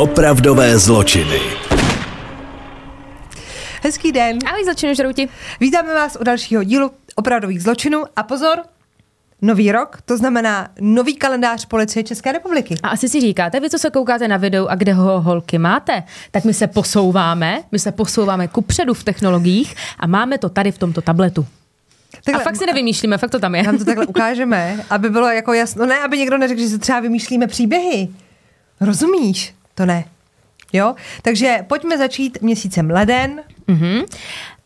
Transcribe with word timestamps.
Opravdové 0.00 0.78
zločiny. 0.78 1.40
Hezký 3.82 4.12
den. 4.12 4.38
Ahoj, 4.46 4.64
zločinu 4.64 4.94
žrouti. 4.94 5.28
Vítáme 5.60 5.94
vás 5.94 6.16
u 6.20 6.24
dalšího 6.24 6.64
dílu 6.64 6.90
opravdových 7.14 7.62
zločinů 7.62 8.04
a 8.16 8.22
pozor, 8.22 8.58
nový 9.42 9.72
rok, 9.72 9.98
to 10.04 10.16
znamená 10.16 10.68
nový 10.80 11.16
kalendář 11.16 11.66
policie 11.66 12.02
České 12.04 12.32
republiky. 12.32 12.74
A 12.82 12.88
asi 12.88 13.08
si 13.08 13.20
říkáte, 13.20 13.60
vy 13.60 13.70
co 13.70 13.78
se 13.78 13.90
koukáte 13.90 14.28
na 14.28 14.36
videu 14.36 14.66
a 14.66 14.74
kde 14.74 14.92
ho 14.92 15.20
holky 15.20 15.58
máte, 15.58 16.02
tak 16.30 16.44
my 16.44 16.54
se 16.54 16.66
posouváme, 16.66 17.62
my 17.72 17.78
se 17.78 17.92
posouváme 17.92 18.48
kupředu 18.48 18.94
v 18.94 19.04
technologiích 19.04 19.74
a 19.98 20.06
máme 20.06 20.38
to 20.38 20.48
tady 20.48 20.72
v 20.72 20.78
tomto 20.78 21.02
tabletu. 21.02 21.46
Takhle, 22.24 22.42
a 22.42 22.44
fakt 22.44 22.56
si 22.56 22.66
nevymýšlíme, 22.66 23.18
fakt 23.18 23.30
to 23.30 23.38
tam 23.38 23.54
je. 23.54 23.62
Nám 23.62 23.78
to 23.78 23.84
takhle 23.84 24.06
ukážeme, 24.06 24.84
aby 24.90 25.10
bylo 25.10 25.30
jako 25.30 25.52
jasno, 25.52 25.86
ne, 25.86 25.98
aby 25.98 26.18
někdo 26.18 26.38
neřekl, 26.38 26.60
že 26.60 26.68
se 26.68 26.78
třeba 26.78 27.00
vymýšlíme 27.00 27.46
příběhy. 27.46 28.08
Rozumíš? 28.80 29.54
To 29.80 29.86
ne. 29.86 30.04
Jo? 30.72 30.94
Takže 31.22 31.58
pojďme 31.66 31.98
začít 31.98 32.42
měsícem 32.42 32.90
leden. 32.90 33.42
Uh-huh. 33.68 34.06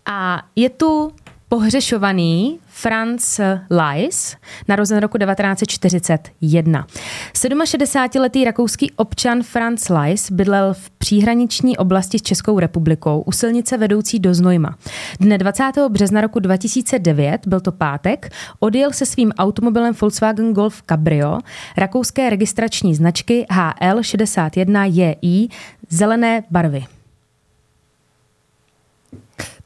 A 0.07 0.43
je 0.57 0.71
tu 0.71 1.13
pohřešovaný 1.49 2.59
Franz 2.67 3.41
Leis, 3.71 4.37
narozen 4.69 4.99
roku 4.99 5.19
1941. 5.19 6.87
67-letý 7.35 8.45
rakouský 8.45 8.91
občan 8.93 9.43
Franz 9.43 9.89
Leis 9.89 10.31
bydlel 10.31 10.75
v 10.75 10.91
příhraniční 10.91 11.77
oblasti 11.77 12.19
s 12.19 12.23
Českou 12.23 12.59
republikou 12.59 13.21
u 13.21 13.33
silnice 13.33 13.77
vedoucí 13.77 14.19
do 14.19 14.35
Znojma. 14.35 14.79
Dne 15.21 15.39
20. 15.39 15.73
března 15.89 16.21
roku 16.21 16.39
2009, 16.39 17.47
byl 17.47 17.61
to 17.61 17.73
pátek, 17.73 18.33
odjel 18.61 18.93
se 18.93 19.07
svým 19.07 19.33
automobilem 19.39 19.95
Volkswagen 20.01 20.53
Golf 20.53 20.83
Cabrio 20.83 21.39
rakouské 21.77 22.31
registrační 22.31 22.95
značky 22.95 23.47
HL 23.51 24.01
61JI 24.01 25.49
zelené 25.91 26.43
barvy. 26.51 26.85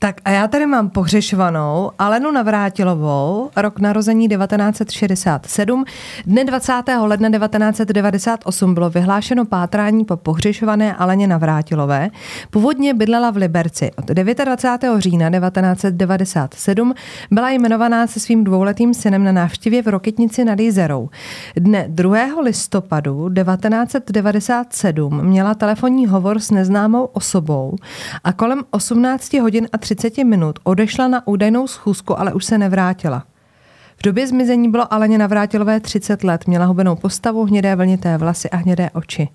Tak 0.01 0.21
a 0.25 0.31
já 0.31 0.49
tady 0.49 0.67
mám 0.67 0.91
pohřešovanou 0.91 1.91
Alenu 1.99 2.31
Navrátilovou, 2.31 3.51
rok 3.57 3.81
narození 3.81 4.29
1967. 4.29 5.85
Dne 6.27 6.45
20. 6.45 6.73
ledna 7.01 7.31
1998 7.31 8.75
bylo 8.75 8.91
vyhlášeno 8.91 9.45
pátrání 9.45 10.05
po 10.05 10.17
pohřešované 10.17 10.95
Aleně 10.95 11.27
Navrátilové. 11.27 12.11
Původně 12.51 12.95
bydlela 12.95 13.31
v 13.31 13.37
Liberci. 13.37 13.91
Od 13.97 14.05
29. 14.05 14.99
října 14.99 15.31
1997 15.31 16.95
byla 17.31 17.51
jmenovaná 17.51 18.07
se 18.07 18.21
svým 18.21 18.45
dvouletým 18.45 18.95
synem 18.95 19.25
na 19.25 19.33
návštěvě 19.33 19.83
v 19.83 19.89
Roketnici 19.89 20.45
nad 20.45 20.61
Jizerou. 20.61 21.09
Dne 21.57 21.85
2. 21.89 22.41
listopadu 22.43 23.31
1997 23.35 25.25
měla 25.25 25.55
telefonní 25.55 26.07
hovor 26.07 26.39
s 26.39 26.51
neznámou 26.51 27.05
osobou 27.05 27.77
a 28.25 28.33
kolem 28.33 28.63
18 28.71 29.35
hodin 29.35 29.69
a 29.73 29.79
30 29.95 30.25
minut 30.25 30.59
odešla 30.65 31.09
na 31.09 31.27
údajnou 31.27 31.67
schůzku, 31.67 32.21
ale 32.21 32.33
už 32.33 32.45
se 32.45 32.59
nevrátila. 32.59 33.25
V 33.97 34.03
době 34.03 34.27
zmizení 34.27 34.71
bylo 34.71 34.93
Aleně 34.93 35.19
Navrátilové 35.19 35.81
30 35.81 36.25
let, 36.25 36.47
měla 36.47 36.65
hubenou 36.65 36.97
postavu, 36.97 37.45
hnědé 37.45 37.77
vlnité 37.77 38.19
vlasy 38.19 38.51
a 38.51 38.57
hnědé 38.57 38.91
oči. 38.91 39.29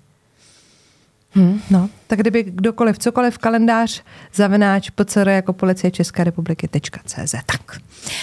Hmm, 1.30 1.60
no, 1.70 1.88
tak 2.06 2.18
kdyby 2.18 2.42
kdokoliv, 2.42 2.98
cokoliv, 2.98 3.38
kalendář, 3.38 4.02
zavináč, 4.34 4.90
PCR 4.90 5.28
jako 5.28 5.52
policie 5.52 5.90
České 5.90 6.24
republiky.cz. 6.24 7.34
Tak. 7.46 7.80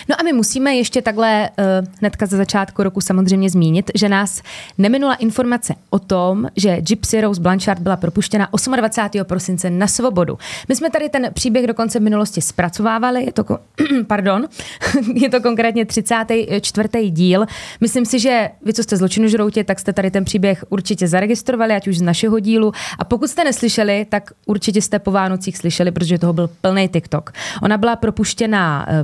No 0.10 0.16
a 0.20 0.24
my 0.24 0.34
musíme 0.34 0.76
ještě 0.76 1.02
takhle 1.02 1.50
uh, 1.50 1.88
hnedka 2.00 2.26
za 2.26 2.38
začátku 2.38 2.84
roku 2.84 3.02
samozřejmě 3.02 3.50
zmínit, 3.50 3.92
že 3.96 4.10
nás 4.10 4.42
neminula 4.78 5.16
informace 5.16 5.76
o 5.90 6.00
tom, 6.00 6.48
že 6.56 6.82
Gypsy 6.82 7.22
Rose 7.22 7.42
Blanchard 7.42 7.80
byla 7.80 7.96
propuštěna 7.98 8.50
28. 8.76 9.26
prosince 9.26 9.70
na 9.70 9.88
svobodu. 9.88 10.38
My 10.70 10.76
jsme 10.76 10.90
tady 10.90 11.10
ten 11.10 11.30
příběh 11.34 11.68
dokonce 11.68 12.00
v 12.00 12.02
minulosti 12.02 12.42
zpracovávali, 12.42 13.26
je 13.26 13.34
to, 13.34 13.44
pardon, 14.08 14.48
je 15.14 15.30
to 15.30 15.42
konkrétně 15.42 15.86
34. 15.86 16.90
díl. 17.10 17.46
Myslím 17.82 18.06
si, 18.06 18.20
že 18.20 18.50
vy, 18.66 18.74
co 18.74 18.84
jste 18.84 18.98
zločinu 18.98 19.28
žroutě, 19.28 19.64
tak 19.64 19.80
jste 19.80 19.94
tady 19.94 20.12
ten 20.12 20.26
příběh 20.26 20.66
určitě 20.70 21.08
zaregistrovali, 21.08 21.74
ať 21.74 21.88
už 21.88 21.98
z 21.98 22.02
našeho 22.02 22.40
dílu. 22.40 22.72
A 23.00 23.06
pokud 23.06 23.30
jste 23.30 23.44
neslyšeli, 23.44 24.06
tak 24.10 24.32
určitě 24.46 24.82
jste 24.82 25.00
po 25.00 25.12
Vánocích 25.12 25.58
slyšeli, 25.58 25.92
protože 25.92 26.18
toho 26.18 26.34
byl 26.34 26.50
plný 26.62 26.88
TikTok. 26.88 27.32
Ona 27.62 27.78
byla 27.78 27.96
propuštěna 27.96 28.86
eh, 28.90 29.04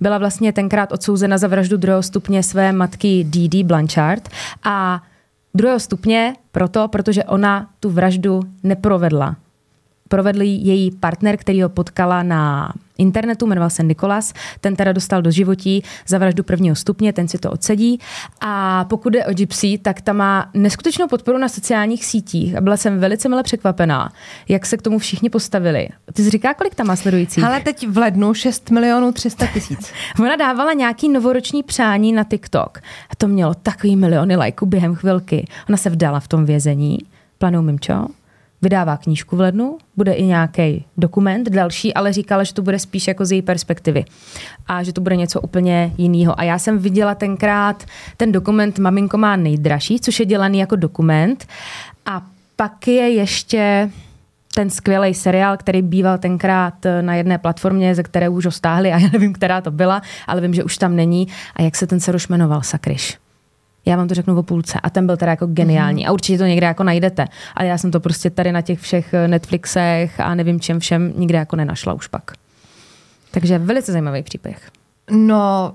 byla 0.00 0.18
vlastně 0.18 0.52
tenkrát 0.52 0.92
odsouzena 0.92 1.38
za 1.38 1.48
vraždu 1.48 1.76
druhého 1.76 2.02
stupně 2.02 2.42
své 2.42 2.72
matky 2.72 3.24
D.D. 3.24 3.64
Blanchard 3.64 4.28
a 4.64 5.02
druhého 5.54 5.80
stupně 5.80 6.34
proto, 6.52 6.88
protože 6.88 7.24
ona 7.24 7.70
tu 7.80 7.90
vraždu 7.90 8.40
neprovedla. 8.62 9.36
Provedl 10.08 10.42
její 10.42 10.90
partner, 10.90 11.36
který 11.36 11.62
ho 11.62 11.68
potkala 11.68 12.22
na 12.22 12.72
internetu, 12.98 13.46
jmenoval 13.46 13.70
se 13.70 13.82
Nikolas, 13.82 14.32
ten 14.60 14.76
teda 14.76 14.92
dostal 14.92 15.22
do 15.22 15.30
životí 15.30 15.82
za 16.06 16.18
vraždu 16.18 16.42
prvního 16.42 16.76
stupně, 16.76 17.12
ten 17.12 17.28
si 17.28 17.38
to 17.38 17.50
odsedí. 17.50 18.00
A 18.40 18.84
pokud 18.84 19.12
jde 19.12 19.26
o 19.26 19.34
Gypsy, 19.34 19.78
tak 19.78 20.00
ta 20.00 20.12
má 20.12 20.50
neskutečnou 20.54 21.08
podporu 21.08 21.38
na 21.38 21.48
sociálních 21.48 22.04
sítích 22.04 22.56
a 22.56 22.60
byla 22.60 22.76
jsem 22.76 23.00
velice 23.00 23.28
milé 23.28 23.42
překvapená, 23.42 24.12
jak 24.48 24.66
se 24.66 24.76
k 24.76 24.82
tomu 24.82 24.98
všichni 24.98 25.30
postavili. 25.30 25.88
Ty 26.12 26.22
jsi 26.24 26.30
říká, 26.30 26.54
kolik 26.54 26.74
tam 26.74 26.86
má 26.86 26.96
sledujících? 26.96 27.44
Ale 27.44 27.60
teď 27.60 27.88
v 27.88 27.98
lednu 27.98 28.34
6 28.34 28.70
milionů 28.70 29.12
300 29.12 29.46
tisíc. 29.46 29.92
Ona 30.20 30.36
dávala 30.36 30.72
nějaký 30.72 31.08
novoroční 31.08 31.62
přání 31.62 32.12
na 32.12 32.24
TikTok 32.24 32.78
a 33.10 33.16
to 33.16 33.28
mělo 33.28 33.54
takový 33.54 33.96
miliony 33.96 34.36
lajků 34.36 34.66
během 34.66 34.94
chvilky. 34.94 35.46
Ona 35.68 35.76
se 35.76 35.90
vdala 35.90 36.20
v 36.20 36.28
tom 36.28 36.44
vězení. 36.44 36.98
Planou 37.38 37.62
Mimčo? 37.62 38.06
Vydává 38.64 38.96
knížku 38.96 39.36
v 39.36 39.40
lednu, 39.40 39.78
bude 39.96 40.12
i 40.12 40.24
nějaký 40.24 40.84
dokument 40.96 41.50
další, 41.50 41.94
ale 41.94 42.12
říkala, 42.12 42.44
že 42.44 42.54
to 42.54 42.62
bude 42.62 42.78
spíš 42.78 43.08
jako 43.08 43.24
z 43.24 43.32
její 43.32 43.42
perspektivy 43.42 44.04
a 44.66 44.82
že 44.82 44.92
to 44.92 45.00
bude 45.00 45.16
něco 45.16 45.40
úplně 45.40 45.92
jiného. 45.98 46.40
A 46.40 46.42
já 46.42 46.58
jsem 46.58 46.78
viděla 46.78 47.14
tenkrát 47.14 47.84
ten 48.16 48.32
dokument 48.32 48.78
Maminko 48.78 49.18
má 49.18 49.36
nejdražší, 49.36 50.00
což 50.00 50.20
je 50.20 50.26
dělaný 50.26 50.58
jako 50.58 50.76
dokument 50.76 51.46
a 52.06 52.22
pak 52.56 52.88
je 52.88 53.08
ještě 53.10 53.90
ten 54.54 54.70
skvělý 54.70 55.14
seriál, 55.14 55.56
který 55.56 55.82
býval 55.82 56.18
tenkrát 56.18 56.74
na 57.00 57.14
jedné 57.14 57.38
platformě, 57.38 57.94
ze 57.94 58.02
které 58.02 58.28
už 58.28 58.44
ho 58.44 58.50
stáhli 58.50 58.92
a 58.92 58.98
já 58.98 59.08
nevím, 59.12 59.32
která 59.32 59.60
to 59.60 59.70
byla, 59.70 60.02
ale 60.26 60.40
vím, 60.40 60.54
že 60.54 60.64
už 60.64 60.78
tam 60.78 60.96
není. 60.96 61.28
A 61.56 61.62
jak 61.62 61.76
se 61.76 61.86
ten 61.86 62.00
seroš 62.00 62.28
jmenoval, 62.28 62.62
Sakryš? 62.62 63.23
Já 63.86 63.96
vám 63.96 64.08
to 64.08 64.14
řeknu 64.14 64.38
o 64.38 64.42
půlce. 64.42 64.80
A 64.82 64.90
ten 64.90 65.06
byl 65.06 65.16
teda 65.16 65.30
jako 65.30 65.46
geniální. 65.46 66.02
Mm. 66.02 66.08
A 66.08 66.12
určitě 66.12 66.38
to 66.38 66.44
někde 66.44 66.66
jako 66.66 66.84
najdete. 66.84 67.24
Ale 67.54 67.68
já 67.68 67.78
jsem 67.78 67.90
to 67.90 68.00
prostě 68.00 68.30
tady 68.30 68.52
na 68.52 68.62
těch 68.62 68.80
všech 68.80 69.14
eh, 69.14 69.28
Netflixech 69.28 70.20
a 70.20 70.34
nevím 70.34 70.60
čem 70.60 70.80
všem 70.80 71.12
nikde 71.16 71.38
jako 71.38 71.56
nenašla 71.56 71.92
už 71.92 72.06
pak. 72.06 72.32
Takže 73.30 73.58
velice 73.58 73.92
zajímavý 73.92 74.22
příběh. 74.22 74.70
No, 75.10 75.74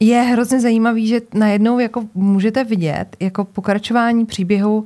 je 0.00 0.20
hrozně 0.22 0.60
zajímavý, 0.60 1.06
že 1.06 1.20
najednou 1.34 1.78
jako 1.78 2.04
můžete 2.14 2.64
vidět 2.64 3.16
jako 3.20 3.44
pokračování 3.44 4.26
příběhu, 4.26 4.84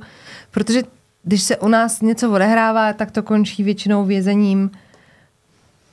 protože 0.51 0.83
když 1.23 1.43
se 1.43 1.57
u 1.57 1.67
nás 1.67 2.01
něco 2.01 2.31
odehrává, 2.31 2.93
tak 2.93 3.11
to 3.11 3.23
končí 3.23 3.63
většinou 3.63 4.05
vězením 4.05 4.71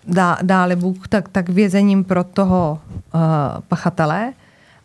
dá, 0.07 0.39
dáli 0.43 0.77
Bůh, 0.77 1.09
tak, 1.09 1.29
tak 1.29 1.49
vězením 1.49 2.05
pro 2.05 2.25
toho 2.25 2.81
uh, 3.15 3.21
pachatele, 3.69 4.33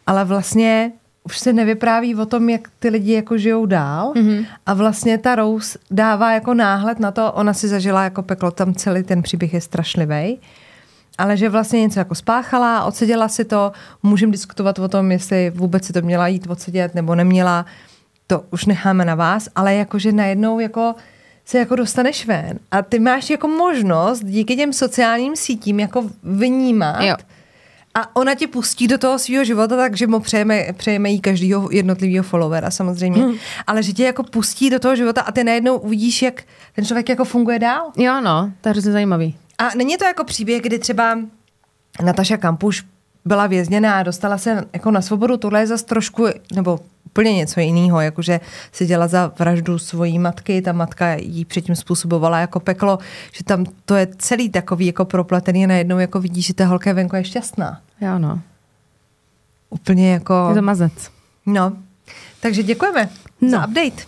ale 0.08 0.26
vlastně 0.26 0.92
už 1.24 1.40
se 1.40 1.54
nevypráví 1.54 2.16
o 2.16 2.26
tom, 2.26 2.50
jak 2.50 2.62
ty 2.80 2.90
lidi 2.90 3.14
jako 3.14 3.38
žijou 3.38 3.66
dál. 3.66 4.14
Mm-hmm. 4.14 4.46
a 4.66 4.74
vlastně 4.74 5.18
ta 5.18 5.36
Rose 5.36 5.80
dává 5.92 6.32
jako 6.32 6.54
náhled 6.54 7.00
na 7.00 7.12
to, 7.12 7.32
ona 7.32 7.54
si 7.54 7.68
zažila 7.68 8.04
jako 8.04 8.24
peklo, 8.24 8.52
tam 8.52 8.74
celý 8.74 9.04
ten 9.04 9.22
příběh 9.22 9.54
je 9.54 9.62
strašlivý, 9.62 10.40
ale 11.18 11.38
že 11.38 11.50
vlastně 11.50 11.82
něco 11.82 12.00
jako 12.00 12.16
spáchala, 12.16 12.84
odseděla 12.84 13.28
si 13.28 13.46
to, 13.46 13.72
můžeme 14.04 14.32
diskutovat 14.32 14.80
o 14.80 14.88
tom, 14.88 15.12
jestli 15.12 15.50
vůbec 15.50 15.86
si 15.86 15.94
to 15.94 16.02
měla 16.02 16.28
jít 16.28 16.48
odsedět 16.48 16.96
nebo 16.96 17.16
neměla, 17.16 17.66
to 18.28 18.44
už 18.52 18.66
necháme 18.66 19.06
na 19.06 19.16
vás, 19.16 19.50
ale 19.56 19.76
jakože 19.76 20.12
najednou 20.12 20.60
jako 20.60 20.96
se 21.46 21.60
jako 21.60 21.76
dostaneš 21.76 22.28
ven. 22.28 22.60
A 22.72 22.82
ty 22.82 23.00
máš 23.00 23.30
jako 23.30 23.48
možnost 23.48 24.24
díky 24.24 24.56
těm 24.56 24.74
sociálním 24.74 25.36
sítím 25.36 25.80
jako 25.80 26.10
vnímat, 26.24 27.02
jo 27.02 27.16
a 27.96 28.16
ona 28.16 28.36
tě 28.36 28.48
pustí 28.48 28.88
do 28.88 28.98
toho 28.98 29.20
svého 29.20 29.44
života, 29.44 29.78
takže 29.78 30.08
mu 30.08 30.20
přejeme, 30.20 30.66
přejeme 30.78 31.10
jí 31.10 31.20
každého 31.20 31.70
jednotlivého 31.72 32.24
followera 32.24 32.72
samozřejmě. 32.72 33.24
Hmm. 33.24 33.36
Ale 33.68 33.84
že 33.84 33.94
tě 33.94 34.04
jako 34.04 34.24
pustí 34.24 34.70
do 34.70 34.80
toho 34.80 34.96
života 34.96 35.22
a 35.22 35.32
ty 35.32 35.44
najednou 35.44 35.78
uvidíš, 35.78 36.22
jak 36.22 36.44
ten 36.76 36.86
člověk 36.86 37.10
jako 37.10 37.26
funguje 37.26 37.60
dál. 37.60 37.92
Jo, 37.98 38.22
no, 38.22 38.52
to 38.62 38.70
je 38.70 38.72
hrozně 38.72 38.92
zajímavý. 38.92 39.36
A 39.58 39.70
není 39.76 39.98
to 39.98 40.06
jako 40.06 40.24
příběh, 40.24 40.62
kdy 40.62 40.80
třeba 40.80 41.20
Nataša 42.04 42.38
Kampuš 42.38 42.84
byla 43.26 43.48
vězněná 43.48 44.00
a 44.00 44.04
dostala 44.04 44.38
se 44.38 44.66
jako 44.74 44.92
na 44.92 45.02
svobodu, 45.02 45.38
tohle 45.38 45.60
je 45.60 45.68
zase 45.68 45.86
trošku, 45.86 46.26
nebo 46.56 46.80
úplně 47.14 47.34
něco 47.34 47.60
jiného, 47.60 48.02
jakože 48.02 48.40
si 48.72 48.86
dělala 48.86 49.08
za 49.08 49.34
vraždu 49.40 49.80
svojí 49.80 50.20
matky, 50.20 50.62
ta 50.62 50.72
matka 50.72 51.14
jí 51.14 51.46
předtím 51.46 51.76
způsobovala 51.76 52.40
jako 52.40 52.60
peklo, 52.60 52.98
že 53.32 53.44
tam 53.44 53.66
to 53.86 53.96
je 53.96 54.08
celý 54.18 54.50
takový 54.50 54.86
jako 54.86 55.06
propletený 55.06 55.64
a 55.64 55.68
najednou 55.68 56.00
jako 56.00 56.20
vidíš, 56.20 56.46
že 56.46 56.54
ta 56.54 56.66
holka 56.66 56.94
venku 56.94 57.16
je 57.16 57.24
šťastná. 57.24 57.82
Jo, 58.02 58.20
no. 58.20 58.42
Úplně 59.70 60.12
jako... 60.14 60.46
Je 60.50 60.56
to 60.56 60.62
mazec. 60.62 61.12
No, 61.46 61.74
takže 62.40 62.64
děkujeme 62.64 63.10
no. 63.42 63.50
za 63.50 63.68
update. 63.68 64.04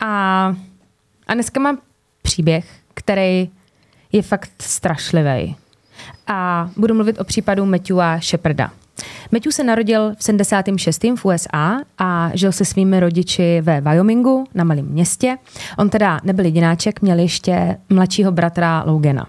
A 0.00 0.54
A 1.26 1.34
dneska 1.34 1.60
mám 1.60 1.78
příběh, 2.22 2.64
který 2.94 3.50
je 4.12 4.22
fakt 4.22 4.50
strašlivý. 4.58 5.56
A 6.26 6.70
budu 6.76 6.94
mluvit 6.94 7.20
o 7.20 7.24
případu 7.24 7.66
Matthewa 7.66 8.20
Sheparda. 8.20 8.70
Matthew 9.32 9.52
se 9.52 9.64
narodil 9.64 10.14
v 10.18 10.24
76. 10.24 11.04
v 11.16 11.24
USA 11.24 11.80
a 11.98 12.30
žil 12.34 12.52
se 12.52 12.64
svými 12.64 13.00
rodiči 13.00 13.60
ve 13.60 13.80
Wyomingu 13.80 14.44
na 14.54 14.64
malém 14.64 14.86
městě. 14.86 15.36
On 15.78 15.90
teda 15.90 16.20
nebyl 16.24 16.44
jedináček, 16.44 17.02
měl 17.02 17.18
ještě 17.18 17.76
mladšího 17.90 18.32
bratra 18.32 18.82
Logana. 18.86 19.26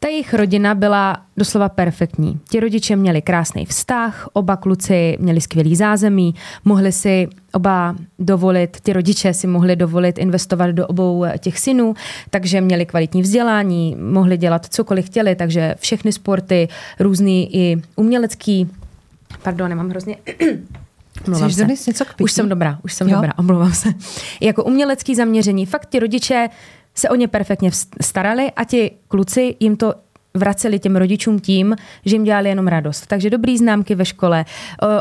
Ta 0.00 0.08
jejich 0.08 0.34
rodina 0.34 0.74
byla 0.74 1.16
doslova 1.36 1.68
perfektní. 1.68 2.40
Ti 2.50 2.60
rodiče 2.60 2.96
měli 2.96 3.22
krásný 3.22 3.66
vztah, 3.66 4.28
oba 4.32 4.56
kluci 4.56 5.16
měli 5.20 5.40
skvělý 5.40 5.76
zázemí, 5.76 6.34
mohli 6.64 6.92
si 6.92 7.28
oba 7.52 7.96
dovolit, 8.18 8.80
ty 8.80 8.92
rodiče 8.92 9.34
si 9.34 9.46
mohli 9.46 9.76
dovolit 9.76 10.18
investovat 10.18 10.70
do 10.70 10.86
obou 10.86 11.24
těch 11.38 11.58
synů, 11.58 11.94
takže 12.30 12.60
měli 12.60 12.86
kvalitní 12.86 13.22
vzdělání, 13.22 13.96
mohli 14.00 14.36
dělat 14.36 14.66
cokoliv 14.66 15.06
chtěli, 15.06 15.34
takže 15.34 15.74
všechny 15.78 16.12
sporty, 16.12 16.68
různý 17.00 17.56
i 17.56 17.76
umělecký, 17.96 18.68
pardon, 19.42 19.68
nemám 19.68 19.90
hrozně 19.90 20.16
se. 21.76 21.90
něco 21.90 22.04
k 22.04 22.14
Už 22.20 22.32
jsem 22.32 22.48
dobrá, 22.48 22.78
už 22.84 22.92
jsem 22.94 23.08
jo? 23.08 23.14
dobrá, 23.14 23.32
omlouvám 23.38 23.72
se. 23.72 23.88
Jako 24.40 24.64
umělecký 24.64 25.14
zaměření, 25.14 25.66
fakt 25.66 25.86
ti 25.88 25.98
rodiče 25.98 26.48
se 26.94 27.08
o 27.08 27.14
ně 27.14 27.28
perfektně 27.28 27.70
starali 28.00 28.52
a 28.56 28.64
ti 28.64 28.90
kluci 29.08 29.56
jim 29.60 29.76
to 29.76 29.94
vraceli 30.38 30.78
těm 30.78 30.96
rodičům 30.96 31.38
tím, 31.40 31.76
že 32.04 32.14
jim 32.16 32.24
dělali 32.24 32.48
jenom 32.48 32.66
radost. 32.66 33.06
Takže 33.06 33.30
dobrý 33.30 33.58
známky 33.58 33.94
ve 33.94 34.04
škole, 34.04 34.44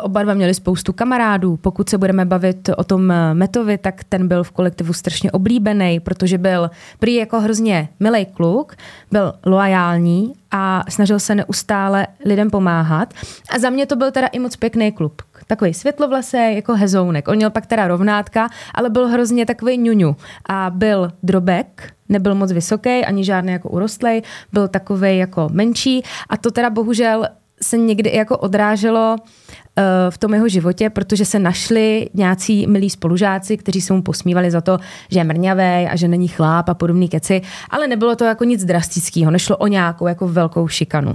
oba 0.01 0.23
dva 0.23 0.33
měli 0.33 0.53
spoustu 0.53 0.93
kamarádů. 0.93 1.57
Pokud 1.57 1.89
se 1.89 1.97
budeme 1.97 2.25
bavit 2.25 2.69
o 2.77 2.83
tom 2.83 3.13
Metovi, 3.33 3.77
tak 3.77 4.03
ten 4.03 4.27
byl 4.27 4.43
v 4.43 4.51
kolektivu 4.51 4.93
strašně 4.93 5.31
oblíbený, 5.31 5.99
protože 5.99 6.37
byl 6.37 6.69
prý 6.99 7.15
jako 7.15 7.39
hrozně 7.39 7.89
milý 7.99 8.25
kluk, 8.25 8.75
byl 9.11 9.33
loajální 9.45 10.33
a 10.51 10.83
snažil 10.89 11.19
se 11.19 11.35
neustále 11.35 12.07
lidem 12.25 12.49
pomáhat. 12.49 13.13
A 13.49 13.59
za 13.59 13.69
mě 13.69 13.85
to 13.85 13.95
byl 13.95 14.11
teda 14.11 14.27
i 14.27 14.39
moc 14.39 14.55
pěkný 14.55 14.91
klub. 14.91 15.21
Takový 15.47 15.73
světlovlasý, 15.73 16.55
jako 16.55 16.73
hezounek. 16.73 17.27
On 17.27 17.35
měl 17.35 17.49
pak 17.49 17.65
teda 17.65 17.87
rovnátka, 17.87 18.49
ale 18.73 18.89
byl 18.89 19.07
hrozně 19.07 19.45
takový 19.45 19.77
ňuňu. 19.77 20.15
A 20.49 20.69
byl 20.69 21.11
drobek, 21.23 21.93
nebyl 22.09 22.35
moc 22.35 22.51
vysoký, 22.51 23.05
ani 23.05 23.23
žádný 23.23 23.51
jako 23.51 23.69
urostlej, 23.69 24.21
byl 24.53 24.67
takový 24.67 25.17
jako 25.17 25.47
menší. 25.51 26.03
A 26.29 26.37
to 26.37 26.51
teda 26.51 26.69
bohužel 26.69 27.27
se 27.61 27.77
někdy 27.77 28.15
jako 28.15 28.37
odráželo 28.37 29.15
uh, 29.19 29.83
v 30.09 30.17
tom 30.17 30.33
jeho 30.33 30.47
životě, 30.47 30.89
protože 30.89 31.25
se 31.25 31.39
našli 31.39 32.09
nějací 32.13 32.67
milí 32.67 32.89
spolužáci, 32.89 33.57
kteří 33.57 33.81
se 33.81 33.93
mu 33.93 34.01
posmívali 34.01 34.51
za 34.51 34.61
to, 34.61 34.77
že 35.11 35.19
je 35.19 35.23
mrňavý 35.23 35.87
a 35.87 35.95
že 35.95 36.07
není 36.07 36.27
chláp 36.27 36.69
a 36.69 36.73
podobný 36.73 37.09
keci, 37.09 37.41
ale 37.69 37.87
nebylo 37.87 38.15
to 38.15 38.25
jako 38.25 38.43
nic 38.43 38.65
drastického, 38.65 39.31
nešlo 39.31 39.57
o 39.57 39.67
nějakou 39.67 40.07
jako 40.07 40.27
velkou 40.27 40.67
šikanu. 40.67 41.11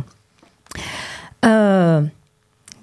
Uh, 1.45 2.09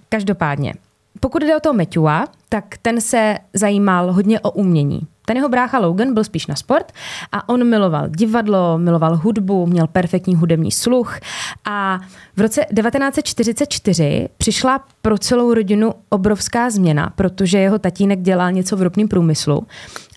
každopádně, 0.09 0.73
pokud 1.19 1.41
jde 1.41 1.57
o 1.57 1.59
toho 1.59 1.73
Matthewa, 1.73 2.25
tak 2.49 2.65
ten 2.81 3.01
se 3.01 3.37
zajímal 3.53 4.13
hodně 4.13 4.39
o 4.39 4.51
umění. 4.51 5.01
Ten 5.29 5.37
jeho 5.37 5.49
brácha 5.49 5.79
Logan 5.79 6.13
byl 6.13 6.23
spíš 6.23 6.47
na 6.47 6.55
sport 6.55 6.91
a 7.31 7.49
on 7.49 7.69
miloval 7.69 8.09
divadlo, 8.09 8.77
miloval 8.77 9.17
hudbu, 9.17 9.65
měl 9.65 9.87
perfektní 9.87 10.35
hudební 10.35 10.71
sluch 10.71 11.19
a 11.65 11.99
v 12.35 12.41
roce 12.41 12.65
1944 12.75 14.29
přišla 14.37 14.85
pro 15.01 15.17
celou 15.17 15.53
rodinu 15.53 15.93
obrovská 16.09 16.69
změna, 16.69 17.13
protože 17.15 17.57
jeho 17.57 17.79
tatínek 17.79 18.21
dělal 18.21 18.51
něco 18.51 18.77
v 18.77 18.81
ropném 18.81 19.07
průmyslu 19.07 19.67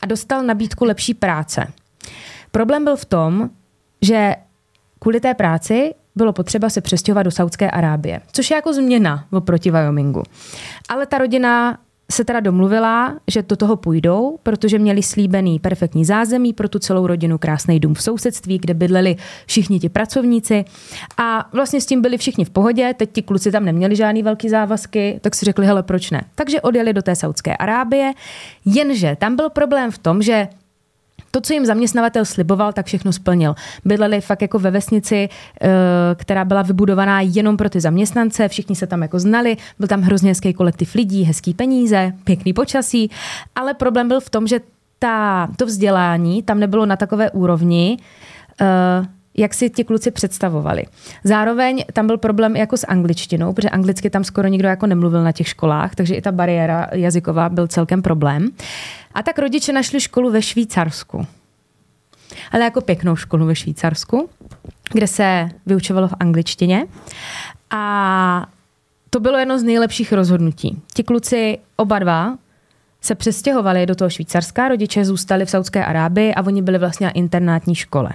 a 0.02 0.06
dostal 0.06 0.42
nabídku 0.42 0.84
lepší 0.84 1.14
práce. 1.14 1.66
Problém 2.50 2.84
byl 2.84 2.96
v 2.96 3.04
tom, 3.04 3.50
že 4.02 4.34
kvůli 4.98 5.20
té 5.20 5.34
práci 5.34 5.94
bylo 6.16 6.32
potřeba 6.32 6.70
se 6.70 6.80
přestěhovat 6.80 7.24
do 7.24 7.30
Saudské 7.30 7.70
Arábie, 7.70 8.20
což 8.32 8.50
je 8.50 8.54
jako 8.54 8.72
změna 8.72 9.24
oproti 9.32 9.70
Wyomingu. 9.70 10.22
Ale 10.88 11.06
ta 11.06 11.18
rodina 11.18 11.78
se 12.12 12.24
teda 12.24 12.40
domluvila, 12.40 13.14
že 13.28 13.42
do 13.42 13.56
toho 13.56 13.76
půjdou, 13.76 14.38
protože 14.42 14.78
měli 14.78 15.02
slíbený 15.02 15.58
perfektní 15.58 16.04
zázemí 16.04 16.52
pro 16.52 16.68
tu 16.68 16.78
celou 16.78 17.06
rodinu, 17.06 17.38
krásný 17.38 17.80
dům 17.80 17.94
v 17.94 18.02
sousedství, 18.02 18.58
kde 18.58 18.74
bydleli 18.74 19.16
všichni 19.46 19.80
ti 19.80 19.88
pracovníci. 19.88 20.64
A 21.18 21.48
vlastně 21.52 21.80
s 21.80 21.86
tím 21.86 22.02
byli 22.02 22.18
všichni 22.18 22.44
v 22.44 22.50
pohodě, 22.50 22.94
teď 22.96 23.12
ti 23.12 23.22
kluci 23.22 23.52
tam 23.52 23.64
neměli 23.64 23.96
žádný 23.96 24.22
velký 24.22 24.48
závazky, 24.48 25.20
tak 25.22 25.34
si 25.34 25.44
řekli, 25.44 25.66
hele, 25.66 25.82
proč 25.82 26.10
ne? 26.10 26.22
Takže 26.34 26.60
odjeli 26.60 26.92
do 26.92 27.02
té 27.02 27.16
Saudské 27.16 27.56
Arábie, 27.56 28.12
jenže 28.64 29.16
tam 29.18 29.36
byl 29.36 29.50
problém 29.50 29.90
v 29.90 29.98
tom, 29.98 30.22
že 30.22 30.48
to, 31.34 31.40
co 31.40 31.52
jim 31.52 31.66
zaměstnavatel 31.66 32.24
sliboval, 32.24 32.72
tak 32.72 32.86
všechno 32.86 33.12
splnil. 33.12 33.54
Bydleli 33.84 34.20
fakt 34.20 34.42
jako 34.42 34.58
ve 34.58 34.70
vesnici, 34.70 35.28
eh, 35.28 35.68
která 36.14 36.44
byla 36.44 36.62
vybudovaná 36.62 37.20
jenom 37.20 37.56
pro 37.56 37.70
ty 37.70 37.80
zaměstnance, 37.80 38.48
všichni 38.48 38.76
se 38.76 38.86
tam 38.86 39.02
jako 39.02 39.18
znali, 39.18 39.56
byl 39.78 39.88
tam 39.88 40.00
hrozně 40.00 40.30
hezký 40.30 40.52
kolektiv 40.52 40.94
lidí, 40.94 41.22
hezký 41.22 41.54
peníze, 41.54 42.12
pěkný 42.24 42.52
počasí, 42.52 43.10
ale 43.54 43.74
problém 43.74 44.08
byl 44.08 44.20
v 44.20 44.30
tom, 44.30 44.46
že 44.46 44.60
ta, 44.98 45.48
to 45.56 45.66
vzdělání 45.66 46.42
tam 46.42 46.60
nebylo 46.60 46.86
na 46.86 46.96
takové 46.96 47.30
úrovni, 47.30 47.96
uh, 48.60 49.06
jak 49.34 49.54
si 49.54 49.70
ti 49.70 49.84
kluci 49.84 50.10
představovali. 50.10 50.84
Zároveň 51.24 51.84
tam 51.92 52.06
byl 52.06 52.18
problém 52.18 52.56
jako 52.56 52.76
s 52.76 52.86
angličtinou, 52.86 53.52
protože 53.52 53.70
anglicky 53.70 54.10
tam 54.10 54.24
skoro 54.24 54.48
nikdo 54.48 54.68
jako 54.68 54.86
nemluvil 54.86 55.24
na 55.24 55.32
těch 55.32 55.48
školách, 55.48 55.94
takže 55.94 56.14
i 56.14 56.22
ta 56.22 56.32
bariéra 56.32 56.86
jazyková 56.92 57.48
byl 57.48 57.66
celkem 57.66 58.02
problém. 58.02 58.48
A 59.14 59.22
tak 59.22 59.38
rodiče 59.38 59.72
našli 59.72 60.00
školu 60.00 60.30
ve 60.30 60.42
Švýcarsku. 60.42 61.26
Ale 62.52 62.64
jako 62.64 62.80
pěknou 62.80 63.16
školu 63.16 63.46
ve 63.46 63.54
Švýcarsku, 63.54 64.28
kde 64.92 65.06
se 65.06 65.48
vyučovalo 65.66 66.08
v 66.08 66.14
angličtině. 66.20 66.86
A 67.70 68.46
to 69.10 69.20
bylo 69.20 69.38
jedno 69.38 69.58
z 69.58 69.62
nejlepších 69.62 70.12
rozhodnutí. 70.12 70.82
Ti 70.94 71.02
kluci 71.02 71.58
oba 71.76 71.98
dva 71.98 72.36
se 73.00 73.14
přestěhovali 73.14 73.86
do 73.86 73.94
toho 73.94 74.10
Švýcarska, 74.10 74.68
rodiče 74.68 75.04
zůstali 75.04 75.44
v 75.44 75.50
Saudské 75.50 75.84
Arábii 75.84 76.34
a 76.34 76.46
oni 76.46 76.62
byli 76.62 76.78
vlastně 76.78 77.06
na 77.06 77.10
internátní 77.10 77.74
škole. 77.74 78.10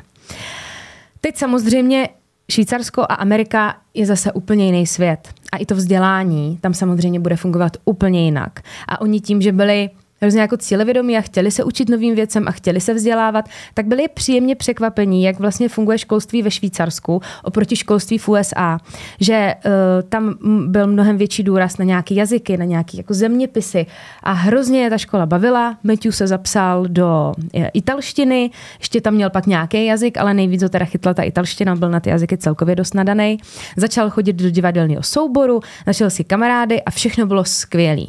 Teď 1.27 1.37
samozřejmě 1.37 2.09
Švýcarsko 2.51 3.01
a 3.01 3.05
Amerika 3.05 3.77
je 3.93 4.05
zase 4.05 4.31
úplně 4.31 4.65
jiný 4.65 4.87
svět. 4.87 5.29
A 5.51 5.57
i 5.57 5.65
to 5.65 5.75
vzdělání 5.75 6.57
tam 6.61 6.73
samozřejmě 6.73 7.19
bude 7.19 7.35
fungovat 7.35 7.77
úplně 7.85 8.25
jinak. 8.25 8.59
A 8.87 9.01
oni 9.01 9.21
tím, 9.21 9.41
že 9.41 9.51
byli 9.51 9.89
hrozně 10.21 10.41
jako 10.41 10.57
cílevědomí 10.57 11.17
a 11.17 11.21
chtěli 11.21 11.51
se 11.51 11.63
učit 11.63 11.89
novým 11.89 12.15
věcem 12.15 12.47
a 12.47 12.51
chtěli 12.51 12.81
se 12.81 12.93
vzdělávat, 12.93 13.45
tak 13.73 13.85
byli 13.85 14.07
příjemně 14.13 14.55
překvapení, 14.55 15.23
jak 15.23 15.39
vlastně 15.39 15.69
funguje 15.69 15.97
školství 15.97 16.41
ve 16.41 16.51
Švýcarsku 16.51 17.21
oproti 17.43 17.75
školství 17.75 18.17
v 18.17 18.29
USA. 18.29 18.79
Že 19.19 19.53
uh, 19.65 19.71
tam 20.09 20.35
byl 20.67 20.87
mnohem 20.87 21.17
větší 21.17 21.43
důraz 21.43 21.77
na 21.77 21.85
nějaké 21.85 22.13
jazyky, 22.13 22.57
na 22.57 22.65
nějaké 22.65 22.97
jako 22.97 23.13
zeměpisy 23.13 23.85
a 24.23 24.31
hrozně 24.31 24.83
je 24.83 24.89
ta 24.89 24.97
škola 24.97 25.25
bavila. 25.25 25.77
Matthew 25.83 26.11
se 26.11 26.27
zapsal 26.27 26.85
do 26.87 27.33
je, 27.53 27.71
italštiny, 27.73 28.51
ještě 28.79 29.01
tam 29.01 29.13
měl 29.13 29.29
pak 29.29 29.45
nějaký 29.45 29.85
jazyk, 29.85 30.17
ale 30.17 30.33
nejvíc 30.33 30.63
ho 30.63 30.69
teda 30.69 30.85
chytla 30.85 31.13
ta 31.13 31.23
italština, 31.23 31.75
byl 31.75 31.89
na 31.89 31.99
ty 31.99 32.09
jazyky 32.09 32.37
celkově 32.37 32.75
dost 32.75 32.93
nadaný. 32.93 33.37
Začal 33.77 34.09
chodit 34.09 34.33
do 34.33 34.49
divadelního 34.49 35.03
souboru, 35.03 35.59
našel 35.87 36.09
si 36.09 36.23
kamarády 36.23 36.81
a 36.81 36.91
všechno 36.91 37.25
bylo 37.25 37.45
skvělé. 37.45 38.05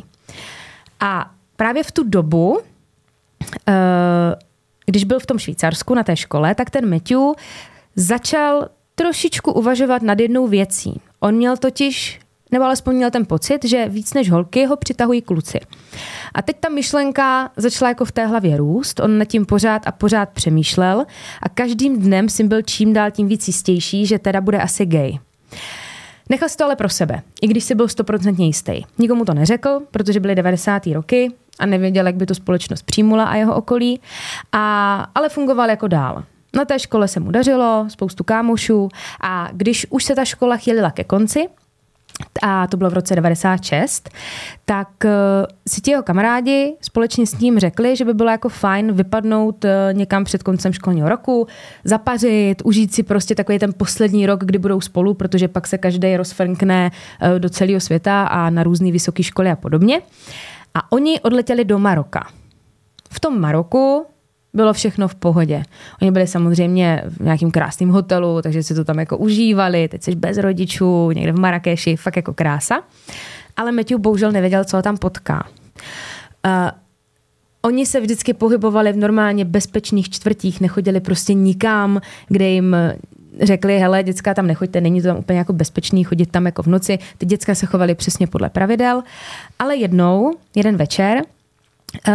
A 1.01 1.31
právě 1.59 1.83
v 1.83 1.93
tu 1.93 2.05
dobu, 2.05 2.61
eh, 3.69 3.73
když 4.87 5.05
byl 5.05 5.21
v 5.21 5.27
tom 5.27 5.39
Švýcarsku 5.39 5.95
na 5.95 6.03
té 6.03 6.17
škole, 6.17 6.55
tak 6.55 6.71
ten 6.71 6.91
Matthew 6.91 7.21
začal 7.97 8.69
trošičku 8.95 9.53
uvažovat 9.53 10.03
nad 10.03 10.21
jednou 10.21 10.47
věcí. 10.47 11.01
On 11.21 11.35
měl 11.35 11.57
totiž 11.57 12.21
nebo 12.51 12.65
alespoň 12.65 12.97
měl 12.97 13.11
ten 13.11 13.27
pocit, 13.27 13.65
že 13.65 13.89
víc 13.89 14.15
než 14.15 14.31
holky 14.31 14.67
ho 14.67 14.77
přitahují 14.77 15.23
kluci. 15.23 15.61
A 16.35 16.43
teď 16.43 16.57
ta 16.61 16.69
myšlenka 16.69 17.51
začala 17.57 17.89
jako 17.89 18.05
v 18.05 18.13
té 18.13 18.27
hlavě 18.27 18.57
růst, 18.57 19.01
on 19.01 19.19
nad 19.19 19.25
tím 19.25 19.47
pořád 19.47 19.83
a 19.87 19.93
pořád 19.93 20.29
přemýšlel 20.29 21.05
a 21.43 21.49
každým 21.49 22.01
dnem 22.01 22.29
si 22.29 22.45
byl 22.45 22.63
čím 22.63 22.93
dál 22.93 23.11
tím 23.11 23.29
víc 23.29 23.49
jistější, 23.49 24.07
že 24.07 24.19
teda 24.19 24.41
bude 24.41 24.59
asi 24.59 24.87
gay. 24.87 25.19
Nechal 26.29 26.49
si 26.49 26.57
to 26.57 26.65
ale 26.65 26.77
pro 26.77 26.89
sebe, 26.89 27.23
i 27.43 27.47
když 27.47 27.65
si 27.65 27.75
byl 27.75 27.89
stoprocentně 27.89 28.47
jistý. 28.47 28.83
Nikomu 28.99 29.25
to 29.25 29.35
neřekl, 29.35 29.81
protože 29.91 30.21
byly 30.21 30.35
90. 30.35 30.87
roky, 30.87 31.33
a 31.59 31.67
nevěděl, 31.67 32.07
jak 32.07 32.15
by 32.15 32.27
to 32.27 32.35
společnost 32.35 32.83
přijmula 32.83 33.25
a 33.25 33.35
jeho 33.35 33.55
okolí, 33.55 34.01
a, 34.53 35.07
ale 35.15 35.29
fungoval 35.29 35.71
jako 35.71 35.89
dál. 35.89 36.25
Na 36.57 36.65
té 36.65 36.79
škole 36.79 37.09
se 37.09 37.21
mu 37.21 37.31
dařilo, 37.31 37.87
spoustu 37.89 38.25
kámošů 38.25 38.89
a 39.21 39.49
když 39.53 39.87
už 39.91 40.05
se 40.05 40.15
ta 40.15 40.25
škola 40.25 40.57
chýlila 40.57 40.91
ke 40.91 41.05
konci, 41.05 41.49
a 42.43 42.67
to 42.67 42.77
bylo 42.77 42.91
v 42.91 42.93
roce 42.93 43.15
96, 43.15 44.11
tak 44.65 44.89
uh, 45.05 45.11
si 45.69 45.81
ti 45.81 45.91
jeho 45.91 46.03
kamarádi 46.03 46.77
společně 46.81 47.27
s 47.27 47.39
ním 47.39 47.59
řekli, 47.59 47.97
že 47.97 48.05
by 48.05 48.15
bylo 48.15 48.31
jako 48.31 48.49
fajn 48.49 48.93
vypadnout 48.93 49.65
uh, 49.65 49.71
někam 49.93 50.25
před 50.25 50.43
koncem 50.43 50.73
školního 50.73 51.09
roku, 51.09 51.47
zapařit, 51.85 52.63
užít 52.65 52.95
si 52.95 53.03
prostě 53.03 53.35
takový 53.35 53.59
ten 53.59 53.73
poslední 53.77 54.27
rok, 54.27 54.45
kdy 54.45 54.59
budou 54.59 54.81
spolu, 54.81 55.15
protože 55.15 55.49
pak 55.49 55.67
se 55.67 55.79
každý 55.79 56.17
rozfrkne 56.17 56.91
uh, 57.23 57.39
do 57.39 57.51
celého 57.51 57.81
světa 57.81 58.25
a 58.25 58.51
na 58.51 58.63
různé 58.63 58.93
vysoké 58.93 59.23
školy 59.23 59.51
a 59.51 59.57
podobně. 59.57 60.03
A 60.75 60.93
oni 60.93 61.21
odletěli 61.21 61.65
do 61.65 61.79
Maroka. 61.79 62.27
V 63.11 63.21
tom 63.21 63.41
Maroku 63.41 64.07
bylo 64.55 64.73
všechno 64.73 65.09
v 65.09 65.15
pohodě. 65.15 65.63
Oni 66.03 66.11
byli 66.11 66.27
samozřejmě 66.27 67.03
v 67.07 67.21
nějakém 67.21 67.51
krásném 67.51 67.89
hotelu, 67.89 68.43
takže 68.43 68.63
si 68.63 68.75
to 68.75 68.85
tam 68.85 68.99
jako 68.99 69.17
užívali, 69.17 69.89
teď 69.89 70.03
jsi 70.03 70.15
bez 70.15 70.39
rodičů, 70.39 71.11
někde 71.11 71.33
v 71.33 71.39
Marrakeši, 71.39 71.97
fakt 71.97 72.17
jako 72.17 72.35
krása. 72.35 72.83
Ale 73.57 73.73
Matthew 73.73 73.99
bohužel 73.99 74.33
nevěděl, 74.33 74.65
co 74.65 74.77
ho 74.77 74.83
tam 74.83 74.97
potká. 74.97 75.47
Uh, 76.47 76.71
Oni 77.63 77.87
se 77.87 78.01
vždycky 78.01 78.35
pohybovali 78.35 78.93
v 78.93 78.97
normálně 78.97 79.45
bezpečných 79.45 80.11
čtvrtích, 80.11 80.61
nechodili 80.61 81.01
prostě 81.01 81.35
nikam, 81.35 82.01
kde 82.29 82.49
jim 82.49 82.77
řekli, 83.41 83.79
hele, 83.79 84.03
děcka 84.03 84.35
tam 84.35 84.47
nechoďte, 84.47 84.81
není 84.81 85.03
to 85.03 85.09
tam 85.09 85.17
úplně 85.17 85.39
jako 85.39 85.53
bezpečný 85.53 86.05
chodit 86.05 86.31
tam 86.31 86.47
jako 86.47 86.63
v 86.63 86.67
noci. 86.67 86.99
Ty 87.19 87.27
děcka 87.27 87.55
se 87.55 87.67
chovaly 87.67 87.95
přesně 87.95 88.27
podle 88.27 88.51
pravidel, 88.51 89.03
ale 89.59 89.77
jednou, 89.77 90.33
jeden 90.57 90.77
večer, 90.77 91.23
uh, 92.09 92.15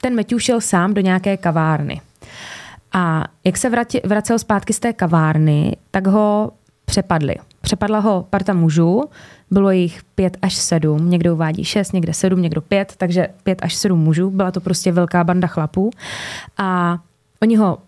ten 0.00 0.16
Matthew 0.16 0.38
šel 0.38 0.60
sám 0.60 0.94
do 0.94 1.00
nějaké 1.00 1.36
kavárny. 1.36 2.00
A 2.92 3.24
jak 3.44 3.56
se 3.56 3.70
vrati, 3.70 4.00
vracel 4.04 4.38
zpátky 4.38 4.72
z 4.72 4.78
té 4.78 4.92
kavárny, 4.92 5.76
tak 5.90 6.06
ho 6.06 6.52
přepadli. 6.84 7.34
Přepadla 7.60 7.98
ho 7.98 8.26
parta 8.30 8.54
mužů, 8.54 9.04
bylo 9.50 9.70
jich 9.70 10.02
pět 10.14 10.36
až 10.42 10.54
sedm, 10.54 11.10
někdo 11.10 11.34
uvádí 11.34 11.64
šest, 11.64 11.92
někde 11.92 12.14
sedm, 12.14 12.42
někdo 12.42 12.60
pět, 12.60 12.94
takže 12.96 13.28
pět 13.42 13.58
až 13.62 13.74
sedm 13.74 13.98
mužů, 13.98 14.30
byla 14.30 14.50
to 14.50 14.60
prostě 14.60 14.92
velká 14.92 15.24
banda 15.24 15.48
chlapů. 15.48 15.90
A 16.58 16.98
oni 17.42 17.56
ho 17.56 17.78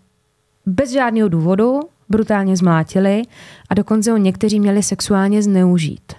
bez 0.67 0.93
žádného 0.93 1.29
důvodu 1.29 1.81
brutálně 2.09 2.57
zmlátili 2.57 3.23
a 3.69 3.75
dokonce 3.75 4.11
ho 4.11 4.17
někteří 4.17 4.61
měli 4.61 4.83
sexuálně 4.83 5.43
zneužít. 5.43 6.13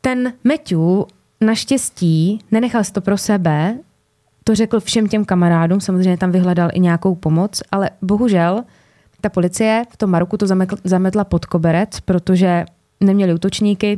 Ten 0.00 0.32
Matthew 0.44 0.78
naštěstí 1.40 2.38
nenechal 2.50 2.84
si 2.84 2.92
to 2.92 3.00
pro 3.00 3.18
sebe, 3.18 3.78
to 4.48 4.54
řekl 4.54 4.80
všem 4.80 5.08
těm 5.08 5.24
kamarádům, 5.24 5.80
samozřejmě 5.80 6.16
tam 6.16 6.32
vyhledal 6.32 6.70
i 6.72 6.80
nějakou 6.80 7.14
pomoc, 7.14 7.62
ale 7.72 7.90
bohužel 8.02 8.64
ta 9.20 9.28
policie 9.28 9.82
v 9.90 9.96
tom 9.96 10.10
Maroku 10.10 10.36
to 10.36 10.46
zametla 10.84 11.24
pod 11.24 11.46
koberec, 11.46 12.00
protože 12.00 12.64
neměli 13.00 13.34
útočníky, 13.34 13.96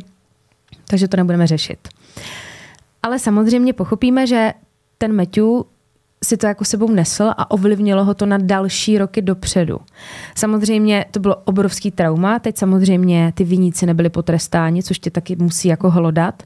takže 0.89 1.09
to 1.09 1.17
nebudeme 1.17 1.47
řešit. 1.47 1.89
Ale 3.03 3.19
samozřejmě 3.19 3.73
pochopíme, 3.73 4.27
že 4.27 4.53
ten 4.99 5.17
Matthew 5.17 5.45
si 6.25 6.37
to 6.37 6.47
jako 6.47 6.65
sebou 6.65 6.91
nesl 6.91 7.31
a 7.37 7.51
ovlivnilo 7.51 8.05
ho 8.05 8.15
to 8.15 8.27
na 8.27 8.39
další 8.39 8.99
roky 8.99 9.23
dopředu. 9.23 9.79
Samozřejmě 10.35 11.05
to 11.11 11.21
bylo 11.21 11.37
obrovský 11.37 11.91
trauma, 11.91 12.39
teď 12.39 12.59
samozřejmě 12.59 13.33
ty 13.35 13.45
viníci 13.45 13.87
nebyli 13.87 14.11
potrestáni, 14.11 14.83
což 14.83 14.99
tě 14.99 15.11
taky 15.11 15.37
musí 15.37 15.69
jako 15.69 15.91
hlodat 15.91 16.43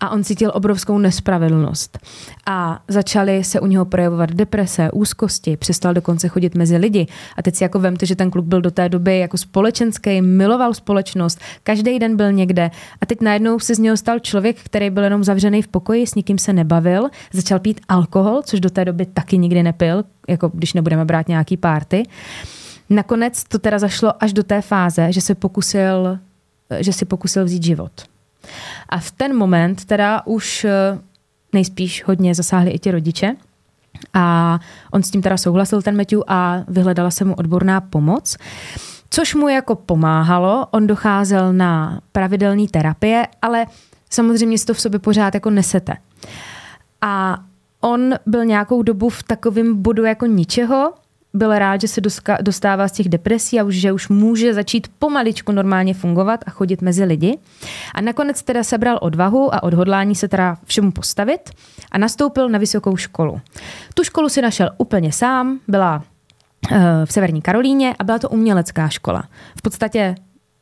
a 0.00 0.10
on 0.10 0.24
cítil 0.24 0.52
obrovskou 0.54 0.98
nespravedlnost. 0.98 1.98
A 2.46 2.80
začaly 2.88 3.44
se 3.44 3.60
u 3.60 3.66
něho 3.66 3.84
projevovat 3.84 4.30
deprese, 4.30 4.90
úzkosti, 4.90 5.56
přestal 5.56 5.94
dokonce 5.94 6.28
chodit 6.28 6.54
mezi 6.54 6.76
lidi. 6.76 7.06
A 7.36 7.42
teď 7.42 7.54
si 7.54 7.64
jako 7.64 7.78
vemte, 7.78 8.06
že 8.06 8.16
ten 8.16 8.30
kluk 8.30 8.46
byl 8.46 8.60
do 8.60 8.70
té 8.70 8.88
doby 8.88 9.18
jako 9.18 9.38
společenský, 9.38 10.22
miloval 10.22 10.74
společnost, 10.74 11.38
každý 11.62 11.98
den 11.98 12.16
byl 12.16 12.32
někde 12.32 12.70
a 13.00 13.06
teď 13.06 13.20
najednou 13.20 13.58
se 13.58 13.74
z 13.74 13.78
něho 13.78 13.96
stal 13.96 14.18
člověk, 14.18 14.56
který 14.62 14.90
byl 14.90 15.04
jenom 15.04 15.24
zavřený 15.24 15.62
v 15.62 15.68
pokoji, 15.68 16.06
s 16.06 16.14
nikým 16.14 16.38
se 16.38 16.52
nebavil, 16.52 17.08
začal 17.32 17.58
pít 17.58 17.80
alkohol, 17.88 18.42
což 18.44 18.60
do 18.60 18.70
té 18.70 18.84
doby 18.84 19.06
taky 19.14 19.38
nikdy 19.38 19.62
nepil, 19.62 20.04
jako 20.28 20.50
když 20.54 20.72
nebudeme 20.72 21.04
brát 21.04 21.28
nějaký 21.28 21.56
párty. 21.56 22.02
Nakonec 22.90 23.44
to 23.44 23.58
teda 23.58 23.78
zašlo 23.78 24.22
až 24.24 24.32
do 24.32 24.42
té 24.42 24.62
fáze, 24.62 25.12
že 25.12 25.20
se 25.20 25.34
pokusil, 25.34 26.18
že 26.80 26.92
si 26.92 27.04
pokusil 27.04 27.44
vzít 27.44 27.62
život. 27.62 27.92
A 28.88 28.98
v 28.98 29.10
ten 29.10 29.36
moment 29.36 29.84
teda 29.84 30.26
už 30.26 30.64
eh, 30.64 30.98
nejspíš 31.52 32.04
hodně 32.06 32.34
zasáhli 32.34 32.70
i 32.70 32.78
ti 32.78 32.90
rodiče. 32.90 33.36
A 34.14 34.58
on 34.90 35.02
s 35.02 35.10
tím 35.10 35.22
teda 35.22 35.36
souhlasil, 35.36 35.82
ten 35.82 35.96
Matthew, 35.96 36.20
a 36.26 36.64
vyhledala 36.68 37.10
se 37.10 37.24
mu 37.24 37.34
odborná 37.34 37.80
pomoc. 37.80 38.36
Což 39.10 39.34
mu 39.34 39.48
jako 39.48 39.74
pomáhalo, 39.74 40.66
on 40.70 40.86
docházel 40.86 41.52
na 41.52 42.00
pravidelné 42.12 42.68
terapie, 42.70 43.26
ale 43.42 43.66
samozřejmě 44.10 44.58
si 44.58 44.66
to 44.66 44.74
v 44.74 44.80
sobě 44.80 44.98
pořád 44.98 45.34
jako 45.34 45.50
nesete. 45.50 45.96
A 47.00 47.38
on 47.84 48.14
byl 48.26 48.44
nějakou 48.44 48.82
dobu 48.82 49.08
v 49.08 49.22
takovém 49.22 49.82
bodu 49.82 50.04
jako 50.04 50.26
ničeho, 50.26 50.92
byl 51.34 51.58
rád, 51.58 51.80
že 51.80 51.88
se 51.88 52.00
dostává 52.40 52.88
z 52.88 52.92
těch 52.92 53.08
depresí 53.08 53.60
a 53.60 53.64
už, 53.64 53.74
že 53.74 53.92
už 53.92 54.08
může 54.08 54.54
začít 54.54 54.88
pomaličku 54.98 55.52
normálně 55.52 55.94
fungovat 55.94 56.40
a 56.46 56.50
chodit 56.50 56.82
mezi 56.82 57.04
lidi. 57.04 57.38
A 57.94 58.00
nakonec 58.00 58.42
teda 58.42 58.64
sebral 58.64 58.98
odvahu 59.02 59.54
a 59.54 59.62
odhodlání 59.62 60.14
se 60.14 60.28
teda 60.28 60.56
všemu 60.64 60.92
postavit 60.92 61.50
a 61.92 61.98
nastoupil 61.98 62.48
na 62.48 62.58
vysokou 62.58 62.96
školu. 62.96 63.40
Tu 63.94 64.04
školu 64.04 64.28
si 64.28 64.42
našel 64.42 64.70
úplně 64.78 65.12
sám, 65.12 65.58
byla 65.68 65.96
uh, 66.70 66.78
v 67.04 67.12
Severní 67.12 67.42
Karolíně 67.42 67.94
a 67.98 68.04
byla 68.04 68.18
to 68.18 68.28
umělecká 68.28 68.88
škola. 68.88 69.24
V 69.56 69.62
podstatě 69.62 70.14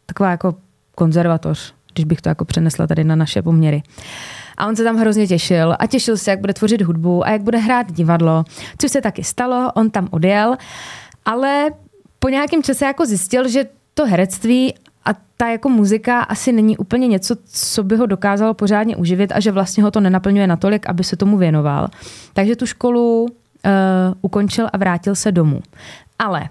taková 0.07 0.31
jako 0.31 0.55
konzervatoř, 0.95 1.75
když 1.95 2.05
bych 2.05 2.21
to 2.21 2.29
jako 2.29 2.45
přenesla 2.45 2.87
tady 2.87 3.05
na 3.05 3.17
naše 3.17 3.43
poměry. 3.43 3.83
Uh, 3.87 4.42
a 4.57 4.67
on 4.67 4.77
se 4.77 4.85
tam 4.85 4.97
hrozně 4.97 5.27
těšil 5.27 5.77
a 5.79 5.87
těšil 5.87 6.17
se, 6.17 6.31
jak 6.31 6.41
bude 6.41 6.55
tvořit 6.55 6.83
hudbu 6.83 7.27
a 7.27 7.31
jak 7.31 7.43
bude 7.43 7.59
hrát 7.59 7.93
divadlo, 7.93 8.45
což 8.79 8.91
se 8.91 9.01
taky 9.01 9.25
stalo, 9.25 9.73
on 9.75 9.91
tam 9.91 10.09
odjel, 10.11 10.57
ale 11.25 11.71
po 12.19 12.29
nějakém 12.29 12.63
čase 12.63 12.85
jako 12.85 13.07
zjistil, 13.07 13.49
že 13.49 13.65
to 13.95 14.07
herectví 14.07 14.75
a 15.05 15.11
ta 15.37 15.49
jako 15.49 15.69
muzika 15.69 16.21
asi 16.21 16.53
není 16.53 16.77
úplně 16.77 17.09
něco, 17.09 17.37
co 17.45 17.85
by 17.85 17.97
ho 17.97 18.07
dokázalo 18.07 18.55
pořádně 18.55 18.97
uživit 18.97 19.33
a 19.33 19.41
že 19.41 19.53
vlastně 19.53 19.83
ho 19.83 19.91
to 19.91 20.01
nenaplňuje 20.01 20.47
natolik, 20.47 20.87
aby 20.87 21.05
se 21.05 21.17
tomu 21.17 21.37
věnoval. 21.37 21.89
Takže 22.33 22.57
tu 22.57 22.67
školu 22.67 23.23
uh, 23.23 23.31
ukončil 24.21 24.69
a 24.73 24.77
vrátil 24.77 25.15
se 25.15 25.33
domů. 25.33 25.61
Ale 26.19 26.49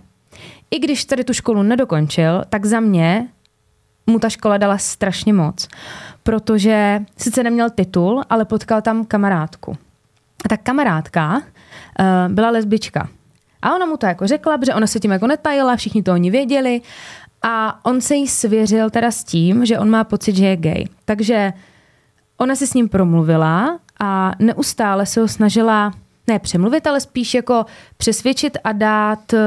i 0.71 0.79
když 0.79 1.05
tady 1.05 1.23
tu 1.23 1.33
školu 1.33 1.63
nedokončil, 1.63 2.43
tak 2.49 2.65
za 2.65 2.79
mě 2.79 3.27
mu 4.07 4.19
ta 4.19 4.29
škola 4.29 4.57
dala 4.57 4.77
strašně 4.77 5.33
moc, 5.33 5.67
protože 6.23 7.01
sice 7.17 7.43
neměl 7.43 7.69
titul, 7.69 8.23
ale 8.29 8.45
potkal 8.45 8.81
tam 8.81 9.05
kamarádku. 9.05 9.77
A 10.45 10.49
ta 10.49 10.57
kamarádka 10.57 11.35
uh, 11.37 12.33
byla 12.33 12.49
lesbička. 12.49 13.09
A 13.61 13.75
ona 13.75 13.85
mu 13.85 13.97
to 13.97 14.05
jako 14.05 14.27
řekla, 14.27 14.57
protože 14.57 14.73
ona 14.73 14.87
se 14.87 14.99
tím 14.99 15.11
jako 15.11 15.27
netajila, 15.27 15.75
všichni 15.75 16.03
to 16.03 16.13
oni 16.13 16.31
věděli. 16.31 16.81
A 17.41 17.85
on 17.85 18.01
se 18.01 18.15
jí 18.15 18.27
svěřil 18.27 18.89
teda 18.89 19.11
s 19.11 19.23
tím, 19.23 19.65
že 19.65 19.79
on 19.79 19.89
má 19.89 20.03
pocit, 20.03 20.35
že 20.35 20.45
je 20.45 20.57
gay. 20.57 20.85
Takže 21.05 21.53
ona 22.37 22.55
si 22.55 22.67
s 22.67 22.73
ním 22.73 22.89
promluvila 22.89 23.79
a 23.99 24.31
neustále 24.39 25.05
se 25.05 25.21
ho 25.21 25.27
snažila 25.27 25.91
ne 26.27 26.39
přemluvit, 26.39 26.87
ale 26.87 26.99
spíš 26.99 27.33
jako 27.33 27.65
přesvědčit 27.97 28.57
a 28.63 28.71
dát 28.71 29.33
uh, 29.33 29.39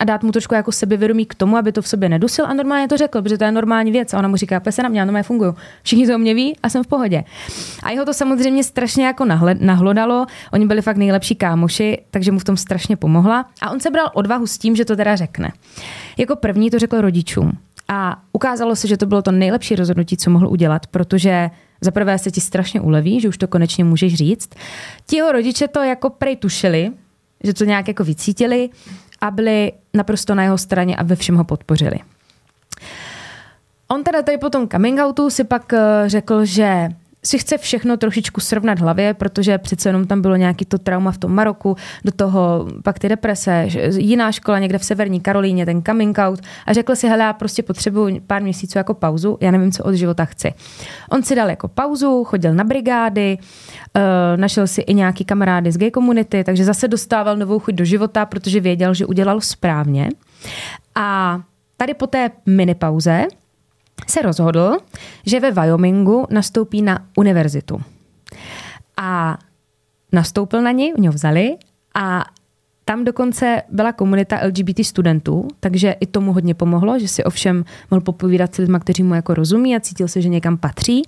a 0.00 0.04
dát 0.04 0.22
mu 0.22 0.32
trošku 0.32 0.54
jako 0.54 0.72
sebevědomí 0.72 1.26
k 1.26 1.34
tomu, 1.34 1.56
aby 1.56 1.72
to 1.72 1.82
v 1.82 1.88
sobě 1.88 2.08
nedusil 2.08 2.46
a 2.46 2.54
normálně 2.54 2.88
to 2.88 2.96
řekl, 2.96 3.22
protože 3.22 3.38
to 3.38 3.44
je 3.44 3.52
normální 3.52 3.92
věc. 3.92 4.14
A 4.14 4.18
ona 4.18 4.28
mu 4.28 4.36
říká, 4.36 4.62
se 4.70 4.82
na 4.82 4.88
mě, 4.88 5.04
normálně 5.04 5.22
funguju. 5.22 5.54
Všichni 5.82 6.06
to 6.06 6.14
o 6.14 6.18
mě 6.18 6.34
ví 6.34 6.56
a 6.62 6.68
jsem 6.68 6.84
v 6.84 6.86
pohodě. 6.86 7.24
A 7.82 7.90
jeho 7.90 8.04
to 8.04 8.14
samozřejmě 8.14 8.64
strašně 8.64 9.06
jako 9.06 9.24
nahlodalo. 9.60 10.26
Oni 10.52 10.66
byli 10.66 10.82
fakt 10.82 10.96
nejlepší 10.96 11.34
kámoši, 11.34 12.02
takže 12.10 12.32
mu 12.32 12.38
v 12.38 12.44
tom 12.44 12.56
strašně 12.56 12.96
pomohla. 12.96 13.46
A 13.60 13.70
on 13.70 13.80
se 13.80 13.90
bral 13.90 14.10
odvahu 14.14 14.46
s 14.46 14.58
tím, 14.58 14.76
že 14.76 14.84
to 14.84 14.96
teda 14.96 15.16
řekne. 15.16 15.52
Jako 16.16 16.36
první 16.36 16.70
to 16.70 16.78
řekl 16.78 17.00
rodičům. 17.00 17.52
A 17.88 18.22
ukázalo 18.32 18.76
se, 18.76 18.88
že 18.88 18.96
to 18.96 19.06
bylo 19.06 19.22
to 19.22 19.32
nejlepší 19.32 19.74
rozhodnutí, 19.74 20.16
co 20.16 20.30
mohl 20.30 20.48
udělat, 20.48 20.86
protože 20.86 21.50
za 21.80 21.90
prvé 21.90 22.18
se 22.18 22.30
ti 22.30 22.40
strašně 22.40 22.80
uleví, 22.80 23.20
že 23.20 23.28
už 23.28 23.38
to 23.38 23.46
konečně 23.46 23.84
můžeš 23.84 24.14
říct. 24.14 24.50
Ti 25.06 25.16
jeho 25.16 25.32
rodiče 25.32 25.68
to 25.68 25.82
jako 25.82 26.10
prej 26.10 26.36
tušili, 26.36 26.90
že 27.44 27.54
to 27.54 27.64
nějak 27.64 27.88
jako 27.88 28.04
vycítili 28.04 28.70
a 29.20 29.30
byli 29.30 29.72
naprosto 29.94 30.34
na 30.34 30.42
jeho 30.42 30.58
straně 30.58 30.96
a 30.96 31.02
ve 31.02 31.16
všem 31.16 31.36
ho 31.36 31.44
podpořili. 31.44 31.98
On 33.88 34.04
teda 34.04 34.22
tady 34.22 34.38
po 34.38 34.50
tom 34.50 34.68
coming 34.68 35.00
outu 35.00 35.30
si 35.30 35.44
pak 35.44 35.72
eh, 35.72 35.78
řekl, 36.06 36.44
že 36.44 36.88
si 37.24 37.38
chce 37.38 37.58
všechno 37.58 37.96
trošičku 37.96 38.40
srovnat 38.40 38.78
hlavě, 38.78 39.14
protože 39.14 39.58
přece 39.58 39.88
jenom 39.88 40.06
tam 40.06 40.22
bylo 40.22 40.36
nějaký 40.36 40.64
to 40.64 40.78
trauma 40.78 41.12
v 41.12 41.18
tom 41.18 41.34
Maroku, 41.34 41.76
do 42.04 42.12
toho 42.12 42.66
pak 42.84 42.98
ty 42.98 43.08
deprese, 43.08 43.68
jiná 43.96 44.32
škola 44.32 44.58
někde 44.58 44.78
v 44.78 44.84
Severní 44.84 45.20
Karolíně, 45.20 45.66
ten 45.66 45.82
coming 45.82 46.18
out 46.18 46.40
a 46.66 46.72
řekl 46.72 46.96
si, 46.96 47.08
hele, 47.08 47.24
já 47.24 47.32
prostě 47.32 47.62
potřebuji 47.62 48.20
pár 48.26 48.42
měsíců 48.42 48.78
jako 48.78 48.94
pauzu, 48.94 49.38
já 49.40 49.50
nevím, 49.50 49.72
co 49.72 49.84
od 49.84 49.94
života 49.94 50.24
chci. 50.24 50.54
On 51.10 51.22
si 51.22 51.34
dal 51.34 51.50
jako 51.50 51.68
pauzu, 51.68 52.24
chodil 52.24 52.54
na 52.54 52.64
brigády, 52.64 53.38
uh, 53.38 54.02
našel 54.36 54.66
si 54.66 54.80
i 54.80 54.94
nějaký 54.94 55.24
kamarády 55.24 55.72
z 55.72 55.76
gay 55.76 55.90
komunity, 55.90 56.44
takže 56.44 56.64
zase 56.64 56.88
dostával 56.88 57.36
novou 57.36 57.58
chuť 57.58 57.74
do 57.74 57.84
života, 57.84 58.26
protože 58.26 58.60
věděl, 58.60 58.94
že 58.94 59.06
udělal 59.06 59.40
správně. 59.40 60.08
A 60.94 61.40
tady 61.76 61.94
po 61.94 62.06
té 62.06 62.30
mini 62.46 62.74
pauze 62.74 63.26
se 64.10 64.22
rozhodl, 64.22 64.76
že 65.26 65.40
ve 65.40 65.50
Wyomingu 65.50 66.26
nastoupí 66.30 66.82
na 66.82 67.06
univerzitu. 67.16 67.82
A 68.96 69.38
nastoupil 70.12 70.62
na 70.62 70.70
ní, 70.70 70.92
ho 71.06 71.12
vzali 71.12 71.56
a 71.94 72.24
tam 72.88 73.04
dokonce 73.04 73.62
byla 73.68 73.92
komunita 73.92 74.40
LGBT 74.46 74.84
studentů, 74.84 75.48
takže 75.60 75.94
i 76.00 76.06
tomu 76.06 76.32
hodně 76.32 76.54
pomohlo, 76.54 76.98
že 76.98 77.08
si 77.08 77.24
ovšem 77.24 77.64
mohl 77.90 78.00
popovídat 78.00 78.54
s 78.54 78.58
lidmi, 78.58 78.78
kteří 78.80 79.02
mu 79.02 79.14
jako 79.14 79.34
rozumí 79.34 79.76
a 79.76 79.80
cítil 79.80 80.08
se, 80.08 80.22
že 80.22 80.28
někam 80.28 80.56
patří. 80.56 81.02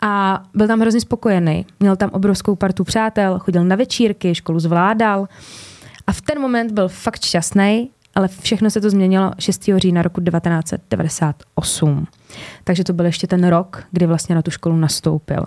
A 0.00 0.42
byl 0.54 0.66
tam 0.66 0.80
hrozně 0.80 1.00
spokojený. 1.00 1.66
Měl 1.80 1.96
tam 1.96 2.10
obrovskou 2.12 2.56
partu 2.56 2.84
přátel, 2.84 3.38
chodil 3.38 3.64
na 3.64 3.76
večírky, 3.76 4.34
školu 4.34 4.60
zvládal. 4.60 5.28
A 6.06 6.12
v 6.12 6.20
ten 6.20 6.40
moment 6.40 6.72
byl 6.72 6.88
fakt 6.88 7.24
šťastný, 7.24 7.90
ale 8.16 8.28
všechno 8.28 8.70
se 8.70 8.80
to 8.80 8.90
změnilo 8.90 9.30
6. 9.38 9.70
října 9.76 10.02
roku 10.02 10.20
1998. 10.20 12.06
Takže 12.64 12.84
to 12.84 12.92
byl 12.92 13.06
ještě 13.06 13.26
ten 13.26 13.46
rok, 13.46 13.84
kdy 13.90 14.06
vlastně 14.06 14.34
na 14.34 14.42
tu 14.42 14.50
školu 14.50 14.76
nastoupil. 14.76 15.44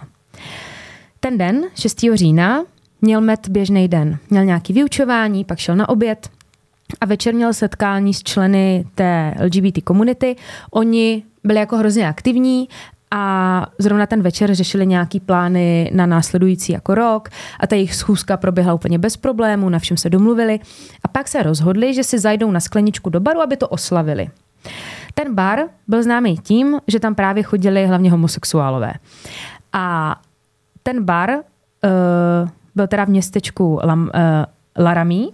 Ten 1.20 1.38
den, 1.38 1.62
6. 1.76 2.00
října, 2.14 2.64
měl 3.02 3.22
Met 3.22 3.50
běžný 3.50 3.88
den. 3.88 4.18
Měl 4.30 4.46
nějaký 4.46 4.74
vyučování, 4.74 5.46
pak 5.46 5.60
šel 5.60 5.76
na 5.76 5.90
oběd 5.90 6.30
a 7.02 7.06
večer 7.06 7.34
měl 7.34 7.54
setkání 7.54 8.14
s 8.14 8.24
členy 8.24 8.86
té 8.96 9.34
LGBT 9.44 9.84
komunity. 9.84 10.36
Oni 10.72 11.24
byli 11.44 11.60
jako 11.60 11.78
hrozně 11.78 12.10
aktivní 12.10 12.70
a 13.12 13.66
zrovna 13.80 14.06
ten 14.06 14.22
večer 14.22 14.56
řešili 14.56 14.88
nějaký 14.88 15.20
plány 15.20 15.92
na 15.94 16.06
následující 16.06 16.72
jako 16.72 16.96
rok 16.96 17.30
a 17.60 17.68
ta 17.68 17.76
jejich 17.76 17.96
schůzka 17.96 18.38
proběhla 18.38 18.74
úplně 18.74 19.00
bez 19.00 19.18
problémů, 19.18 19.70
na 19.70 19.80
všem 19.80 19.98
se 19.98 20.10
domluvili 20.10 20.60
a 21.04 21.08
pak 21.08 21.28
se 21.28 21.44
rozhodli, 21.44 21.94
že 21.94 22.04
si 22.04 22.20
zajdou 22.20 22.52
na 22.52 22.60
skleničku 22.60 23.10
do 23.10 23.20
baru, 23.20 23.42
aby 23.42 23.58
to 23.58 23.68
oslavili. 23.68 24.30
Ten 25.14 25.36
bar 25.36 25.60
byl 25.88 26.04
známý 26.04 26.38
tím, 26.38 26.80
že 26.88 27.00
tam 27.00 27.16
právě 27.16 27.44
chodili 27.44 27.88
hlavně 27.88 28.12
homosexuálové. 28.12 28.94
A 29.74 30.16
ten 30.84 31.04
bar 31.04 31.30
uh, 31.30 32.50
byl 32.76 32.88
teda 32.88 33.06
v 33.06 33.10
městečku 33.10 33.80
Lam, 33.84 34.02
uh, 34.02 34.10
Laramie 34.86 35.28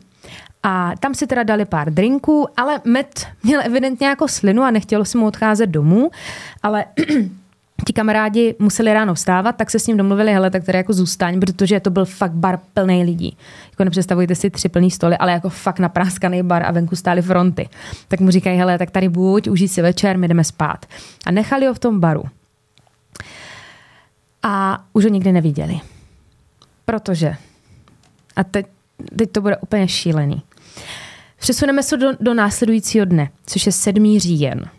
a 0.64 0.92
tam 1.00 1.14
si 1.14 1.28
teda 1.28 1.44
dali 1.44 1.66
pár 1.66 1.94
drinků, 1.94 2.48
ale 2.58 2.82
Matt 2.86 3.28
měl 3.44 3.62
evidentně 3.64 4.08
jako 4.08 4.28
slinu 4.28 4.64
a 4.64 4.72
nechtělo 4.72 5.06
si 5.06 5.18
mu 5.18 5.28
odcházet 5.28 5.68
domů, 5.68 6.10
ale 6.64 6.86
ti 7.86 7.94
kamarádi 7.94 8.56
museli 8.60 8.94
ráno 8.94 9.14
vstávat, 9.14 9.56
tak 9.56 9.72
se 9.72 9.80
s 9.80 9.88
ním 9.88 9.98
domluvili, 9.98 10.34
hele, 10.34 10.50
tak 10.50 10.64
tady 10.64 10.78
jako 10.78 10.94
zůstaň, 10.94 11.40
protože 11.40 11.80
to 11.80 11.90
byl 11.90 12.06
fakt 12.06 12.32
bar 12.32 12.60
plný 12.74 13.04
lidí. 13.04 13.38
Jako 13.72 13.84
nepředstavujte 13.84 14.36
si 14.36 14.50
tři 14.50 14.70
plný 14.70 14.92
stoly, 14.92 15.18
ale 15.18 15.32
jako 15.32 15.50
fakt 15.50 15.80
napráskaný 15.80 16.44
bar 16.44 16.64
a 16.64 16.72
venku 16.72 16.96
stály 16.96 17.22
fronty. 17.22 17.70
Tak 18.08 18.20
mu 18.20 18.32
říkají, 18.32 18.58
hele, 18.58 18.78
tak 18.78 18.92
tady 18.92 19.10
buď, 19.10 19.50
užij 19.50 19.68
si 19.68 19.82
večer, 19.82 20.18
my 20.18 20.28
jdeme 20.28 20.44
spát. 20.44 20.86
A 21.26 21.32
nechali 21.32 21.66
ho 21.66 21.74
v 21.74 21.80
tom 21.80 22.00
baru. 22.00 22.24
A 24.44 24.84
už 24.94 25.04
ho 25.04 25.10
nikdy 25.10 25.32
neviděli. 25.32 25.80
Protože, 26.86 27.36
a 28.36 28.44
teď, 28.44 28.66
teď 29.18 29.32
to 29.32 29.42
bude 29.42 29.58
úplně 29.58 29.88
šílený. 29.88 30.42
Přesuneme 31.40 31.84
se 31.84 31.98
do, 31.98 32.08
do 32.20 32.34
následujícího 32.34 33.06
dne, 33.06 33.30
což 33.46 33.66
je 33.66 33.72
7. 33.72 34.20
říjen. 34.20 34.70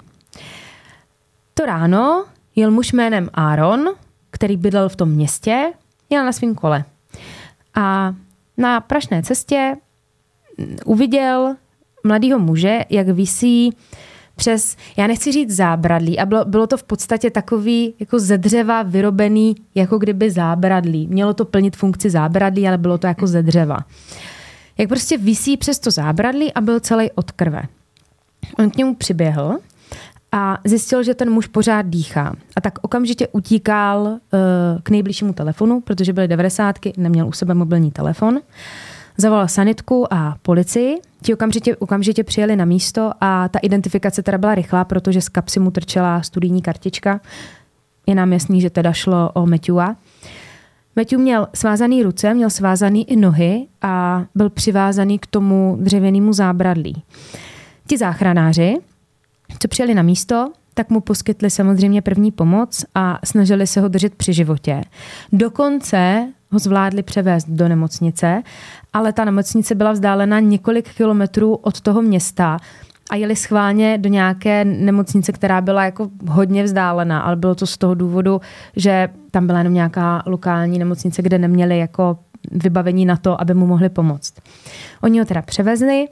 To 1.54 1.66
ráno 1.66 2.24
jel 2.56 2.70
muž 2.70 2.92
jménem 2.92 3.30
Aaron, 3.34 3.88
který 4.30 4.56
bydlel 4.56 4.88
v 4.88 4.96
tom 4.96 5.08
městě, 5.08 5.72
jel 6.10 6.24
na 6.24 6.32
svém 6.32 6.54
kole. 6.54 6.84
A 7.74 8.14
na 8.56 8.80
prašné 8.80 9.22
cestě 9.22 9.76
uviděl 10.84 11.56
mladého 12.04 12.38
muže, 12.38 12.80
jak 12.90 13.08
visí 13.08 13.76
přes, 14.36 14.76
já 14.96 15.06
nechci 15.06 15.32
říct 15.32 15.50
zábradlí, 15.50 16.18
a 16.18 16.26
bylo, 16.26 16.44
bylo 16.44 16.66
to 16.66 16.76
v 16.76 16.82
podstatě 16.82 17.30
takový 17.30 17.94
jako 18.00 18.18
ze 18.18 18.38
dřeva 18.38 18.82
vyrobený, 18.82 19.56
jako 19.74 19.98
kdyby 19.98 20.30
zábradlí. 20.30 21.06
Mělo 21.06 21.34
to 21.34 21.44
plnit 21.44 21.76
funkci 21.76 22.10
zábradlí, 22.10 22.68
ale 22.68 22.78
bylo 22.78 22.98
to 22.98 23.06
jako 23.06 23.26
ze 23.26 23.42
dřeva. 23.42 23.78
Jak 24.78 24.88
prostě 24.88 25.18
visí 25.18 25.56
přes 25.56 25.78
to 25.78 25.90
zábradlí 25.90 26.52
a 26.52 26.60
byl 26.60 26.80
celý 26.80 27.10
od 27.10 27.30
krve. 27.30 27.62
On 28.58 28.70
k 28.70 28.76
němu 28.76 28.94
přiběhl 28.94 29.58
a 30.36 30.58
zjistil, 30.64 31.02
že 31.02 31.14
ten 31.14 31.30
muž 31.30 31.46
pořád 31.46 31.86
dýchá. 31.86 32.34
A 32.56 32.60
tak 32.60 32.78
okamžitě 32.82 33.28
utíkal 33.28 34.02
uh, 34.02 34.18
k 34.82 34.90
nejbližšímu 34.90 35.32
telefonu, 35.32 35.80
protože 35.80 36.12
byly 36.12 36.28
devadesátky, 36.28 36.92
neměl 36.96 37.28
u 37.28 37.32
sebe 37.32 37.54
mobilní 37.54 37.90
telefon. 37.90 38.40
Zavolal 39.16 39.48
sanitku 39.48 40.14
a 40.14 40.36
policii. 40.42 41.00
Ti 41.22 41.34
okamžitě, 41.34 41.76
okamžitě 41.76 42.24
přijeli 42.24 42.56
na 42.56 42.64
místo 42.64 43.10
a 43.20 43.48
ta 43.48 43.58
identifikace 43.58 44.22
teda 44.22 44.38
byla 44.38 44.54
rychlá, 44.54 44.84
protože 44.84 45.20
z 45.20 45.28
kapsy 45.28 45.60
mu 45.60 45.70
trčela 45.70 46.22
studijní 46.22 46.62
kartička. 46.62 47.20
Je 48.06 48.14
nám 48.14 48.32
jasný, 48.32 48.60
že 48.60 48.70
teda 48.70 48.92
šlo 48.92 49.30
o 49.34 49.46
Matthewa. 49.46 49.96
Matthew 50.96 51.20
měl 51.20 51.48
svázaný 51.54 52.02
ruce, 52.02 52.34
měl 52.34 52.50
svázaný 52.50 53.10
i 53.10 53.16
nohy 53.16 53.66
a 53.82 54.24
byl 54.34 54.50
přivázaný 54.50 55.18
k 55.18 55.26
tomu 55.26 55.78
dřevěnému 55.80 56.32
zábradlí. 56.32 57.02
Ti 57.86 57.98
záchranáři, 57.98 58.76
co 59.58 59.68
přijeli 59.68 59.94
na 59.94 60.02
místo, 60.02 60.52
tak 60.74 60.90
mu 60.90 61.00
poskytli 61.00 61.50
samozřejmě 61.50 62.02
první 62.02 62.30
pomoc 62.32 62.84
a 62.94 63.18
snažili 63.24 63.66
se 63.66 63.80
ho 63.80 63.88
držet 63.88 64.14
při 64.14 64.32
životě. 64.32 64.80
Dokonce 65.32 66.28
ho 66.50 66.58
zvládli 66.58 67.02
převést 67.02 67.48
do 67.48 67.68
nemocnice, 67.68 68.42
ale 68.92 69.12
ta 69.12 69.24
nemocnice 69.24 69.74
byla 69.74 69.92
vzdálena 69.92 70.40
několik 70.40 70.94
kilometrů 70.94 71.54
od 71.54 71.80
toho 71.80 72.02
města 72.02 72.56
a 73.10 73.16
jeli 73.16 73.36
schválně 73.36 73.98
do 73.98 74.08
nějaké 74.08 74.64
nemocnice, 74.64 75.32
která 75.32 75.60
byla 75.60 75.84
jako 75.84 76.10
hodně 76.28 76.64
vzdálená, 76.64 77.20
ale 77.20 77.36
bylo 77.36 77.54
to 77.54 77.66
z 77.66 77.78
toho 77.78 77.94
důvodu, 77.94 78.40
že 78.76 79.08
tam 79.30 79.46
byla 79.46 79.58
jenom 79.58 79.74
nějaká 79.74 80.22
lokální 80.26 80.78
nemocnice, 80.78 81.22
kde 81.22 81.38
neměli 81.38 81.78
jako 81.78 82.18
vybavení 82.50 83.06
na 83.06 83.16
to, 83.16 83.40
aby 83.40 83.54
mu 83.54 83.66
mohli 83.66 83.88
pomoct. 83.88 84.34
Oni 85.02 85.18
ho 85.18 85.24
teda 85.24 85.42
převezli, 85.42 86.06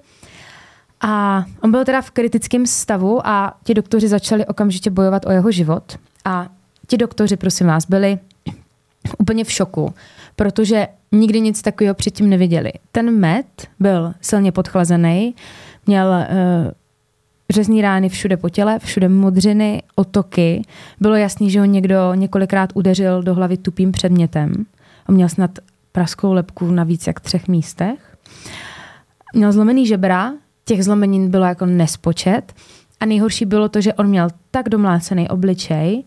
a 1.07 1.45
on 1.61 1.71
byl 1.71 1.85
teda 1.85 2.03
v 2.03 2.11
kritickém 2.11 2.67
stavu 2.67 3.27
a 3.27 3.55
ti 3.65 3.75
doktoři 3.75 4.09
začali 4.09 4.47
okamžitě 4.47 4.91
bojovat 4.91 5.27
o 5.27 5.31
jeho 5.31 5.51
život. 5.51 5.99
A 6.25 6.49
ti 6.87 6.97
doktoři, 6.97 7.37
prosím 7.37 7.67
vás, 7.67 7.87
byli 7.87 8.19
úplně 9.19 9.45
v 9.45 9.53
šoku, 9.53 9.95
protože 10.37 10.89
nikdy 11.13 11.41
nic 11.41 11.63
takového 11.63 11.95
předtím 11.95 12.29
neviděli. 12.29 12.73
Ten 12.93 13.19
med 13.19 13.47
byl 13.81 14.15
silně 14.21 14.53
podchlazený, 14.53 15.35
měl 15.87 16.07
uh, 16.09 16.71
řezní 17.51 17.83
rány 17.83 18.09
všude 18.09 18.37
po 18.37 18.49
těle, 18.49 18.79
všude 18.79 19.09
modřiny, 19.09 19.83
otoky. 19.95 20.63
Bylo 21.01 21.15
jasný, 21.15 21.51
že 21.51 21.61
ho 21.61 21.65
někdo 21.65 22.15
několikrát 22.15 22.71
udeřil 22.75 23.23
do 23.23 23.35
hlavy 23.35 23.57
tupým 23.57 23.93
předmětem. 23.93 24.53
On 25.09 25.15
měl 25.15 25.29
snad 25.29 25.51
praskou 25.93 26.33
lepku 26.33 26.71
na 26.71 26.85
víc 26.85 27.07
jak 27.07 27.21
třech 27.21 27.49
místech. 27.49 28.17
Měl 29.35 29.53
zlomený 29.53 29.87
žebra, 29.87 30.33
těch 30.65 30.85
zlomenin 30.85 31.31
bylo 31.31 31.45
jako 31.45 31.67
nespočet. 31.67 32.53
A 33.01 33.07
nejhorší 33.07 33.45
bylo 33.45 33.69
to, 33.69 33.81
že 33.81 33.95
on 33.95 34.07
měl 34.07 34.29
tak 34.51 34.69
domlácený 34.69 35.29
obličej, 35.29 36.05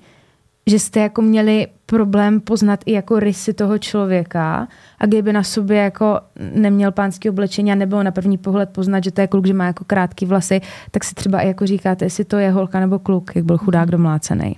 že 0.68 0.80
jste 0.80 1.00
jako 1.00 1.22
měli 1.22 1.68
problém 1.86 2.42
poznat 2.42 2.80
i 2.86 2.92
jako 2.92 3.20
rysy 3.20 3.54
toho 3.54 3.78
člověka 3.78 4.68
a 5.00 5.06
kdyby 5.06 5.34
na 5.34 5.44
sobě 5.44 5.78
jako 5.78 6.20
neměl 6.56 6.92
pánský 6.92 7.30
oblečení 7.30 7.72
a 7.72 7.76
nebylo 7.76 8.04
na 8.04 8.12
první 8.12 8.38
pohled 8.38 8.70
poznat, 8.70 9.04
že 9.04 9.12
to 9.12 9.22
je 9.22 9.28
kluk, 9.28 9.48
že 9.48 9.54
má 9.54 9.66
jako 9.66 9.84
krátký 9.84 10.26
vlasy, 10.26 10.62
tak 10.92 11.04
si 11.04 11.16
třeba 11.16 11.42
i 11.42 11.48
jako 11.48 11.68
říkáte, 11.68 12.06
jestli 12.06 12.26
to 12.26 12.38
je 12.38 12.52
holka 12.52 12.80
nebo 12.80 13.00
kluk, 13.00 13.32
jak 13.36 13.46
byl 13.46 13.58
chudák 13.58 13.92
domlácený. 13.92 14.56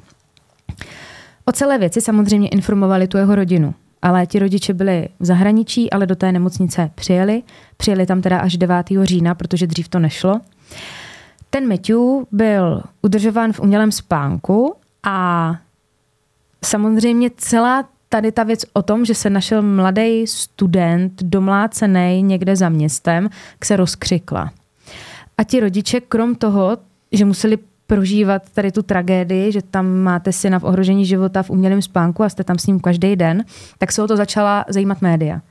O 1.46 1.52
celé 1.52 1.78
věci 1.78 2.02
samozřejmě 2.02 2.50
informovali 2.50 3.08
tu 3.08 3.18
jeho 3.18 3.36
rodinu 3.36 3.74
ale 4.02 4.28
ti 4.28 4.40
rodiče 4.40 4.74
byli 4.74 5.10
v 5.20 5.26
zahraničí, 5.26 5.92
ale 5.92 6.06
do 6.06 6.16
té 6.16 6.32
nemocnice 6.32 6.92
přijeli. 6.96 7.44
Přijeli 7.78 8.06
tam 8.06 8.22
teda 8.22 8.40
až 8.40 8.58
9. 8.58 8.88
října, 9.04 9.36
protože 9.36 9.68
dřív 9.68 9.88
to 9.88 10.00
nešlo. 10.00 10.42
Ten 11.50 11.68
Matthew 11.68 12.00
byl 12.32 12.84
udržován 13.02 13.54
v 13.54 13.60
umělém 13.60 13.92
spánku 13.92 14.76
a 15.04 15.56
samozřejmě 16.66 17.32
celá 17.38 17.90
tady 18.10 18.32
ta 18.32 18.44
věc 18.44 18.66
o 18.74 18.82
tom, 18.82 19.06
že 19.06 19.16
se 19.16 19.30
našel 19.30 19.62
mladý 19.62 20.28
student 20.28 21.24
domlácený 21.24 22.24
někde 22.24 22.56
za 22.56 22.70
městem, 22.70 23.30
se 23.64 23.76
rozkřikla. 23.76 24.52
A 25.38 25.44
ti 25.44 25.60
rodiče, 25.60 26.02
krom 26.02 26.36
toho, 26.36 26.78
že 27.12 27.26
museli 27.26 27.58
prožívat 27.90 28.42
tady 28.54 28.72
tu 28.72 28.82
tragédii, 28.82 29.52
že 29.52 29.62
tam 29.62 29.88
máte 29.88 30.32
syna 30.32 30.60
v 30.60 30.64
ohrožení 30.64 31.06
života 31.06 31.44
v 31.44 31.50
umělém 31.50 31.82
spánku 31.82 32.24
a 32.24 32.30
jste 32.30 32.44
tam 32.44 32.58
s 32.60 32.68
ním 32.68 32.80
každý 32.80 33.16
den, 33.16 33.46
tak 33.78 33.92
se 33.92 34.04
o 34.04 34.08
to 34.08 34.18
začala 34.18 34.66
zajímat 34.68 35.02
média. 35.02 35.42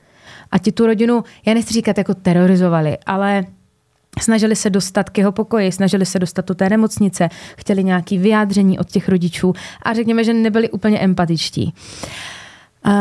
A 0.51 0.57
ti 0.57 0.71
tu 0.71 0.85
rodinu, 0.85 1.23
já 1.45 1.53
nechci 1.53 1.73
říkat 1.73 1.97
jako 1.97 2.13
terorizovali, 2.13 2.97
ale 3.05 3.45
snažili 4.21 4.55
se 4.55 4.69
dostat 4.69 5.09
k 5.09 5.17
jeho 5.17 5.31
pokoji, 5.31 5.71
snažili 5.71 6.05
se 6.05 6.19
dostat 6.19 6.47
do 6.47 6.55
té 6.55 6.69
nemocnice, 6.69 7.29
chtěli 7.57 7.83
nějaké 7.83 8.17
vyjádření 8.17 8.79
od 8.79 8.87
těch 8.91 9.09
rodičů 9.09 9.53
a 9.83 9.93
řekněme, 9.93 10.23
že 10.23 10.33
nebyli 10.33 10.69
úplně 10.69 10.99
empatičtí. 10.99 11.73
Uh, 12.85 12.93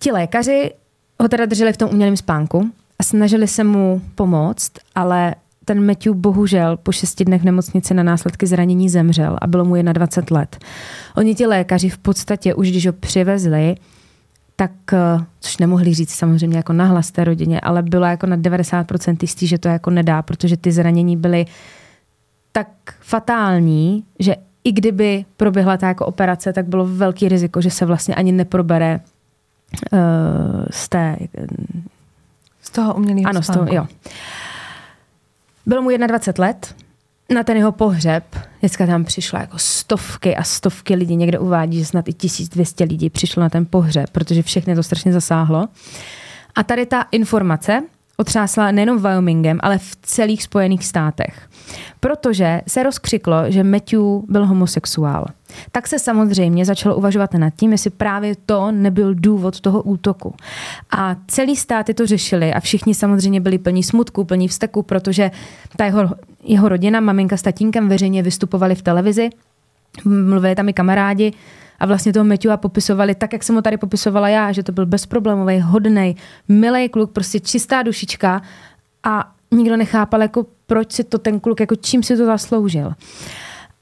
ti 0.00 0.12
lékaři 0.12 0.72
ho 1.20 1.28
teda 1.28 1.46
drželi 1.46 1.72
v 1.72 1.76
tom 1.76 1.90
umělém 1.90 2.16
spánku 2.16 2.70
a 2.98 3.02
snažili 3.02 3.48
se 3.48 3.64
mu 3.64 4.02
pomoct, 4.14 4.72
ale 4.94 5.34
ten 5.66 5.86
Matthew 5.86 6.14
bohužel 6.14 6.76
po 6.76 6.92
šesti 6.92 7.24
dnech 7.24 7.42
v 7.42 7.44
nemocnici 7.44 7.94
na 7.94 8.02
následky 8.02 8.46
zranění 8.46 8.88
zemřel 8.88 9.38
a 9.42 9.46
bylo 9.46 9.64
mu 9.64 9.74
21 9.92 10.38
let. 10.38 10.56
Oni 11.16 11.34
ti 11.34 11.46
lékaři 11.46 11.88
v 11.88 11.98
podstatě 11.98 12.54
už 12.54 12.70
když 12.70 12.86
ho 12.86 12.92
přivezli, 12.92 13.74
tak, 14.56 14.70
eh, 14.92 15.24
což 15.40 15.58
nemohli 15.58 15.94
říct 15.94 16.14
samozřejmě 16.14 16.56
jako 16.56 16.72
nahlas 16.72 17.10
té 17.10 17.24
rodině, 17.24 17.60
ale 17.60 17.82
bylo 17.82 18.06
jako 18.06 18.26
na 18.26 18.36
90% 18.36 19.22
jistý, 19.22 19.46
že 19.46 19.58
to 19.58 19.68
jako 19.68 19.90
nedá, 19.90 20.22
protože 20.22 20.56
ty 20.56 20.72
zranění 20.72 21.16
byly 21.16 21.44
tak 22.52 22.68
fatální, 23.00 24.04
že 24.18 24.36
i 24.64 24.72
kdyby 24.72 25.24
proběhla 25.36 25.76
ta 25.76 25.88
jako 25.88 26.06
operace, 26.06 26.52
tak 26.52 26.66
bylo 26.66 26.86
velký 26.86 27.28
riziko, 27.28 27.60
že 27.60 27.70
se 27.70 27.86
vlastně 27.86 28.14
ani 28.14 28.32
neprobere 28.32 29.00
uh, 29.92 29.98
z 30.70 30.88
té 30.88 31.16
Z 32.62 32.70
toho 32.70 32.94
umělého 32.94 33.28
Ano, 33.28 33.42
z 33.42 33.46
toho, 33.46 33.66
jo. 33.70 33.86
Bylo 35.66 35.82
mu 35.82 35.90
21 36.06 36.46
let, 36.46 36.74
na 37.34 37.44
ten 37.44 37.56
jeho 37.56 37.72
pohřeb, 37.72 38.24
dneska 38.60 38.86
tam 38.86 39.04
přišlo 39.04 39.38
jako 39.38 39.58
stovky 39.58 40.36
a 40.36 40.42
stovky 40.42 40.94
lidí, 40.94 41.16
někde 41.16 41.38
uvádí, 41.38 41.78
že 41.78 41.84
snad 41.84 42.08
i 42.08 42.12
1200 42.12 42.84
lidí 42.84 43.10
přišlo 43.10 43.40
na 43.40 43.48
ten 43.48 43.66
pohřeb, 43.66 44.10
protože 44.10 44.42
všechny 44.42 44.74
to 44.74 44.82
strašně 44.82 45.12
zasáhlo. 45.12 45.68
A 46.54 46.62
tady 46.62 46.86
ta 46.86 47.02
informace 47.10 47.82
otřásla 48.16 48.70
nejenom 48.70 48.98
Wyomingem, 48.98 49.58
ale 49.62 49.78
v 49.78 49.96
celých 50.02 50.42
Spojených 50.42 50.86
státech. 50.86 51.48
Protože 52.00 52.60
se 52.68 52.82
rozkřiklo, 52.82 53.36
že 53.48 53.64
Matthew 53.64 54.00
byl 54.28 54.46
homosexuál. 54.46 55.26
Tak 55.72 55.86
se 55.88 55.98
samozřejmě 55.98 56.64
začalo 56.64 56.96
uvažovat 56.96 57.34
nad 57.34 57.50
tím, 57.56 57.72
jestli 57.72 57.90
právě 57.90 58.34
to 58.46 58.72
nebyl 58.72 59.14
důvod 59.14 59.60
toho 59.60 59.82
útoku. 59.82 60.34
A 60.90 61.16
celý 61.26 61.56
státy 61.56 61.94
to 61.94 62.06
řešili 62.06 62.54
a 62.54 62.60
všichni 62.60 62.94
samozřejmě 62.94 63.40
byli 63.40 63.58
plní 63.58 63.82
smutku, 63.82 64.24
plní 64.24 64.48
vzteku, 64.48 64.82
protože 64.82 65.30
ta 65.76 65.84
jeho, 65.84 66.10
jeho 66.44 66.68
rodina, 66.68 67.00
maminka 67.00 67.36
s 67.36 67.42
tatínkem 67.42 67.88
veřejně 67.88 68.22
vystupovali 68.22 68.74
v 68.74 68.82
televizi, 68.82 69.30
mluvili 70.04 70.54
tam 70.54 70.68
i 70.68 70.72
kamarádi, 70.72 71.32
a 71.78 71.86
vlastně 71.86 72.12
toho 72.12 72.24
Matthewa 72.24 72.56
popisovali 72.56 73.14
tak, 73.14 73.32
jak 73.32 73.42
jsem 73.42 73.54
ho 73.54 73.62
tady 73.62 73.76
popisovala 73.76 74.28
já, 74.28 74.52
že 74.52 74.62
to 74.62 74.72
byl 74.72 74.86
bezproblémový, 74.86 75.60
hodný, 75.60 76.16
milý 76.48 76.88
kluk, 76.88 77.12
prostě 77.12 77.40
čistá 77.40 77.82
dušička 77.82 78.42
a 79.02 79.32
nikdo 79.50 79.76
nechápal, 79.76 80.22
jako 80.22 80.46
proč 80.66 80.92
si 80.92 81.04
to 81.04 81.18
ten 81.18 81.40
kluk, 81.40 81.60
jako 81.60 81.76
čím 81.76 82.02
si 82.02 82.16
to 82.16 82.26
zasloužil. 82.26 82.92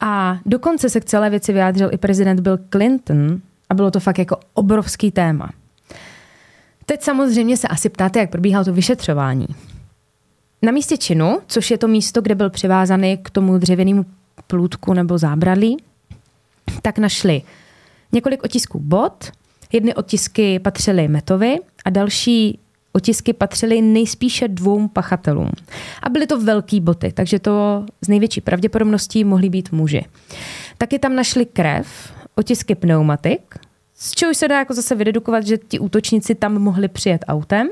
A 0.00 0.38
dokonce 0.46 0.90
se 0.90 1.00
k 1.00 1.04
celé 1.04 1.30
věci 1.30 1.52
vyjádřil 1.52 1.90
i 1.92 1.98
prezident 1.98 2.40
Bill 2.40 2.58
Clinton 2.70 3.40
a 3.70 3.74
bylo 3.74 3.90
to 3.90 4.00
fakt 4.00 4.18
jako 4.18 4.36
obrovský 4.54 5.10
téma. 5.10 5.50
Teď 6.86 7.02
samozřejmě 7.02 7.56
se 7.56 7.68
asi 7.68 7.88
ptáte, 7.88 8.18
jak 8.18 8.30
probíhalo 8.30 8.64
to 8.64 8.72
vyšetřování. 8.72 9.46
Na 10.62 10.72
místě 10.72 10.96
činu, 10.96 11.38
což 11.46 11.70
je 11.70 11.78
to 11.78 11.88
místo, 11.88 12.20
kde 12.20 12.34
byl 12.34 12.50
přivázaný 12.50 13.16
k 13.16 13.30
tomu 13.30 13.58
dřevěnému 13.58 14.06
plůtku 14.46 14.94
nebo 14.94 15.18
zábradlí, 15.18 15.76
tak 16.82 16.98
našli 16.98 17.42
několik 18.14 18.44
otisků 18.44 18.80
bot. 18.80 19.24
Jedny 19.72 19.94
otisky 19.94 20.58
patřily 20.58 21.08
Metovi 21.08 21.58
a 21.84 21.90
další 21.90 22.58
otisky 22.92 23.32
patřily 23.32 23.82
nejspíše 23.82 24.48
dvou 24.48 24.88
pachatelům. 24.88 25.50
A 26.02 26.08
byly 26.08 26.26
to 26.26 26.40
velký 26.40 26.80
boty, 26.80 27.12
takže 27.12 27.38
to 27.38 27.86
z 28.00 28.08
největší 28.08 28.40
pravděpodobností 28.40 29.24
mohli 29.24 29.48
být 29.48 29.72
muži. 29.72 30.04
Taky 30.78 30.98
tam 30.98 31.14
našli 31.14 31.46
krev, 31.46 32.12
otisky 32.34 32.74
pneumatik, 32.74 33.54
z 33.96 34.10
čehož 34.10 34.36
se 34.36 34.48
dá 34.48 34.58
jako 34.58 34.74
zase 34.74 34.94
vydedukovat, 34.94 35.46
že 35.46 35.58
ti 35.58 35.78
útočníci 35.78 36.34
tam 36.34 36.58
mohli 36.58 36.88
přijet 36.88 37.24
autem. 37.28 37.68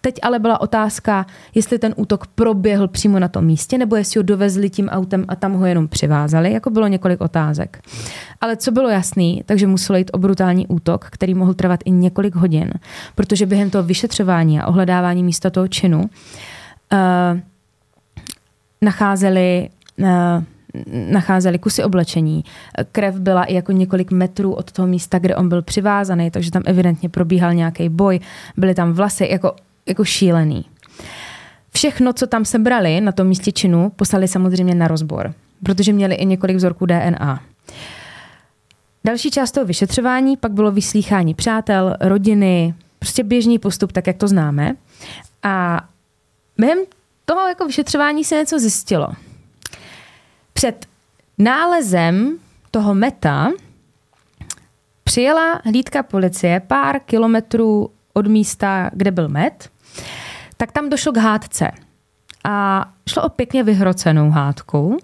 Teď 0.00 0.14
ale 0.22 0.38
byla 0.38 0.60
otázka, 0.60 1.26
jestli 1.54 1.78
ten 1.78 1.94
útok 1.96 2.26
proběhl 2.26 2.88
přímo 2.88 3.18
na 3.18 3.28
tom 3.28 3.44
místě, 3.44 3.78
nebo 3.78 3.96
jestli 3.96 4.18
ho 4.18 4.22
dovezli 4.22 4.70
tím 4.70 4.88
autem 4.88 5.24
a 5.28 5.36
tam 5.36 5.52
ho 5.52 5.66
jenom 5.66 5.88
přivázali, 5.88 6.52
jako 6.52 6.70
bylo 6.70 6.86
několik 6.86 7.20
otázek. 7.20 7.80
Ale 8.40 8.56
co 8.56 8.72
bylo 8.72 8.88
jasný, 8.88 9.42
takže 9.46 9.66
muselo 9.66 9.96
jít 9.98 10.10
o 10.14 10.18
brutální 10.18 10.66
útok, 10.66 11.04
který 11.10 11.34
mohl 11.34 11.54
trvat 11.54 11.80
i 11.84 11.90
několik 11.90 12.34
hodin, 12.34 12.72
protože 13.14 13.46
během 13.46 13.70
toho 13.70 13.84
vyšetřování 13.84 14.60
a 14.60 14.66
ohledávání 14.66 15.24
místa 15.24 15.50
toho 15.50 15.68
činu 15.68 15.98
uh, 15.98 16.08
nacházeli 18.82 19.68
uh, 19.98 20.08
nacházeli 21.10 21.58
kusy 21.58 21.84
oblečení. 21.84 22.44
Krev 22.92 23.14
byla 23.14 23.44
i 23.44 23.54
jako 23.54 23.72
několik 23.72 24.10
metrů 24.10 24.52
od 24.54 24.72
toho 24.72 24.88
místa, 24.88 25.18
kde 25.18 25.36
on 25.36 25.48
byl 25.48 25.62
přivázaný, 25.62 26.30
takže 26.30 26.50
tam 26.50 26.62
evidentně 26.66 27.08
probíhal 27.08 27.54
nějaký 27.54 27.88
boj. 27.88 28.20
Byly 28.56 28.74
tam 28.74 28.92
vlasy 28.92 29.28
jako, 29.30 29.54
jako 29.86 30.04
šílený. 30.04 30.64
Všechno, 31.72 32.12
co 32.12 32.26
tam 32.26 32.44
sebrali 32.44 33.00
na 33.00 33.12
tom 33.12 33.26
místě 33.26 33.52
činu, 33.52 33.92
poslali 33.96 34.28
samozřejmě 34.28 34.74
na 34.74 34.88
rozbor, 34.88 35.34
protože 35.62 35.92
měli 35.92 36.14
i 36.14 36.26
několik 36.26 36.56
vzorků 36.56 36.86
DNA. 36.86 37.40
Další 39.04 39.30
část 39.30 39.52
toho 39.52 39.66
vyšetřování 39.66 40.36
pak 40.36 40.52
bylo 40.52 40.70
vyslýchání 40.70 41.34
přátel, 41.34 41.96
rodiny, 42.00 42.74
prostě 42.98 43.24
běžný 43.24 43.58
postup, 43.58 43.92
tak 43.92 44.06
jak 44.06 44.16
to 44.16 44.28
známe. 44.28 44.76
A 45.42 45.84
během 46.58 46.78
toho 47.24 47.48
jako 47.48 47.66
vyšetřování 47.66 48.24
se 48.24 48.34
něco 48.34 48.58
zjistilo. 48.58 49.08
Před 50.54 50.86
nálezem 51.38 52.38
toho 52.70 52.94
meta 52.94 53.48
přijela 55.04 55.60
hlídka 55.64 56.02
policie 56.02 56.60
pár 56.60 57.00
kilometrů 57.00 57.90
od 58.12 58.26
místa, 58.26 58.90
kde 58.92 59.10
byl 59.10 59.28
met, 59.28 59.70
tak 60.56 60.72
tam 60.72 60.88
došlo 60.88 61.12
k 61.12 61.16
hádce. 61.16 61.70
A 62.44 62.84
šlo 63.08 63.22
o 63.22 63.28
pěkně 63.28 63.62
vyhrocenou 63.62 64.30
hádku. 64.30 64.98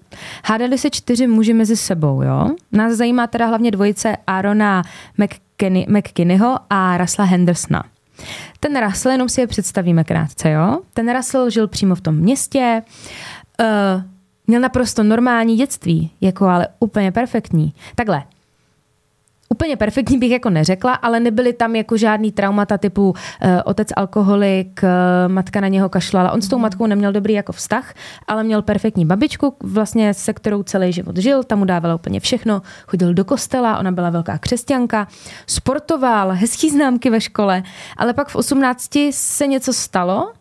Hádali 0.44 0.78
se 0.78 0.90
čtyři 0.90 1.26
muži 1.26 1.52
mezi 1.52 1.76
sebou, 1.76 2.22
jo. 2.22 2.50
Nás 2.72 2.92
zajímá 2.92 3.26
teda 3.26 3.46
hlavně 3.46 3.70
dvojice 3.70 4.16
Arona 4.26 4.82
McKinneyho 5.88 6.56
a 6.70 6.96
Rasla 6.96 7.24
Hendersona. 7.24 7.84
Ten 8.60 8.84
Russell, 8.84 9.12
jenom 9.12 9.28
si 9.28 9.40
je 9.40 9.46
představíme 9.46 10.04
krátce, 10.04 10.50
jo. 10.50 10.78
Ten 10.94 11.16
Russell 11.16 11.50
žil 11.50 11.68
přímo 11.68 11.94
v 11.94 12.00
tom 12.00 12.14
městě, 12.14 12.82
uh, 13.60 14.02
Měl 14.50 14.60
naprosto 14.60 15.02
normální 15.02 15.56
dětství, 15.56 16.10
jako 16.20 16.46
ale 16.46 16.68
úplně 16.80 17.12
perfektní. 17.12 17.74
Takhle, 17.94 18.22
úplně 19.48 19.76
perfektní 19.76 20.18
bych 20.18 20.30
jako 20.30 20.50
neřekla, 20.50 20.94
ale 20.94 21.20
nebyly 21.20 21.52
tam 21.52 21.76
jako 21.76 21.96
žádný 21.96 22.32
traumata 22.32 22.78
typu 22.78 23.10
uh, 23.10 23.16
otec 23.64 23.88
alkoholik, 23.96 24.80
uh, 24.82 25.32
matka 25.32 25.60
na 25.60 25.68
něho 25.68 25.88
kašlala. 25.88 26.30
On 26.30 26.42
s 26.42 26.48
tou 26.48 26.56
mhm. 26.56 26.62
matkou 26.62 26.86
neměl 26.86 27.12
dobrý 27.12 27.34
jako 27.34 27.52
vztah, 27.52 27.94
ale 28.28 28.44
měl 28.44 28.62
perfektní 28.62 29.06
babičku, 29.06 29.56
vlastně 29.62 30.14
se 30.14 30.32
kterou 30.32 30.62
celý 30.62 30.92
život 30.92 31.16
žil, 31.16 31.44
tam 31.44 31.58
mu 31.58 31.64
dávala 31.64 31.94
úplně 31.94 32.20
všechno, 32.20 32.62
chodil 32.86 33.14
do 33.14 33.24
kostela, 33.24 33.78
ona 33.78 33.92
byla 33.92 34.10
velká 34.10 34.38
křesťanka, 34.38 35.08
sportoval, 35.46 36.30
hezký 36.30 36.70
známky 36.70 37.10
ve 37.10 37.20
škole, 37.20 37.62
ale 37.96 38.14
pak 38.14 38.28
v 38.28 38.36
18 38.36 38.90
se 39.10 39.46
něco 39.46 39.72
stalo, 39.72 40.32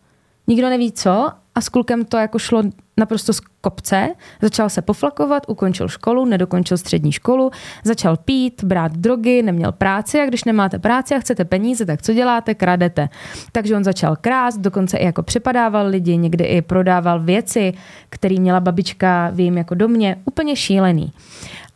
nikdo 0.47 0.69
neví 0.69 0.91
co 0.91 1.31
a 1.59 1.61
s 1.61 1.69
klukem 1.69 2.05
to 2.05 2.17
jako 2.17 2.39
šlo 2.39 2.63
naprosto 2.97 3.33
z 3.33 3.39
kopce, 3.61 4.09
začal 4.41 4.69
se 4.69 4.81
poflakovat, 4.81 5.43
ukončil 5.47 5.87
školu, 5.87 6.25
nedokončil 6.25 6.77
střední 6.77 7.11
školu, 7.11 7.51
začal 7.83 8.17
pít, 8.17 8.63
brát 8.63 8.91
drogy, 8.91 9.43
neměl 9.43 9.71
práci 9.71 10.21
a 10.21 10.25
když 10.25 10.43
nemáte 10.43 10.79
práci 10.79 11.15
a 11.15 11.19
chcete 11.19 11.45
peníze, 11.45 11.85
tak 11.85 12.01
co 12.01 12.13
děláte? 12.13 12.55
Kradete. 12.55 13.09
Takže 13.51 13.75
on 13.75 13.83
začal 13.83 14.15
krást, 14.15 14.59
dokonce 14.59 14.97
i 14.97 15.05
jako 15.05 15.23
přepadával 15.23 15.87
lidi, 15.87 16.17
někdy 16.17 16.43
i 16.43 16.61
prodával 16.61 17.19
věci, 17.19 17.73
které 18.09 18.35
měla 18.39 18.59
babička 18.59 19.29
v 19.33 19.39
jejím 19.39 19.57
jako 19.57 19.75
domě. 19.75 20.15
Úplně 20.25 20.55
šílený. 20.55 21.11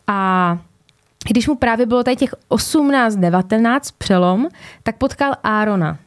A 0.07 0.57
když 1.29 1.47
mu 1.47 1.55
právě 1.55 1.85
bylo 1.85 2.03
tady 2.03 2.15
těch 2.15 2.35
18-19 2.49 3.79
přelom, 3.97 4.47
tak 4.83 4.97
potkal 4.97 5.33
Árona. 5.43 5.97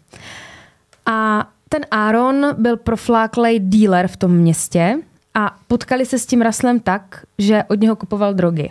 A 1.07 1.47
ten 1.69 1.83
Aaron 1.91 2.47
byl 2.59 2.77
profláklej 2.77 3.61
dealer 3.61 4.09
v 4.09 4.17
tom 4.17 4.31
městě 4.31 4.99
a 5.35 5.57
potkali 5.69 6.07
se 6.07 6.19
s 6.19 6.27
tím 6.27 6.43
Raslem 6.43 6.81
tak, 6.81 7.25
že 7.39 7.65
od 7.69 7.81
něho 7.81 7.97
kupoval 7.97 8.35
drogy. 8.35 8.71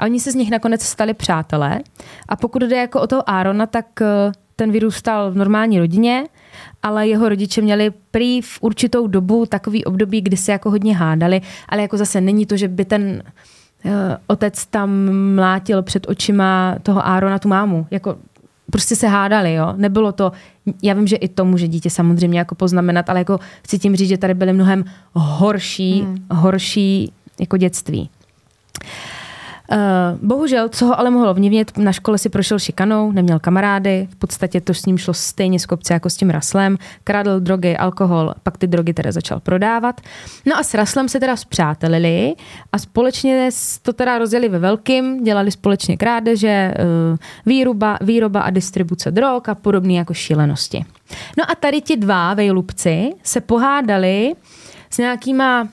A 0.00 0.04
oni 0.04 0.20
se 0.20 0.32
z 0.32 0.34
nich 0.34 0.50
nakonec 0.50 0.82
stali 0.82 1.14
přátelé. 1.14 1.80
A 2.28 2.36
pokud 2.36 2.62
jde 2.62 2.76
jako 2.76 3.00
o 3.00 3.06
toho 3.06 3.30
Aarona, 3.30 3.66
tak 3.66 3.86
eh, 4.02 4.32
ten 4.56 4.72
vyrůstal 4.72 5.30
v 5.30 5.36
normální 5.36 5.78
rodině, 5.78 6.24
ale 6.82 7.08
jeho 7.08 7.28
rodiče 7.28 7.60
měli 7.60 7.92
prý 8.10 8.40
v 8.42 8.58
určitou 8.60 9.06
dobu 9.06 9.46
takový 9.46 9.84
období, 9.84 10.20
kdy 10.20 10.36
se 10.36 10.52
jako 10.52 10.70
hodně 10.70 10.96
hádali, 10.96 11.40
ale 11.68 11.82
jako 11.82 11.96
zase 11.96 12.20
není 12.20 12.46
to, 12.46 12.56
že 12.56 12.68
by 12.68 12.84
ten 12.84 13.22
uh, 13.84 13.90
otec 14.26 14.66
tam 14.66 15.10
mlátil 15.34 15.82
před 15.82 16.08
očima 16.08 16.76
toho 16.82 17.06
Árona 17.06 17.38
tu 17.38 17.48
mámu. 17.48 17.86
Jako 17.90 18.16
prostě 18.70 18.96
se 18.96 19.08
hádali, 19.08 19.54
jo. 19.54 19.74
Nebylo 19.76 20.12
to, 20.12 20.32
já 20.82 20.94
vím, 20.94 21.06
že 21.06 21.16
i 21.16 21.28
to 21.28 21.44
může 21.44 21.68
dítě 21.68 21.90
samozřejmě 21.90 22.38
jako 22.38 22.54
poznamenat, 22.54 23.10
ale 23.10 23.20
jako 23.20 23.38
chci 23.64 23.78
tím 23.78 23.96
říct, 23.96 24.08
že 24.08 24.18
tady 24.18 24.34
byly 24.34 24.52
mnohem 24.52 24.84
horší, 25.12 26.02
hmm. 26.02 26.26
horší 26.30 27.12
jako 27.40 27.56
dětství. 27.56 28.10
Uh, 29.72 29.78
bohužel, 30.28 30.68
co 30.68 30.86
ho 30.86 31.00
ale 31.00 31.10
mohlo 31.10 31.30
ovlivnit, 31.30 31.78
na 31.78 31.92
škole 31.92 32.18
si 32.18 32.28
prošel 32.28 32.58
šikanou, 32.58 33.12
neměl 33.12 33.38
kamarády, 33.38 34.08
v 34.10 34.16
podstatě 34.16 34.60
to 34.60 34.74
s 34.74 34.86
ním 34.86 34.98
šlo 34.98 35.14
stejně 35.14 35.58
z 35.58 35.66
kopce 35.66 35.94
jako 35.94 36.10
s 36.10 36.16
tím 36.16 36.30
Raslem, 36.30 36.78
kradl 37.04 37.40
drogy, 37.40 37.76
alkohol, 37.76 38.34
pak 38.42 38.58
ty 38.58 38.66
drogy 38.66 38.94
teda 38.94 39.12
začal 39.12 39.40
prodávat. 39.40 40.00
No 40.46 40.58
a 40.58 40.62
s 40.62 40.74
Raslem 40.74 41.08
se 41.08 41.20
teda 41.20 41.36
zpřátelili 41.36 42.34
a 42.72 42.78
společně 42.78 43.50
to 43.82 43.92
teda 43.92 44.18
rozjeli 44.18 44.48
ve 44.48 44.58
velkým, 44.58 45.24
dělali 45.24 45.50
společně 45.50 45.96
krádeže, 45.96 46.74
uh, 46.78 47.16
výroba, 47.46 47.98
výroba 48.00 48.40
a 48.40 48.50
distribuce 48.50 49.10
drog 49.10 49.42
a 49.48 49.54
podobné 49.54 49.92
jako 49.92 50.14
šílenosti. 50.14 50.84
No 51.38 51.50
a 51.50 51.54
tady 51.54 51.80
ti 51.80 51.96
dva 51.96 52.34
vejlubci 52.34 53.10
se 53.22 53.40
pohádali 53.40 54.34
s 54.90 54.98
nějakýma 54.98 55.68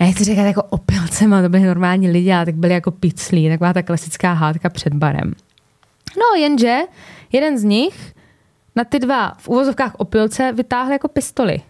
já 0.00 0.06
chci 0.06 0.24
říkat 0.24 0.42
jako 0.42 0.62
opilcema, 0.62 1.42
to 1.42 1.48
byli 1.48 1.62
normální 1.62 2.10
lidi, 2.10 2.32
ale 2.32 2.44
tak 2.44 2.54
byli 2.54 2.72
jako 2.72 2.90
piclí, 2.90 3.48
taková 3.48 3.72
ta 3.72 3.82
klasická 3.82 4.32
hádka 4.32 4.70
před 4.70 4.94
barem. 4.94 5.34
No 6.16 6.40
jenže 6.40 6.78
jeden 7.32 7.58
z 7.58 7.64
nich 7.64 8.14
na 8.76 8.84
ty 8.84 8.98
dva 8.98 9.32
v 9.38 9.48
uvozovkách 9.48 9.94
opilce 9.94 10.52
vytáhl 10.52 10.92
jako 10.92 11.08
pistoli. 11.08 11.60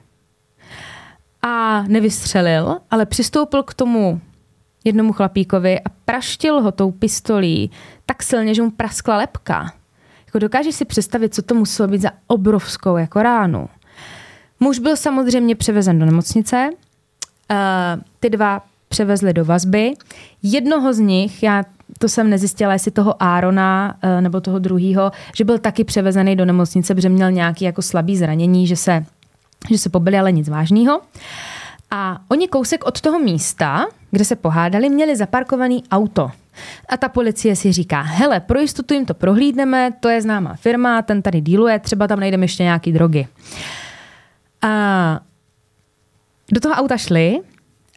A 1.42 1.82
nevystřelil, 1.82 2.78
ale 2.90 3.06
přistoupil 3.06 3.62
k 3.62 3.74
tomu 3.74 4.20
jednomu 4.84 5.12
chlapíkovi 5.12 5.80
a 5.80 5.88
praštil 6.04 6.60
ho 6.60 6.72
tou 6.72 6.90
pistolí 6.90 7.70
tak 8.06 8.22
silně, 8.22 8.54
že 8.54 8.62
mu 8.62 8.70
praskla 8.70 9.16
lepka. 9.16 9.72
Jako 10.26 10.38
dokážeš 10.38 10.74
si 10.74 10.84
představit, 10.84 11.34
co 11.34 11.42
to 11.42 11.54
muselo 11.54 11.88
být 11.88 12.00
za 12.00 12.10
obrovskou 12.26 12.96
jako 12.96 13.22
ránu. 13.22 13.68
Muž 14.60 14.78
byl 14.78 14.96
samozřejmě 14.96 15.56
převezen 15.56 15.98
do 15.98 16.06
nemocnice, 16.06 16.70
uh, 17.50 18.02
ty 18.20 18.30
dva 18.30 18.62
převezli 18.88 19.32
do 19.32 19.44
vazby. 19.44 19.92
Jednoho 20.42 20.92
z 20.92 20.98
nich, 20.98 21.42
já 21.42 21.64
to 21.98 22.08
jsem 22.08 22.30
nezjistila, 22.30 22.72
jestli 22.72 22.90
toho 22.90 23.22
Árona 23.22 23.94
uh, 24.04 24.20
nebo 24.20 24.40
toho 24.40 24.58
druhého, 24.58 25.12
že 25.36 25.44
byl 25.44 25.58
taky 25.58 25.84
převezený 25.84 26.36
do 26.36 26.44
nemocnice, 26.44 26.94
protože 26.94 27.08
měl 27.08 27.30
nějaký 27.30 27.64
jako 27.64 27.82
slabý 27.82 28.16
zranění, 28.16 28.66
že 28.66 28.76
se, 28.76 29.04
že 29.70 29.78
se 29.78 29.88
pobili, 29.88 30.18
ale 30.18 30.32
nic 30.32 30.48
vážného. 30.48 31.00
A 31.90 32.20
oni 32.28 32.48
kousek 32.48 32.84
od 32.84 33.00
toho 33.00 33.18
místa, 33.18 33.86
kde 34.10 34.24
se 34.24 34.36
pohádali, 34.36 34.88
měli 34.88 35.16
zaparkovaný 35.16 35.82
auto. 35.90 36.30
A 36.88 36.96
ta 36.96 37.08
policie 37.08 37.56
si 37.56 37.72
říká, 37.72 38.02
hele, 38.02 38.40
pro 38.40 38.60
jistotu 38.60 38.94
jim 38.94 39.06
to 39.06 39.14
prohlídneme, 39.14 39.90
to 40.00 40.08
je 40.08 40.22
známá 40.22 40.54
firma, 40.54 41.02
ten 41.02 41.22
tady 41.22 41.40
díluje, 41.40 41.78
třeba 41.78 42.06
tam 42.06 42.20
najdeme 42.20 42.44
ještě 42.44 42.62
nějaký 42.62 42.92
drogy. 42.92 43.26
A 44.62 45.20
do 46.52 46.60
toho 46.60 46.74
auta 46.74 46.96
šli, 46.96 47.40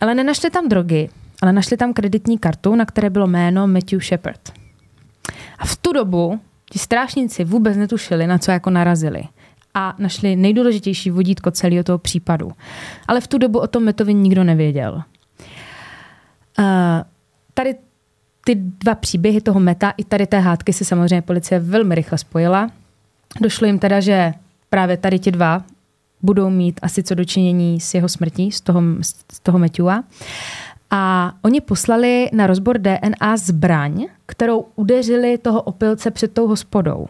ale 0.01 0.15
nenašli 0.15 0.49
tam 0.49 0.69
drogy, 0.69 1.09
ale 1.41 1.53
našli 1.53 1.77
tam 1.77 1.93
kreditní 1.93 2.37
kartu, 2.37 2.75
na 2.75 2.85
které 2.85 3.09
bylo 3.09 3.27
jméno 3.27 3.67
Matthew 3.67 4.01
Shepard. 4.01 4.41
A 5.59 5.65
v 5.65 5.75
tu 5.75 5.93
dobu 5.93 6.39
ti 6.71 6.79
strášníci 6.79 7.43
vůbec 7.43 7.77
netušili, 7.77 8.27
na 8.27 8.37
co 8.37 8.51
jako 8.51 8.69
narazili. 8.69 9.23
A 9.73 9.95
našli 9.97 10.35
nejdůležitější 10.35 11.09
vodítko 11.09 11.51
celého 11.51 11.83
toho 11.83 11.97
případu. 11.97 12.51
Ale 13.07 13.21
v 13.21 13.27
tu 13.27 13.37
dobu 13.37 13.59
o 13.59 13.67
tom 13.67 13.83
Metovi 13.83 14.13
nikdo 14.13 14.43
nevěděl. 14.43 15.03
Uh, 16.59 16.65
tady 17.53 17.75
ty 18.45 18.55
dva 18.55 18.95
příběhy 18.95 19.41
toho 19.41 19.59
Meta 19.59 19.93
i 19.97 20.03
tady 20.03 20.27
té 20.27 20.39
hádky 20.39 20.73
se 20.73 20.85
samozřejmě 20.85 21.21
policie 21.21 21.59
velmi 21.59 21.95
rychle 21.95 22.17
spojila. 22.17 22.69
Došlo 23.41 23.67
jim 23.67 23.79
teda, 23.79 23.99
že 23.99 24.33
právě 24.69 24.97
tady 24.97 25.19
ti 25.19 25.31
dva 25.31 25.63
budou 26.21 26.49
mít 26.49 26.79
asi 26.81 27.03
co 27.03 27.15
dočinění 27.15 27.79
s 27.79 27.93
jeho 27.93 28.09
smrtí, 28.09 28.51
z 28.51 28.61
toho, 28.61 28.83
z 29.31 29.39
toho 29.43 29.59
Matthewa. 29.59 30.03
A 30.91 31.33
oni 31.41 31.61
poslali 31.61 32.29
na 32.33 32.47
rozbor 32.47 32.77
DNA 32.77 33.37
zbraň, 33.37 34.05
kterou 34.25 34.65
udeřili 34.75 35.37
toho 35.37 35.61
opilce 35.61 36.11
před 36.11 36.33
tou 36.33 36.47
hospodou. 36.47 37.07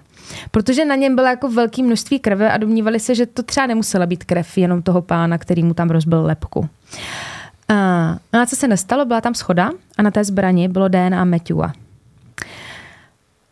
Protože 0.52 0.86
na 0.86 0.96
něm 0.96 1.15
bylo 1.15 1.28
jako 1.28 1.50
velké 1.52 1.84
množství 1.84 2.20
krve 2.20 2.52
a 2.52 2.58
domnívali 2.58 3.00
se, 3.00 3.15
že 3.15 3.26
to 3.26 3.43
třeba 3.43 3.67
nemusela 3.67 4.06
být 4.06 4.24
krev 4.24 4.58
jenom 4.58 4.82
toho 4.82 5.02
pána, 5.02 5.38
který 5.38 5.63
mu 5.63 5.74
tam 5.74 5.89
rozbil 5.89 6.24
lepku. 6.24 6.70
A, 7.70 7.76
no 8.34 8.41
a 8.41 8.46
co 8.46 8.56
se 8.56 8.67
nestalo, 8.67 9.06
byla 9.06 9.22
tam 9.22 9.34
schoda 9.34 9.70
a 9.98 10.02
na 10.02 10.12
té 10.12 10.24
zbrani 10.24 10.67
bylo 10.67 10.88
DNA 10.88 11.26
Matthewa. 11.26 11.74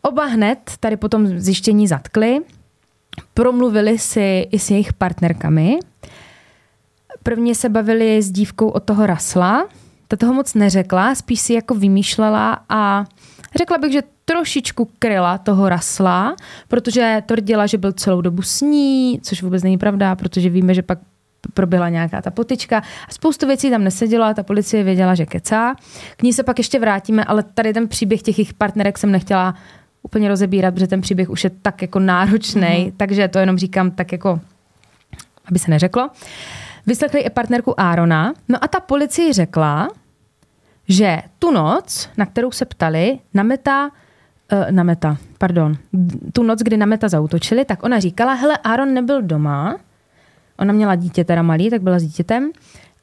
Oba 0.02 0.24
hned 0.24 0.58
tady 0.80 0.96
potom 0.96 1.26
zjištění 1.26 1.88
zatkli, 1.88 2.40
promluvili 3.34 3.98
si 3.98 4.48
i 4.50 4.58
s 4.58 4.70
jejich 4.70 4.92
partnerkami. 4.92 5.78
Prvně 7.22 7.54
se 7.54 7.68
bavili 7.68 8.22
s 8.22 8.30
dívkou 8.30 8.68
od 8.68 8.84
toho 8.84 9.06
Rasla, 9.06 9.68
ta 10.08 10.16
toho 10.16 10.34
moc 10.34 10.54
neřekla, 10.54 11.14
spíš 11.14 11.40
si 11.40 11.52
jako 11.52 11.74
vymýšlela 11.74 12.58
a 12.68 13.04
řekla 13.56 13.78
bych, 13.78 13.92
že 13.92 14.02
trošičku 14.24 14.90
kryla 14.98 15.38
toho 15.38 15.68
Rasla, 15.68 16.36
protože 16.68 17.22
tvrdila, 17.26 17.66
že 17.66 17.78
byl 17.78 17.92
celou 17.92 18.20
dobu 18.20 18.42
s 18.42 18.60
ní, 18.60 19.20
což 19.22 19.42
vůbec 19.42 19.62
není 19.62 19.78
pravda, 19.78 20.16
protože 20.16 20.50
víme, 20.50 20.74
že 20.74 20.82
pak 20.82 20.98
proběhla 21.54 21.88
nějaká 21.88 22.22
ta 22.22 22.30
potička 22.30 22.78
a 22.78 23.12
spoustu 23.12 23.46
věcí 23.46 23.70
tam 23.70 23.84
nesedělo 23.84 24.24
a 24.24 24.34
ta 24.34 24.42
policie 24.42 24.84
věděla, 24.84 25.14
že 25.14 25.26
kecá. 25.26 25.74
K 26.16 26.22
ní 26.22 26.32
se 26.32 26.42
pak 26.42 26.58
ještě 26.58 26.78
vrátíme, 26.78 27.24
ale 27.24 27.42
tady 27.42 27.72
ten 27.72 27.88
příběh 27.88 28.22
těch 28.22 28.38
jejich 28.38 28.54
partnerek 28.54 28.98
jsem 28.98 29.12
nechtěla 29.12 29.54
úplně 30.06 30.28
rozebírat, 30.28 30.74
protože 30.74 30.86
ten 30.86 31.00
příběh 31.00 31.30
už 31.30 31.44
je 31.44 31.50
tak 31.50 31.82
jako 31.82 31.98
náročný, 31.98 32.62
mm-hmm. 32.62 32.92
takže 32.96 33.28
to 33.28 33.38
jenom 33.38 33.58
říkám 33.58 33.90
tak 33.90 34.12
jako, 34.12 34.40
aby 35.48 35.58
se 35.58 35.70
neřeklo. 35.70 36.10
Vyslechli 36.86 37.20
i 37.20 37.30
partnerku 37.30 37.80
Árona, 37.80 38.34
no 38.48 38.64
a 38.64 38.68
ta 38.68 38.80
policie 38.80 39.32
řekla, 39.32 39.88
že 40.88 41.22
tu 41.38 41.50
noc, 41.50 42.08
na 42.16 42.26
kterou 42.26 42.50
se 42.50 42.64
ptali, 42.64 43.18
na 43.34 43.42
meta, 43.42 43.90
uh, 44.52 44.70
na 44.70 44.82
meta, 44.82 45.16
pardon, 45.38 45.76
tu 46.32 46.42
noc, 46.42 46.62
kdy 46.62 46.76
na 46.76 46.86
meta 46.86 47.08
zautočili, 47.08 47.64
tak 47.64 47.82
ona 47.82 47.98
říkala, 47.98 48.34
hele, 48.34 48.58
Aaron 48.64 48.94
nebyl 48.94 49.22
doma, 49.22 49.76
ona 50.58 50.72
měla 50.72 50.94
dítě 50.94 51.24
teda 51.24 51.42
malý, 51.42 51.70
tak 51.70 51.82
byla 51.82 51.98
s 51.98 52.02
dítětem, 52.02 52.50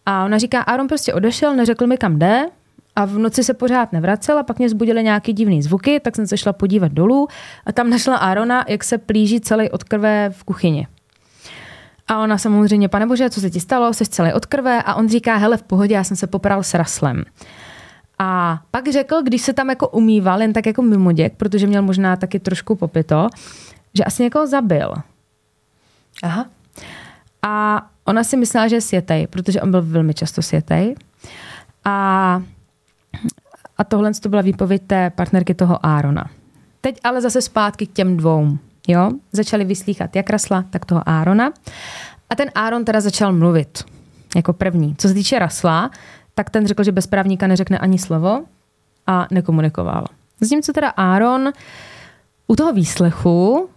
a 0.06 0.26
ona 0.26 0.38
říká, 0.38 0.62
Aaron 0.62 0.88
prostě 0.88 1.13
odešel, 1.13 1.56
neřekl 1.56 1.88
mi, 1.88 1.98
kam 1.98 2.20
jde, 2.20 2.46
a 2.95 3.06
v 3.06 3.17
noci 3.17 3.43
se 3.43 3.53
pořád 3.53 3.93
nevracel 3.93 4.39
a 4.39 4.43
pak 4.43 4.58
mě 4.60 4.69
zbudily 4.69 5.03
nějaký 5.03 5.34
divný 5.34 5.62
zvuky, 5.62 5.99
tak 5.99 6.15
jsem 6.15 6.27
se 6.27 6.38
šla 6.38 6.53
podívat 6.53 6.91
dolů 6.91 7.27
a 7.65 7.71
tam 7.71 7.89
našla 7.89 8.17
Arona, 8.17 8.65
jak 8.67 8.84
se 8.84 8.97
plíží 8.97 9.41
celý 9.41 9.69
od 9.69 9.84
krve 9.84 10.29
v 10.29 10.43
kuchyni. 10.43 10.88
A 12.08 12.19
ona 12.19 12.38
samozřejmě, 12.38 12.89
pane 12.89 13.06
bože, 13.08 13.29
co 13.29 13.41
se 13.41 13.49
ti 13.49 13.60
stalo, 13.60 13.93
jsi 13.93 14.06
celý 14.06 14.34
od 14.34 14.45
krve 14.45 14.84
a 14.84 14.95
on 14.95 15.10
říká, 15.10 15.36
hele, 15.36 15.58
v 15.58 15.63
pohodě, 15.63 15.95
já 15.95 16.03
jsem 16.03 16.17
se 16.17 16.27
popral 16.27 16.63
s 16.63 16.73
Raslem. 16.73 17.23
A 18.19 18.62
pak 18.71 18.91
řekl, 18.91 19.21
když 19.21 19.41
se 19.41 19.53
tam 19.53 19.69
jako 19.69 19.88
umýval, 19.88 20.41
jen 20.41 20.53
tak 20.53 20.65
jako 20.65 20.82
mimoděk, 20.82 21.34
protože 21.38 21.67
měl 21.67 21.82
možná 21.82 22.15
taky 22.15 22.39
trošku 22.39 22.75
popito, 22.75 23.27
že 23.93 24.03
asi 24.03 24.23
někoho 24.23 24.47
zabil. 24.47 24.93
Aha. 26.23 26.45
A 27.41 27.86
ona 28.06 28.23
si 28.23 28.38
myslela, 28.38 28.67
že 28.67 28.75
je 28.75 28.82
světej, 28.82 29.27
protože 29.27 29.62
on 29.62 29.71
byl 29.71 29.82
velmi 29.82 30.13
často 30.13 30.41
světej. 30.41 30.95
A 31.86 32.41
a 33.78 33.84
tohle 33.84 34.13
to 34.13 34.30
byla 34.30 34.41
výpověď 34.41 34.84
té 34.88 35.10
partnerky 35.10 35.54
toho 35.54 35.86
Árona. 35.86 36.30
Teď 36.82 36.99
ale 37.04 37.21
zase 37.21 37.41
zpátky 37.41 37.88
k 37.88 37.93
těm 37.93 38.17
dvou. 38.17 38.58
Jo? 38.88 39.12
Začali 39.32 39.65
vyslíchat 39.65 40.15
jak 40.15 40.30
Rasla, 40.30 40.65
tak 40.69 40.86
toho 40.86 41.10
Árona. 41.10 41.54
A 42.30 42.36
ten 42.36 42.52
Áron 42.56 42.86
teda 42.86 43.02
začal 43.02 43.34
mluvit 43.34 43.84
jako 44.36 44.54
první. 44.54 44.95
Co 44.95 45.08
se 45.08 45.13
týče 45.13 45.39
Rasla, 45.39 45.91
tak 46.36 46.49
ten 46.49 46.67
řekl, 46.67 46.84
že 46.84 46.91
bez 46.91 47.08
právníka 47.08 47.47
neřekne 47.47 47.80
ani 47.80 47.99
slovo 47.99 48.45
a 49.08 49.28
nekomunikoval. 49.32 50.06
co 50.63 50.73
teda 50.73 50.89
Áron 50.89 51.52
u 52.47 52.56
toho 52.56 52.73
výslechu 52.73 53.69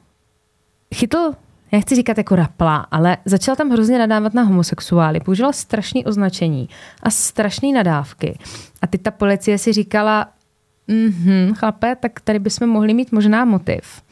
chytl 0.94 1.33
já 1.72 1.81
chci 1.81 1.94
říkat 1.94 2.18
jako 2.18 2.37
rapla, 2.37 2.76
ale 2.76 3.16
začal 3.24 3.57
tam 3.57 3.70
hrozně 3.70 3.98
nadávat 3.98 4.35
na 4.35 4.42
homosexuály, 4.42 5.20
používal 5.20 5.52
strašný 5.52 6.05
označení 6.05 6.68
a 7.02 7.11
strašné 7.11 7.72
nadávky. 7.72 8.38
A 8.83 8.87
teď 8.87 9.02
ta 9.02 9.11
policie 9.11 9.59
si 9.59 9.72
říkala, 9.72 10.29
mhm, 10.88 11.55
chlape, 11.55 11.96
tak 11.96 12.20
tady 12.20 12.38
bychom 12.38 12.68
mohli 12.68 12.94
mít 12.94 13.12
možná 13.12 13.44
motiv. 13.44 14.02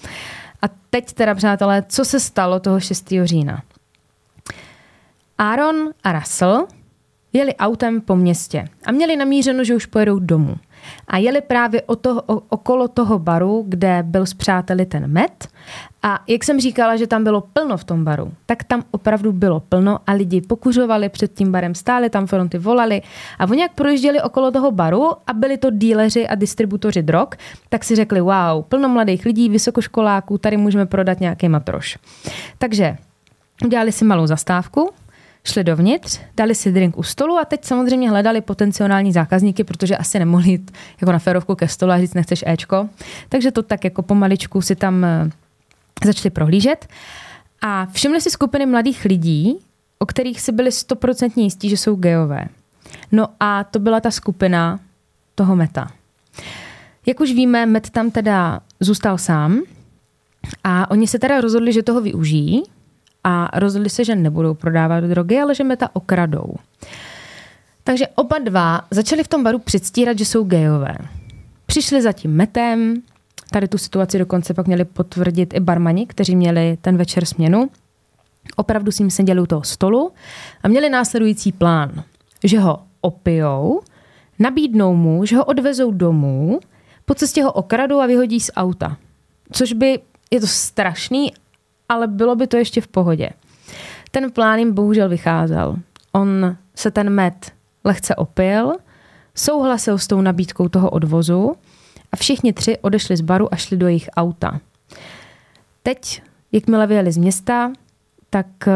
A 0.62 0.66
teď 0.90 1.12
teda, 1.12 1.34
přátelé, 1.34 1.84
co 1.88 2.04
se 2.04 2.20
stalo 2.20 2.60
toho 2.60 2.80
6. 2.80 3.08
října? 3.24 3.62
Aaron 5.38 5.76
a 6.04 6.12
Russell 6.12 6.66
jeli 7.32 7.54
autem 7.54 8.00
po 8.00 8.16
městě 8.16 8.64
a 8.86 8.92
měli 8.92 9.16
namířeno, 9.16 9.64
že 9.64 9.74
už 9.74 9.86
pojedou 9.86 10.18
domů. 10.18 10.56
A 11.08 11.18
jeli 11.18 11.40
právě 11.40 11.82
o 11.82 11.96
toho, 11.96 12.22
o, 12.26 12.42
okolo 12.48 12.88
toho 12.88 13.18
baru, 13.18 13.64
kde 13.68 14.02
byl 14.02 14.26
s 14.26 14.34
přáteli 14.34 14.86
ten 14.86 15.06
met. 15.06 15.48
A 16.02 16.20
jak 16.28 16.44
jsem 16.44 16.60
říkala, 16.60 16.96
že 16.96 17.06
tam 17.06 17.24
bylo 17.24 17.40
plno 17.40 17.76
v 17.76 17.84
tom 17.84 18.04
baru, 18.04 18.32
tak 18.46 18.64
tam 18.64 18.82
opravdu 18.90 19.32
bylo 19.32 19.60
plno 19.60 19.98
a 20.06 20.12
lidi 20.12 20.40
pokuřovali 20.40 21.08
před 21.08 21.34
tím 21.34 21.52
barem, 21.52 21.74
stáli 21.74 22.10
tam 22.10 22.26
fronty, 22.26 22.58
volali. 22.58 23.02
A 23.38 23.44
oni 23.50 23.62
jak 23.62 23.72
projížděli 23.72 24.22
okolo 24.22 24.50
toho 24.50 24.70
baru 24.70 25.10
a 25.26 25.32
byli 25.32 25.56
to 25.56 25.70
díleři 25.70 26.28
a 26.28 26.34
distributoři 26.34 27.02
drog, 27.02 27.28
tak 27.68 27.84
si 27.84 27.96
řekli, 27.96 28.20
wow, 28.20 28.62
plno 28.68 28.88
mladých 28.88 29.24
lidí, 29.24 29.48
vysokoškoláků, 29.48 30.38
tady 30.38 30.56
můžeme 30.56 30.86
prodat 30.86 31.20
nějaký 31.20 31.48
matroš. 31.48 31.98
Takže 32.58 32.96
udělali 33.64 33.92
si 33.92 34.04
malou 34.04 34.26
zastávku, 34.26 34.90
šli 35.44 35.64
dovnitř, 35.64 36.20
dali 36.36 36.54
si 36.54 36.72
drink 36.72 36.98
u 36.98 37.02
stolu 37.02 37.38
a 37.38 37.44
teď 37.44 37.64
samozřejmě 37.64 38.10
hledali 38.10 38.40
potenciální 38.40 39.12
zákazníky, 39.12 39.64
protože 39.64 39.96
asi 39.96 40.18
nemohli 40.18 40.50
jít 40.50 40.70
jako 41.00 41.12
na 41.12 41.18
ferovku 41.18 41.54
ke 41.54 41.68
stolu 41.68 41.92
a 41.92 41.98
říct, 41.98 42.14
nechceš 42.14 42.44
Ečko. 42.46 42.88
Takže 43.28 43.50
to 43.50 43.62
tak 43.62 43.84
jako 43.84 44.02
pomaličku 44.02 44.62
si 44.62 44.76
tam 44.76 45.04
eh, 45.04 45.30
začali 46.04 46.30
prohlížet. 46.30 46.86
A 47.60 47.86
všimli 47.86 48.20
si 48.20 48.30
skupiny 48.30 48.66
mladých 48.66 49.04
lidí, 49.04 49.58
o 49.98 50.06
kterých 50.06 50.40
si 50.40 50.52
byli 50.52 50.72
stoprocentně 50.72 51.44
jistí, 51.44 51.68
že 51.68 51.76
jsou 51.76 51.96
gejové. 51.96 52.44
No 53.12 53.28
a 53.40 53.64
to 53.64 53.78
byla 53.78 54.00
ta 54.00 54.10
skupina 54.10 54.80
toho 55.34 55.56
Meta. 55.56 55.90
Jak 57.06 57.20
už 57.20 57.32
víme, 57.32 57.66
Met 57.66 57.90
tam 57.90 58.10
teda 58.10 58.60
zůstal 58.80 59.18
sám 59.18 59.60
a 60.64 60.90
oni 60.90 61.06
se 61.06 61.18
teda 61.18 61.40
rozhodli, 61.40 61.72
že 61.72 61.82
toho 61.82 62.00
využijí 62.00 62.62
a 63.24 63.58
rozhodli 63.58 63.90
se, 63.90 64.04
že 64.04 64.16
nebudou 64.16 64.54
prodávat 64.54 65.04
drogy, 65.04 65.40
ale 65.40 65.54
že 65.54 65.64
meta 65.64 65.88
okradou. 65.92 66.54
Takže 67.84 68.06
oba 68.14 68.38
dva 68.38 68.80
začali 68.90 69.24
v 69.24 69.28
tom 69.28 69.44
baru 69.44 69.58
předstírat, 69.58 70.18
že 70.18 70.24
jsou 70.24 70.44
gejové. 70.44 70.94
Přišli 71.66 72.02
za 72.02 72.12
tím 72.12 72.30
metem, 72.30 73.02
tady 73.50 73.68
tu 73.68 73.78
situaci 73.78 74.18
dokonce 74.18 74.54
pak 74.54 74.66
měli 74.66 74.84
potvrdit 74.84 75.54
i 75.54 75.60
barmani, 75.60 76.06
kteří 76.06 76.36
měli 76.36 76.78
ten 76.80 76.96
večer 76.96 77.24
směnu. 77.24 77.70
Opravdu 78.56 78.92
s 78.92 78.98
ním 78.98 79.10
seděli 79.10 79.40
u 79.40 79.46
toho 79.46 79.62
stolu 79.62 80.12
a 80.62 80.68
měli 80.68 80.90
následující 80.90 81.52
plán, 81.52 82.04
že 82.44 82.58
ho 82.58 82.82
opijou, 83.00 83.80
nabídnou 84.38 84.96
mu, 84.96 85.24
že 85.24 85.36
ho 85.36 85.44
odvezou 85.44 85.90
domů, 85.90 86.60
po 87.04 87.14
cestě 87.14 87.42
ho 87.42 87.52
okradou 87.52 88.00
a 88.00 88.06
vyhodí 88.06 88.40
z 88.40 88.50
auta. 88.56 88.96
Což 89.52 89.72
by, 89.72 90.00
je 90.30 90.40
to 90.40 90.46
strašný, 90.46 91.32
ale 91.94 92.06
bylo 92.06 92.36
by 92.36 92.46
to 92.46 92.56
ještě 92.56 92.80
v 92.80 92.88
pohodě. 92.88 93.30
Ten 94.10 94.30
plán 94.30 94.58
jim 94.58 94.74
bohužel 94.74 95.08
vycházel. 95.08 95.76
On 96.12 96.56
se 96.74 96.90
ten 96.90 97.10
med 97.10 97.52
lehce 97.84 98.14
opil, 98.14 98.72
souhlasil 99.34 99.98
s 99.98 100.06
tou 100.06 100.20
nabídkou 100.20 100.68
toho 100.68 100.90
odvozu 100.90 101.54
a 102.12 102.16
všichni 102.16 102.52
tři 102.52 102.78
odešli 102.78 103.16
z 103.16 103.20
baru 103.20 103.54
a 103.54 103.56
šli 103.56 103.76
do 103.76 103.86
jejich 103.86 104.08
auta. 104.16 104.60
Teď, 105.82 106.22
jakmile 106.52 106.86
vyjeli 106.86 107.12
z 107.12 107.16
města, 107.16 107.72
tak 108.30 108.46
eh, 108.66 108.72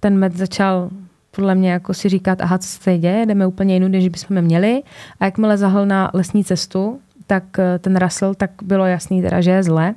ten 0.00 0.18
med 0.18 0.36
začal 0.36 0.90
podle 1.30 1.54
mě 1.54 1.70
jako 1.70 1.94
si 1.94 2.08
říkat, 2.08 2.40
aha, 2.40 2.58
co 2.58 2.68
se 2.68 2.98
děje, 2.98 3.26
jdeme 3.26 3.46
úplně 3.46 3.74
jinou, 3.74 3.88
než 3.88 4.08
bychom 4.08 4.42
měli. 4.42 4.82
A 5.20 5.24
jakmile 5.24 5.56
zahl 5.56 5.86
na 5.86 6.10
lesní 6.14 6.44
cestu, 6.44 7.00
tak 7.26 7.58
eh, 7.58 7.78
ten 7.78 7.96
Russell, 7.96 8.34
tak 8.34 8.50
bylo 8.62 8.86
jasný 8.86 9.22
teda, 9.22 9.40
že 9.40 9.50
je 9.50 9.62
zle. 9.62 9.94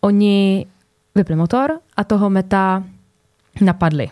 Oni 0.00 0.66
vypli 1.18 1.36
motor 1.36 1.80
a 1.96 2.04
toho 2.04 2.30
meta 2.30 2.84
napadli. 3.60 4.08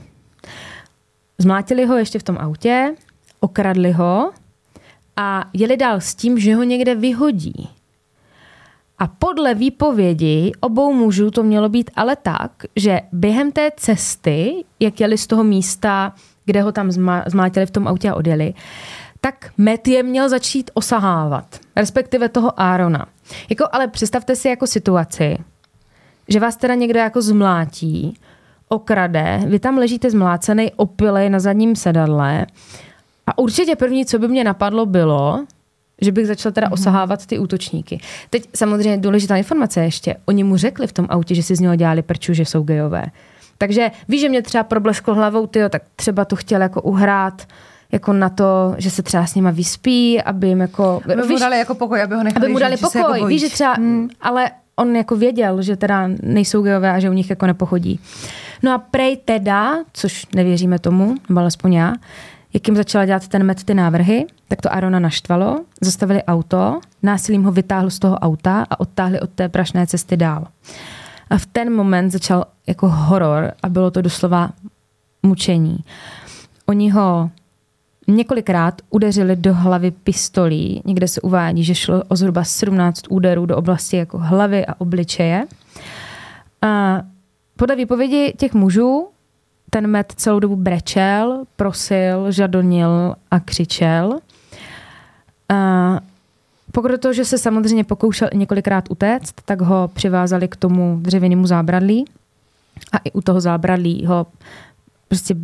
Zmlátili 1.38 1.84
ho 1.84 1.96
ještě 1.96 2.18
v 2.18 2.22
tom 2.22 2.38
autě, 2.38 2.94
okradli 3.40 3.92
ho 3.92 4.32
a 5.16 5.44
jeli 5.52 5.76
dál 5.76 6.00
s 6.00 6.14
tím, 6.14 6.38
že 6.38 6.54
ho 6.54 6.62
někde 6.62 6.94
vyhodí. 6.94 7.68
A 8.98 9.06
podle 9.06 9.54
výpovědi 9.54 10.52
obou 10.60 10.92
mužů 10.92 11.30
to 11.30 11.42
mělo 11.42 11.68
být 11.68 11.90
ale 11.96 12.16
tak, 12.16 12.52
že 12.76 13.00
během 13.12 13.52
té 13.52 13.70
cesty, 13.76 14.64
jak 14.80 15.00
jeli 15.00 15.18
z 15.18 15.26
toho 15.26 15.44
místa, 15.44 16.12
kde 16.44 16.62
ho 16.62 16.72
tam 16.72 16.90
zmátili 17.26 17.66
v 17.66 17.70
tom 17.70 17.88
autě 17.88 18.10
a 18.10 18.14
odjeli, 18.14 18.54
tak 19.20 19.50
Matt 19.56 19.88
je 19.88 20.02
měl 20.02 20.28
začít 20.28 20.70
osahávat, 20.74 21.60
respektive 21.76 22.28
toho 22.28 22.60
Arona. 22.60 23.06
Jako, 23.50 23.64
ale 23.72 23.88
představte 23.88 24.36
si 24.36 24.48
jako 24.48 24.66
situaci, 24.66 25.38
že 26.28 26.40
vás 26.40 26.56
teda 26.56 26.74
někdo 26.74 26.98
jako 26.98 27.22
zmlátí, 27.22 28.18
okrade, 28.68 29.40
vy 29.46 29.58
tam 29.58 29.78
ležíte 29.78 30.10
zmlácený 30.10 30.72
opilej 30.76 31.30
na 31.30 31.38
zadním 31.38 31.76
sedadle 31.76 32.46
a 33.26 33.38
určitě 33.38 33.76
první, 33.76 34.06
co 34.06 34.18
by 34.18 34.28
mě 34.28 34.44
napadlo, 34.44 34.86
bylo, 34.86 35.44
že 36.00 36.12
bych 36.12 36.26
začal 36.26 36.52
teda 36.52 36.66
mhm. 36.66 36.72
osahávat 36.72 37.26
ty 37.26 37.38
útočníky. 37.38 38.00
Teď 38.30 38.48
samozřejmě 38.54 38.96
důležitá 38.98 39.36
informace 39.36 39.84
ještě. 39.84 40.16
Oni 40.26 40.44
mu 40.44 40.56
řekli 40.56 40.86
v 40.86 40.92
tom 40.92 41.06
autě, 41.08 41.34
že 41.34 41.42
si 41.42 41.56
z 41.56 41.60
něho 41.60 41.76
dělali 41.76 42.02
prču, 42.02 42.34
že 42.34 42.44
jsou 42.44 42.62
gejové. 42.62 43.06
Takže 43.58 43.90
víš, 44.08 44.20
že 44.20 44.28
mě 44.28 44.42
třeba 44.42 44.64
problesklo 44.64 45.14
hlavou, 45.14 45.46
tyjo, 45.46 45.68
tak 45.68 45.82
třeba 45.96 46.24
to 46.24 46.36
chtěl 46.36 46.62
jako 46.62 46.82
uhrát 46.82 47.46
jako 47.92 48.12
na 48.12 48.28
to, 48.28 48.74
že 48.78 48.90
se 48.90 49.02
třeba 49.02 49.26
s 49.26 49.34
nima 49.34 49.50
vyspí, 49.50 50.22
aby 50.22 50.48
jim 50.48 50.60
jako... 50.60 51.00
Aby 51.04 51.22
víš, 51.22 51.30
mu 51.30 51.38
dali 51.38 51.58
jako 51.58 51.74
pokoj, 51.74 52.02
aby 52.02 52.14
ho 52.14 52.22
nechali 52.22 52.44
Aby 52.44 52.52
mu 52.52 52.58
dali 52.58 52.76
žít, 52.76 52.80
pokoj, 52.80 53.00
jako 53.00 53.26
víš, 53.26 53.40
že 53.40 53.48
třeba... 53.48 53.72
Hmm. 53.72 54.08
Ale 54.20 54.50
on 54.76 54.96
jako 54.96 55.16
věděl, 55.16 55.62
že 55.62 55.76
teda 55.76 56.08
nejsou 56.22 56.62
gejové 56.62 56.92
a 56.92 57.00
že 57.00 57.10
u 57.10 57.12
nich 57.12 57.30
jako 57.30 57.46
nepochodí. 57.46 58.00
No 58.62 58.72
a 58.72 58.78
prej 58.78 59.16
teda, 59.16 59.76
což 59.92 60.26
nevěříme 60.34 60.78
tomu, 60.78 61.14
nebo 61.28 61.40
alespoň 61.40 61.72
já, 61.72 61.94
jak 62.54 62.68
jim 62.68 62.76
začala 62.76 63.04
dělat 63.04 63.28
ten 63.28 63.44
met 63.44 63.64
ty 63.64 63.74
návrhy, 63.74 64.26
tak 64.48 64.62
to 64.62 64.72
Arona 64.72 64.98
naštvalo, 64.98 65.60
zastavili 65.80 66.24
auto, 66.24 66.80
násilím 67.02 67.44
ho 67.44 67.52
vytáhl 67.52 67.90
z 67.90 67.98
toho 67.98 68.18
auta 68.18 68.66
a 68.70 68.80
odtáhli 68.80 69.20
od 69.20 69.30
té 69.30 69.48
prašné 69.48 69.86
cesty 69.86 70.16
dál. 70.16 70.46
A 71.30 71.38
v 71.38 71.46
ten 71.46 71.72
moment 71.72 72.10
začal 72.10 72.44
jako 72.66 72.88
horor 72.88 73.52
a 73.62 73.68
bylo 73.68 73.90
to 73.90 74.02
doslova 74.02 74.50
mučení. 75.22 75.78
Oni 76.66 76.90
ho 76.90 77.30
několikrát 78.08 78.82
udeřili 78.90 79.36
do 79.36 79.54
hlavy 79.54 79.90
pistolí. 79.90 80.82
Někde 80.84 81.08
se 81.08 81.20
uvádí, 81.20 81.64
že 81.64 81.74
šlo 81.74 82.02
o 82.08 82.16
zhruba 82.16 82.44
17 82.44 83.02
úderů 83.08 83.46
do 83.46 83.56
oblasti 83.56 83.96
jako 83.96 84.18
hlavy 84.18 84.66
a 84.66 84.80
obličeje. 84.80 85.46
A 86.62 87.02
podle 87.56 87.76
výpovědi 87.76 88.34
těch 88.36 88.54
mužů 88.54 89.08
ten 89.70 89.86
med 89.86 90.12
celou 90.16 90.38
dobu 90.38 90.56
brečel, 90.56 91.44
prosil, 91.56 92.32
žadonil 92.32 93.14
a 93.30 93.40
křičel. 93.40 94.18
A 95.48 96.00
pokud 96.72 97.00
to, 97.00 97.12
že 97.12 97.24
se 97.24 97.38
samozřejmě 97.38 97.84
pokoušel 97.84 98.28
několikrát 98.34 98.84
utéct, 98.90 99.34
tak 99.44 99.60
ho 99.60 99.90
přivázali 99.94 100.48
k 100.48 100.56
tomu 100.56 100.98
dřevěnému 101.00 101.46
zábradlí 101.46 102.04
a 102.92 102.98
i 102.98 103.12
u 103.12 103.20
toho 103.20 103.40
zábradlí 103.40 104.06
ho 104.06 104.26
prostě 105.08 105.34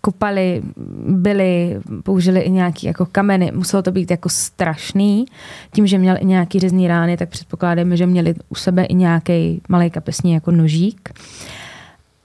kopali, 0.00 0.62
byli, 1.06 1.80
použili 2.02 2.40
i 2.40 2.50
nějaký 2.50 2.86
jako 2.86 3.06
kameny. 3.06 3.52
Muselo 3.54 3.82
to 3.82 3.92
být 3.92 4.10
jako 4.10 4.28
strašný. 4.28 5.26
Tím, 5.72 5.86
že 5.86 5.98
měl 5.98 6.16
i 6.20 6.24
nějaký 6.24 6.60
řezný 6.60 6.88
rány, 6.88 7.16
tak 7.16 7.28
předpokládáme, 7.28 7.96
že 7.96 8.06
měli 8.06 8.34
u 8.48 8.54
sebe 8.54 8.84
i 8.84 8.94
nějaký 8.94 9.62
malý 9.68 9.90
kapesní 9.90 10.32
jako 10.32 10.50
nožík. 10.50 11.10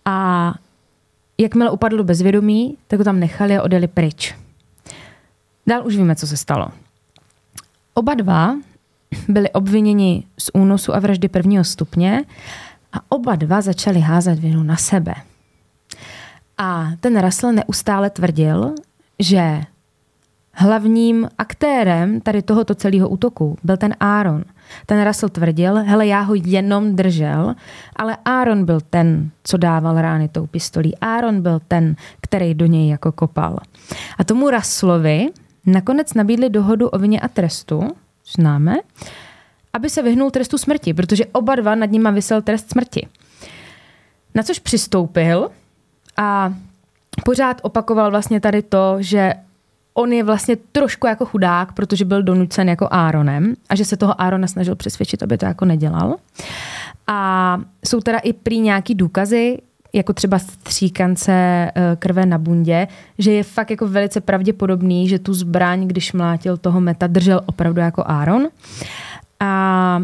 A 0.06 0.54
jakmile 1.38 1.72
upadl 1.72 1.98
do 1.98 2.04
bezvědomí, 2.04 2.78
tak 2.88 3.00
ho 3.00 3.04
tam 3.04 3.20
nechali 3.20 3.58
a 3.58 3.64
odjeli 3.64 3.88
pryč. 3.88 4.36
Dál 5.68 5.88
už 5.88 5.96
víme, 5.98 6.16
co 6.16 6.28
se 6.28 6.38
stalo. 6.38 6.68
Oba 7.94 8.14
dva 8.14 8.56
byli 9.28 9.50
obviněni 9.50 10.24
z 10.38 10.52
únosu 10.54 10.96
a 10.96 11.00
vraždy 11.00 11.28
prvního 11.28 11.64
stupně 11.64 12.24
a 12.94 12.98
oba 13.10 13.36
dva 13.36 13.62
začali 13.62 14.00
házet 14.00 14.40
vinu 14.40 14.64
na 14.64 14.78
sebe. 14.78 15.14
A 16.58 16.92
ten 17.00 17.22
Russell 17.22 17.54
neustále 17.54 18.10
tvrdil, 18.10 18.76
že 19.20 19.62
hlavním 20.52 21.30
aktérem 21.38 22.22
tady 22.22 22.42
tohoto 22.42 22.76
celého 22.76 23.10
útoku 23.10 23.58
byl 23.64 23.78
ten 23.78 23.96
Aaron. 24.00 24.44
Ten 24.86 25.08
Russell 25.08 25.30
tvrdil, 25.30 25.76
hele, 25.76 26.08
já 26.08 26.22
ho 26.22 26.34
jenom 26.36 26.96
držel, 26.96 27.56
ale 27.96 28.18
Aaron 28.26 28.66
byl 28.66 28.80
ten, 28.90 29.30
co 29.44 29.58
dával 29.58 30.02
rány 30.02 30.28
tou 30.30 30.48
pistolí. 30.48 30.98
Aaron 30.98 31.42
byl 31.42 31.60
ten, 31.68 31.96
který 32.22 32.54
do 32.54 32.66
něj 32.66 32.90
jako 32.90 33.12
kopal. 33.12 33.58
A 34.18 34.24
tomu 34.24 34.50
Russellovi 34.50 35.30
nakonec 35.66 36.14
nabídli 36.14 36.50
dohodu 36.50 36.90
o 36.90 37.00
vině 37.00 37.20
a 37.20 37.28
trestu, 37.28 37.88
známe, 38.36 38.76
aby 39.74 39.90
se 39.90 40.02
vyhnul 40.02 40.32
trestu 40.32 40.58
smrti, 40.58 40.94
protože 40.94 41.26
oba 41.26 41.56
dva 41.56 41.76
nad 41.76 41.92
nima 41.92 42.12
vysel 42.12 42.42
trest 42.42 42.70
smrti. 42.70 43.08
Na 44.36 44.44
což 44.44 44.60
přistoupil 44.60 45.50
a 46.18 46.54
pořád 47.26 47.58
opakoval 47.62 48.12
vlastně 48.12 48.40
tady 48.40 48.62
to, 48.62 48.96
že 49.00 49.34
on 49.94 50.14
je 50.14 50.24
vlastně 50.24 50.56
trošku 50.72 51.08
jako 51.08 51.26
chudák, 51.26 51.72
protože 51.72 52.06
byl 52.06 52.24
donucen 52.24 52.70
jako 52.70 52.88
Áronem 52.92 53.54
a 53.70 53.76
že 53.76 53.86
se 53.86 53.98
toho 53.98 54.22
Árona 54.22 54.48
snažil 54.48 54.76
přesvědčit, 54.76 55.24
aby 55.24 55.38
to 55.38 55.46
jako 55.46 55.66
nedělal. 55.66 56.16
A 57.08 57.62
jsou 57.86 58.00
teda 58.00 58.20
i 58.20 58.34
prý 58.34 58.60
nějaký 58.60 58.96
důkazy, 58.96 59.58
jako 59.94 60.14
třeba 60.14 60.40
stříkance 60.40 61.32
eh, 61.32 61.72
krve 62.00 62.26
na 62.26 62.38
bundě, 62.38 62.88
že 63.18 63.32
je 63.32 63.44
fakt 63.44 63.70
jako 63.70 63.88
velice 63.88 64.22
pravděpodobný, 64.22 65.10
že 65.10 65.20
tu 65.20 65.34
zbraň, 65.34 65.88
když 65.88 66.14
mlátil 66.14 66.58
toho 66.58 66.82
meta, 66.82 67.08
držel 67.08 67.42
opravdu 67.46 67.82
jako 67.82 68.04
Aaron. 68.06 68.48
A 69.40 70.02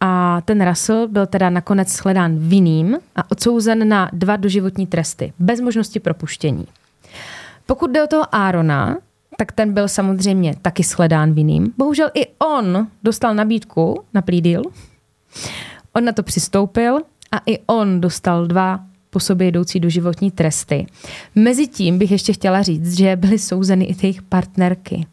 a 0.00 0.40
ten 0.44 0.68
Russell 0.68 1.08
byl 1.08 1.26
teda 1.26 1.50
nakonec 1.50 1.88
shledán 1.88 2.38
vinným 2.38 2.98
a 3.16 3.30
odsouzen 3.30 3.88
na 3.88 4.10
dva 4.12 4.36
doživotní 4.36 4.86
tresty, 4.86 5.32
bez 5.38 5.60
možnosti 5.60 6.00
propuštění. 6.00 6.66
Pokud 7.66 7.90
jde 7.90 8.04
o 8.04 8.06
toho 8.06 8.34
Árona, 8.34 8.96
tak 9.38 9.52
ten 9.52 9.72
byl 9.72 9.88
samozřejmě 9.88 10.54
taky 10.62 10.82
shledán 10.82 11.32
vinným. 11.32 11.72
Bohužel 11.78 12.10
i 12.14 12.26
on 12.38 12.86
dostal 13.02 13.34
nabídku 13.34 14.02
na 14.14 14.22
plea 14.22 14.40
deal. 14.40 14.62
On 15.92 16.04
na 16.04 16.12
to 16.12 16.22
přistoupil 16.22 17.00
a 17.32 17.40
i 17.46 17.58
on 17.66 18.00
dostal 18.00 18.46
dva 18.46 18.80
po 19.10 19.20
sobě 19.20 19.46
jdoucí 19.46 19.80
doživotní 19.80 20.30
tresty. 20.30 20.86
Mezitím 21.34 21.98
bych 21.98 22.10
ještě 22.10 22.32
chtěla 22.32 22.62
říct, 22.62 22.96
že 22.96 23.16
byly 23.16 23.38
souzeny 23.38 23.84
i 23.84 23.96
jejich 24.02 24.22
partnerky. 24.22 25.06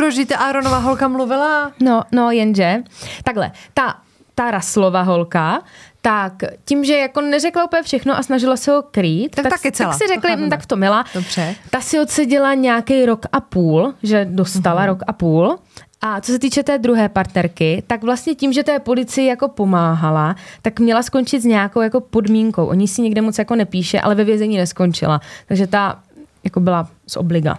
Proč 0.00 0.26
ta 0.26 0.36
Aaronova 0.36 0.78
holka 0.78 1.08
mluvila? 1.08 1.72
No, 1.80 2.02
no, 2.12 2.30
jenže, 2.30 2.82
takhle, 3.24 3.52
ta, 3.74 3.96
ta 4.34 4.50
Raslova 4.50 5.02
holka, 5.02 5.62
tak 6.00 6.32
tím, 6.64 6.84
že 6.84 6.96
jako 6.96 7.20
neřekla 7.20 7.64
úplně 7.64 7.82
všechno 7.82 8.18
a 8.18 8.22
snažila 8.22 8.56
se 8.56 8.70
ho 8.70 8.82
krýt, 8.90 9.34
tak, 9.34 9.42
tak, 9.42 9.52
taky 9.52 9.72
celá. 9.72 9.90
tak 9.90 9.98
si 9.98 10.08
řekli, 10.08 10.36
to 10.36 10.42
hm, 10.42 10.50
tak 10.50 10.66
to 10.66 10.76
mila. 10.76 11.04
Dobře. 11.14 11.54
Ta 11.70 11.80
si 11.80 12.00
odseděla 12.00 12.54
nějaký 12.54 13.06
rok 13.06 13.26
a 13.32 13.40
půl, 13.40 13.94
že 14.02 14.24
dostala 14.30 14.82
uh-huh. 14.82 14.86
rok 14.86 15.02
a 15.06 15.12
půl. 15.12 15.58
A 16.00 16.20
co 16.20 16.32
se 16.32 16.38
týče 16.38 16.62
té 16.62 16.78
druhé 16.78 17.08
partnerky, 17.08 17.82
tak 17.86 18.02
vlastně 18.02 18.34
tím, 18.34 18.52
že 18.52 18.62
té 18.62 18.78
policii 18.78 19.26
jako 19.26 19.48
pomáhala, 19.48 20.36
tak 20.62 20.80
měla 20.80 21.02
skončit 21.02 21.40
s 21.40 21.44
nějakou 21.44 21.80
jako 21.80 22.00
podmínkou. 22.00 22.66
Oni 22.66 22.88
si 22.88 23.02
nikde 23.02 23.20
moc 23.20 23.38
jako 23.38 23.54
nepíše, 23.54 24.00
ale 24.00 24.14
ve 24.14 24.24
vězení 24.24 24.56
neskončila. 24.56 25.20
Takže 25.46 25.66
ta 25.66 26.00
jako 26.44 26.60
byla 26.60 26.88
z 27.06 27.16
obliga. 27.16 27.58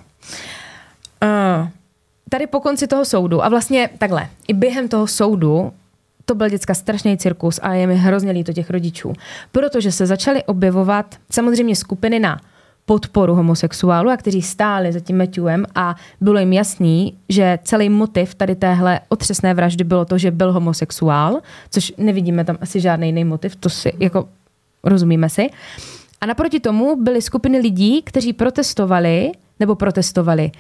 Uh, 1.24 1.68
tady 2.32 2.48
po 2.48 2.60
konci 2.60 2.88
toho 2.88 3.06
soudu, 3.06 3.44
a 3.44 3.50
vlastně 3.50 3.90
takhle, 3.98 4.28
i 4.48 4.54
během 4.54 4.88
toho 4.88 5.08
soudu 5.08 5.72
to 6.26 6.36
byl 6.36 6.50
děcka 6.50 6.74
strašný 6.74 7.18
cirkus 7.18 7.60
a 7.64 7.74
je 7.74 7.88
mi 7.88 7.96
hrozně 7.96 8.32
líto 8.32 8.54
těch 8.54 8.70
rodičů. 8.70 9.14
Protože 9.52 9.92
se 9.92 10.06
začaly 10.06 10.44
objevovat 10.44 11.16
samozřejmě 11.32 11.76
skupiny 11.76 12.20
na 12.20 12.42
podporu 12.86 13.36
homosexuálů 13.36 14.10
a 14.10 14.18
kteří 14.18 14.42
stáli 14.42 14.92
za 14.92 15.00
tím 15.00 15.18
Matthewem 15.18 15.66
a 15.76 15.96
bylo 16.22 16.40
jim 16.40 16.54
jasný, 16.54 17.18
že 17.30 17.60
celý 17.64 17.90
motiv 17.90 18.36
tady 18.36 18.56
téhle 18.56 19.00
otřesné 19.10 19.54
vraždy 19.54 19.84
bylo 19.84 20.06
to, 20.06 20.18
že 20.18 20.32
byl 20.32 20.54
homosexuál, 20.54 21.40
což 21.70 21.94
nevidíme 21.98 22.46
tam 22.46 22.58
asi 22.62 22.80
žádný 22.80 23.08
jiný 23.08 23.24
motiv, 23.24 23.56
to 23.56 23.70
si 23.70 23.94
jako 24.00 24.30
rozumíme 24.84 25.30
si. 25.30 25.50
A 26.22 26.26
naproti 26.26 26.60
tomu 26.60 26.96
byly 27.04 27.22
skupiny 27.22 27.60
lidí, 27.60 28.02
kteří 28.02 28.34
protestovali, 28.34 29.32
nebo 29.60 29.76
protestovali, 29.76 30.52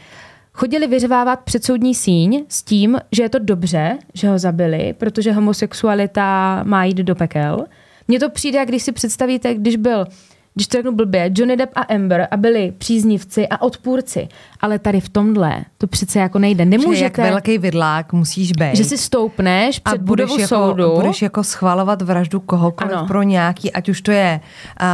chodili 0.53 0.87
vyřvávat 0.87 1.39
předsoudní 1.39 1.95
síň 1.95 2.45
s 2.47 2.63
tím, 2.63 2.97
že 3.11 3.23
je 3.23 3.29
to 3.29 3.39
dobře, 3.39 3.97
že 4.13 4.29
ho 4.29 4.39
zabili, 4.39 4.93
protože 4.97 5.31
homosexualita 5.31 6.61
má 6.63 6.83
jít 6.83 6.97
do 6.97 7.15
pekel. 7.15 7.65
Mně 8.07 8.19
to 8.19 8.29
přijde, 8.29 8.65
když 8.65 8.83
si 8.83 8.91
představíte, 8.91 9.53
když 9.53 9.75
byl 9.75 10.05
když 10.53 10.67
to 10.67 10.77
řeknu 10.77 10.91
blbě, 10.91 11.31
Johnny 11.35 11.57
Depp 11.57 11.71
a 11.75 11.81
Amber 11.81 12.27
a 12.31 12.37
byli 12.37 12.73
příznivci 12.77 13.47
a 13.47 13.61
odpůrci. 13.61 14.27
Ale 14.61 14.79
tady 14.79 15.01
v 15.01 15.09
tomhle 15.09 15.65
to 15.77 15.87
přece 15.87 16.19
jako 16.19 16.39
nejde. 16.39 16.65
Nemůžete... 16.65 17.21
jak 17.21 17.31
velký 17.31 17.57
vidlák 17.57 18.13
musíš 18.13 18.51
být. 18.51 18.75
Že 18.75 18.83
si 18.83 18.97
stoupneš 18.97 19.79
před 19.79 19.95
a 19.95 20.03
budeš 20.03 20.25
budovu 20.25 20.41
jako, 20.41 20.55
soudu. 20.55 20.95
budeš 20.95 21.21
jako 21.21 21.43
schvalovat 21.43 22.01
vraždu 22.01 22.39
kohokoliv 22.39 22.93
Ano. 22.97 23.07
pro 23.07 23.23
nějaký, 23.23 23.71
ať 23.71 23.89
už 23.89 24.01
to 24.01 24.11
je 24.11 24.39
uh, 24.81 24.87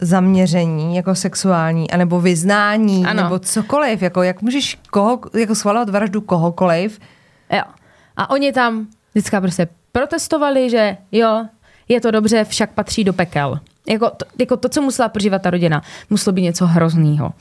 zaměření 0.00 0.96
jako 0.96 1.14
sexuální, 1.14 1.90
anebo 1.90 2.20
vyznání, 2.20 3.06
Ano. 3.06 3.22
nebo 3.22 3.38
cokoliv. 3.38 4.02
Jako, 4.02 4.22
jak 4.22 4.42
můžeš 4.42 4.78
koho, 4.90 5.20
jako 5.38 5.54
schvalovat 5.54 5.88
vraždu 5.88 6.20
kohokoliv, 6.20 6.98
Jo. 7.52 7.62
A 8.16 8.30
oni 8.30 8.52
tam 8.52 8.86
vždycky 9.14 9.36
prostě 9.40 9.68
protestovali, 9.92 10.70
že 10.70 10.96
jo, 11.12 11.44
je 11.88 12.00
to 12.00 12.10
dobře, 12.10 12.44
však 12.44 12.70
patří 12.70 13.04
do 13.04 13.12
pekel. 13.12 13.60
Jako 13.88 14.10
to, 14.10 14.26
jako 14.38 14.56
to, 14.56 14.68
co 14.68 14.82
musela 14.82 15.08
prožívat 15.08 15.42
ta 15.42 15.50
rodina, 15.50 15.82
muselo 16.10 16.34
být 16.34 16.42
něco 16.42 16.66
hroznýho. 16.66 17.32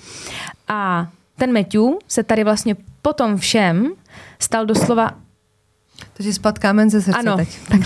A 0.67 1.07
ten 1.37 1.53
Matthew 1.53 1.81
se 2.07 2.23
tady 2.23 2.43
vlastně 2.43 2.75
potom 3.01 3.37
všem 3.37 3.87
stal 4.39 4.65
doslova 4.65 5.11
to 6.13 6.23
ti 6.23 6.33
spad 6.33 6.59
kámen 6.59 6.89
ze 6.89 7.01
srdce 7.01 7.19
ano, 7.19 7.37
teď. 7.37 7.59
tak. 7.69 7.81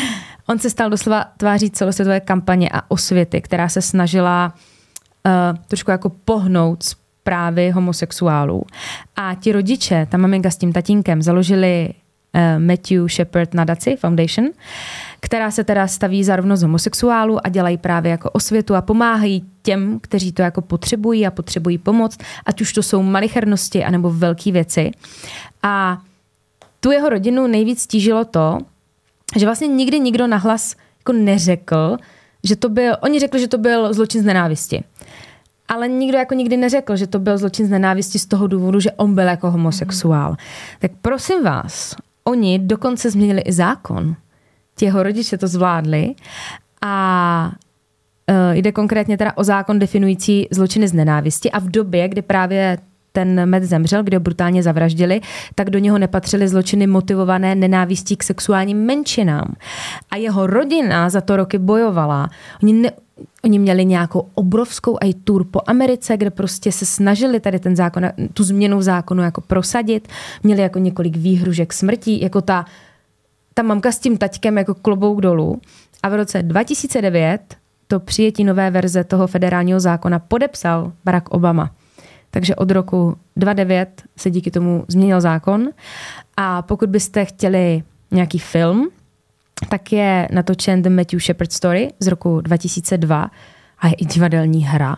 On 0.46 0.58
se 0.58 0.70
stal 0.70 0.90
doslova 0.90 1.24
tváří 1.36 1.70
celosvětové 1.70 2.20
kampaně 2.20 2.68
a 2.72 2.90
osvěty, 2.90 3.40
která 3.40 3.68
se 3.68 3.82
snažila 3.82 4.54
uh, 5.26 5.58
trošku 5.68 5.90
jako 5.90 6.08
pohnout 6.10 6.82
zprávy 6.82 7.70
homosexuálů. 7.70 8.62
A 9.16 9.34
ti 9.34 9.52
rodiče, 9.52 10.06
ta 10.10 10.18
maminka 10.18 10.50
s 10.50 10.56
tím 10.56 10.72
tatínkem, 10.72 11.22
založili 11.22 11.88
uh, 12.34 12.62
Matthew 12.62 13.08
Shepard 13.08 13.54
Nadaci 13.54 13.96
Foundation, 13.96 14.48
která 15.20 15.50
se 15.50 15.64
teda 15.64 15.86
staví 15.86 16.24
za 16.24 16.36
rovnost 16.36 16.62
homosexuálů 16.62 17.46
a 17.46 17.48
dělají 17.48 17.78
právě 17.78 18.10
jako 18.10 18.30
osvětu 18.30 18.74
a 18.74 18.82
pomáhají 18.82 19.44
těm, 19.62 19.98
kteří 20.02 20.32
to 20.32 20.42
jako 20.42 20.62
potřebují 20.62 21.26
a 21.26 21.30
potřebují 21.30 21.78
pomoc, 21.78 22.18
ať 22.46 22.60
už 22.60 22.72
to 22.72 22.82
jsou 22.82 23.02
malichernosti 23.02 23.84
anebo 23.84 24.10
velké 24.10 24.52
věci. 24.52 24.90
A 25.62 25.98
tu 26.80 26.90
jeho 26.90 27.08
rodinu 27.08 27.46
nejvíc 27.46 27.82
stížilo 27.82 28.24
to, 28.24 28.58
že 29.36 29.46
vlastně 29.46 29.66
nikdy 29.66 30.00
nikdo 30.00 30.26
nahlas 30.26 30.76
jako 30.98 31.12
neřekl, 31.12 31.96
že 32.44 32.56
to 32.56 32.68
byl, 32.68 32.96
oni 33.00 33.20
řekli, 33.20 33.40
že 33.40 33.48
to 33.48 33.58
byl 33.58 33.94
zločin 33.94 34.22
z 34.22 34.24
nenávisti. 34.24 34.84
Ale 35.68 35.88
nikdo 35.88 36.18
jako 36.18 36.34
nikdy 36.34 36.56
neřekl, 36.56 36.96
že 36.96 37.06
to 37.06 37.18
byl 37.18 37.38
zločin 37.38 37.66
z 37.66 37.70
nenávisti 37.70 38.18
z 38.18 38.26
toho 38.26 38.46
důvodu, 38.46 38.80
že 38.80 38.92
on 38.92 39.14
byl 39.14 39.24
jako 39.24 39.50
homosexuál. 39.50 40.30
Mm. 40.30 40.36
Tak 40.78 40.90
prosím 41.02 41.44
vás, 41.44 41.96
oni 42.24 42.58
dokonce 42.58 43.10
změnili 43.10 43.40
i 43.40 43.52
zákon. 43.52 44.16
Jeho 44.82 45.02
rodiče 45.02 45.38
to 45.38 45.48
zvládli 45.48 46.14
a 46.82 47.52
uh, 48.30 48.56
jde 48.56 48.72
konkrétně 48.72 49.18
teda 49.18 49.36
o 49.36 49.44
zákon 49.44 49.78
definující 49.78 50.48
zločiny 50.50 50.88
z 50.88 50.92
nenávisti 50.92 51.50
a 51.50 51.58
v 51.58 51.70
době, 51.70 52.08
kdy 52.08 52.22
právě 52.22 52.78
ten 53.12 53.46
med 53.46 53.62
zemřel, 53.62 54.02
kde 54.02 54.16
ho 54.16 54.20
brutálně 54.20 54.62
zavraždili, 54.62 55.20
tak 55.54 55.70
do 55.70 55.78
něho 55.78 55.98
nepatřily 55.98 56.48
zločiny 56.48 56.86
motivované 56.86 57.54
nenávistí 57.54 58.16
k 58.16 58.22
sexuálním 58.22 58.78
menšinám. 58.86 59.54
A 60.10 60.16
jeho 60.16 60.46
rodina 60.46 61.10
za 61.10 61.20
to 61.20 61.36
roky 61.36 61.58
bojovala. 61.58 62.30
Oni, 62.62 62.72
ne, 62.72 62.90
oni 63.44 63.58
měli 63.58 63.84
nějakou 63.84 64.28
obrovskou 64.34 64.98
i 65.04 65.14
tour 65.14 65.44
po 65.44 65.60
Americe, 65.66 66.16
kde 66.16 66.30
prostě 66.30 66.72
se 66.72 66.86
snažili 66.86 67.40
tady 67.40 67.58
ten 67.58 67.76
zákon, 67.76 68.04
tu 68.34 68.44
změnu 68.44 68.82
zákonu 68.82 69.22
jako 69.22 69.40
prosadit. 69.40 70.08
Měli 70.42 70.62
jako 70.62 70.78
několik 70.78 71.16
výhružek 71.16 71.72
smrtí, 71.72 72.22
jako 72.22 72.40
ta, 72.40 72.64
ta 73.60 73.64
mamka 73.64 73.92
s 73.92 73.98
tím 73.98 74.18
taťkem 74.18 74.58
jako 74.58 74.74
klobouk 74.74 75.20
dolů. 75.20 75.60
A 76.02 76.08
v 76.08 76.14
roce 76.14 76.42
2009 76.42 77.56
to 77.86 78.00
přijetí 78.00 78.44
nové 78.44 78.70
verze 78.70 79.04
toho 79.04 79.26
federálního 79.26 79.80
zákona 79.80 80.18
podepsal 80.18 80.92
Barack 81.04 81.28
Obama. 81.28 81.70
Takže 82.30 82.56
od 82.56 82.70
roku 82.70 83.16
2009 83.36 84.02
se 84.16 84.30
díky 84.30 84.50
tomu 84.50 84.84
změnil 84.88 85.20
zákon. 85.20 85.68
A 86.36 86.62
pokud 86.62 86.90
byste 86.90 87.24
chtěli 87.24 87.82
nějaký 88.10 88.38
film, 88.38 88.90
tak 89.68 89.92
je 89.92 90.28
natočen 90.32 90.82
The 90.82 90.90
Matthew 90.90 91.20
Shepard 91.20 91.52
Story 91.52 91.88
z 92.00 92.06
roku 92.06 92.40
2002 92.40 93.30
a 93.78 93.88
je 93.88 93.94
i 93.94 94.04
divadelní 94.04 94.64
hra. 94.64 94.96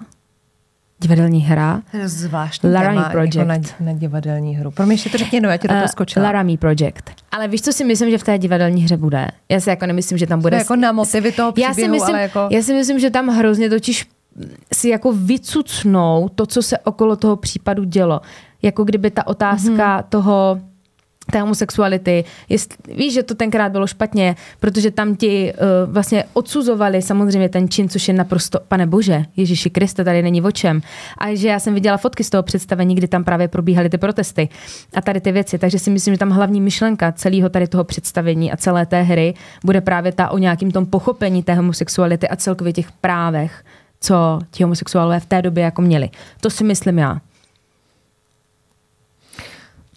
Divadelní 1.02 1.40
hra. 1.40 1.82
To 1.92 1.98
zvláštní 2.04 2.70
Laramie 2.70 3.02
téma 3.02 3.10
Project. 3.10 3.34
Jako 3.34 3.48
na, 3.48 3.56
na 3.80 3.92
divadelní 3.92 4.56
hru. 4.56 4.70
Pro 4.70 4.86
mě 4.86 4.94
ještě 4.94 5.10
to 5.10 5.18
řekni, 5.18 5.40
no, 5.40 5.48
já 5.50 5.56
ti 5.56 5.68
do 5.68 5.74
toho 5.74 5.84
Eh, 5.84 5.88
skočila. 5.88 6.24
Laramie 6.24 6.58
Project. 6.58 7.02
Ale 7.30 7.48
víš, 7.48 7.62
co 7.62 7.72
si 7.72 7.84
myslím, 7.84 8.10
že 8.10 8.18
v 8.18 8.22
té 8.22 8.38
divadelní 8.38 8.82
hře 8.82 8.96
bude? 8.96 9.26
Já 9.48 9.60
si 9.60 9.70
jako 9.70 9.86
nemyslím, 9.86 10.18
že 10.18 10.26
tam 10.26 10.40
bude... 10.40 10.56
To 10.56 10.60
jako 10.60 10.76
na 10.76 10.92
motivy 10.92 11.32
toho 11.32 11.52
já 11.56 11.68
si, 11.68 11.72
příběhu, 11.72 11.92
myslím, 11.92 12.14
ale 12.14 12.22
jako... 12.22 12.48
já 12.50 12.62
si 12.62 12.74
myslím, 12.74 12.98
že 12.98 13.10
tam 13.10 13.28
hrozně 13.28 13.70
totiž 13.70 14.08
si 14.72 14.88
jako 14.88 15.12
vycucnou 15.12 16.28
to, 16.34 16.46
co 16.46 16.62
se 16.62 16.78
okolo 16.78 17.16
toho 17.16 17.36
případu 17.36 17.84
dělo. 17.84 18.20
Jako 18.62 18.84
kdyby 18.84 19.10
ta 19.10 19.26
otázka 19.26 20.00
mm-hmm. 20.00 20.04
toho 20.08 20.60
té 21.30 21.40
homosexuality. 21.40 22.24
Jest, 22.48 22.74
víš, 22.96 23.14
že 23.14 23.22
to 23.22 23.34
tenkrát 23.34 23.72
bylo 23.72 23.86
špatně, 23.86 24.36
protože 24.60 24.90
tam 24.90 25.16
ti 25.16 25.52
uh, 25.52 25.92
vlastně 25.92 26.24
odsuzovali 26.32 27.02
samozřejmě 27.02 27.48
ten 27.48 27.68
čin, 27.68 27.88
což 27.88 28.08
je 28.08 28.14
naprosto, 28.14 28.60
pane 28.68 28.86
bože, 28.86 29.24
Ježíši 29.36 29.70
Kriste, 29.70 30.04
tady 30.04 30.22
není 30.22 30.42
o 30.42 30.50
čem. 30.50 30.80
A 31.18 31.34
že 31.34 31.48
já 31.48 31.58
jsem 31.58 31.74
viděla 31.74 31.96
fotky 31.96 32.24
z 32.24 32.30
toho 32.30 32.42
představení, 32.42 32.94
kdy 32.94 33.08
tam 33.08 33.24
právě 33.24 33.48
probíhaly 33.48 33.90
ty 33.90 33.98
protesty 33.98 34.48
a 34.94 35.00
tady 35.02 35.20
ty 35.20 35.32
věci, 35.32 35.58
takže 35.58 35.78
si 35.78 35.90
myslím, 35.90 36.14
že 36.14 36.18
tam 36.18 36.30
hlavní 36.30 36.60
myšlenka 36.60 37.12
celého 37.12 37.48
tady 37.48 37.68
toho 37.68 37.84
představení 37.84 38.52
a 38.52 38.56
celé 38.56 38.86
té 38.86 39.02
hry 39.02 39.34
bude 39.64 39.80
právě 39.80 40.12
ta 40.12 40.30
o 40.30 40.38
nějakým 40.38 40.70
tom 40.70 40.86
pochopení 40.86 41.42
té 41.42 41.54
homosexuality 41.54 42.28
a 42.28 42.36
celkově 42.36 42.72
těch 42.72 42.92
právech, 42.92 43.64
co 44.00 44.38
ti 44.50 44.62
homosexuálové 44.62 45.20
v 45.20 45.26
té 45.26 45.42
době 45.42 45.64
jako 45.64 45.82
měli. 45.82 46.10
To 46.40 46.50
si 46.50 46.64
myslím 46.64 46.98
já. 46.98 47.20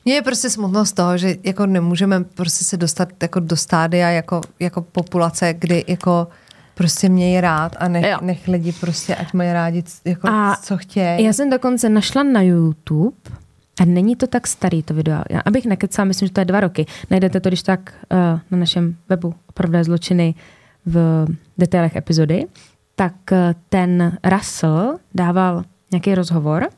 Mně 0.06 0.14
je 0.14 0.22
prostě 0.22 0.49
smutno 0.49 0.86
z 0.86 0.93
toho, 0.93 1.18
že 1.18 1.36
jako 1.43 1.66
nemůžeme 1.66 2.24
prostě 2.24 2.66
se 2.66 2.78
dostat 2.78 3.10
jako 3.22 3.39
do 3.39 3.56
stádia 3.56 4.10
jako, 4.10 4.41
jako 4.60 4.82
populace, 4.82 5.53
kdy 5.53 5.84
jako 5.88 6.28
prostě 6.76 7.10
mějí 7.10 7.41
rád 7.41 7.76
a 7.80 7.88
nech, 7.88 8.06
Jo. 8.06 8.18
nech 8.22 8.47
lidi 8.47 8.72
prostě, 8.72 9.16
ať 9.16 9.34
mají 9.34 9.53
rádi, 9.53 9.84
jako, 10.06 10.28
A 10.30 10.56
co 10.62 10.78
chtějí. 10.78 11.24
Já 11.24 11.34
jsem 11.34 11.49
dokonce 11.49 11.89
našla 11.89 12.24
na 12.24 12.41
YouTube, 12.41 13.18
a 13.82 13.86
není 13.86 14.16
to 14.16 14.28
tak 14.28 14.47
starý 14.47 14.84
to 14.84 14.93
video, 14.93 15.24
já, 15.30 15.39
abych 15.45 15.66
nekecala, 15.66 16.06
myslím, 16.06 16.28
že 16.28 16.34
to 16.34 16.41
je 16.41 16.45
dva 16.45 16.60
roky. 16.60 16.86
Najdete 17.12 17.39
to, 17.39 17.49
když 17.49 17.64
tak 17.64 17.93
uh, 18.12 18.18
na 18.51 18.58
našem 18.58 18.95
webu 19.10 19.34
Opravdové 19.49 19.84
zločiny 19.84 20.36
v 20.86 21.26
detailech 21.58 21.95
epizody. 21.95 22.45
Tak 22.95 23.14
uh, 23.32 23.38
ten 23.70 24.18
Russell 24.24 24.97
dával 25.16 25.64
nějaký 25.91 26.16
rozhovor 26.16 26.70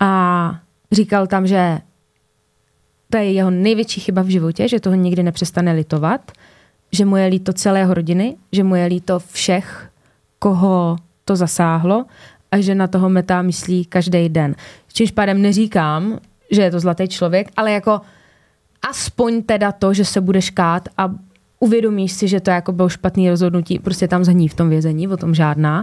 a 0.00 0.60
říkal 0.92 1.26
tam, 1.26 1.46
že 1.46 1.78
to 3.10 3.16
je 3.16 3.32
jeho 3.32 3.50
největší 3.50 4.00
chyba 4.00 4.22
v 4.22 4.28
životě, 4.28 4.68
že 4.68 4.80
toho 4.80 4.96
nikdy 4.96 5.22
nepřestane 5.22 5.72
litovat, 5.72 6.32
že 6.92 7.04
mu 7.04 7.16
je 7.16 7.26
líto 7.26 7.52
celé 7.52 7.78
jeho 7.78 7.94
rodiny, 7.94 8.36
že 8.52 8.64
mu 8.64 8.74
je 8.74 8.86
líto 8.86 9.18
všech, 9.18 9.88
koho 10.38 10.96
to 11.24 11.36
zasáhlo 11.36 12.04
a 12.52 12.60
že 12.60 12.74
na 12.74 12.86
toho 12.86 13.08
metá 13.08 13.42
myslí 13.42 13.84
každý 13.84 14.28
den. 14.28 14.54
Čímž 14.92 15.10
pádem 15.10 15.42
neříkám, 15.42 16.18
že 16.50 16.62
je 16.62 16.70
to 16.70 16.80
zlatý 16.80 17.08
člověk, 17.08 17.48
ale 17.56 17.72
jako 17.72 18.00
aspoň 18.90 19.42
teda 19.42 19.72
to, 19.72 19.94
že 19.94 20.04
se 20.04 20.20
bude 20.20 20.42
škát 20.42 20.88
a 20.96 21.10
uvědomíš 21.60 22.12
si, 22.12 22.28
že 22.28 22.40
to 22.40 22.50
jako 22.50 22.72
bylo 22.72 22.88
špatný 22.88 23.30
rozhodnutí, 23.30 23.78
prostě 23.78 24.08
tam 24.08 24.24
zhní 24.24 24.48
v 24.48 24.54
tom 24.54 24.68
vězení, 24.68 25.08
o 25.08 25.16
tom 25.16 25.34
žádná, 25.34 25.82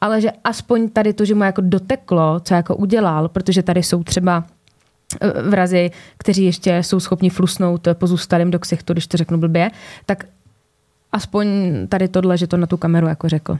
ale 0.00 0.20
že 0.20 0.30
aspoň 0.44 0.88
tady 0.88 1.12
to, 1.12 1.24
že 1.24 1.34
mu 1.34 1.44
jako 1.44 1.60
doteklo, 1.60 2.40
co 2.40 2.54
jako 2.54 2.76
udělal, 2.76 3.28
protože 3.28 3.62
tady 3.62 3.82
jsou 3.82 4.02
třeba 4.02 4.44
vrazy, 5.50 5.90
kteří 6.18 6.44
ještě 6.44 6.82
jsou 6.82 7.00
schopni 7.00 7.30
flusnout 7.30 7.88
pozůstalým 7.94 8.50
do 8.50 8.58
ksichtu, 8.58 8.92
když 8.92 9.06
to 9.06 9.16
řeknu 9.16 9.38
blbě, 9.38 9.70
tak 10.06 10.24
aspoň 11.12 11.46
tady 11.88 12.08
tohle, 12.08 12.38
že 12.38 12.46
to 12.46 12.56
na 12.56 12.66
tu 12.66 12.76
kameru 12.76 13.06
jako 13.06 13.28
řekl. 13.28 13.58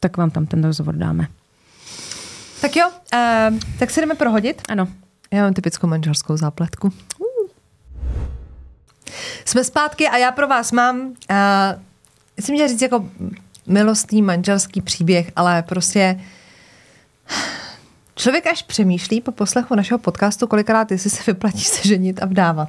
Tak 0.00 0.16
vám 0.16 0.30
tam 0.30 0.46
ten 0.46 0.64
rozhovor 0.64 0.94
dáme. 0.94 1.26
Tak 2.60 2.76
jo, 2.76 2.88
uh, 2.88 3.58
tak 3.78 3.90
se 3.90 4.00
jdeme 4.00 4.14
prohodit. 4.14 4.62
Ano. 4.68 4.88
Já 5.30 5.42
mám 5.42 5.54
typickou 5.54 5.86
manželskou 5.86 6.36
zápletku. 6.36 6.92
Jsme 9.44 9.64
zpátky 9.64 10.08
a 10.08 10.16
já 10.16 10.32
pro 10.32 10.48
vás 10.48 10.72
mám, 10.72 11.00
uh, 11.00 11.14
jsem 12.40 12.52
měla 12.52 12.68
říct 12.68 12.82
jako 12.82 13.08
milostný 13.66 14.22
manželský 14.22 14.80
příběh, 14.80 15.30
ale 15.36 15.62
prostě 15.62 16.20
člověk 18.20 18.46
až 18.46 18.62
přemýšlí 18.62 19.20
po 19.20 19.32
poslechu 19.32 19.74
našeho 19.74 19.98
podcastu, 19.98 20.46
kolikrát 20.46 20.90
jestli 20.90 21.10
se 21.10 21.22
vyplatí 21.32 21.64
se 21.64 21.88
ženit 21.88 22.22
a 22.22 22.26
vdávat. 22.26 22.68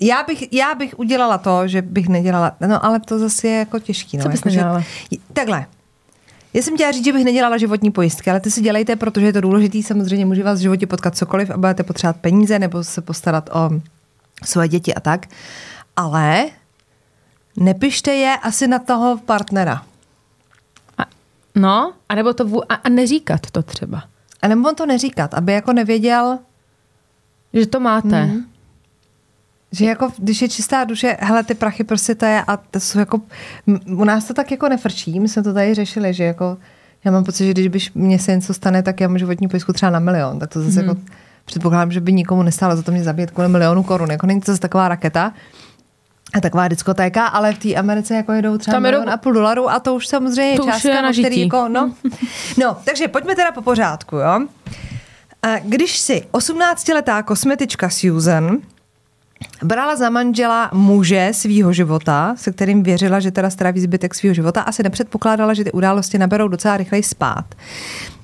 Já 0.00 0.22
bych, 0.22 0.52
já 0.52 0.74
bych 0.74 0.98
udělala 0.98 1.38
to, 1.38 1.68
že 1.68 1.82
bych 1.82 2.08
nedělala, 2.08 2.56
no 2.66 2.84
ale 2.84 3.00
to 3.00 3.18
zase 3.18 3.48
je 3.48 3.58
jako 3.58 3.78
těžký. 3.78 4.16
No, 4.16 4.22
Co 4.22 4.28
bys 4.28 4.38
jako, 4.38 4.48
nedělala? 4.48 4.80
Že, 4.80 5.18
takhle, 5.32 5.66
já 6.54 6.62
jsem 6.62 6.74
chtěla 6.74 6.92
říct, 6.92 7.04
že 7.04 7.12
bych 7.12 7.24
nedělala 7.24 7.58
životní 7.58 7.90
pojistky, 7.90 8.30
ale 8.30 8.40
ty 8.40 8.50
si 8.50 8.60
dělejte, 8.60 8.96
protože 8.96 9.26
je 9.26 9.32
to 9.32 9.40
důležitý. 9.40 9.82
Samozřejmě 9.82 10.26
může 10.26 10.42
vás 10.42 10.58
v 10.58 10.62
životě 10.62 10.86
potkat 10.86 11.16
cokoliv 11.16 11.50
a 11.50 11.56
budete 11.56 11.82
potřebovat 11.82 12.16
peníze 12.20 12.58
nebo 12.58 12.84
se 12.84 13.02
postarat 13.02 13.50
o 13.52 13.70
svoje 14.44 14.68
děti 14.68 14.94
a 14.94 15.00
tak. 15.00 15.26
Ale 15.96 16.46
nepište 17.56 18.14
je 18.14 18.36
asi 18.42 18.68
na 18.68 18.78
toho 18.78 19.18
partnera. 19.18 19.82
A, 21.56 21.60
no, 21.60 21.92
anebo 22.08 22.34
to 22.34 22.44
vů, 22.44 22.72
a, 22.72 22.74
a 22.74 22.88
neříkat 22.88 23.50
to 23.50 23.62
třeba. 23.62 24.02
A 24.42 24.48
nebo 24.48 24.72
to 24.72 24.86
neříkat, 24.86 25.34
aby 25.34 25.52
jako 25.52 25.72
nevěděl, 25.72 26.38
Že 27.52 27.66
to 27.66 27.80
máte. 27.80 28.26
Mhm. 28.26 28.44
že 29.72 29.84
jako, 29.86 30.10
když 30.18 30.42
je 30.42 30.48
čistá 30.48 30.84
duše, 30.84 31.16
hele, 31.20 31.44
ty 31.44 31.54
prachy 31.54 31.84
prostě 31.84 32.14
to 32.14 32.24
je 32.24 32.42
a 32.46 32.56
to 32.56 32.80
jsou 32.80 32.98
jako, 32.98 33.20
u 33.86 34.04
nás 34.04 34.24
to 34.24 34.34
tak 34.34 34.50
jako 34.50 34.68
nefrčí, 34.68 35.20
my 35.20 35.28
jsme 35.28 35.42
to 35.42 35.54
tady 35.54 35.74
řešili, 35.74 36.14
že 36.14 36.24
jako, 36.24 36.58
já 37.04 37.10
mám 37.10 37.24
pocit, 37.24 37.44
že 37.46 37.50
když 37.52 37.68
byš 37.68 37.92
mně 37.94 38.18
se 38.18 38.34
něco 38.36 38.54
stane, 38.54 38.82
tak 38.82 39.00
já 39.00 39.08
mám 39.08 39.18
životní 39.18 39.48
pojistku 39.48 39.72
třeba 39.72 39.90
na 39.90 39.98
milion, 39.98 40.38
tak 40.38 40.50
to 40.50 40.62
zase 40.62 40.80
Mhm. 40.82 40.88
jako, 40.88 41.00
předpokládám, 41.44 41.92
že 41.92 42.00
by 42.00 42.12
nikomu 42.12 42.42
nestálo 42.42 42.76
za 42.76 42.82
to 42.82 42.92
mě 42.92 43.04
zabít 43.04 43.30
kvůli 43.30 43.48
milionu 43.48 43.82
korun, 43.82 44.10
jako 44.10 44.26
není 44.26 44.40
to 44.40 44.52
zase 44.52 44.60
taková 44.60 44.88
raketa, 44.88 45.32
taková 46.42 46.68
diskotéka, 46.68 47.26
ale 47.26 47.52
v 47.54 47.58
té 47.58 47.74
Americe 47.74 48.14
jako 48.14 48.32
jedou 48.32 48.58
třeba 48.58 48.74
Tam 48.74 48.82
milion 48.82 49.02
jedou- 49.02 49.12
a 49.12 49.16
půl 49.16 49.32
dolaru 49.32 49.70
a 49.70 49.80
to 49.80 49.94
už 49.94 50.06
samozřejmě 50.08 50.56
To 50.56 50.64
už 50.64 50.72
částka, 50.72 50.88
je 50.88 51.02
na 51.02 51.12
který 51.12 51.40
jako, 51.40 51.68
no. 51.68 51.94
no, 52.58 52.76
takže 52.84 53.08
pojďme 53.08 53.34
teda 53.36 53.52
po 53.52 53.62
pořádku, 53.62 54.16
jo. 54.16 54.46
A 55.42 55.58
Když 55.64 55.98
si 55.98 56.22
18-letá 56.32 57.22
kosmetička 57.22 57.90
Susan 57.90 58.58
brala 59.62 59.96
za 59.96 60.10
manžela 60.10 60.70
muže 60.72 61.28
svýho 61.32 61.72
života, 61.72 62.34
se 62.38 62.52
kterým 62.52 62.82
věřila, 62.82 63.20
že 63.20 63.30
teda 63.30 63.50
stráví 63.50 63.80
zbytek 63.80 64.14
svého 64.14 64.34
života, 64.34 64.60
asi 64.60 64.82
nepředpokládala, 64.82 65.54
že 65.54 65.64
ty 65.64 65.72
události 65.72 66.18
naberou 66.18 66.48
docela 66.48 66.76
rychleji 66.76 67.02
spát. 67.02 67.44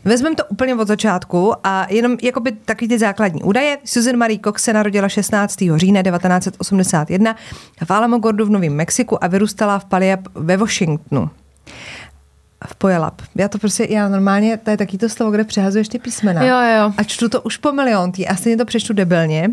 Vezmeme 0.05 0.37
to 0.37 0.45
úplně 0.45 0.75
od 0.75 0.89
začátku 0.89 1.53
a 1.65 1.87
jenom 1.91 2.17
jakoby 2.23 2.53
takový 2.53 2.89
ty 2.89 2.99
základní 2.99 3.43
údaje. 3.43 3.79
Susan 3.85 4.17
Marie 4.17 4.39
Cox 4.45 4.63
se 4.63 4.73
narodila 4.73 5.09
16. 5.09 5.59
října 5.77 6.03
1981 6.03 7.37
v 7.85 7.91
Alamogordu 7.91 8.47
v 8.47 8.51
Novém 8.51 8.73
Mexiku 8.73 9.25
a 9.25 9.27
vyrůstala 9.27 9.79
v 9.79 9.85
Paliab 9.85 10.21
ve 10.35 10.57
Washingtonu. 10.57 11.31
V 12.67 12.75
Pojelab. 12.75 13.23
Já 13.35 13.49
to 13.49 13.59
prostě, 13.59 13.87
já 13.91 14.09
normálně, 14.09 14.57
to 14.57 14.71
je 14.71 14.77
taky 14.77 14.99
to 14.99 15.09
slovo, 15.09 15.33
kde 15.33 15.45
přehazuješ 15.45 15.89
ty 15.89 15.99
písmena. 15.99 16.43
Jo, 16.45 16.83
jo. 16.83 16.93
A 16.97 17.03
čtu 17.03 17.29
to 17.29 17.41
už 17.41 17.57
po 17.57 17.73
miliontý 17.73 18.29
a 18.29 18.37
stejně 18.37 18.57
to 18.57 18.65
přečtu 18.65 18.93
debilně. 18.93 19.49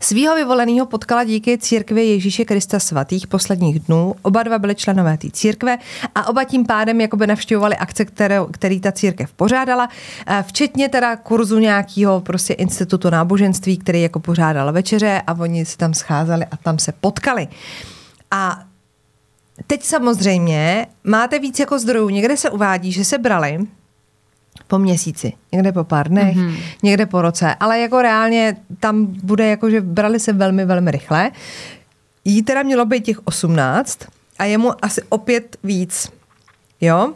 Svýho 0.00 0.34
vyvoleného 0.34 0.86
potkala 0.86 1.24
díky 1.24 1.58
církvi 1.58 2.06
Ježíše 2.06 2.44
Krista 2.44 2.78
svatých 2.78 3.26
posledních 3.26 3.80
dnů. 3.80 4.14
Oba 4.22 4.42
dva 4.42 4.58
byli 4.58 4.74
členové 4.74 5.18
té 5.18 5.30
církve 5.30 5.78
a 6.14 6.28
oba 6.28 6.44
tím 6.44 6.66
pádem 6.66 7.00
jakoby 7.00 7.26
navštěvovali 7.26 7.76
akce, 7.76 8.04
které, 8.04 8.40
který 8.50 8.80
ta 8.80 8.92
církev 8.92 9.32
pořádala, 9.32 9.88
eh, 10.26 10.44
včetně 10.46 10.88
teda 10.88 11.16
kurzu 11.16 11.58
nějakého 11.58 12.20
prostě 12.20 12.54
institutu 12.54 13.10
náboženství, 13.10 13.76
který 13.76 14.02
jako 14.02 14.20
pořádal 14.20 14.72
večeře 14.72 15.22
a 15.26 15.32
oni 15.32 15.64
se 15.64 15.76
tam 15.76 15.94
scházeli 15.94 16.44
a 16.50 16.56
tam 16.56 16.78
se 16.78 16.92
potkali. 16.92 17.48
A 18.30 18.64
teď 19.66 19.82
samozřejmě 19.82 20.86
máte 21.04 21.38
víc 21.38 21.58
jako 21.58 21.78
zdrojů. 21.78 22.08
Někde 22.08 22.36
se 22.36 22.50
uvádí, 22.50 22.92
že 22.92 23.04
se 23.04 23.18
brali 23.18 23.58
po 24.66 24.78
měsíci, 24.78 25.32
někde 25.52 25.72
po 25.72 25.84
pár 25.84 26.08
dnech, 26.08 26.36
mm-hmm. 26.36 26.56
někde 26.82 27.06
po 27.06 27.22
roce, 27.22 27.54
ale 27.54 27.80
jako 27.80 28.02
reálně 28.02 28.56
tam 28.80 29.06
bude 29.06 29.46
jako, 29.46 29.70
že 29.70 29.80
brali 29.80 30.20
se 30.20 30.32
velmi, 30.32 30.64
velmi 30.64 30.90
rychle. 30.90 31.30
Jí 32.24 32.42
teda 32.42 32.62
mělo 32.62 32.86
být 32.86 33.04
těch 33.04 33.26
18 33.26 33.98
a 34.38 34.44
jemu 34.44 34.84
asi 34.84 35.02
opět 35.08 35.56
víc. 35.64 36.12
Jo? 36.80 37.12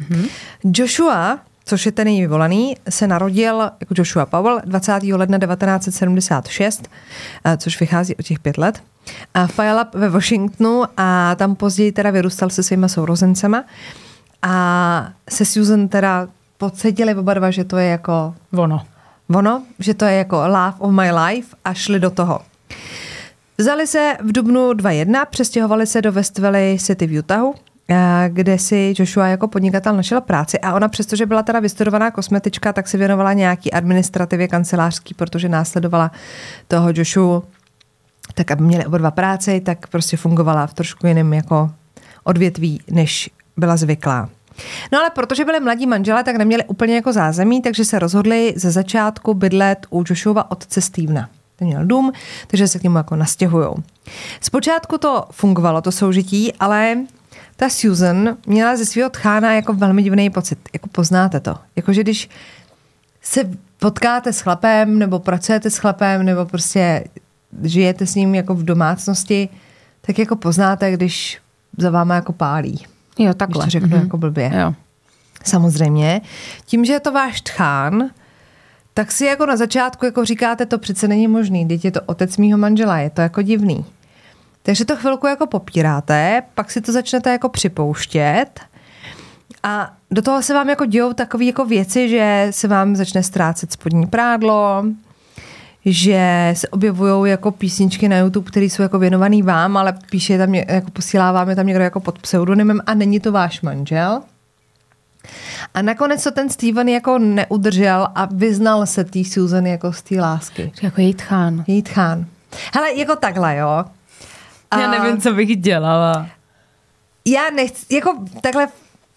Mm-hmm. 0.00 0.28
Joshua, 0.64 1.38
což 1.64 1.86
je 1.86 1.92
ten 1.92 2.08
její 2.08 2.20
vyvolaný, 2.20 2.76
se 2.88 3.06
narodil 3.06 3.70
jako 3.80 3.94
Joshua 3.96 4.26
Powell 4.26 4.60
20. 4.64 5.02
ledna 5.02 5.38
1976, 5.38 6.90
eh, 7.44 7.56
což 7.56 7.80
vychází 7.80 8.16
o 8.16 8.22
těch 8.22 8.38
pět 8.38 8.58
let. 8.58 8.82
A 9.34 9.48
Puyallup 9.48 9.94
ve 9.94 10.08
Washingtonu 10.08 10.84
a 10.96 11.34
tam 11.34 11.56
později 11.56 11.92
teda 11.92 12.10
vyrůstal 12.10 12.50
se 12.50 12.62
svýma 12.62 12.88
sourozencema. 12.88 13.64
A 14.42 15.12
se 15.30 15.44
Susan 15.44 15.88
teda 15.88 16.28
pocítili 16.58 17.14
oba 17.14 17.34
dva, 17.34 17.50
že 17.50 17.64
to 17.64 17.76
je 17.76 17.86
jako 17.88 18.34
Ono. 18.52 18.86
ono, 19.34 19.62
že 19.78 19.94
to 19.94 20.04
je 20.04 20.14
jako 20.14 20.36
love 20.36 20.74
of 20.78 20.92
my 20.92 21.10
life 21.12 21.56
a 21.64 21.74
šli 21.74 22.00
do 22.00 22.10
toho. 22.10 22.40
Vzali 23.58 23.86
se 23.86 24.16
v 24.20 24.32
dubnu 24.32 24.72
2.1, 24.72 25.26
přestěhovali 25.30 25.86
se 25.86 26.02
do 26.02 26.12
West 26.12 26.38
Valley 26.38 26.78
City 26.78 27.06
v 27.06 27.18
Utahu, 27.18 27.54
eh, 27.90 28.30
kde 28.32 28.58
si 28.58 28.94
Joshua 28.98 29.26
jako 29.26 29.48
podnikatel 29.48 29.96
našel 29.96 30.20
práci 30.20 30.58
a 30.58 30.74
ona 30.74 30.88
přestože 30.88 31.26
byla 31.26 31.42
teda 31.42 31.60
vystudovaná 31.60 32.10
kosmetička, 32.10 32.72
tak 32.72 32.88
se 32.88 32.98
věnovala 32.98 33.32
nějaký 33.32 33.72
administrativě 33.72 34.48
kancelářský, 34.48 35.14
protože 35.14 35.48
následovala 35.48 36.10
toho 36.68 36.88
Joshua, 36.94 37.42
tak 38.34 38.50
aby 38.50 38.62
měli 38.62 38.86
oba 38.86 38.98
dva 38.98 39.10
práci, 39.10 39.60
tak 39.60 39.86
prostě 39.86 40.16
fungovala 40.16 40.66
v 40.66 40.74
trošku 40.74 41.06
jiném 41.06 41.32
jako 41.32 41.70
odvětví, 42.24 42.80
než 42.90 43.30
byla 43.60 43.76
zvyklá. 43.76 44.28
No 44.92 44.98
ale 44.98 45.10
protože 45.10 45.44
byli 45.44 45.60
mladí 45.60 45.86
manželé, 45.86 46.24
tak 46.24 46.36
neměli 46.36 46.64
úplně 46.64 46.94
jako 46.94 47.12
zázemí, 47.12 47.62
takže 47.62 47.84
se 47.84 47.98
rozhodli 47.98 48.54
ze 48.56 48.70
začátku 48.70 49.34
bydlet 49.34 49.86
u 49.90 50.04
Joshua 50.08 50.50
otce 50.50 50.80
Stevena. 50.80 51.28
Ten 51.56 51.68
měl 51.68 51.86
dům, 51.86 52.12
takže 52.46 52.68
se 52.68 52.78
k 52.78 52.82
němu 52.82 52.96
jako 52.96 53.16
nastěhujou. 53.16 53.76
Zpočátku 54.40 54.98
to 54.98 55.24
fungovalo, 55.30 55.80
to 55.82 55.92
soužití, 55.92 56.52
ale 56.52 56.96
ta 57.56 57.68
Susan 57.68 58.36
měla 58.46 58.76
ze 58.76 58.86
svého 58.86 59.10
tchána 59.10 59.52
jako 59.52 59.72
velmi 59.72 60.02
divný 60.02 60.30
pocit. 60.30 60.58
Jako 60.72 60.88
poznáte 60.88 61.40
to. 61.40 61.56
Jakože 61.76 62.02
když 62.02 62.30
se 63.22 63.50
potkáte 63.78 64.32
s 64.32 64.40
chlapem, 64.40 64.98
nebo 64.98 65.18
pracujete 65.18 65.70
s 65.70 65.78
chlapem, 65.78 66.24
nebo 66.24 66.44
prostě 66.44 67.04
žijete 67.62 68.06
s 68.06 68.14
ním 68.14 68.34
jako 68.34 68.54
v 68.54 68.64
domácnosti, 68.64 69.48
tak 70.00 70.18
jako 70.18 70.36
poznáte, 70.36 70.92
když 70.92 71.38
za 71.78 71.90
váma 71.90 72.14
jako 72.14 72.32
pálí. 72.32 72.86
Jo, 73.20 73.26
Když 73.30 73.36
takhle. 73.38 73.64
to 73.64 73.70
řeknu 73.70 73.88
Mhm. 73.88 74.00
jako 74.00 74.18
blbě. 74.18 74.52
Jo. 74.60 74.74
Samozřejmě. 75.44 76.20
Tím, 76.66 76.84
že 76.84 76.92
je 76.92 77.00
to 77.00 77.12
váš 77.12 77.40
tchán, 77.40 78.10
tak 78.94 79.12
si 79.12 79.24
jako 79.24 79.46
na 79.46 79.56
začátku 79.56 80.04
jako 80.04 80.24
říkáte, 80.24 80.66
to 80.66 80.78
přece 80.78 81.08
není 81.08 81.28
možný, 81.28 81.68
teď 81.68 81.84
je 81.84 81.90
to 81.90 82.00
otec 82.06 82.36
mýho 82.36 82.58
manžela, 82.58 82.98
je 82.98 83.10
to 83.10 83.20
jako 83.20 83.42
divný. 83.42 83.84
Takže 84.62 84.84
to 84.84 84.96
chvilku 84.96 85.26
jako 85.26 85.46
popíráte, 85.46 86.42
pak 86.54 86.70
si 86.70 86.80
to 86.80 86.92
začnete 86.92 87.30
jako 87.30 87.48
připouštět 87.48 88.60
a 89.62 89.92
do 90.10 90.22
toho 90.22 90.42
se 90.42 90.54
vám 90.54 90.68
jako 90.68 90.86
dějou 90.86 91.12
takové 91.12 91.44
jako 91.44 91.64
věci, 91.64 92.08
že 92.08 92.46
se 92.50 92.68
vám 92.68 92.96
začne 92.96 93.22
ztrácet 93.22 93.72
spodní 93.72 94.06
prádlo, 94.06 94.84
že 95.84 96.50
se 96.56 96.68
objevují 96.68 97.30
jako 97.30 97.50
písničky 97.50 98.08
na 98.08 98.18
YouTube, 98.18 98.50
které 98.50 98.66
jsou 98.66 98.82
jako 98.82 98.98
věnované 98.98 99.42
vám, 99.42 99.76
ale 99.76 99.94
píše 100.10 100.38
tam, 100.38 100.54
jako 100.54 100.90
posílá 100.90 101.32
vám 101.32 101.48
je 101.48 101.56
tam 101.56 101.66
někdo 101.66 101.84
jako 101.84 102.00
pod 102.00 102.18
pseudonymem 102.18 102.80
a 102.86 102.94
není 102.94 103.20
to 103.20 103.32
váš 103.32 103.60
manžel. 103.60 104.22
A 105.74 105.82
nakonec 105.82 106.24
to 106.24 106.30
ten 106.30 106.50
Steven 106.50 106.88
jako 106.88 107.18
neudržel 107.18 108.08
a 108.14 108.28
vyznal 108.30 108.86
se 108.86 109.04
té 109.04 109.24
Susan 109.24 109.66
jako 109.66 109.92
z 109.92 110.02
té 110.02 110.20
lásky. 110.20 110.72
Jako 110.82 111.00
její 111.00 111.14
tchán. 111.14 111.64
Její 111.66 111.82
tchán. 111.82 112.26
Hele, 112.74 112.94
jako 112.94 113.16
takhle, 113.16 113.56
jo. 113.56 113.84
A 114.70 115.16
co 115.20 115.32
bych 115.32 115.56
dělala. 115.56 116.26
já 117.26 117.50
nechci, 117.50 117.94
jako 117.94 118.14
takhle 118.40 118.68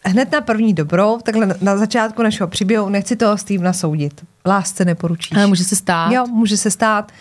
hned 0.05 0.31
na 0.31 0.41
první 0.41 0.73
dobrou, 0.73 1.19
takhle 1.23 1.55
na- 1.61 1.77
začátku 1.77 2.23
našeho 2.23 2.47
příběhu, 2.47 2.89
nechci 2.89 3.15
toho 3.15 3.37
Stevena 3.37 3.73
soudit. 3.73 4.21
Lásce 4.45 4.85
neporučíš. 4.85 5.37
Ale 5.37 5.47
může 5.47 5.63
se 5.63 5.75
stát. 5.75 6.11
Jo, 6.11 6.25
může 6.27 6.57
se 6.57 6.71
stát. 6.71 7.11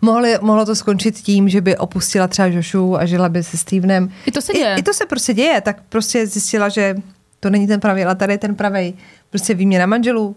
Mohli, 0.00 0.38
mohlo 0.40 0.66
to 0.66 0.76
skončit 0.76 1.16
tím, 1.18 1.48
že 1.48 1.60
by 1.60 1.76
opustila 1.76 2.28
třeba 2.28 2.46
Jošu 2.46 2.96
a 2.96 3.06
žila 3.06 3.28
by 3.28 3.42
se 3.42 3.56
Stevenem. 3.56 4.10
I 4.26 4.30
to 4.30 4.40
se 4.40 4.52
děje. 4.52 4.74
I, 4.76 4.78
I 4.78 4.82
to 4.82 4.94
se 4.94 5.06
prostě 5.06 5.34
děje, 5.34 5.60
tak 5.60 5.76
prostě 5.88 6.26
zjistila, 6.26 6.68
že 6.68 6.94
to 7.40 7.50
není 7.50 7.66
ten 7.66 7.80
pravý, 7.80 8.04
ale 8.04 8.14
tady 8.16 8.32
je 8.32 8.38
ten 8.38 8.54
pravý. 8.54 8.94
Prostě 9.30 9.54
výměna 9.54 9.86
manželů. 9.86 10.36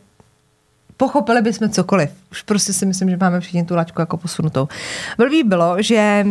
Pochopili 0.97 1.41
bychom 1.41 1.69
cokoliv. 1.69 2.09
Už 2.31 2.41
prostě 2.41 2.73
si 2.73 2.85
myslím, 2.85 3.09
že 3.09 3.17
máme 3.17 3.39
všichni 3.39 3.63
tu 3.65 3.75
lačku 3.75 4.01
jako 4.01 4.17
posunutou. 4.17 4.67
Blbý 5.17 5.43
bylo, 5.43 5.75
že 5.81 6.25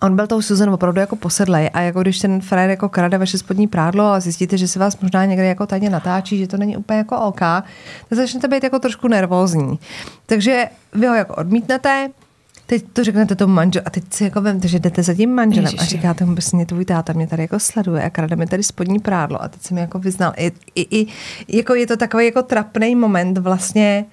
on 0.00 0.16
byl 0.16 0.26
tou 0.26 0.42
Susan 0.42 0.70
opravdu 0.70 1.00
jako 1.00 1.16
posedlej 1.16 1.70
a 1.72 1.80
jako 1.80 2.02
když 2.02 2.18
ten 2.18 2.40
frajer 2.40 2.70
jako 2.70 2.88
krade 2.88 3.18
vaše 3.18 3.38
spodní 3.38 3.68
prádlo 3.68 4.04
a 4.04 4.20
zjistíte, 4.20 4.58
že 4.58 4.68
se 4.68 4.78
vás 4.78 5.00
možná 5.00 5.24
někde 5.24 5.46
jako 5.46 5.66
tajně 5.66 5.90
natáčí, 5.90 6.38
že 6.38 6.46
to 6.46 6.56
není 6.56 6.76
úplně 6.76 6.98
jako 6.98 7.20
OK, 7.20 7.40
tak 7.40 7.64
začnete 8.10 8.48
být 8.48 8.64
jako 8.64 8.78
trošku 8.78 9.08
nervózní. 9.08 9.78
Takže 10.26 10.64
vy 10.92 11.06
ho 11.06 11.14
jako 11.14 11.34
odmítnete, 11.34 12.10
teď 12.66 12.84
to 12.92 13.04
řeknete 13.04 13.34
tomu 13.34 13.54
manžel 13.54 13.82
a 13.84 13.90
teď 13.90 14.04
si 14.10 14.24
jako 14.24 14.40
vemte, 14.40 14.68
že 14.68 14.78
jdete 14.78 15.02
za 15.02 15.14
tím 15.14 15.34
manželem 15.34 15.72
Ježiši. 15.72 15.82
a 15.82 15.86
říkáte 15.86 16.24
mu, 16.24 16.34
prostě 16.34 16.64
tvůj 16.66 16.84
táta 16.84 17.12
mě 17.12 17.26
tady 17.26 17.42
jako 17.42 17.58
sleduje 17.58 18.02
a 18.02 18.10
krade 18.10 18.36
mi 18.36 18.46
tady 18.46 18.62
spodní 18.62 18.98
prádlo 18.98 19.42
a 19.42 19.48
teď 19.48 19.62
se 19.62 19.74
mi 19.74 19.80
jako 19.80 19.98
vyznal. 19.98 20.32
I, 20.36 20.52
i, 20.74 21.00
i, 21.00 21.06
jako 21.48 21.74
je 21.74 21.86
to 21.86 21.96
takový 21.96 22.24
jako 22.24 22.42
trapný 22.42 22.96
moment 22.96 23.38
vlastně, 23.38 24.04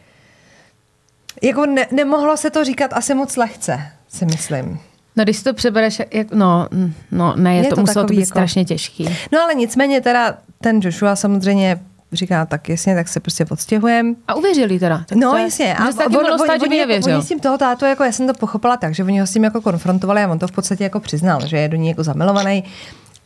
jako 1.44 1.66
ne, 1.66 1.88
nemohlo 1.92 2.38
se 2.38 2.50
to 2.50 2.64
říkat 2.64 2.94
asi 2.94 3.14
moc 3.14 3.38
lehce, 3.38 3.92
si 4.10 4.26
myslím. 4.26 4.80
No 5.18 5.24
když 5.24 5.38
si 5.38 5.44
to 5.44 5.54
přebereš, 5.54 6.02
jak, 6.12 6.32
no, 6.34 6.68
mm, 6.72 6.94
no 7.12 7.34
ne, 7.38 7.56
je, 7.56 7.64
Je 7.64 7.70
to, 7.70 7.76
to 7.76 7.82
muselo 7.82 8.06
to 8.06 8.10
být 8.14 8.20
jako- 8.20 8.28
strašně 8.30 8.66
těžký. 8.66 9.10
No 9.32 9.40
ale 9.42 9.56
nicméně 9.56 10.02
teda 10.02 10.38
ten 10.62 10.80
Joshua 10.84 11.16
samozřejmě 11.16 11.80
říká, 12.14 12.46
tak 12.46 12.70
jasně, 12.70 12.96
tak 12.96 13.08
se 13.08 13.20
prostě 13.20 13.46
odstěhujeme. 13.50 14.14
A 14.28 14.34
uvěřili 14.36 14.80
teda. 14.80 14.98
Tak 15.08 15.18
No 15.18 15.32
to 15.32 15.38
je- 15.38 15.44
jasně. 15.44 15.76
Mně 15.84 15.92
se 15.92 15.98
taky 15.98 16.14
mohlo 16.14 16.38
stát, 16.38 16.62
že 16.62 16.70
nevěřil. 16.70 17.14
oni 17.16 17.24
s 17.24 17.28
tím 17.28 17.40
toho 17.40 17.58
tátu, 17.58 17.86
jako 17.86 18.04
já 18.04 18.12
jsem 18.12 18.28
to 18.28 18.34
pochopila 18.34 18.78
tak, 18.78 18.96
že 18.96 19.04
oni 19.04 19.20
ho 19.20 19.28
s 19.28 19.34
tím 19.34 19.44
jako 19.44 19.62
konfrontovali 19.62 20.22
a 20.24 20.28
on 20.32 20.40
to 20.40 20.48
v 20.48 20.52
podstatě 20.52 20.84
jako 20.84 21.00
přiznal, 21.00 21.48
že 21.48 21.58
je 21.58 21.68
do 21.70 21.78
ní 21.78 21.88
jako 21.88 22.04
zamilovaný. 22.04 22.64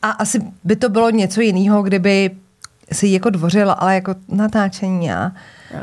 A 0.02 0.10
asi 0.12 0.40
by 0.64 0.76
to 0.76 0.90
bylo 0.90 1.10
něco 1.10 1.42
jiného, 1.42 1.84
kdyby 1.84 2.32
si 2.92 3.08
jako 3.08 3.30
dvořil, 3.30 3.76
ale 3.78 3.96
jako 3.96 4.16
natáčení 4.28 5.12
a, 5.12 5.32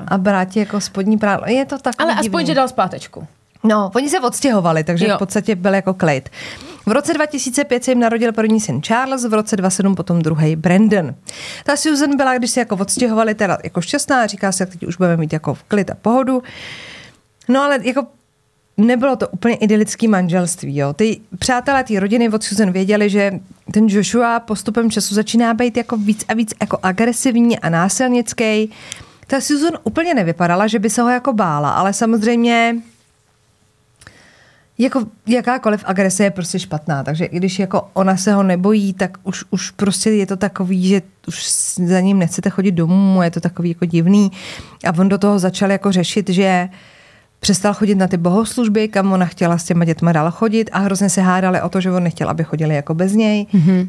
a 0.09 0.19
brát 0.19 0.57
jako 0.57 0.81
spodní 0.81 1.19
prádlo. 1.19 1.47
Je 1.49 1.65
to 1.65 1.79
tak. 1.79 1.95
Ale 1.99 2.15
aspoň, 2.15 2.47
že 2.47 2.55
dal 2.55 2.69
zpátečku. 2.69 3.27
No, 3.65 3.91
oni 3.97 4.09
se 4.09 4.21
odstěhovali, 4.21 4.85
takže 4.85 5.07
Jo. 5.07 5.17
v 5.17 5.19
podstatě 5.19 5.55
byl 5.57 5.75
jako 5.75 5.95
klid. 5.95 6.29
V 6.87 6.93
roce 6.93 7.15
2005 7.15 7.85
se 7.85 7.91
jim 7.91 8.01
narodil 8.01 8.33
první 8.33 8.61
syn 8.61 8.83
Charles, 8.83 9.25
v 9.25 9.33
roce 9.35 9.57
2007 9.57 9.95
potom 9.95 10.23
druhý 10.23 10.57
Brandon. 10.57 11.15
Ta 11.65 11.77
Susan 11.77 12.17
byla, 12.17 12.39
když 12.39 12.51
se 12.51 12.61
jako 12.61 12.77
odstěhovali, 12.77 13.35
teda 13.35 13.59
jako 13.65 13.81
šťastná, 13.81 14.27
říká 14.27 14.53
se, 14.53 14.67
teď 14.67 14.87
už 14.87 14.97
budeme 14.97 15.17
mít 15.17 15.33
jako 15.33 15.59
klid 15.69 15.91
a 15.91 15.95
pohodu. 16.03 16.43
No 17.49 17.63
ale 17.63 17.79
jako 17.83 18.07
nebylo 18.77 19.17
to 19.17 19.29
úplně 19.29 19.55
idylický 19.55 20.09
manželství. 20.09 20.77
Jo. 20.77 20.93
Ty 20.93 21.21
přátelé 21.39 21.85
té 21.85 22.01
rodiny 22.01 22.29
od 22.29 22.43
Susan 22.43 22.73
věděli, 22.73 23.11
že 23.11 23.41
ten 23.73 23.87
Joshua 23.89 24.41
postupem 24.41 24.91
času 24.91 25.15
začíná 25.15 25.55
být 25.55 25.77
jako 25.77 25.97
víc 25.97 26.25
a 26.29 26.35
víc 26.35 26.55
jako 26.61 26.79
agresivní 26.83 27.59
a 27.59 27.69
násilnický. 27.69 28.71
Ta 29.27 29.41
Susan 29.41 29.73
úplně 29.85 30.15
nevypadala, 30.15 30.67
že 30.67 30.79
by 30.79 30.91
se 30.91 31.03
ho 31.03 31.09
jako 31.09 31.33
bála, 31.33 31.71
ale 31.71 31.93
samozřejmě 31.93 32.77
jako 34.79 35.05
jakákoliv 35.27 35.85
agrese 35.87 36.25
je 36.25 36.31
prostě 36.31 36.59
špatná, 36.59 37.05
takže 37.05 37.25
i 37.25 37.37
když 37.37 37.59
jako 37.59 37.89
ona 37.93 38.17
se 38.17 38.33
ho 38.33 38.43
nebojí, 38.43 38.93
tak 38.93 39.19
už, 39.23 39.45
už 39.51 39.71
prostě 39.71 40.11
je 40.11 40.27
to 40.27 40.37
takový, 40.37 40.89
že 40.89 41.03
už 41.29 41.45
za 41.87 42.01
ním 42.01 42.19
nechcete 42.19 42.51
chodit 42.51 42.73
domů, 42.73 43.23
je 43.23 43.31
to 43.31 43.41
takový 43.41 43.69
jako 43.69 43.85
divný. 43.85 44.31
A 44.85 44.99
on 44.99 45.09
do 45.09 45.19
toho 45.19 45.39
začal 45.39 45.71
jako 45.71 45.93
řešit, 45.93 46.29
že 46.29 46.69
přestal 47.41 47.75
chodit 47.75 47.95
na 47.95 48.07
ty 48.07 48.17
bohoslužby, 48.17 48.89
kam 48.89 49.13
ona 49.13 49.27
chtěla 49.27 49.59
s 49.59 49.65
těma 49.65 49.85
dětma 49.85 50.13
dál 50.13 50.31
chodit 50.31 50.71
a 50.73 50.79
hrozně 50.79 51.11
se 51.11 51.21
hádali 51.21 51.63
o 51.63 51.69
to, 51.69 51.81
že 51.81 51.91
on 51.91 52.03
nechtěl, 52.03 52.29
aby 52.31 52.45
chodili 52.45 52.75
jako 52.75 52.95
bez 52.95 53.13
něj. 53.13 53.47
Mm-hmm. 53.55 53.89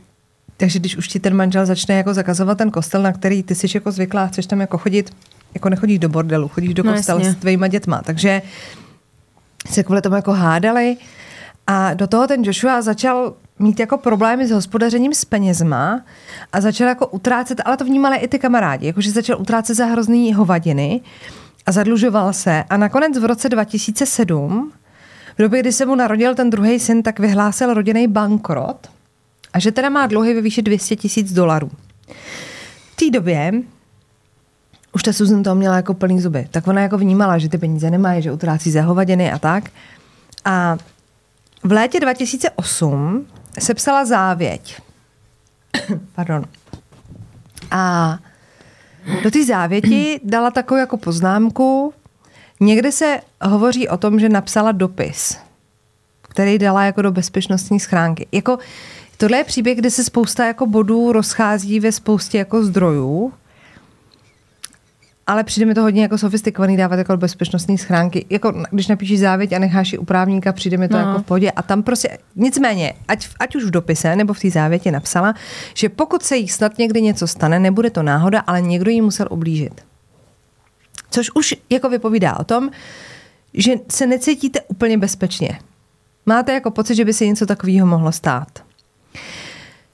Takže 0.57 0.79
když 0.79 0.97
už 0.97 1.07
ti 1.07 1.19
ten 1.19 1.33
manžel 1.33 1.65
začne 1.65 1.95
jako 1.95 2.13
zakazovat 2.13 2.57
ten 2.57 2.71
kostel, 2.71 3.01
na 3.01 3.13
který 3.13 3.43
ty 3.43 3.55
jsi 3.55 3.67
jako 3.75 3.91
zvyklá, 3.91 4.27
chceš 4.27 4.45
tam 4.45 4.61
jako 4.61 4.77
chodit, 4.77 5.13
jako 5.53 5.69
nechodíš 5.69 5.99
do 5.99 6.09
bordelu, 6.09 6.47
chodíš 6.47 6.73
do 6.73 6.83
No, 6.83 6.93
kostela 6.93 7.19
jasně. 7.19 7.33
s 7.33 7.35
tvýma 7.35 7.67
dětma. 7.67 8.01
Takže 8.01 8.41
se 9.69 9.83
kvůli 9.83 10.01
tomu 10.01 10.15
jako 10.15 10.31
hádali 10.31 10.97
a 11.67 11.93
do 11.93 12.07
toho 12.07 12.27
ten 12.27 12.43
Joshua 12.43 12.81
začal 12.81 13.33
mít 13.59 13.79
jako 13.79 13.97
problémy 13.97 14.47
s 14.47 14.51
hospodařením 14.51 15.13
s 15.13 15.25
penězma 15.25 16.01
a 16.53 16.61
začal 16.61 16.87
jako 16.87 17.07
utrácet, 17.07 17.61
ale 17.65 17.77
to 17.77 17.85
vnímali 17.85 18.17
i 18.17 18.27
ty 18.27 18.39
kamarádi, 18.39 18.87
jakože 18.87 19.11
začal 19.11 19.41
utrácet 19.41 19.77
za 19.77 19.85
hrozný 19.85 20.33
hovadiny 20.33 21.01
a 21.65 21.71
zadlužoval 21.71 22.33
se 22.33 22.63
a 22.69 22.77
nakonec 22.77 23.17
v 23.17 23.25
roce 23.25 23.49
2007 23.49 24.71
v 25.37 25.41
době, 25.41 25.59
kdy 25.59 25.71
se 25.71 25.85
mu 25.85 25.95
narodil 25.95 26.35
ten 26.35 26.49
druhý 26.49 26.79
syn, 26.79 27.03
tak 27.03 27.19
vyhlásil 27.19 27.73
rodinný 27.73 28.07
bankrot 28.07 28.87
a 29.53 29.59
že 29.59 29.71
teda 29.71 29.89
má 29.89 30.07
dluhy 30.07 30.33
ve 30.33 30.41
výši 30.41 30.61
200 30.61 30.95
tisíc 30.95 31.33
dolarů. 31.33 31.71
V 32.91 32.95
té 32.95 33.09
době 33.09 33.51
už 34.91 35.03
ta 35.03 35.13
Susan 35.13 35.43
toho 35.43 35.55
měla 35.55 35.75
jako 35.75 35.93
plný 35.93 36.21
zuby. 36.21 36.47
Tak 36.51 36.67
ona 36.67 36.81
jako 36.81 36.97
vnímala, 36.97 37.37
že 37.37 37.49
ty 37.49 37.57
peníze 37.57 37.91
nemají, 37.91 38.21
že 38.21 38.31
utrácí 38.31 38.71
za 38.71 38.81
hovadiny 38.81 39.31
a 39.31 39.39
tak. 39.39 39.63
A 40.45 40.77
v 41.63 41.71
létě 41.71 41.99
2008 41.99 43.25
sepsala 43.59 44.05
závěť. 44.05 44.81
Pardon. 46.15 46.45
A 47.71 48.17
do 49.23 49.31
té 49.31 49.45
závěti 49.45 50.19
dala 50.23 50.51
takovou 50.51 50.79
jako 50.79 50.97
poznámku. 50.97 51.93
Někde 52.59 52.91
se 52.91 53.19
hovoří 53.41 53.87
o 53.87 53.97
tom, 53.97 54.19
že 54.19 54.29
napsala 54.29 54.71
dopis, 54.71 55.37
který 56.21 56.57
dala 56.57 56.83
jako 56.83 57.01
do 57.01 57.11
bezpečnostní 57.11 57.79
schránky. 57.79 58.27
Jako, 58.31 58.59
tohle 59.17 59.37
je 59.37 59.43
příběh, 59.43 59.77
kde 59.77 59.91
se 59.91 60.03
spousta 60.03 60.45
jako 60.45 60.65
bodů 60.65 61.11
rozchází 61.11 61.79
ve 61.79 61.91
spoustě 61.91 62.37
jako 62.37 62.63
zdrojů. 62.63 63.33
Ale 65.29 65.43
přijde 65.43 65.65
mi 65.65 65.73
to 65.73 65.81
hodně 65.81 66.01
jako 66.01 66.17
sofistikovaný 66.17 66.77
dávat 66.77 66.95
jako 66.95 67.17
bezpečnostní 67.17 67.77
schránky. 67.77 68.25
Jako 68.29 68.53
když 68.71 68.87
napíšeš 68.87 69.19
závěť 69.19 69.53
a 69.53 69.59
necháš 69.59 69.91
ji 69.91 69.97
u 69.97 70.05
právníka, 70.05 70.53
přijde 70.53 70.77
mi 70.77 70.87
to 70.87 70.97
no. 70.97 70.99
jako 70.99 71.19
v 71.19 71.23
pohodě. 71.23 71.51
A 71.51 71.61
tam 71.61 71.83
prostě, 71.83 72.17
nicméně, 72.35 72.93
ať, 73.07 73.27
ať 73.39 73.55
už 73.55 73.63
v 73.63 73.71
dopise 73.71 74.15
nebo 74.15 74.33
v 74.33 74.39
té 74.39 74.49
závěti 74.49 74.91
napsala, 74.91 75.33
že 75.73 75.89
pokud 75.89 76.23
se 76.23 76.37
jí 76.37 76.47
snad 76.47 76.77
někdy 76.77 77.01
něco 77.01 77.27
stane, 77.27 77.59
nebude 77.59 77.89
to 77.89 78.03
náhoda, 78.03 78.39
ale 78.39 78.61
někdo 78.61 78.91
jí 78.91 79.01
musel 79.01 79.27
ublížit. 79.29 79.81
Což 81.09 81.31
už 81.35 81.55
jako 81.69 81.89
vypovídá 81.89 82.39
o 82.39 82.43
tom, 82.43 82.69
že 83.53 83.73
se 83.91 84.07
necítíte 84.07 84.61
úplně 84.67 84.97
bezpečně. 84.97 85.59
Máte 86.25 86.53
jako 86.53 86.71
pocit, 86.71 86.95
že 86.95 87.05
by 87.05 87.13
se 87.13 87.25
něco 87.25 87.45
takového 87.45 87.87
mohlo 87.87 88.11
stát. 88.11 88.63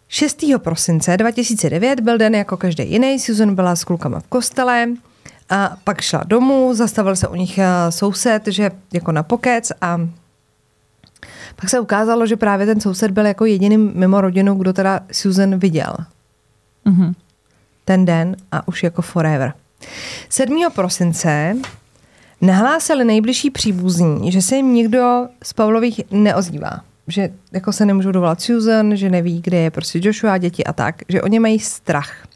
6. 0.08 0.46
prosince 0.58 1.18
2009 1.18 2.00
byl 2.00 2.18
den 2.18 2.36
jako 2.36 2.58
každý 2.58 2.92
jiný. 2.92 3.20
Susan 3.20 3.56
byla 3.56 3.76
s 3.76 3.84
klukama 3.84 4.20
v 4.20 4.28
kostele 4.28 4.88
a 5.50 5.78
pak 5.84 6.02
šla 6.02 6.24
domů, 6.26 6.74
zastavil 6.74 7.16
se 7.16 7.28
u 7.28 7.36
nich 7.36 7.58
eh, 7.58 7.68
soused, 7.90 8.48
že 8.48 8.72
jako 8.94 9.12
na 9.12 9.24
pokec 9.24 9.72
a 9.82 10.08
pak 11.56 11.70
se 11.70 11.80
ukázalo, 11.80 12.28
že 12.28 12.36
právě 12.36 12.66
ten 12.66 12.82
soused 12.82 13.12
byl 13.12 13.26
jako 13.26 13.46
jediný 13.46 13.78
mimo 13.78 14.22
rodinu, 14.22 14.56
kdo 14.56 14.74
teda 14.74 15.00
Susan 15.12 15.60
viděl. 15.60 15.96
Mhm. 16.86 17.14
Ten 17.86 18.06
den 18.06 18.36
a 18.52 18.68
už 18.68 18.84
jako 18.84 19.02
forever. 19.02 19.54
7. 20.30 20.68
prosince 20.76 21.56
nahlásili 22.42 23.06
nejbližší 23.06 23.50
příbuzní, 23.50 24.32
že 24.32 24.42
se 24.42 24.56
jim 24.56 24.74
nikdo 24.74 25.28
z 25.44 25.54
Pavlových 25.54 26.02
neozývá. 26.12 26.82
Že 27.08 27.30
jako 27.52 27.74
se 27.74 27.86
nemůžou 27.86 28.12
dovolat 28.12 28.42
Susan, 28.42 28.96
že 28.96 29.10
neví, 29.10 29.42
kde 29.42 29.58
je 29.58 29.72
prostě 29.72 30.00
Joshua, 30.04 30.38
děti 30.38 30.64
a 30.64 30.74
tak, 30.74 30.96
že 31.10 31.22
oni 31.22 31.40
mají 31.40 31.60
strach. 31.60 32.28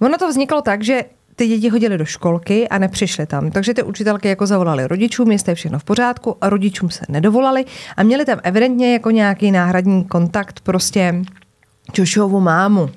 Ono 0.00 0.18
to 0.18 0.28
vzniklo 0.28 0.62
tak, 0.62 0.82
že 0.82 1.04
ty 1.36 1.48
děti 1.48 1.70
chodily 1.70 1.98
do 1.98 2.04
školky 2.04 2.68
a 2.68 2.78
nepřišly 2.78 3.26
tam. 3.26 3.50
Takže 3.50 3.74
ty 3.74 3.82
učitelky 3.82 4.28
jako 4.28 4.46
zavolali 4.46 4.86
rodičům, 4.86 5.32
jestli 5.32 5.50
je 5.50 5.54
všechno 5.54 5.78
v 5.78 5.84
pořádku 5.84 6.36
a 6.40 6.48
rodičům 6.48 6.90
se 6.90 7.04
nedovolali 7.08 7.64
a 7.96 8.02
měli 8.02 8.24
tam 8.24 8.38
evidentně 8.42 8.92
jako 8.92 9.10
nějaký 9.10 9.50
náhradní 9.50 10.04
kontakt 10.04 10.60
prostě 10.60 11.22
Joshuovu 11.98 12.40
mámu. 12.40 12.90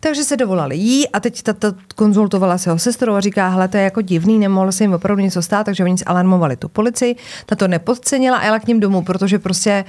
Takže 0.00 0.24
se 0.24 0.36
dovolali 0.36 0.76
jí 0.76 1.08
a 1.08 1.20
teď 1.20 1.42
tato 1.42 1.72
konzultovala 1.94 2.58
se 2.58 2.70
ho 2.70 2.78
sestrou 2.78 3.14
a 3.14 3.20
říká, 3.20 3.48
hele, 3.48 3.68
to 3.68 3.76
je 3.76 3.82
jako 3.82 4.00
divný, 4.00 4.38
nemohlo 4.38 4.72
se 4.72 4.84
jim 4.84 4.92
opravdu 4.92 5.22
něco 5.22 5.42
stát, 5.42 5.64
takže 5.64 5.84
oni 5.84 5.96
alarmovali 6.06 6.56
tu 6.56 6.68
policii. 6.68 7.16
Ta 7.46 7.56
to 7.56 7.68
nepodcenila 7.68 8.38
a 8.38 8.44
jela 8.44 8.58
k 8.58 8.66
ním 8.66 8.80
domů, 8.80 9.02
protože 9.02 9.38
prostě 9.38 9.84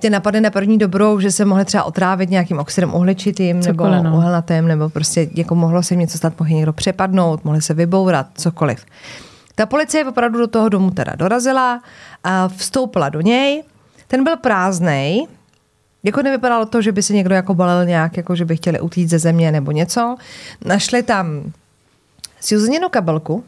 tě 0.00 0.10
napadne 0.10 0.40
na 0.40 0.50
první 0.50 0.78
dobrou, 0.78 1.20
že 1.20 1.30
se 1.30 1.44
mohli 1.44 1.64
třeba 1.64 1.84
otrávit 1.84 2.30
nějakým 2.30 2.58
oxidem 2.58 2.94
uhličitým 2.94 3.60
nebo 3.60 3.72
Cokoliv, 3.72 4.02
no. 4.02 4.16
uhelnatým, 4.16 4.68
nebo 4.68 4.88
prostě 4.88 5.28
jako 5.34 5.54
mohlo 5.54 5.82
se 5.82 5.94
jim 5.94 6.00
něco 6.00 6.18
stát, 6.18 6.40
mohl 6.40 6.50
někdo 6.50 6.72
přepadnout, 6.72 7.44
mohli 7.44 7.62
se 7.62 7.74
vybourat, 7.74 8.26
cokoliv. 8.34 8.84
Ta 9.54 9.66
policie 9.66 10.04
opravdu 10.04 10.38
do 10.38 10.46
toho 10.46 10.68
domu 10.68 10.90
teda 10.90 11.12
dorazila 11.16 11.82
a 12.24 12.48
vstoupila 12.48 13.08
do 13.08 13.20
něj. 13.20 13.62
Ten 14.08 14.24
byl 14.24 14.36
prázdnej, 14.36 15.26
jako 16.02 16.22
nevypadalo 16.22 16.66
to, 16.66 16.82
že 16.82 16.92
by 16.92 17.02
se 17.02 17.12
někdo 17.12 17.34
jako 17.34 17.54
balil 17.54 17.84
nějak, 17.84 18.16
jako 18.16 18.36
že 18.36 18.44
by 18.44 18.56
chtěli 18.56 18.80
utíct 18.80 19.10
ze 19.10 19.18
země 19.18 19.52
nebo 19.52 19.72
něco. 19.72 20.16
Našli 20.64 21.02
tam 21.02 21.52
Susaninu 22.40 22.88
kabelku, 22.88 23.44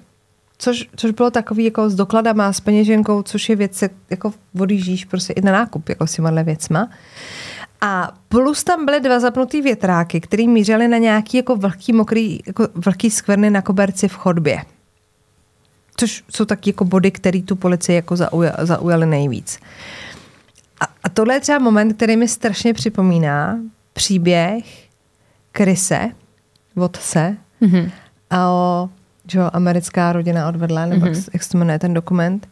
což, 0.62 0.88
což 0.96 1.10
bylo 1.10 1.30
takový 1.30 1.64
jako 1.64 1.90
s 1.90 1.94
dokladama, 1.94 2.52
s 2.52 2.60
peněženkou, 2.60 3.22
což 3.22 3.48
je 3.48 3.56
věc, 3.56 3.84
jako 4.10 4.32
odjíždíš 4.60 5.04
prostě 5.04 5.32
i 5.32 5.40
na 5.40 5.52
nákup, 5.52 5.88
jako 5.88 6.06
s 6.06 6.12
těmahle 6.12 6.44
věcma. 6.44 6.88
A 7.80 8.12
plus 8.28 8.64
tam 8.64 8.84
byly 8.84 9.00
dva 9.00 9.20
zapnutý 9.20 9.62
větráky, 9.62 10.20
které 10.20 10.46
mířily 10.46 10.88
na 10.88 10.98
nějaký 10.98 11.36
jako 11.36 11.56
vlhký, 11.56 11.92
mokrý, 11.92 12.38
jako 12.46 12.68
vlhký 12.74 13.10
skvrny 13.10 13.50
na 13.50 13.62
koberci 13.62 14.08
v 14.08 14.14
chodbě. 14.14 14.62
Což 15.96 16.24
jsou 16.30 16.44
taky 16.44 16.70
jako 16.70 16.84
body, 16.84 17.10
které 17.10 17.42
tu 17.42 17.56
policii 17.56 17.96
jako 17.96 18.16
zauja, 18.16 18.52
zaujaly 18.62 19.06
nejvíc. 19.06 19.58
A, 20.80 20.84
a 21.04 21.08
tohle 21.08 21.34
je 21.34 21.40
třeba 21.40 21.58
moment, 21.58 21.92
který 21.94 22.16
mi 22.16 22.28
strašně 22.28 22.74
připomíná 22.74 23.58
příběh 23.92 24.64
Krise, 25.52 26.10
Vodse, 26.76 27.36
Mhm. 27.60 27.90
a 28.30 28.48
o 28.50 28.88
že 29.28 29.38
jo, 29.38 29.50
americká 29.52 30.12
rodina 30.12 30.48
odvedla, 30.48 30.86
nebo 30.86 31.06
mm-hmm. 31.06 31.28
jak 31.32 31.42
se 31.42 31.58
jmenuje 31.58 31.78
ten 31.78 31.94
dokument. 31.94 32.48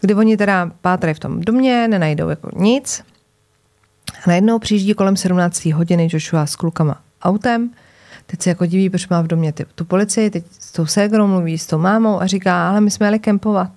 kdy 0.00 0.14
oni 0.14 0.36
teda 0.36 0.70
pátrají 0.80 1.14
v 1.14 1.18
tom 1.18 1.40
domě, 1.40 1.88
nenajdou 1.88 2.28
jako 2.28 2.50
nic. 2.56 3.04
A 4.26 4.30
najednou 4.30 4.58
přijíždí 4.58 4.94
kolem 4.94 5.16
17. 5.16 5.64
hodiny 5.64 6.08
Joshua 6.12 6.46
s 6.46 6.56
klukama 6.56 7.00
autem. 7.22 7.70
Teď 8.26 8.42
se 8.42 8.50
jako 8.50 8.66
diví, 8.66 8.90
proč 8.90 9.08
má 9.08 9.20
v 9.22 9.26
domě 9.26 9.52
ty, 9.52 9.66
tu 9.74 9.84
policii, 9.84 10.30
teď 10.30 10.44
s 10.58 10.72
tou 10.72 10.86
ségrou 10.86 11.26
mluví, 11.26 11.58
s 11.58 11.66
tou 11.66 11.78
mámou 11.78 12.20
a 12.20 12.26
říká, 12.26 12.68
ale 12.68 12.80
my 12.80 12.90
jsme 12.90 13.06
jeli 13.06 13.18
kempovat 13.18 13.70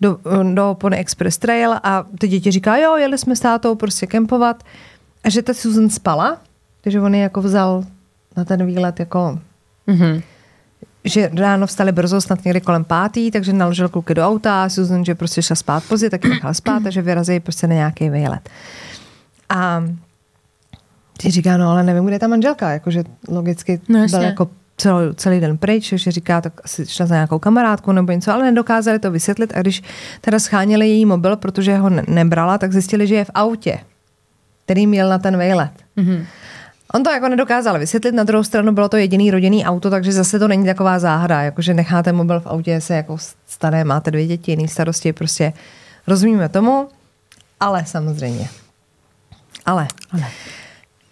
do, 0.00 0.18
do 0.54 0.76
Pony 0.80 0.96
Express 0.96 1.38
Trail 1.38 1.74
a 1.82 2.06
ty 2.18 2.28
děti 2.28 2.50
říká, 2.50 2.76
jo, 2.76 2.96
jeli 2.96 3.18
jsme 3.18 3.36
s 3.36 3.40
tátou 3.40 3.74
prostě 3.74 4.06
kempovat 4.06 4.62
a 5.24 5.30
že 5.30 5.42
ta 5.42 5.54
Susan 5.54 5.90
spala, 5.90 6.40
takže 6.80 7.00
on 7.00 7.14
je 7.14 7.20
jako 7.20 7.42
vzal 7.42 7.84
na 8.36 8.44
ten 8.44 8.66
výlet 8.66 9.00
jako 9.00 9.38
mm-hmm. 9.88 10.22
Že 11.04 11.30
ráno 11.38 11.66
vstali 11.66 11.92
brzo, 11.92 12.20
snad 12.20 12.44
někdy 12.44 12.60
kolem 12.60 12.84
pátý, 12.84 13.30
takže 13.30 13.52
naložil 13.52 13.88
kluky 13.88 14.14
do 14.14 14.26
auta 14.26 14.64
a 14.64 14.68
Susan, 14.68 15.04
že 15.04 15.14
prostě 15.14 15.42
šla 15.42 15.56
spát 15.56 15.84
pozdě, 15.88 16.10
tak 16.10 16.24
ji 16.24 16.30
nechala 16.30 16.54
spát, 16.54 16.82
takže 16.82 17.02
vyrazí 17.02 17.40
prostě 17.40 17.66
na 17.66 17.74
nějaký 17.74 18.10
výlet. 18.10 18.48
A 19.48 19.84
ty 21.18 21.30
říká, 21.30 21.56
no 21.56 21.70
ale 21.70 21.82
nevím, 21.82 22.04
kde 22.04 22.14
je 22.14 22.18
ta 22.18 22.28
manželka, 22.28 22.70
jakože 22.70 23.04
logicky 23.28 23.80
no, 23.88 24.06
byl 24.06 24.22
jako 24.22 24.50
celý, 24.76 25.14
celý 25.14 25.40
den 25.40 25.58
pryč, 25.58 25.92
že 25.92 26.10
říká, 26.10 26.40
tak 26.40 26.52
asi 26.64 26.86
šla 26.86 27.06
za 27.06 27.14
nějakou 27.14 27.38
kamarádku 27.38 27.92
nebo 27.92 28.12
něco, 28.12 28.32
ale 28.32 28.44
nedokázali 28.44 28.98
to 28.98 29.10
vysvětlit 29.10 29.52
a 29.56 29.60
když 29.60 29.82
teda 30.20 30.38
scháněli 30.38 30.88
její 30.88 31.06
mobil, 31.06 31.36
protože 31.36 31.76
ho 31.76 31.90
nebrala, 31.90 32.58
tak 32.58 32.72
zjistili, 32.72 33.06
že 33.06 33.14
je 33.14 33.24
v 33.24 33.30
autě, 33.34 33.78
který 34.64 34.86
měl 34.86 35.08
na 35.08 35.18
ten 35.18 35.36
vejlet. 35.36 35.72
Mm-hmm. 35.96 36.24
On 36.94 37.02
to 37.02 37.10
jako 37.10 37.28
nedokázal 37.28 37.78
vysvětlit, 37.78 38.12
na 38.12 38.24
druhou 38.24 38.44
stranu 38.44 38.72
bylo 38.72 38.88
to 38.88 38.96
jediný 38.96 39.30
rodinný 39.30 39.64
auto, 39.64 39.90
takže 39.90 40.12
zase 40.12 40.38
to 40.38 40.48
není 40.48 40.66
taková 40.66 40.98
záhra, 40.98 41.42
jakože 41.42 41.74
necháte 41.74 42.12
mobil 42.12 42.40
v 42.40 42.46
autě, 42.46 42.80
se 42.80 42.94
jako 42.94 43.16
staré, 43.46 43.84
máte 43.84 44.10
dvě 44.10 44.26
děti, 44.26 44.52
jiný 44.52 44.68
starosti, 44.68 45.12
prostě 45.12 45.52
rozumíme 46.06 46.48
tomu, 46.48 46.88
ale 47.60 47.86
samozřejmě. 47.86 48.48
Ale. 49.66 49.88
ale. 50.12 50.24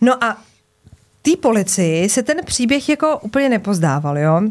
No 0.01 0.25
a 0.25 0.37
té 1.23 1.31
policii 1.43 2.09
se 2.09 2.23
ten 2.23 2.37
příběh 2.45 2.89
jako 2.89 3.19
úplně 3.19 3.49
nepozdával, 3.49 4.19
jo. 4.19 4.43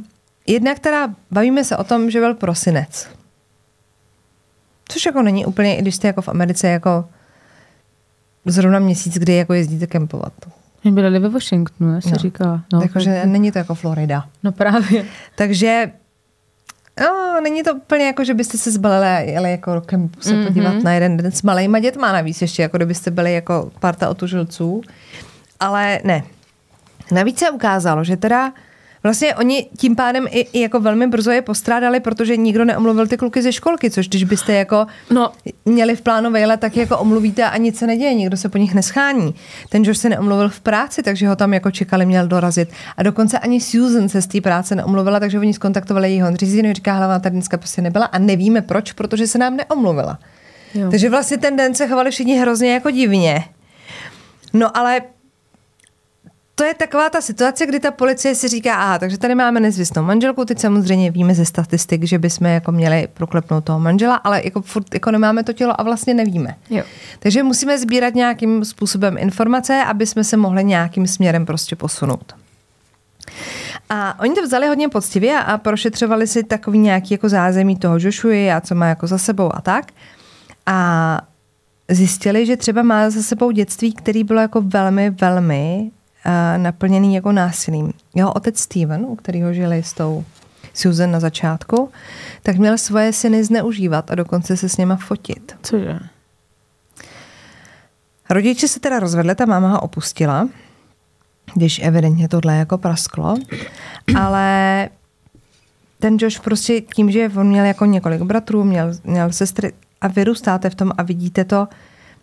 Jednak 0.48 0.80
teda 0.80 1.10
bavíme 1.32 1.64
se 1.64 1.78
o 1.78 1.84
tom, 1.84 2.12
že 2.12 2.20
byl 2.20 2.34
prosinec. 2.34 3.08
Což 4.88 5.06
jako 5.06 5.22
není 5.22 5.46
úplně, 5.46 5.78
i 5.78 5.82
když 5.82 5.96
jste 5.96 6.08
jako 6.08 6.22
v 6.22 6.30
Americe 6.30 6.68
jako 6.68 7.10
zrovna 8.46 8.80
měsíc, 8.80 9.14
kdy 9.14 9.36
jako 9.36 9.54
jezdíte 9.54 9.88
kempovat. 9.88 10.34
My 10.84 10.92
byli 10.92 11.20
ve 11.20 11.30
Washingtonu, 11.30 11.94
já 11.94 12.02
si 12.02 12.12
no. 12.12 12.18
říkala. 12.18 12.62
No, 12.74 12.88
Takže 12.94 13.26
není 13.26 13.52
to 13.52 13.58
jako 13.58 13.76
Florida. 13.76 14.26
No 14.44 14.52
právě. 14.52 15.06
Takže 15.36 15.92
No, 17.02 17.42
není 17.44 17.64
to 17.64 17.76
úplně 17.76 18.06
jako, 18.06 18.24
že 18.24 18.34
byste 18.34 18.58
se 18.58 18.72
zbalili 18.72 19.06
a 19.06 19.20
jeli 19.20 19.52
jako 19.52 19.76
rokem 19.76 20.10
se 20.20 20.34
mm-hmm. 20.34 20.48
podívat 20.48 20.84
na 20.84 20.94
jeden 20.94 21.18
den 21.18 21.32
s 21.32 21.42
malejma 21.42 21.80
dětma 21.80 22.12
navíc 22.12 22.42
ještě, 22.42 22.62
jako 22.62 22.78
kdybyste 22.78 23.12
byli 23.12 23.34
jako 23.34 23.72
parta 23.80 24.10
otužilců. 24.10 24.82
Ale 25.60 26.00
ne. 26.04 26.24
Navíc 27.12 27.40
se 27.40 27.50
ukázalo, 27.50 28.04
že 28.04 28.18
teda 28.18 28.54
Vlastně 29.04 29.36
oni 29.36 29.70
tím 29.78 29.96
pádem 29.96 30.28
i, 30.30 30.40
i 30.40 30.62
jako 30.62 30.80
velmi 30.80 31.08
brzo 31.08 31.32
je 31.32 31.42
postrádali, 31.42 32.00
protože 32.00 32.38
nikdo 32.38 32.66
neomluvil 32.66 33.08
ty 33.08 33.18
kluky 33.18 33.42
ze 33.42 33.52
školky, 33.52 33.92
což 33.92 34.08
když 34.08 34.24
byste 34.24 34.54
jako 34.54 34.88
no. 35.10 35.32
měli 35.66 35.96
v 35.96 36.02
plánu 36.02 36.32
vejlet, 36.32 36.60
tak 36.60 36.78
jako 36.78 36.98
omluvíte 36.98 37.44
a 37.44 37.58
nic 37.58 37.78
se 37.78 37.88
neděje, 37.88 38.14
nikdo 38.14 38.38
se 38.38 38.50
po 38.50 38.58
nich 38.58 38.76
neschání. 38.76 39.36
Ten 39.70 39.84
Josh 39.84 40.00
se 40.00 40.10
neomluvil 40.10 40.50
v 40.50 40.60
práci, 40.60 41.04
takže 41.04 41.28
ho 41.28 41.36
tam 41.36 41.54
jako 41.54 41.72
čekali, 41.72 42.06
měl 42.06 42.28
dorazit. 42.28 42.70
A 42.98 43.04
dokonce 43.04 43.40
ani 43.40 43.62
Susan 43.62 44.10
se 44.10 44.22
z 44.22 44.28
té 44.28 44.42
práce 44.42 44.76
neomluvila, 44.76 45.20
takže 45.20 45.40
oni 45.40 45.54
skontaktovali 45.54 46.10
jejího 46.10 46.36
řízení, 46.36 46.74
říká, 46.74 46.94
hlava 46.94 47.20
tady 47.20 47.34
dneska 47.34 47.58
prostě 47.58 47.82
nebyla 47.82 48.06
a 48.06 48.18
nevíme 48.18 48.62
proč, 48.62 48.92
protože 48.92 49.28
se 49.28 49.38
nám 49.38 49.58
neomluvila. 49.58 50.20
Jo. 50.76 50.92
Takže 50.92 51.10
vlastně 51.10 51.38
ten 51.38 51.56
den 51.56 51.76
se 51.76 51.88
chovali 51.88 52.12
všichni 52.12 52.38
hrozně 52.38 52.74
jako 52.74 52.92
divně. 52.92 53.46
No 54.54 54.78
ale 54.78 55.02
to 56.60 56.66
je 56.66 56.74
taková 56.74 57.10
ta 57.10 57.22
situace, 57.22 57.66
kdy 57.66 57.80
ta 57.80 57.92
policie 57.92 58.36
si 58.36 58.48
říká, 58.48 58.76
aha, 58.76 59.00
takže 59.00 59.18
tady 59.18 59.36
máme 59.36 59.60
nezvěstnou 59.60 60.04
manželku, 60.04 60.46
teď 60.46 60.60
samozřejmě 60.60 61.12
víme 61.12 61.36
ze 61.36 61.46
statistik, 61.46 62.04
že 62.04 62.20
bychom 62.20 62.48
jako 62.48 62.72
měli 62.72 63.08
proklepnout 63.14 63.64
toho 63.64 63.80
manžela, 63.80 64.16
ale 64.16 64.42
jako 64.44 64.62
furt 64.62 64.94
jako 64.94 65.12
nemáme 65.12 65.44
to 65.44 65.54
tělo 65.54 65.82
a 65.82 65.84
vlastně 65.84 66.14
nevíme. 66.14 66.56
Jo. 66.70 66.84
Takže 67.20 67.44
musíme 67.44 67.80
sbírat 67.80 68.16
nějakým 68.16 68.66
způsobem 68.66 69.18
informace, 69.18 69.84
aby 69.88 70.06
jsme 70.06 70.24
se 70.24 70.38
mohli 70.38 70.64
nějakým 70.64 71.08
směrem 71.08 71.46
prostě 71.46 71.76
posunout. 71.76 72.36
A 73.90 74.20
oni 74.20 74.36
to 74.36 74.44
vzali 74.44 74.68
hodně 74.68 74.90
poctivě 74.90 75.40
a 75.40 75.58
prošetřovali 75.58 76.28
si 76.28 76.44
takový 76.44 76.80
nějaký 76.80 77.14
jako 77.14 77.30
zázemí 77.30 77.78
toho 77.78 77.98
Joshua 78.00 78.58
a 78.58 78.62
co 78.62 78.76
má 78.76 78.86
jako 78.86 79.08
za 79.08 79.18
sebou 79.18 79.56
a 79.56 79.62
tak. 79.62 79.92
A 80.66 81.22
zjistili, 81.90 82.46
že 82.46 82.58
třeba 82.58 82.82
má 82.82 83.10
za 83.10 83.22
sebou 83.22 83.52
dětství, 83.52 83.94
který 83.94 84.24
bylo 84.24 84.42
jako 84.42 84.62
velmi, 84.62 85.10
velmi 85.10 85.92
naplněný 86.58 87.16
jako 87.16 87.32
násilím. 87.32 87.94
Jeho 88.16 88.34
otec 88.34 88.60
Steven, 88.60 89.06
u 89.06 89.16
kterého 89.16 89.54
žili 89.54 89.84
s 89.84 89.94
tou 89.94 90.26
Susan 90.74 91.12
na 91.12 91.20
začátku, 91.20 91.90
tak 92.44 92.58
měl 92.58 92.78
svoje 92.78 93.14
syny 93.14 93.44
zneužívat 93.44 94.12
a 94.12 94.16
dokonce 94.16 94.58
se 94.58 94.70
s 94.70 94.78
něma 94.78 94.96
fotit. 94.96 95.56
Cože? 95.64 96.00
Rodiče 98.30 98.68
se 98.68 98.80
teda 98.80 99.00
rozvedli, 99.00 99.36
ta 99.36 99.46
máma 99.46 99.70
ho 99.70 99.82
opustila, 99.82 100.50
když 101.56 101.80
evidentně 101.84 102.28
tohle 102.28 102.56
jako 102.56 102.78
prasklo, 102.78 103.36
ale 104.18 104.90
ten 106.00 106.18
Josh 106.20 106.40
prostě 106.40 106.82
tím, 106.82 107.12
že 107.12 107.32
on 107.36 107.48
měl 107.48 107.66
jako 107.66 107.86
několik 107.86 108.22
bratrů, 108.22 108.64
měl, 108.64 108.94
měl 109.04 109.32
sestry 109.32 109.74
a 110.02 110.08
vyrůstáte 110.08 110.70
v 110.70 110.76
tom 110.76 110.92
a 110.98 111.04
vidíte 111.04 111.46
to, 111.46 111.68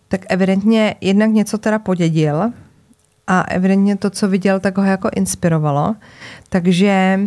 tak 0.07 0.21
evidentně 0.29 0.95
jednak 1.01 1.29
něco 1.29 1.57
teda 1.57 1.79
podědil, 1.79 2.51
a 3.27 3.41
evidentně 3.41 3.95
to, 3.95 4.09
co 4.09 4.27
viděl, 4.27 4.59
tak 4.59 4.77
ho 4.77 4.83
jako 4.83 5.09
inspirovalo. 5.15 5.95
Takže 6.49 7.19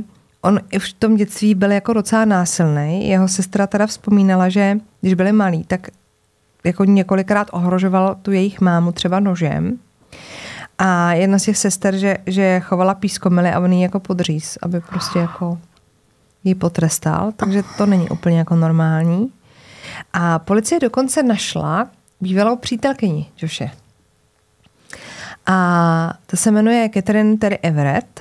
on 0.43 0.61
i 0.71 0.79
v 0.79 0.93
tom 0.93 1.17
dětství 1.17 1.55
byl 1.55 1.73
jako 1.73 1.93
docela 1.93 2.25
násilný. 2.25 3.09
Jeho 3.09 3.29
sestra 3.29 3.67
teda 3.67 3.87
vzpomínala, 3.87 4.49
že 4.49 4.79
když 5.01 5.15
byli 5.15 5.33
malí, 5.33 5.65
tak 5.65 5.89
jako 6.65 6.85
několikrát 6.85 7.49
ohrožoval 7.53 8.17
tu 8.23 8.33
jejich 8.33 8.61
mámu 8.61 8.93
třeba 8.93 9.21
nožem. 9.21 9.79
A 10.79 11.13
jedna 11.13 11.39
z 11.39 11.43
těch 11.43 11.57
sester, 11.57 11.97
že, 11.97 12.17
že 12.27 12.61
chovala 12.61 12.95
pískomily 12.95 13.51
a 13.51 13.61
on 13.61 13.73
jí 13.73 13.83
jako 13.83 14.01
podříz, 14.01 14.59
aby 14.63 14.81
prostě 14.81 15.19
jako 15.19 15.59
ji 16.45 16.55
potrestal, 16.55 17.33
takže 17.37 17.63
to 17.79 17.87
není 17.87 18.09
úplně 18.09 18.39
jako 18.39 18.57
normální. 18.57 19.33
A 20.13 20.39
policie 20.39 20.81
dokonce 20.81 21.23
našla 21.23 21.89
bývalou 22.21 22.57
přítelkyni 22.57 23.27
Joše. 23.43 23.71
A 25.47 26.13
to 26.27 26.37
se 26.37 26.51
jmenuje 26.51 26.91
Catherine 26.95 27.37
Terry 27.37 27.59
Everett. 27.59 28.21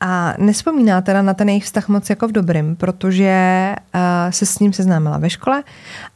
A 0.00 0.34
nespomíná 0.38 1.00
teda 1.00 1.22
na 1.22 1.34
ten 1.34 1.48
jejich 1.48 1.64
vztah 1.64 1.88
moc 1.88 2.10
jako 2.10 2.28
v 2.28 2.32
dobrým, 2.32 2.76
protože 2.76 3.74
uh, 3.94 4.00
se 4.30 4.46
s 4.46 4.58
ním 4.58 4.72
seznámila 4.72 5.18
ve 5.18 5.30
škole 5.30 5.64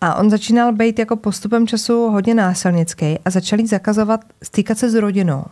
a 0.01 0.15
on 0.15 0.31
začínal 0.31 0.73
být 0.73 0.99
jako 0.99 1.17
postupem 1.17 1.67
času 1.67 2.09
hodně 2.11 2.35
násilnický 2.35 3.19
a 3.25 3.31
začal 3.31 3.59
jí 3.59 3.67
zakazovat 3.67 4.21
stýkat 4.43 4.79
se 4.79 4.91
s 4.91 4.95
rodinou. 4.95 5.45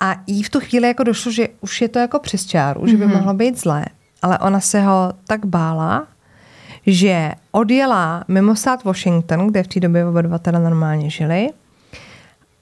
A 0.00 0.16
jí 0.26 0.42
v 0.42 0.50
tu 0.50 0.60
chvíli 0.60 0.88
jako 0.88 1.02
došlo, 1.02 1.32
že 1.32 1.48
už 1.60 1.80
je 1.80 1.88
to 1.88 1.98
jako 1.98 2.18
přes 2.18 2.46
čáru, 2.46 2.80
mm-hmm. 2.80 2.90
že 2.90 2.96
by 2.96 3.06
mhm. 3.06 3.14
mohlo 3.14 3.34
být 3.34 3.60
zlé. 3.60 3.84
Ale 4.22 4.38
ona 4.38 4.60
se 4.60 4.80
ho 4.80 5.12
tak 5.26 5.46
bála, 5.46 6.06
že 6.86 7.32
odjela 7.50 8.24
mimo 8.28 8.56
stát 8.56 8.84
Washington, 8.84 9.46
kde 9.46 9.62
v 9.62 9.68
té 9.68 9.80
době 9.80 10.06
oba 10.06 10.22
dva 10.22 10.38
teda 10.38 10.58
normálně 10.58 11.10
žili, 11.10 11.48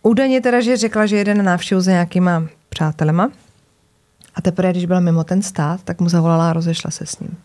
Údajně 0.06 0.40
teda, 0.40 0.60
že 0.60 0.76
řekla, 0.76 1.06
že 1.06 1.16
jede 1.16 1.34
na 1.34 1.42
návštěvu 1.42 1.80
za 1.80 1.90
nějakýma 1.90 2.46
přátelema 2.68 3.30
a 4.34 4.42
teprve, 4.42 4.70
když 4.70 4.86
byla 4.86 5.00
mimo 5.00 5.24
ten 5.24 5.42
stát, 5.42 5.80
tak 5.84 6.00
mu 6.00 6.08
zavolala 6.08 6.50
a 6.50 6.52
rozešla 6.52 6.90
se 6.90 7.06
s 7.06 7.18
ním. 7.18 7.36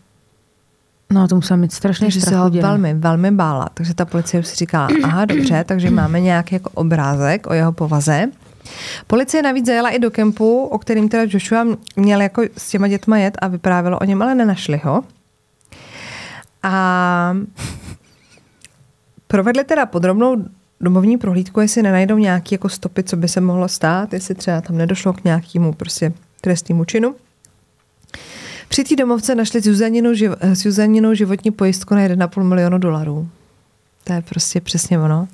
No, 1.12 1.28
to 1.28 1.34
musela 1.34 1.56
mít 1.56 1.72
strašně 1.72 2.06
Takže 2.06 2.20
se 2.20 2.36
ho 2.36 2.50
velmi, 2.50 2.94
velmi 2.94 3.30
bála. 3.30 3.68
Takže 3.74 3.94
ta 3.94 4.04
policie 4.04 4.42
si 4.42 4.56
říkala, 4.56 4.88
aha, 5.04 5.24
dobře, 5.24 5.64
takže 5.64 5.90
máme 5.90 6.20
nějaký 6.20 6.54
jako 6.54 6.70
obrázek 6.74 7.46
o 7.46 7.52
jeho 7.52 7.72
povaze. 7.72 8.26
Policie 9.06 9.42
navíc 9.42 9.66
zajela 9.66 9.90
i 9.90 9.98
do 9.98 10.10
kempu, 10.10 10.64
o 10.64 10.78
kterým 10.78 11.08
teda 11.08 11.22
Joshua 11.28 11.66
měl 11.96 12.20
jako 12.20 12.42
s 12.56 12.70
těma 12.70 12.88
dětma 12.88 13.18
jet 13.18 13.38
a 13.40 13.48
vyprávělo 13.48 13.98
o 13.98 14.04
něm, 14.04 14.22
ale 14.22 14.34
nenašli 14.34 14.80
ho. 14.84 15.04
A 16.62 17.36
provedli 19.26 19.64
teda 19.64 19.86
podrobnou 19.86 20.44
domovní 20.80 21.18
prohlídku, 21.18 21.60
jestli 21.60 21.82
nenajdou 21.82 22.18
nějaké 22.18 22.54
jako 22.54 22.68
stopy, 22.68 23.02
co 23.02 23.16
by 23.16 23.28
se 23.28 23.40
mohlo 23.40 23.68
stát, 23.68 24.12
jestli 24.12 24.34
třeba 24.34 24.60
tam 24.60 24.78
nedošlo 24.78 25.12
k 25.12 25.24
nějakému 25.24 25.72
prostě 25.72 26.12
trestnímu 26.40 26.84
činu. 26.84 27.14
Při 28.68 28.84
té 28.84 28.96
domovce 28.96 29.34
našli 29.34 29.60
Zuzaninu, 29.60 30.14
živ, 30.14 30.32
Zuzaninu 30.52 31.14
životní 31.14 31.50
pojistku 31.50 31.94
na 31.94 32.00
1,5 32.00 32.42
milionu 32.42 32.78
dolarů. 32.78 33.28
To 34.04 34.12
je 34.12 34.22
prostě 34.22 34.60
přesně 34.60 35.00
ono. 35.00 35.28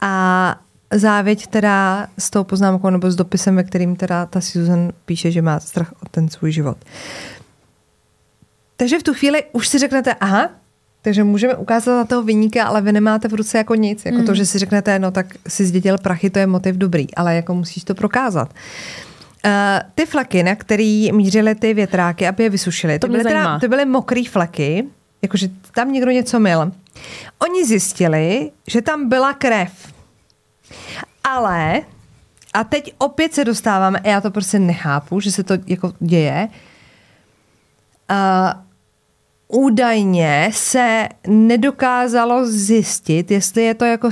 A 0.00 0.56
závěť 0.90 1.46
teda 1.46 2.06
s 2.18 2.30
tou 2.30 2.44
poznámkou 2.44 2.90
nebo 2.90 3.10
s 3.10 3.16
dopisem, 3.16 3.56
ve 3.56 3.64
kterým 3.64 3.96
teda 3.96 4.26
ta 4.26 4.40
Susan 4.40 4.92
píše, 5.04 5.30
že 5.30 5.42
má 5.42 5.60
strach 5.60 5.92
o 5.92 6.08
ten 6.10 6.28
svůj 6.28 6.52
život. 6.52 6.76
Takže 8.76 8.98
v 8.98 9.02
tu 9.02 9.14
chvíli 9.14 9.44
už 9.52 9.68
si 9.68 9.78
řeknete, 9.78 10.14
aha, 10.14 10.50
takže 11.02 11.24
můžeme 11.24 11.54
ukázat 11.54 11.96
na 11.96 12.04
toho 12.04 12.22
vyníka, 12.22 12.64
ale 12.64 12.80
vy 12.80 12.92
nemáte 12.92 13.28
v 13.28 13.34
ruce 13.34 13.58
jako 13.58 13.74
nic. 13.74 14.04
Jako 14.04 14.18
mm. 14.18 14.26
to, 14.26 14.34
že 14.34 14.46
si 14.46 14.58
řeknete, 14.58 14.98
no 14.98 15.10
tak 15.10 15.26
si 15.48 15.66
zdědil 15.66 15.98
prachy, 15.98 16.30
to 16.30 16.38
je 16.38 16.46
motiv 16.46 16.76
dobrý, 16.76 17.14
ale 17.14 17.34
jako 17.34 17.54
musíš 17.54 17.84
to 17.84 17.94
prokázat. 17.94 18.54
Uh, 19.44 19.50
ty 19.94 20.06
flaky, 20.06 20.42
na 20.42 20.54
který 20.54 21.12
mířily 21.12 21.54
ty 21.54 21.74
větráky, 21.74 22.28
aby 22.28 22.42
je 22.42 22.50
vysušili, 22.50 22.98
To 22.98 23.06
ty 23.06 23.10
mě 23.10 23.68
byly, 23.68 23.84
mokrý 23.84 24.24
flaky, 24.24 24.84
jakože 25.22 25.48
tam 25.74 25.92
někdo 25.92 26.10
něco 26.10 26.40
mil. 26.40 26.72
Oni 27.38 27.66
zjistili, 27.66 28.50
že 28.66 28.82
tam 28.82 29.08
byla 29.08 29.32
krev. 29.32 29.92
Ale, 31.24 31.82
a 32.54 32.64
teď 32.64 32.94
opět 32.98 33.34
se 33.34 33.44
dostáváme, 33.44 34.00
já 34.04 34.20
to 34.20 34.30
prostě 34.30 34.58
nechápu, 34.58 35.20
že 35.20 35.32
se 35.32 35.42
to 35.42 35.54
jako 35.66 35.92
děje, 36.00 36.48
uh, 38.10 38.62
údajně 39.52 40.50
se 40.52 41.08
nedokázalo 41.26 42.46
zjistit, 42.46 43.30
jestli 43.30 43.62
je 43.62 43.74
to 43.74 43.84
jako 43.84 44.08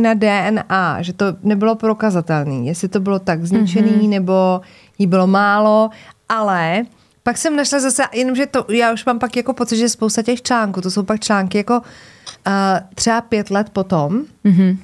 na 0.00 0.14
DNA, 0.14 1.02
že 1.02 1.12
to 1.12 1.26
nebylo 1.42 1.74
prokazatelné, 1.74 2.66
jestli 2.66 2.88
to 2.88 3.00
bylo 3.00 3.18
tak 3.18 3.44
zničený, 3.44 3.90
mm-hmm. 3.90 4.08
nebo 4.08 4.60
jí 4.98 5.06
bylo 5.06 5.26
málo, 5.26 5.90
ale 6.28 6.82
pak 7.22 7.38
jsem 7.38 7.56
našla 7.56 7.80
zase, 7.80 8.02
jenomže 8.12 8.46
to, 8.46 8.64
já 8.68 8.92
už 8.92 9.04
mám 9.04 9.18
pak 9.18 9.36
jako 9.36 9.52
pocit, 9.52 9.76
že 9.76 9.88
spousta 9.88 10.22
těch 10.22 10.42
článků, 10.42 10.80
to 10.80 10.90
jsou 10.90 11.02
pak 11.02 11.20
články 11.20 11.58
jako 11.58 11.78
uh, 11.78 11.82
třeba 12.94 13.20
pět 13.20 13.50
let 13.50 13.70
potom, 13.70 14.22
Mhm. 14.44 14.78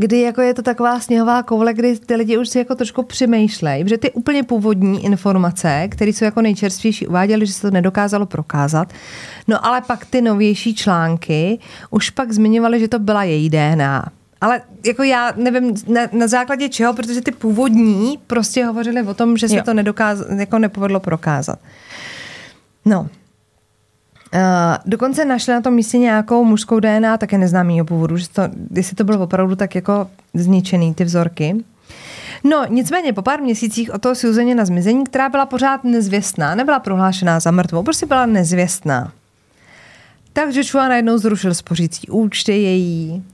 Kdy 0.00 0.20
jako 0.20 0.40
je 0.40 0.54
to 0.54 0.62
taková 0.62 1.00
sněhová 1.00 1.42
koule, 1.42 1.74
kdy 1.74 1.98
ty 1.98 2.14
lidi 2.14 2.38
už 2.38 2.48
si 2.48 2.58
jako 2.58 2.74
trošku 2.74 3.02
přemýšlejí, 3.02 3.84
protože 3.84 3.98
ty 3.98 4.10
úplně 4.10 4.42
původní 4.42 5.04
informace, 5.04 5.88
které 5.90 6.10
jsou 6.10 6.24
jako 6.24 6.42
nejčerstvější, 6.42 7.06
uváděly, 7.06 7.46
že 7.46 7.52
se 7.52 7.62
to 7.62 7.70
nedokázalo 7.70 8.26
prokázat. 8.26 8.92
No 9.48 9.66
ale 9.66 9.80
pak 9.80 10.06
ty 10.06 10.20
novější 10.22 10.74
články 10.74 11.58
už 11.90 12.10
pak 12.10 12.32
zmiňovaly, 12.32 12.80
že 12.80 12.88
to 12.88 12.98
byla 12.98 13.24
její 13.24 13.50
DNA. 13.50 14.04
Ale 14.40 14.60
jako 14.86 15.02
já 15.02 15.32
nevím 15.36 15.74
na, 15.88 16.00
na 16.12 16.26
základě 16.26 16.68
čeho, 16.68 16.94
protože 16.94 17.20
ty 17.20 17.30
původní 17.30 18.18
prostě 18.26 18.64
hovořili 18.66 19.02
o 19.02 19.14
tom, 19.14 19.36
že 19.36 19.48
se 19.48 19.56
Jo. 19.56 19.62
to 19.64 19.74
nedokáz, 19.74 20.18
jako 20.36 20.58
nepovedlo 20.58 21.00
prokázat. 21.00 21.58
No, 22.84 23.08
Uh, 24.34 24.40
dokonce 24.86 25.24
našli 25.24 25.52
na 25.52 25.60
tom 25.60 25.74
místě 25.74 25.98
nějakou 25.98 26.44
mužskou 26.44 26.80
DNA, 26.80 27.16
také 27.16 27.38
neznámýho 27.38 27.84
původu, 27.84 28.16
že 28.16 28.28
to, 28.28 28.42
jestli 28.70 28.96
to 28.96 29.04
bylo 29.04 29.24
opravdu 29.24 29.56
tak 29.56 29.74
jako 29.74 30.10
zničený, 30.34 30.94
ty 30.94 31.04
vzorky. 31.04 31.64
No, 32.44 32.64
nicméně 32.68 33.12
po 33.12 33.22
pár 33.22 33.42
měsících 33.42 33.94
od 33.94 34.02
toho 34.02 34.14
Suzaně 34.14 34.54
na 34.54 34.64
zmizení, 34.64 35.04
která 35.04 35.28
byla 35.28 35.46
pořád 35.46 35.84
nezvěstná, 35.84 36.54
nebyla 36.54 36.78
prohlášená 36.78 37.40
za 37.40 37.50
mrtvou, 37.50 37.82
prostě 37.82 38.06
byla 38.06 38.26
nezvěstná. 38.26 39.12
Tak 40.32 40.54
Joshua 40.54 40.88
najednou 40.88 41.18
zrušil 41.18 41.54
spořící 41.54 42.08
účty 42.08 42.52
její 42.52 43.24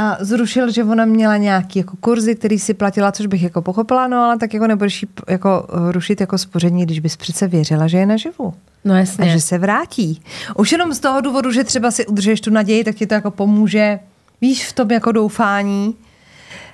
a 0.00 0.16
zrušil, 0.20 0.70
že 0.70 0.84
ona 0.84 1.04
měla 1.04 1.36
nějaký 1.36 1.78
jako 1.78 1.96
kurzy, 2.00 2.34
který 2.34 2.58
si 2.58 2.74
platila, 2.74 3.12
což 3.12 3.26
bych 3.26 3.42
jako 3.42 3.62
pochopila, 3.62 4.08
no 4.08 4.18
ale 4.24 4.38
tak 4.38 4.54
jako 4.54 4.66
nebudeš 4.66 5.04
jako 5.28 5.66
rušit 5.90 6.20
jako 6.20 6.38
spoření, 6.38 6.82
když 6.86 7.00
bys 7.00 7.16
přece 7.16 7.48
věřila, 7.48 7.86
že 7.86 7.98
je 7.98 8.06
naživu. 8.06 8.54
No 8.84 8.94
A 8.94 8.98
jasně. 8.98 9.28
že 9.30 9.40
se 9.40 9.58
vrátí. 9.58 10.22
Už 10.56 10.72
jenom 10.72 10.94
z 10.94 11.00
toho 11.00 11.20
důvodu, 11.20 11.52
že 11.52 11.64
třeba 11.64 11.90
si 11.90 12.06
udržeš 12.06 12.40
tu 12.40 12.50
naději, 12.50 12.84
tak 12.84 12.94
ti 12.96 13.06
to 13.06 13.14
jako 13.14 13.30
pomůže. 13.30 13.98
Víš, 14.40 14.66
v 14.68 14.72
tom 14.72 14.90
jako 14.90 15.12
doufání. 15.12 15.94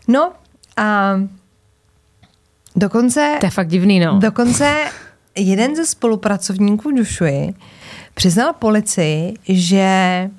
No 0.09 0.33
a 0.77 1.14
dokonce, 2.77 3.37
To 3.41 3.47
je 3.47 3.51
fakt 3.51 3.68
divný, 3.68 4.01
no. 4.01 4.18
dokonce 4.18 4.74
jeden 5.37 5.77
ze 5.77 5.87
spolupracovníků 5.87 6.91
Joshua 6.91 7.53
přiznal 8.14 8.53
policii, 8.53 9.35
že 9.49 10.31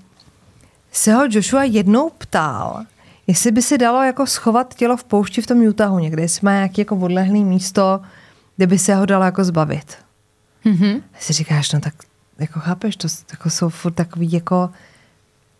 se 0.97 1.13
ho 1.13 1.23
Joshua 1.29 1.63
jednou 1.63 2.09
ptal, 2.09 2.83
jestli 3.27 3.51
by 3.51 3.61
se 3.61 3.77
dalo 3.77 4.03
jako 4.03 4.25
schovat 4.25 4.73
tělo 4.73 4.97
v 4.97 5.03
poušti 5.03 5.41
v 5.41 5.47
tom 5.47 5.67
Utahu 5.67 5.99
někde, 5.99 6.21
jestli 6.21 6.45
má 6.45 6.51
nějaký 6.51 6.81
jako 6.81 6.95
odlehlý 6.95 7.43
místo, 7.43 8.01
kde 8.55 8.67
by 8.67 8.79
se 8.79 8.95
ho 8.95 9.05
dalo 9.05 9.23
jako 9.23 9.43
zbavit. 9.43 9.97
Mhm. 10.65 11.03
A 11.13 11.17
si 11.19 11.33
říkáš, 11.33 11.71
no 11.71 11.79
tak 11.79 11.93
jako 12.39 12.59
chápeš, 12.59 12.95
to 12.95 13.07
jako 13.31 13.49
jsou 13.49 13.69
furt 13.69 13.91
takový 13.91 14.31
jako, 14.31 14.69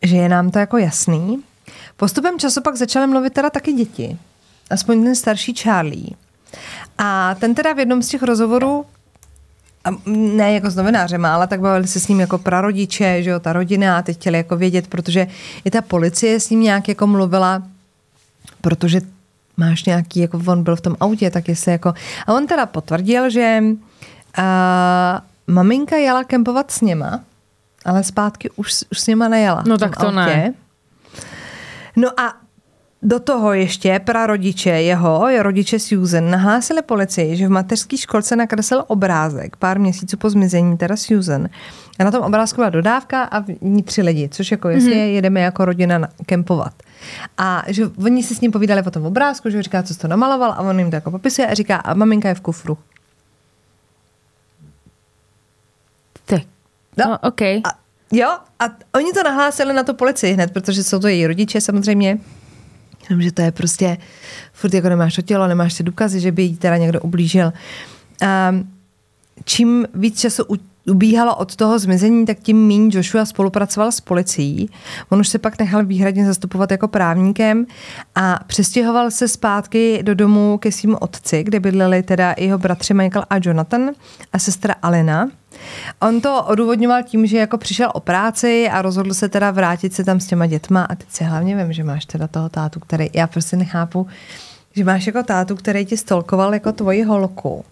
že 0.01 0.15
je 0.15 0.29
nám 0.29 0.51
to 0.51 0.59
jako 0.59 0.77
jasný. 0.77 1.43
Postupem 1.97 2.39
času 2.39 2.61
pak 2.61 2.75
začaly 2.75 3.07
mluvit 3.07 3.33
teda 3.33 3.49
taky 3.49 3.73
děti. 3.73 4.17
Aspoň 4.69 5.03
ten 5.03 5.15
starší 5.15 5.53
Charlie. 5.53 6.09
A 6.97 7.35
ten 7.35 7.55
teda 7.55 7.73
v 7.73 7.79
jednom 7.79 8.03
z 8.03 8.07
těch 8.07 8.23
rozhovorů 8.23 8.85
a 9.87 9.91
ne 10.05 10.53
jako 10.53 10.69
s 10.69 10.75
novinářem, 10.75 11.25
ale 11.25 11.47
tak 11.47 11.59
bavili 11.59 11.87
se 11.87 11.99
s 11.99 12.07
ním 12.07 12.19
jako 12.19 12.37
prarodiče, 12.37 13.23
že 13.23 13.29
jo, 13.29 13.39
ta 13.39 13.53
rodina 13.53 13.97
a 13.97 14.01
teď 14.01 14.17
chtěli 14.17 14.37
jako 14.37 14.57
vědět, 14.57 14.87
protože 14.87 15.27
i 15.65 15.71
ta 15.71 15.81
policie 15.81 16.39
s 16.39 16.49
ním 16.49 16.61
nějak 16.61 16.87
jako 16.87 17.07
mluvila, 17.07 17.63
protože 18.61 19.01
máš 19.57 19.85
nějaký, 19.85 20.19
jako 20.19 20.41
on 20.47 20.63
byl 20.63 20.75
v 20.75 20.81
tom 20.81 20.95
autě, 20.99 21.31
tak 21.31 21.47
jestli 21.47 21.71
jako... 21.71 21.93
A 22.27 22.33
on 22.33 22.47
teda 22.47 22.65
potvrdil, 22.65 23.29
že 23.29 23.59
uh, 23.63 24.43
maminka 25.47 25.95
jela 25.95 26.23
kempovat 26.23 26.71
s 26.71 26.81
něma, 26.81 27.19
ale 27.85 28.03
zpátky 28.03 28.49
už, 28.49 28.73
už 28.91 28.99
s 28.99 29.07
něma 29.07 29.27
nejela. 29.27 29.63
No 29.67 29.77
tak 29.77 29.97
to 29.97 30.11
ne. 30.11 30.53
No 31.95 32.19
a 32.19 32.33
do 33.01 33.19
toho 33.19 33.53
ještě 33.53 33.99
prarodiče 33.99 34.69
jeho, 34.69 35.27
je 35.27 35.43
rodiče 35.43 35.79
Susan, 35.79 36.31
nahlásili 36.31 36.81
policii, 36.81 37.35
že 37.35 37.47
v 37.47 37.51
mateřské 37.51 37.97
školce 37.97 38.35
nakreslil 38.35 38.83
obrázek 38.87 39.55
pár 39.55 39.79
měsíců 39.79 40.17
po 40.17 40.29
zmizení, 40.29 40.77
teda 40.77 40.97
Susan. 40.97 41.49
A 41.99 42.03
na 42.03 42.11
tom 42.11 42.23
obrázku 42.23 42.55
byla 42.55 42.69
dodávka 42.69 43.23
a 43.23 43.39
v 43.39 43.47
ní 43.61 43.83
tři 43.83 44.01
lidi, 44.01 44.29
což 44.29 44.51
jako 44.51 44.69
jestli 44.69 44.93
mm-hmm. 44.93 45.13
jedeme 45.13 45.41
jako 45.41 45.65
rodina 45.65 45.97
na- 45.97 46.09
kempovat. 46.25 46.73
A 47.37 47.63
že 47.67 47.87
oni 48.05 48.23
si 48.23 48.35
s 48.35 48.41
ním 48.41 48.51
povídali 48.51 48.81
o 48.81 48.91
tom 48.91 49.05
obrázku, 49.05 49.49
že 49.49 49.63
říká, 49.63 49.83
co 49.83 49.93
jsi 49.93 49.99
to 49.99 50.07
namaloval 50.07 50.51
a 50.51 50.59
on 50.59 50.79
jim 50.79 50.89
to 50.89 50.95
jako 50.95 51.11
popisuje 51.11 51.47
a 51.47 51.53
říká, 51.53 51.75
a 51.75 51.93
maminka 51.93 52.29
je 52.29 52.35
v 52.35 52.41
kufru. 52.41 52.77
Ty. 56.25 56.45
No. 56.97 57.05
No, 57.05 57.17
OK. 57.21 57.41
A, 57.41 57.79
jo, 58.11 58.37
a 58.59 58.63
oni 58.95 59.13
to 59.13 59.23
nahlásili 59.23 59.73
na 59.73 59.83
to 59.83 59.93
policii 59.93 60.33
hned, 60.33 60.53
protože 60.53 60.83
jsou 60.83 60.99
to 60.99 61.07
její 61.07 61.27
rodiče 61.27 61.61
samozřejmě. 61.61 62.17
Jenomže 63.09 63.31
to 63.31 63.41
je 63.41 63.51
prostě, 63.51 63.97
furt 64.53 64.73
jako 64.73 64.89
nemáš 64.89 65.15
to 65.15 65.21
tělo, 65.21 65.47
nemáš 65.47 65.73
ty 65.73 65.83
důkazy, 65.83 66.19
že 66.19 66.31
by 66.31 66.43
jí 66.43 66.57
teda 66.57 66.77
někdo 66.77 67.01
ublížil. 67.01 67.53
A 68.27 68.55
čím 69.45 69.87
víc 69.93 70.19
času 70.19 70.43
ubíhalo 70.87 71.35
od 71.35 71.55
toho 71.55 71.79
zmizení, 71.79 72.25
tak 72.25 72.39
tím 72.39 72.67
míň 72.67 72.89
Joshua 72.93 73.25
spolupracoval 73.25 73.91
s 73.91 74.01
policií. 74.01 74.69
On 75.09 75.19
už 75.19 75.27
se 75.27 75.39
pak 75.39 75.59
nechal 75.59 75.85
výhradně 75.85 76.25
zastupovat 76.25 76.71
jako 76.71 76.87
právníkem 76.87 77.65
a 78.15 78.39
přestěhoval 78.47 79.11
se 79.11 79.27
zpátky 79.27 79.99
do 80.01 80.15
domu 80.15 80.57
ke 80.57 80.71
svým 80.71 80.97
otci, 80.99 81.43
kde 81.43 81.59
bydleli 81.59 82.03
teda 82.03 82.35
jeho 82.37 82.57
bratři 82.57 82.93
Michael 82.93 83.25
a 83.29 83.35
Jonathan 83.41 83.89
a 84.33 84.39
sestra 84.39 84.75
Alina. 84.81 85.29
On 86.01 86.21
to 86.21 86.43
odůvodňoval 86.43 87.03
tím, 87.03 87.25
že 87.25 87.37
jako 87.37 87.57
přišel 87.57 87.91
o 87.93 87.99
práci 87.99 88.69
a 88.69 88.81
rozhodl 88.81 89.13
se 89.13 89.29
teda 89.29 89.51
vrátit 89.51 89.93
se 89.93 90.03
tam 90.03 90.19
s 90.19 90.27
těma 90.27 90.45
dětma 90.45 90.83
a 90.83 90.95
teď 90.95 91.07
si 91.09 91.23
hlavně 91.23 91.55
vím, 91.55 91.73
že 91.73 91.83
máš 91.83 92.05
teda 92.05 92.27
toho 92.27 92.49
tátu, 92.49 92.79
který, 92.79 93.09
já 93.13 93.27
prostě 93.27 93.57
nechápu, 93.57 94.07
že 94.75 94.83
máš 94.83 95.07
jako 95.07 95.23
tátu, 95.23 95.55
který 95.55 95.85
ti 95.85 95.97
stolkoval 95.97 96.53
jako 96.53 96.71
tvoji 96.71 97.03
holku 97.03 97.65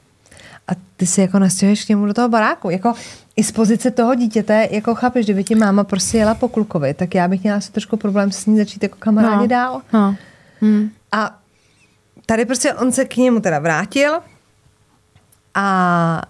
a 0.68 0.72
ty 0.98 1.06
si 1.06 1.22
jako 1.22 1.40
nastěhuješ 1.40 1.86
k 1.86 1.90
němu 1.90 2.06
do 2.06 2.14
toho 2.14 2.30
baráku. 2.30 2.70
Jako 2.70 2.94
i 3.36 3.44
z 3.44 3.52
pozice 3.52 3.92
toho 3.92 4.16
dítěte, 4.16 4.68
jako 4.72 4.96
chápeš, 4.96 5.26
kdyby 5.26 5.44
ti 5.44 5.56
máma 5.56 5.84
prostě 5.84 6.18
jela 6.18 6.34
po 6.36 6.48
klukovi, 6.50 6.94
tak 6.94 7.16
já 7.16 7.28
bych 7.28 7.44
měla 7.44 7.58
asi 7.58 7.72
trošku 7.72 7.98
problém 7.98 8.32
s 8.32 8.46
ní 8.46 8.58
začít 8.58 8.84
jako 8.84 8.96
kamarádi 9.00 9.36
No. 9.42 9.48
dál. 9.48 9.82
No. 9.94 10.16
Hm. 10.62 10.90
A 11.12 11.40
tady 12.26 12.46
prostě 12.46 12.74
on 12.74 12.92
se 12.92 13.06
k 13.06 13.18
němu 13.18 13.40
teda 13.40 13.60
vrátil 13.60 14.20
a 15.56 16.22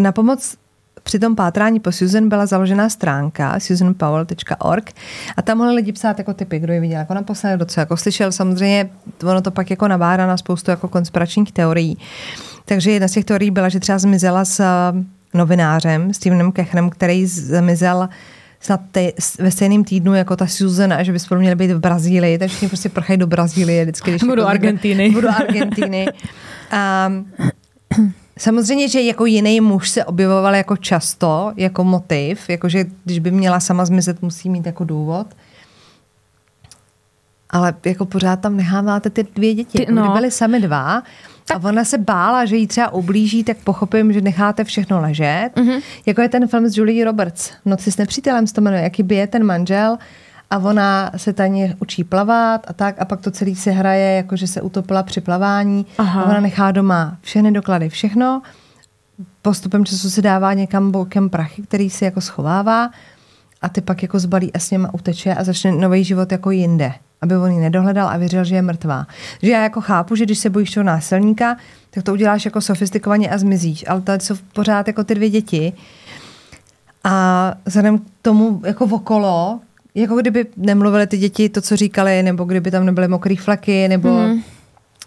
na 0.00 0.12
pomoc 0.12 0.56
při 1.02 1.18
tom 1.18 1.36
pátrání 1.36 1.80
po 1.80 1.92
Susan 1.92 2.28
byla 2.28 2.46
založena 2.46 2.88
stránka 2.88 3.60
susanpowell.org 3.60 4.92
a 5.36 5.42
tam 5.42 5.58
mohli 5.58 5.74
lidi 5.74 5.92
psát 5.92 6.18
jako 6.18 6.34
typy, 6.34 6.58
kdo 6.58 6.72
je 6.72 6.80
viděl 6.80 6.98
jako 6.98 7.14
naposledy, 7.14 7.56
kdo 7.56 7.64
co 7.64 7.80
jako 7.80 7.96
slyšel. 7.96 8.32
Samozřejmě 8.32 8.90
ono 9.24 9.40
to 9.42 9.50
pak 9.50 9.70
jako 9.70 9.88
nabádá 9.88 10.26
na 10.26 10.36
spoustu 10.36 10.70
jako 10.70 10.88
konspiračních 10.88 11.52
teorií. 11.52 11.98
Takže 12.70 12.90
jedna 12.90 13.08
z 13.08 13.12
těch 13.12 13.24
teorií 13.24 13.50
byla, 13.50 13.68
že 13.68 13.80
třeba 13.80 13.98
zmizela 13.98 14.44
s 14.44 14.60
eh, 14.60 15.04
novinářem 15.34 16.14
Stevenem 16.14 16.52
Kechnem, 16.52 16.90
který 16.90 17.26
zmizel 17.26 18.08
snad 18.60 18.80
te, 18.92 19.12
ve 19.38 19.50
stejném 19.50 19.84
týdnu 19.84 20.14
jako 20.14 20.36
ta 20.36 20.46
Susan 20.46 20.92
a 20.92 21.02
že 21.02 21.12
by 21.12 21.18
spolu 21.18 21.40
měli 21.40 21.56
být 21.56 21.70
v 21.70 21.80
Brazílii, 21.80 22.38
takže 22.38 22.52
všichni 22.52 22.68
prostě 22.68 22.88
prchají 22.88 23.18
do 23.18 23.26
Brazílie 23.26 23.84
vždycky. 23.84 24.10
Když 24.10 24.22
Nebo 24.22 24.34
do 24.34 24.40
jako 24.42 24.50
Argentiny. 24.50 25.08
Nebo 25.08 25.20
do 25.20 25.28
Argentiny. 25.28 26.06
A 26.70 27.12
samozřejmě, 28.38 28.88
že 28.88 29.00
jako 29.00 29.26
jiný 29.26 29.60
muž 29.60 29.90
se 29.90 30.04
objevoval 30.04 30.54
jako 30.54 30.76
často, 30.76 31.52
jako 31.56 31.84
motiv, 31.84 32.48
jakože 32.50 32.84
když 33.04 33.18
by 33.18 33.30
měla 33.30 33.60
sama 33.60 33.84
zmizet, 33.84 34.22
musí 34.22 34.50
mít 34.50 34.66
jako 34.66 34.84
důvod. 34.84 35.26
Ale 37.50 37.74
jako 37.84 38.06
pořád 38.06 38.40
tam 38.40 38.56
necháváte 38.56 39.10
ty 39.10 39.26
dvě 39.34 39.54
děti. 39.54 39.78
Ty- 39.78 39.86
Ty, 39.86 39.92
no. 39.92 40.04
no. 40.04 40.12
byly 40.12 40.30
sami 40.30 40.60
dva 40.60 41.02
A 41.54 41.68
ona 41.68 41.84
se 41.84 41.98
bála, 41.98 42.44
že 42.44 42.56
jí 42.56 42.66
třeba 42.66 42.92
ublíží, 42.92 43.44
tak 43.44 43.56
pochopím, 43.56 44.12
že 44.12 44.20
necháte 44.20 44.64
všechno 44.64 45.00
ležet. 45.00 45.50
Mm-hmm. 45.56 45.82
Jako 46.06 46.20
je 46.20 46.28
ten 46.28 46.46
film 46.46 46.68
s 46.68 46.76
Julie 46.76 47.04
Roberts, 47.04 47.50
Noci 47.64 47.92
s 47.92 47.96
nepřítelem 47.96 48.46
se 48.46 48.54
to 48.54 48.60
jmenuje, 48.60 48.82
jaký 48.82 49.02
by 49.02 49.14
je 49.14 49.26
ten 49.26 49.44
manžel 49.44 49.98
a 50.50 50.58
ona 50.58 51.10
se 51.16 51.32
tady 51.32 51.74
učí 51.78 52.04
plavat 52.04 52.66
a 52.68 52.72
tak 52.72 53.00
a 53.00 53.04
pak 53.04 53.20
to 53.20 53.30
celý 53.30 53.56
se 53.56 53.70
hraje, 53.70 54.16
jako 54.16 54.36
že 54.36 54.46
se 54.46 54.62
utopila 54.62 55.02
při 55.02 55.20
plavání 55.20 55.86
Aha. 55.98 56.22
a 56.22 56.24
ona 56.24 56.40
nechá 56.40 56.70
doma 56.70 57.16
všechny 57.20 57.52
doklady, 57.52 57.88
všechno. 57.88 58.42
Postupem 59.42 59.84
času 59.84 60.10
se 60.10 60.22
dává 60.22 60.52
někam 60.52 60.90
bokem 60.90 61.30
prachy, 61.30 61.62
který 61.62 61.90
si 61.90 62.04
jako 62.04 62.20
schovává 62.20 62.90
a 63.62 63.68
ty 63.68 63.80
pak 63.80 64.02
jako 64.02 64.18
zbalí 64.18 64.52
a 64.52 64.58
s 64.58 64.70
něma 64.70 64.94
uteče 64.94 65.34
a 65.34 65.44
začne 65.44 65.72
nový 65.72 66.04
život 66.04 66.32
jako 66.32 66.50
jinde 66.50 66.92
aby 67.22 67.36
on 67.36 67.50
ji 67.50 67.60
nedohledal 67.60 68.08
a 68.08 68.16
věřil, 68.16 68.44
že 68.44 68.54
je 68.54 68.62
mrtvá. 68.62 69.06
Že 69.42 69.50
já 69.50 69.62
jako 69.62 69.80
chápu, 69.80 70.16
že 70.16 70.24
když 70.24 70.38
se 70.38 70.50
bojíš 70.50 70.70
toho 70.70 70.84
násilníka, 70.84 71.56
tak 71.90 72.04
to 72.04 72.12
uděláš 72.12 72.44
jako 72.44 72.60
sofistikovaně 72.60 73.30
a 73.30 73.38
zmizíš. 73.38 73.84
Ale 73.88 74.00
tady 74.00 74.24
jsou 74.24 74.34
pořád 74.52 74.86
jako 74.86 75.04
ty 75.04 75.14
dvě 75.14 75.30
děti. 75.30 75.72
A 77.04 77.54
vzhledem 77.66 77.98
k 77.98 78.02
tomu 78.22 78.62
jako 78.64 78.84
okolo, 78.84 79.60
jako 79.94 80.16
kdyby 80.16 80.46
nemluvili 80.56 81.06
ty 81.06 81.18
děti 81.18 81.48
to, 81.48 81.60
co 81.60 81.76
říkali, 81.76 82.22
nebo 82.22 82.44
kdyby 82.44 82.70
tam 82.70 82.86
nebyly 82.86 83.08
mokrý 83.08 83.36
fleky, 83.36 83.88
nebo 83.88 84.08
mm. 84.08 84.42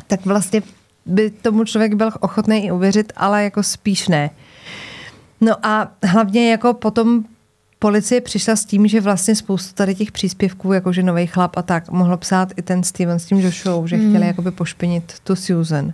tak 0.08 0.26
vlastně 0.26 0.62
by 1.06 1.30
tomu 1.30 1.64
člověk 1.64 1.94
byl 1.94 2.10
ochotný 2.20 2.66
i 2.66 2.72
uvěřit, 2.72 3.14
ale 3.16 3.44
jako 3.44 3.64
spíš 3.64 4.08
ne. 4.08 4.30
No 5.42 5.66
a 5.66 5.92
hlavně 6.04 6.52
jako 6.52 6.74
potom 6.74 7.24
policie 7.84 8.22
přišla 8.22 8.56
s 8.56 8.66
tím, 8.66 8.88
že 8.88 9.02
vlastně 9.02 9.36
spoustu 9.36 9.74
tady 9.74 9.96
těch 9.96 10.12
příspěvků, 10.12 10.74
jakože 10.74 11.04
nový 11.04 11.28
chlap 11.28 11.58
a 11.58 11.62
tak, 11.62 11.92
mohlo 11.92 12.18
psát 12.18 12.54
i 12.56 12.62
ten 12.62 12.84
Steven 12.84 13.20
s 13.20 13.26
tím 13.26 13.40
Joshua, 13.40 13.88
že 13.88 13.98
mm. 13.98 14.10
chtěli 14.10 14.28
jakoby 14.28 14.52
pošpinit 14.52 15.14
tu 15.24 15.36
Susan. 15.36 15.94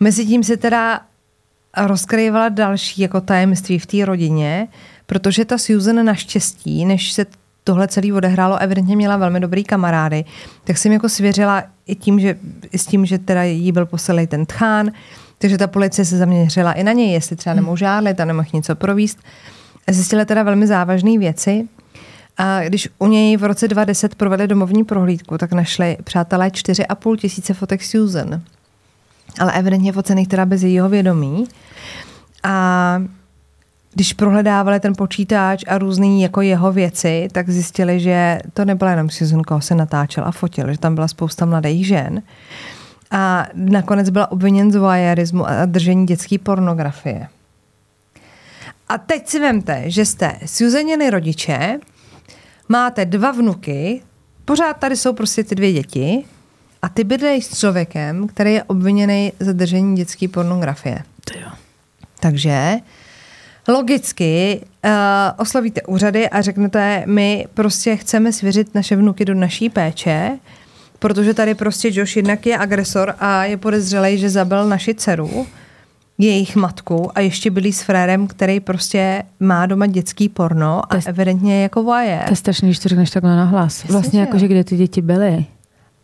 Mezitím 0.00 0.44
se 0.44 0.56
teda 0.56 1.00
rozkryvala 1.76 2.48
další 2.48 3.02
jako 3.02 3.20
tajemství 3.20 3.78
v 3.78 3.86
té 3.86 4.04
rodině, 4.04 4.68
protože 5.06 5.44
ta 5.44 5.58
Susan 5.58 6.04
naštěstí, 6.04 6.84
než 6.84 7.12
se 7.12 7.26
tohle 7.64 7.88
celé 7.88 8.12
odehrálo, 8.12 8.58
evidentně 8.58 8.96
měla 8.96 9.16
velmi 9.16 9.40
dobrý 9.40 9.64
kamarády, 9.64 10.24
tak 10.64 10.78
jsem 10.78 10.92
jako 10.92 11.08
svěřila 11.08 11.64
i 11.86 11.94
tím, 11.94 12.20
že, 12.20 12.36
i 12.70 12.78
s 12.78 12.86
tím, 12.86 13.06
že 13.06 13.18
teda 13.18 13.42
jí 13.42 13.72
byl 13.72 13.86
poselej 13.86 14.26
ten 14.26 14.46
tchán, 14.46 14.90
takže 15.38 15.58
ta 15.58 15.66
policie 15.66 16.04
se 16.04 16.18
zaměřila 16.18 16.72
i 16.72 16.82
na 16.82 16.92
něj, 16.92 17.12
jestli 17.12 17.36
třeba 17.36 17.54
nemůže 17.54 17.84
žádlit 17.84 18.20
a 18.20 18.24
nemohl 18.24 18.48
něco 18.52 18.74
províst. 18.76 19.18
Zjistili 19.90 20.26
teda 20.26 20.42
velmi 20.42 20.66
závažné 20.66 21.18
věci. 21.18 21.68
A 22.38 22.62
když 22.62 22.88
u 22.98 23.06
něj 23.06 23.36
v 23.36 23.44
roce 23.44 23.68
2010 23.68 24.14
provedli 24.14 24.48
domovní 24.48 24.84
prohlídku, 24.84 25.38
tak 25.38 25.52
našli 25.52 25.96
přátelé 26.04 26.48
4,5 26.48 27.16
tisíce 27.16 27.54
fotek 27.54 27.82
Susan. 27.82 28.42
Ale 29.40 29.52
evidentně 29.52 29.92
focených 29.92 30.28
teda 30.28 30.46
bez 30.46 30.62
jejího 30.62 30.88
vědomí. 30.88 31.44
A 32.42 33.02
když 33.94 34.12
prohledávali 34.12 34.80
ten 34.80 34.94
počítač 34.94 35.64
a 35.68 35.78
různý 35.78 36.22
jako 36.22 36.40
jeho 36.40 36.72
věci, 36.72 37.28
tak 37.32 37.50
zjistili, 37.50 38.00
že 38.00 38.38
to 38.54 38.64
nebyla 38.64 38.90
jenom 38.90 39.10
Susan, 39.10 39.42
koho 39.42 39.60
se 39.60 39.74
natáčel 39.74 40.24
a 40.24 40.30
fotil, 40.30 40.72
že 40.72 40.78
tam 40.78 40.94
byla 40.94 41.08
spousta 41.08 41.46
mladých 41.46 41.86
žen. 41.86 42.22
A 43.10 43.46
nakonec 43.54 44.10
byla 44.10 44.32
obviněn 44.32 44.72
z 44.72 44.76
voyeurismu 44.76 45.48
a 45.48 45.66
držení 45.66 46.06
dětské 46.06 46.38
pornografie. 46.38 47.28
A 48.92 48.98
teď 48.98 49.28
si 49.28 49.40
vemte, 49.40 49.82
že 49.86 50.04
jste 50.04 50.38
Susaniny 50.46 51.10
rodiče, 51.10 51.78
máte 52.68 53.04
dva 53.04 53.30
vnuky, 53.30 54.02
pořád 54.44 54.76
tady 54.76 54.96
jsou 54.96 55.12
prostě 55.12 55.44
ty 55.44 55.54
dvě 55.54 55.72
děti 55.72 56.24
a 56.82 56.88
ty 56.88 57.04
bydlej 57.04 57.42
s 57.42 57.58
člověkem, 57.58 58.28
který 58.28 58.52
je 58.52 58.62
obviněný 58.62 59.32
za 59.40 59.52
držení 59.52 59.96
dětské 59.96 60.28
pornografie. 60.28 61.02
To 61.24 61.38
jo. 61.38 61.48
Takže 62.20 62.76
logicky 63.68 64.60
uh, 64.84 64.90
oslovíte 65.36 65.82
úřady 65.82 66.28
a 66.28 66.40
řeknete, 66.40 67.02
my 67.06 67.46
prostě 67.54 67.96
chceme 67.96 68.32
svěřit 68.32 68.74
naše 68.74 68.96
vnuky 68.96 69.24
do 69.24 69.34
naší 69.34 69.70
péče, 69.70 70.38
protože 70.98 71.34
tady 71.34 71.54
prostě 71.54 71.88
Josh 71.92 72.16
jednak 72.16 72.46
je 72.46 72.58
agresor 72.58 73.14
a 73.18 73.44
je 73.44 73.56
podezřelý, 73.56 74.18
že 74.18 74.30
zabil 74.30 74.68
naši 74.68 74.94
dceru 74.94 75.46
jejich 76.26 76.56
matku 76.56 77.10
a 77.14 77.20
ještě 77.20 77.50
byli 77.50 77.72
s 77.72 77.82
frérem, 77.82 78.26
který 78.26 78.60
prostě 78.60 79.22
má 79.40 79.66
doma 79.66 79.86
dětský 79.86 80.28
porno 80.28 80.82
a 80.92 80.96
je, 80.96 81.02
evidentně 81.06 81.62
jako 81.62 81.82
voyeur. 81.82 82.24
To 82.24 82.32
je 82.32 82.36
strašný, 82.36 82.68
když 82.68 82.78
to 82.78 82.88
řekneš 82.88 83.10
takhle 83.10 83.36
na 83.36 83.44
hlas. 83.44 83.84
Vlastně 83.84 84.20
jako, 84.20 84.38
že 84.38 84.48
kde 84.48 84.64
ty 84.64 84.76
děti 84.76 85.02
byly. 85.02 85.46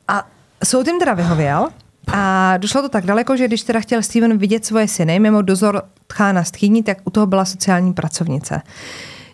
A 0.08 0.26
soud 0.64 0.86
jim 0.86 0.98
teda 0.98 1.14
vyhověl 1.14 1.68
a 2.12 2.56
došlo 2.56 2.82
to 2.82 2.88
tak 2.88 3.06
daleko, 3.06 3.36
že 3.36 3.46
když 3.46 3.62
teda 3.62 3.80
chtěl 3.80 4.02
Steven 4.02 4.38
vidět 4.38 4.64
svoje 4.64 4.88
syny 4.88 5.20
mimo 5.20 5.42
dozor 5.42 5.82
tchána 6.06 6.44
stchýní, 6.44 6.82
tak 6.82 6.98
u 7.04 7.10
toho 7.10 7.26
byla 7.26 7.44
sociální 7.44 7.92
pracovnice 7.92 8.62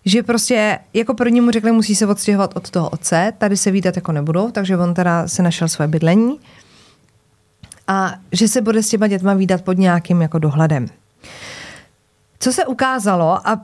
že 0.07 0.23
prostě 0.23 0.79
jako 0.95 1.15
první 1.15 1.41
mu 1.41 1.51
řekli, 1.51 1.73
musí 1.73 1.95
se 1.95 2.07
odstěhovat 2.07 2.57
od 2.57 2.71
toho 2.71 2.89
otce, 2.89 3.33
tady 3.39 3.57
se 3.57 3.71
výdat 3.71 3.97
jako 3.97 4.13
nebudou, 4.13 4.51
takže 4.51 4.77
on 4.77 4.95
teda 4.95 5.29
se 5.29 5.43
našel 5.43 5.69
své 5.69 5.89
bydlení 5.89 6.39
a 7.89 8.15
že 8.33 8.49
se 8.49 8.61
bude 8.61 8.83
s 8.83 8.89
těma 8.89 9.07
dětma 9.07 9.35
výdat 9.35 9.63
pod 9.63 9.79
nějakým 9.79 10.23
jako 10.23 10.39
dohledem. 10.39 10.87
Co 12.39 12.53
se 12.53 12.67
ukázalo 12.67 13.49
a 13.49 13.61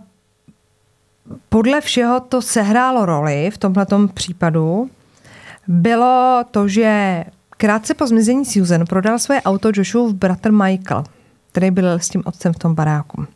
podle 1.48 1.80
všeho 1.80 2.20
to 2.20 2.42
sehrálo 2.42 3.06
roli 3.06 3.50
v 3.50 3.58
tomhle 3.58 3.86
případu, 4.14 4.90
bylo 5.68 6.44
to, 6.50 6.68
že 6.68 7.24
krátce 7.56 7.94
po 7.94 8.06
zmizení 8.06 8.44
Susan 8.44 8.86
prodal 8.86 9.18
své 9.18 9.42
auto 9.42 9.70
Joshuův 9.74 10.14
bratr 10.14 10.52
Michael, 10.52 11.04
který 11.52 11.70
byl 11.70 11.92
s 11.92 12.08
tím 12.08 12.22
otcem 12.24 12.52
v 12.52 12.58
tom 12.58 12.74
baráku. 12.74 13.26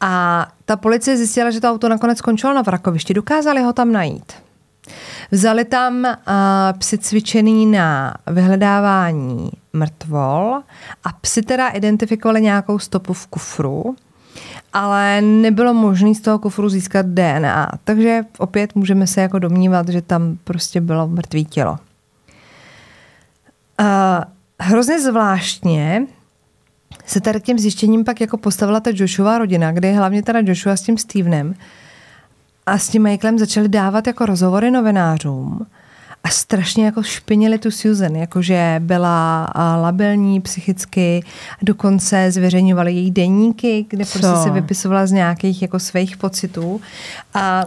A 0.00 0.46
ta 0.64 0.76
policie 0.76 1.16
zjistila, 1.16 1.50
že 1.50 1.60
to 1.60 1.70
auto 1.70 1.88
nakonec 1.88 2.18
skončilo 2.18 2.54
na 2.54 2.62
vrakovišti. 2.62 3.14
Dokázali 3.14 3.62
ho 3.62 3.72
tam 3.72 3.92
najít. 3.92 4.32
Vzali 5.30 5.64
tam 5.64 5.94
uh, 6.04 6.08
psy 6.78 6.98
cvičený 6.98 7.66
na 7.66 8.14
vyhledávání 8.26 9.50
mrtvol 9.72 10.60
a 11.04 11.12
psy 11.20 11.42
teda 11.42 11.68
identifikovali 11.68 12.42
nějakou 12.42 12.78
stopu 12.78 13.12
v 13.12 13.26
kufru, 13.26 13.96
ale 14.72 15.20
nebylo 15.20 15.74
možné 15.74 16.14
z 16.14 16.20
toho 16.20 16.38
kufru 16.38 16.68
získat 16.68 17.06
DNA. 17.06 17.72
Takže 17.84 18.22
opět 18.38 18.74
můžeme 18.74 19.06
se 19.06 19.20
jako 19.20 19.38
domnívat, 19.38 19.88
že 19.88 20.02
tam 20.02 20.38
prostě 20.44 20.80
bylo 20.80 21.08
mrtvý 21.08 21.44
tělo. 21.44 21.78
Uh, 23.80 23.86
hrozně 24.60 25.00
zvláštně 25.00 26.06
se 27.06 27.20
tady 27.20 27.40
k 27.40 27.44
těm 27.44 27.58
zjištěním 27.58 28.04
pak 28.04 28.20
jako 28.20 28.36
postavila 28.36 28.80
ta 28.80 28.90
Joshua 28.94 29.38
rodina, 29.38 29.72
kde 29.72 29.92
hlavně 29.92 30.22
teda 30.22 30.40
Joshua 30.44 30.76
s 30.76 30.82
tím 30.82 30.98
Stevenem 30.98 31.54
a 32.68 32.78
s 32.78 32.88
tím 32.88 33.02
Michaelem 33.02 33.38
začali 33.38 33.68
dávat 33.68 34.06
jako 34.06 34.26
rozhovory 34.26 34.70
novinářům 34.70 35.66
a 36.24 36.28
strašně 36.28 36.84
jako 36.84 37.02
špinili 37.02 37.58
tu 37.58 37.70
Susan, 37.70 38.16
jakože 38.16 38.76
byla 38.78 39.48
labilní 39.82 40.40
psychicky, 40.40 41.24
dokonce 41.62 42.30
zveřejňovali 42.32 42.92
její 42.92 43.10
denníky, 43.10 43.86
kde 43.88 44.04
Co? 44.04 44.18
prostě 44.18 44.36
se 44.42 44.50
vypisovala 44.50 45.06
z 45.06 45.12
nějakých 45.12 45.62
jako 45.62 45.78
svých 45.78 46.16
pocitů 46.16 46.80
a 47.34 47.64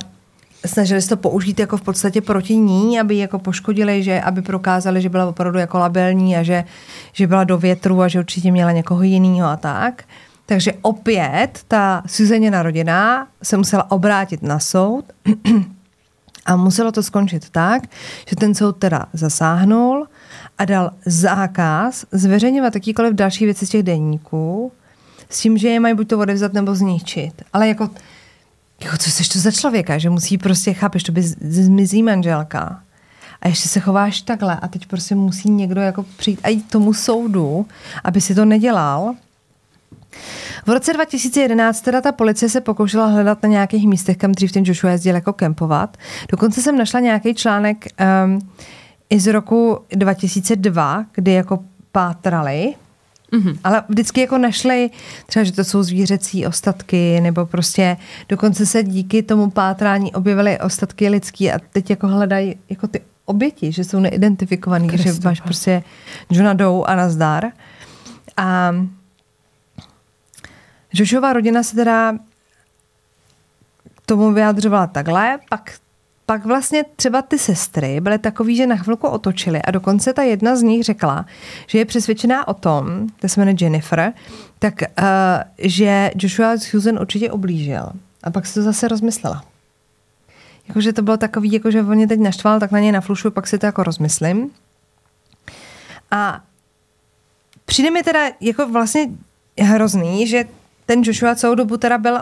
snažili 0.65 1.01
se 1.01 1.09
to 1.09 1.17
použít 1.17 1.59
jako 1.59 1.77
v 1.77 1.81
podstatě 1.81 2.21
proti 2.21 2.55
ní, 2.55 2.99
aby 2.99 3.17
jako 3.17 3.39
poškodili, 3.39 4.03
že 4.03 4.21
aby 4.21 4.41
prokázali, 4.41 5.01
že 5.01 5.09
byla 5.09 5.25
opravdu 5.25 5.59
jako 5.59 5.79
labilní 5.79 6.37
a 6.37 6.43
že, 6.43 6.63
že 7.13 7.27
byla 7.27 7.43
do 7.43 7.57
větru 7.57 8.01
a 8.01 8.07
že 8.07 8.19
určitě 8.19 8.51
měla 8.51 8.71
někoho 8.71 9.03
jiného 9.03 9.47
a 9.47 9.57
tak. 9.57 10.03
Takže 10.45 10.73
opět 10.81 11.63
ta 11.67 12.03
Suzaněna 12.07 12.63
rodina 12.63 13.27
se 13.43 13.57
musela 13.57 13.91
obrátit 13.91 14.43
na 14.43 14.59
soud 14.59 15.05
a 16.45 16.55
muselo 16.55 16.91
to 16.91 17.03
skončit 17.03 17.49
tak, 17.49 17.83
že 18.29 18.35
ten 18.35 18.55
soud 18.55 18.77
teda 18.77 19.05
zasáhnul 19.13 20.07
a 20.57 20.65
dal 20.65 20.91
zákaz 21.05 22.05
zveřejňovat 22.11 22.75
jakýkoliv 22.75 23.13
další 23.13 23.45
věci 23.45 23.67
z 23.67 23.69
těch 23.69 23.83
denníků 23.83 24.71
s 25.29 25.39
tím, 25.39 25.57
že 25.57 25.67
je 25.67 25.79
mají 25.79 25.95
buď 25.95 26.07
to 26.07 26.19
odevzat 26.19 26.53
nebo 26.53 26.75
zničit. 26.75 27.41
Ale 27.53 27.67
jako, 27.67 27.89
jako 28.83 28.97
co 28.97 29.11
jsi 29.11 29.29
to 29.29 29.39
za 29.39 29.51
člověka, 29.51 29.97
že 29.97 30.09
musí 30.09 30.37
prostě, 30.37 30.73
chápeš, 30.73 31.03
to 31.03 31.11
by 31.11 31.21
zmizí 31.41 32.03
manželka 32.03 32.83
a 33.41 33.47
ještě 33.47 33.69
se 33.69 33.79
chováš 33.79 34.21
takhle 34.21 34.57
a 34.61 34.67
teď 34.67 34.85
prostě 34.85 35.15
musí 35.15 35.49
někdo 35.49 35.81
jako 35.81 36.03
přijít 36.03 36.39
a 36.43 36.49
jít 36.49 36.69
tomu 36.69 36.93
soudu, 36.93 37.65
aby 38.03 38.21
si 38.21 38.35
to 38.35 38.45
nedělal, 38.45 39.15
v 40.65 40.69
roce 40.69 40.93
2011 40.93 41.81
teda 41.81 42.01
ta 42.01 42.11
policie 42.11 42.49
se 42.49 42.61
pokoušela 42.61 43.05
hledat 43.05 43.43
na 43.43 43.49
nějakých 43.49 43.87
místech, 43.87 44.17
kam 44.17 44.31
dřív 44.31 44.51
ten 44.51 44.63
Joshua 44.65 44.91
jezdil 44.91 45.15
jako 45.15 45.33
kempovat. 45.33 45.97
Dokonce 46.31 46.61
jsem 46.61 46.77
našla 46.77 46.99
nějaký 46.99 47.35
článek 47.35 47.85
um, 48.25 48.49
i 49.09 49.19
z 49.19 49.27
roku 49.31 49.79
2002, 49.89 51.05
kdy 51.13 51.31
jako 51.31 51.59
pátrali, 51.91 52.73
Mm-hmm. 53.31 53.57
Ale 53.63 53.83
vždycky 53.89 54.21
jako 54.21 54.37
našli 54.37 54.89
třeba, 55.25 55.43
že 55.43 55.51
to 55.51 55.63
jsou 55.63 55.83
zvířecí 55.83 56.45
ostatky, 56.47 57.21
nebo 57.21 57.45
prostě 57.45 57.97
dokonce 58.29 58.65
se 58.65 58.83
díky 58.83 59.23
tomu 59.23 59.49
pátrání 59.49 60.13
objevily 60.13 60.59
ostatky 60.59 61.09
lidský 61.09 61.51
a 61.51 61.59
teď 61.73 61.89
jako 61.89 62.07
hledají 62.07 62.55
jako 62.69 62.87
ty 62.87 63.01
oběti, 63.25 63.71
že 63.71 63.83
jsou 63.83 63.99
neidentifikovaný, 63.99 64.89
že 64.93 65.13
máš 65.23 65.41
prostě 65.41 65.83
Johna 66.29 66.53
Doe 66.53 66.83
a 66.85 66.95
nazdar. 66.95 67.45
A 68.37 68.75
Joshova 70.93 71.33
rodina 71.33 71.63
se 71.63 71.75
teda 71.75 72.13
k 73.95 74.05
tomu 74.05 74.33
vyjadřovala 74.33 74.87
takhle, 74.87 75.39
pak 75.49 75.71
pak 76.31 76.45
vlastně 76.45 76.83
třeba 76.95 77.21
ty 77.21 77.39
sestry 77.39 77.99
byly 78.01 78.17
takový, 78.17 78.55
že 78.55 78.67
na 78.67 78.75
chvilku 78.75 79.07
otočily 79.07 79.61
a 79.61 79.71
dokonce 79.71 80.13
ta 80.13 80.23
jedna 80.23 80.55
z 80.55 80.61
nich 80.61 80.83
řekla, 80.83 81.25
že 81.67 81.77
je 81.77 81.85
přesvědčená 81.85 82.47
o 82.47 82.53
tom, 82.53 83.07
to 83.19 83.27
se 83.27 83.41
jmenuje 83.41 83.55
Jennifer, 83.61 84.13
tak 84.59 84.73
uh, 84.81 85.05
že 85.57 86.11
Joshua 86.15 86.57
Susan 86.57 86.99
určitě 86.99 87.31
oblížil. 87.31 87.91
A 88.23 88.31
pak 88.31 88.45
se 88.45 88.53
to 88.53 88.63
zase 88.63 88.87
rozmyslela. 88.87 89.43
Jakože 90.67 90.93
to 90.93 91.01
bylo 91.01 91.17
takový, 91.17 91.51
jako 91.51 91.71
že 91.71 91.81
on 91.81 91.95
mě 91.95 92.07
teď 92.07 92.19
naštval, 92.19 92.59
tak 92.59 92.71
na 92.71 92.79
něj 92.79 92.91
naflušu, 92.91 93.31
pak 93.31 93.47
si 93.47 93.57
to 93.57 93.65
jako 93.65 93.83
rozmyslím. 93.83 94.49
A 96.11 96.41
přijde 97.65 97.91
mi 97.91 98.03
teda 98.03 98.19
jako 98.41 98.67
vlastně 98.67 99.07
hrozný, 99.59 100.27
že 100.27 100.43
ten 100.85 101.01
Joshua 101.03 101.35
celou 101.35 101.55
dobu 101.55 101.77
teda 101.77 101.97
byl 101.97 102.19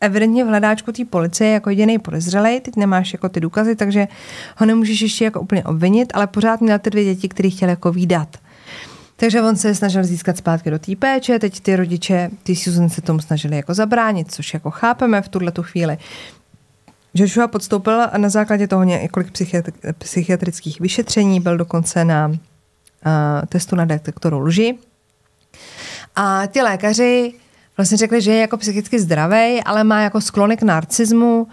evidentně 0.00 0.44
v 0.44 0.48
hledáčku 0.48 0.92
té 0.92 1.04
policie 1.04 1.50
jako 1.50 1.70
jediný 1.70 1.98
podezřelej, 1.98 2.60
teď 2.60 2.76
nemáš 2.76 3.12
jako 3.12 3.28
ty 3.28 3.40
důkazy, 3.40 3.76
takže 3.76 4.08
ho 4.56 4.66
nemůžeš 4.66 5.00
ještě 5.00 5.24
jako 5.24 5.40
úplně 5.40 5.64
obvinit, 5.64 6.12
ale 6.14 6.26
pořád 6.26 6.60
měl 6.60 6.78
ty 6.78 6.90
dvě 6.90 7.04
děti, 7.04 7.28
které 7.28 7.50
chtěl 7.50 7.68
jako 7.68 7.92
výdat. 7.92 8.36
Takže 9.16 9.42
on 9.42 9.56
se 9.56 9.74
snažil 9.74 10.04
získat 10.04 10.36
zpátky 10.36 10.70
do 10.70 10.78
té 10.78 10.96
péče, 10.96 11.38
teď 11.38 11.60
ty 11.60 11.76
rodiče, 11.76 12.30
ty 12.42 12.56
Susan 12.56 12.88
se 12.88 13.02
tomu 13.02 13.20
snažili 13.20 13.56
jako 13.56 13.74
zabránit, 13.74 14.32
což 14.32 14.54
jako 14.54 14.70
chápeme 14.70 15.22
v 15.22 15.28
tuhle 15.28 15.52
tu 15.52 15.62
chvíli. 15.62 15.98
Joshua 17.14 17.48
podstoupil 17.48 18.06
na 18.16 18.28
základě 18.28 18.68
toho 18.68 18.84
několik 18.84 19.32
psychiatrických 19.98 20.80
vyšetření, 20.80 21.40
byl 21.40 21.56
dokonce 21.56 22.04
na 22.04 22.28
uh, 22.28 22.36
testu 23.48 23.76
na 23.76 23.84
detektoru 23.84 24.38
lži. 24.38 24.78
A 26.16 26.46
ty 26.46 26.62
lékaři 26.62 27.32
vlastně 27.80 27.98
řekli, 27.98 28.20
že 28.20 28.32
je 28.32 28.40
jako 28.40 28.56
psychicky 28.56 29.00
zdravý, 29.00 29.62
ale 29.64 29.84
má 29.84 30.00
jako 30.00 30.20
sklony 30.20 30.56
k 30.56 30.62
narcismu 30.62 31.46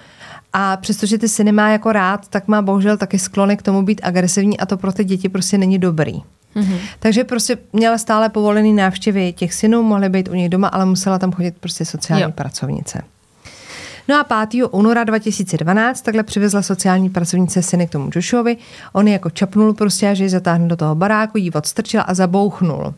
a 0.54 0.78
přestože 0.78 1.18
ty 1.18 1.28
syny 1.28 1.52
má 1.52 1.70
jako 1.70 1.92
rád, 1.92 2.28
tak 2.28 2.48
má 2.48 2.62
bohužel 2.62 2.98
taky 2.98 3.20
sklony 3.20 3.58
k 3.58 3.62
tomu 3.62 3.82
být 3.82 4.02
agresivní 4.04 4.60
a 4.60 4.66
to 4.66 4.78
pro 4.78 4.92
ty 4.92 5.04
děti 5.04 5.30
prostě 5.30 5.58
není 5.58 5.80
dobrý. 5.80 6.14
Mm-hmm. 6.14 6.80
Takže 7.00 7.24
prostě 7.24 7.58
měla 7.74 7.98
stále 7.98 8.30
povolený 8.30 8.74
návštěvy 8.74 9.34
těch 9.34 9.54
synů, 9.54 9.84
mohly 9.84 10.10
být 10.10 10.30
u 10.30 10.34
něj 10.34 10.50
doma, 10.50 10.68
ale 10.68 10.86
musela 10.86 11.20
tam 11.20 11.32
chodit 11.32 11.56
prostě 11.60 11.86
sociální 11.86 12.24
jo. 12.24 12.32
pracovnice. 12.32 13.02
No 14.08 14.16
a 14.20 14.46
5. 14.48 14.64
února 14.72 15.04
2012 15.04 16.02
takhle 16.02 16.24
přivezla 16.24 16.62
sociální 16.62 17.10
pracovnice 17.10 17.62
syny 17.62 17.88
k 17.88 17.90
tomu 17.90 18.10
Joshovi. 18.16 18.58
On 18.94 19.08
je 19.08 19.14
jako 19.14 19.30
čapnul 19.30 19.74
prostě, 19.74 20.16
že 20.16 20.24
ji 20.24 20.30
zatáhne 20.30 20.68
do 20.68 20.76
toho 20.76 20.96
baráku, 20.96 21.38
jí 21.38 21.52
odstrčil 21.52 22.04
a 22.06 22.14
zabouchnul. 22.14 22.94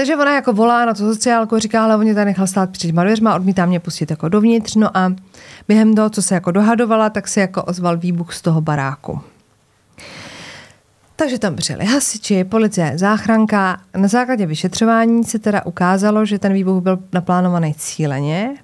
Takže 0.00 0.16
ona 0.16 0.34
jako 0.34 0.52
volá 0.52 0.84
na 0.84 0.94
to 0.94 0.98
sociálku, 0.98 1.58
říká, 1.58 1.84
ale 1.84 1.96
oni 1.96 2.14
tady 2.14 2.24
nechal 2.24 2.46
stát 2.46 2.70
před 2.70 2.92
dveřma, 2.92 3.34
odmítá 3.34 3.66
mě 3.66 3.80
pustit 3.80 4.10
jako 4.10 4.28
dovnitř. 4.28 4.74
No 4.74 4.96
a 4.96 5.12
během 5.68 5.94
toho, 5.94 6.10
co 6.10 6.22
se 6.22 6.34
jako 6.34 6.50
dohadovala, 6.50 7.10
tak 7.10 7.28
se 7.28 7.40
jako 7.40 7.62
ozval 7.62 7.96
výbuch 7.96 8.34
z 8.34 8.42
toho 8.42 8.60
baráku. 8.60 9.20
Takže 11.16 11.38
tam 11.38 11.56
přijeli 11.56 11.84
hasiči, 11.84 12.44
policie, 12.44 12.92
záchranka. 12.98 13.80
Na 13.96 14.08
základě 14.08 14.46
vyšetřování 14.46 15.24
se 15.24 15.38
teda 15.38 15.66
ukázalo, 15.66 16.24
že 16.24 16.38
ten 16.38 16.52
výbuch 16.52 16.82
byl 16.82 16.98
naplánovaný 17.12 17.74
cíleně, 17.74 18.54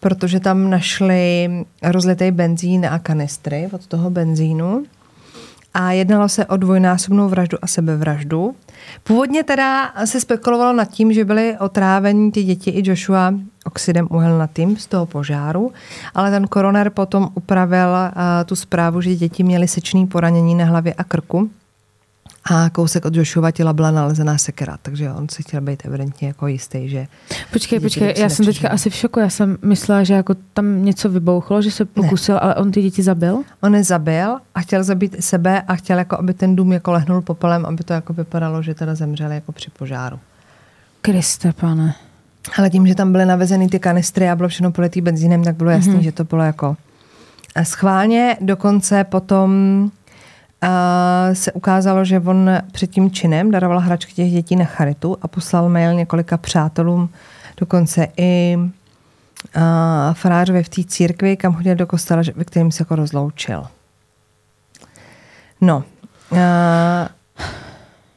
protože 0.00 0.40
tam 0.40 0.70
našli 0.70 1.50
rozlitý 1.82 2.30
benzín 2.30 2.86
a 2.86 2.98
kanistry 2.98 3.68
od 3.72 3.86
toho 3.86 4.10
benzínu. 4.10 4.84
A 5.74 5.92
jednalo 5.92 6.28
se 6.28 6.46
o 6.46 6.56
dvojnásobnou 6.56 7.28
vraždu 7.28 7.58
a 7.62 7.66
sebevraždu. 7.66 8.54
Původně 9.02 9.42
teda 9.42 9.92
se 10.04 10.20
spekulovalo 10.20 10.72
nad 10.72 10.84
tím, 10.84 11.12
že 11.12 11.24
byly 11.24 11.56
otrávení 11.58 12.32
ty 12.32 12.44
děti 12.44 12.70
i 12.70 12.88
Joshua 12.88 13.34
oxidem 13.64 14.06
uhelnatým 14.10 14.76
z 14.76 14.86
toho 14.86 15.06
požáru, 15.06 15.72
ale 16.14 16.30
ten 16.30 16.46
koroner 16.46 16.90
potom 16.90 17.28
upravil 17.34 17.88
uh, 17.88 18.44
tu 18.44 18.56
zprávu, 18.56 19.00
že 19.00 19.14
děti 19.14 19.42
měly 19.42 19.68
sečný 19.68 20.06
poranění 20.06 20.54
na 20.54 20.64
hlavě 20.64 20.94
a 20.94 21.04
krku 21.04 21.50
a 22.50 22.70
kousek 22.70 23.04
od 23.04 23.16
Joshua 23.16 23.50
těla 23.50 23.72
byla 23.72 23.90
nalezená 23.90 24.38
sekera, 24.38 24.76
takže 24.82 25.12
on 25.12 25.28
si 25.28 25.42
chtěl 25.42 25.60
být 25.60 25.82
evidentně 25.84 26.28
jako 26.28 26.46
jistý, 26.46 26.88
že... 26.88 27.06
Počkej, 27.52 27.80
počkej, 27.80 28.14
já 28.18 28.28
jsem 28.28 28.46
teďka 28.46 28.68
asi 28.68 28.90
v 28.90 28.94
šoku, 28.94 29.20
já 29.20 29.30
jsem 29.30 29.58
myslela, 29.62 30.04
že 30.04 30.14
jako 30.14 30.34
tam 30.54 30.84
něco 30.84 31.08
vybouchlo, 31.08 31.62
že 31.62 31.70
se 31.70 31.84
pokusil, 31.84 32.34
ne. 32.34 32.40
ale 32.40 32.54
on 32.54 32.70
ty 32.70 32.82
děti 32.82 33.02
zabil? 33.02 33.42
On 33.60 33.74
je 33.74 33.84
zabil 33.84 34.36
a 34.54 34.60
chtěl 34.60 34.84
zabít 34.84 35.24
sebe 35.24 35.62
a 35.62 35.74
chtěl 35.76 35.98
jako, 35.98 36.18
aby 36.18 36.34
ten 36.34 36.56
dům 36.56 36.72
jako 36.72 36.92
lehnul 36.92 37.20
popelem, 37.22 37.66
aby 37.66 37.84
to 37.84 37.92
jako 37.92 38.12
vypadalo, 38.12 38.62
že 38.62 38.74
teda 38.74 38.94
zemřeli 38.94 39.34
jako 39.34 39.52
při 39.52 39.70
požáru. 39.70 40.18
Kriste, 41.02 41.52
pane. 41.52 41.94
Ale 42.58 42.70
tím, 42.70 42.86
že 42.86 42.94
tam 42.94 43.12
byly 43.12 43.26
navezeny 43.26 43.68
ty 43.68 43.78
kanistry 43.78 44.30
a 44.30 44.36
bylo 44.36 44.48
všechno 44.48 44.72
politý 44.72 45.00
benzínem, 45.00 45.44
tak 45.44 45.56
bylo 45.56 45.70
jasný, 45.70 45.94
mm-hmm. 45.94 46.00
že 46.00 46.12
to 46.12 46.24
bylo 46.24 46.42
jako 46.42 46.76
schválně. 47.62 48.36
Dokonce 48.40 49.04
potom 49.04 49.50
se 51.32 51.52
ukázalo, 51.52 52.04
že 52.04 52.20
on 52.20 52.50
před 52.72 52.90
tím 52.90 53.10
činem 53.10 53.50
daroval 53.50 53.80
hračky 53.80 54.12
těch 54.12 54.32
dětí 54.32 54.56
na 54.56 54.64
charitu 54.64 55.16
a 55.22 55.28
poslal 55.28 55.68
mail 55.68 55.94
několika 55.94 56.36
přátelům, 56.36 57.08
dokonce 57.56 58.08
i 58.16 58.58
farářovi 60.12 60.62
v 60.62 60.68
té 60.68 60.84
církvi, 60.84 61.36
kam 61.36 61.54
chodil 61.54 61.74
do 61.74 61.86
kostela, 61.86 62.22
ve 62.34 62.44
kterým 62.44 62.72
se 62.72 62.82
jako 62.82 62.96
rozloučil. 62.96 63.66
No, 65.60 65.84
a, 66.38 67.08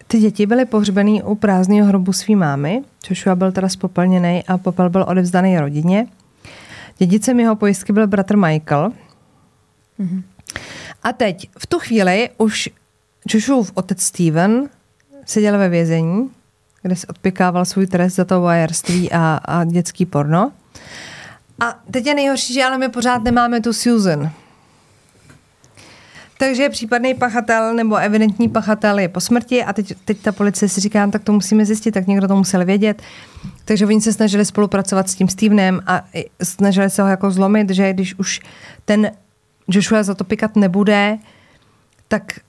ty 0.07 0.19
děti 0.19 0.45
byly 0.45 0.65
pohřbený 0.65 1.23
u 1.23 1.35
prázdného 1.35 1.87
hrobu 1.87 2.13
svý 2.13 2.35
mámy, 2.35 2.81
což 2.99 3.27
byl 3.35 3.51
teda 3.51 3.69
spopelněný 3.69 4.43
a 4.47 4.57
popel 4.57 4.89
byl 4.89 5.05
odevzdaný 5.07 5.59
rodině. 5.59 6.07
Dědicem 6.97 7.39
jeho 7.39 7.55
pojistky 7.55 7.93
byl 7.93 8.07
bratr 8.07 8.37
Michael. 8.37 8.91
Mm-hmm. 9.99 10.23
A 11.03 11.13
teď, 11.13 11.49
v 11.57 11.67
tu 11.67 11.79
chvíli 11.79 12.29
už 12.37 12.69
Joshův 13.27 13.71
otec 13.73 14.01
Steven 14.01 14.69
seděl 15.25 15.57
ve 15.57 15.69
vězení, 15.69 16.29
kde 16.81 16.95
se 16.95 17.07
odpikával 17.07 17.65
svůj 17.65 17.87
trest 17.87 18.15
za 18.15 18.25
to 18.25 18.41
vojerství 18.41 19.11
a, 19.11 19.39
a 19.45 19.63
dětský 19.63 20.05
porno. 20.05 20.51
A 21.59 21.79
teď 21.91 22.05
je 22.05 22.15
nejhorší, 22.15 22.53
že 22.53 22.63
ale 22.63 22.77
my 22.77 22.89
pořád 22.89 23.23
nemáme 23.23 23.61
tu 23.61 23.73
Susan. 23.73 24.31
Takže 26.37 26.69
případný 26.69 27.13
pachatel 27.13 27.73
nebo 27.73 27.95
evidentní 27.95 28.49
pachatel 28.49 28.99
je 28.99 29.09
po 29.09 29.19
smrti 29.19 29.63
a 29.63 29.73
teď, 29.73 29.93
teď 30.05 30.19
ta 30.19 30.31
policie 30.31 30.69
si 30.69 30.81
říká, 30.81 31.05
no, 31.05 31.11
tak 31.11 31.23
to 31.23 31.31
musíme 31.31 31.65
zjistit, 31.65 31.91
tak 31.91 32.07
někdo 32.07 32.27
to 32.27 32.35
musel 32.35 32.65
vědět. 32.65 33.01
Takže 33.65 33.85
oni 33.85 34.01
se 34.01 34.13
snažili 34.13 34.45
spolupracovat 34.45 35.09
s 35.09 35.15
tím 35.15 35.27
Stevenem 35.27 35.81
a 35.87 36.05
snažili 36.43 36.89
se 36.89 37.01
ho 37.01 37.07
jako 37.07 37.31
zlomit, 37.31 37.69
že 37.69 37.93
když 37.93 38.19
už 38.19 38.39
ten 38.85 39.11
Joshua 39.67 40.03
za 40.03 40.13
to 40.13 40.23
pikat 40.23 40.55
nebude, 40.55 41.17
tak 42.07 42.39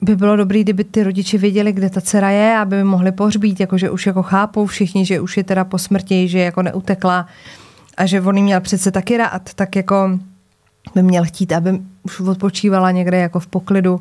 by 0.00 0.16
bylo 0.16 0.36
dobré, 0.36 0.60
kdyby 0.60 0.84
ty 0.84 1.02
rodiče 1.02 1.38
věděli, 1.38 1.72
kde 1.72 1.90
ta 1.90 2.00
dcera 2.00 2.30
je, 2.30 2.58
aby 2.58 2.76
by 2.76 2.84
mohli 2.84 3.12
pohřbít, 3.12 3.60
jakože 3.60 3.90
už 3.90 4.06
jako 4.06 4.22
chápou 4.22 4.66
všichni, 4.66 5.06
že 5.06 5.20
už 5.20 5.36
je 5.36 5.44
teda 5.44 5.64
po 5.64 5.78
smrti, 5.78 6.28
že 6.28 6.38
jako 6.38 6.62
neutekla 6.62 7.26
a 7.96 8.06
že 8.06 8.20
on 8.20 8.42
měl 8.42 8.60
přece 8.60 8.90
taky 8.90 9.16
rád, 9.16 9.54
tak 9.54 9.76
jako 9.76 10.18
by 10.94 11.02
měl 11.02 11.24
chtít, 11.24 11.52
aby 11.52 11.80
už 12.02 12.20
odpočívala 12.20 12.90
někde 12.90 13.18
jako 13.18 13.40
v 13.40 13.46
poklidu. 13.46 14.00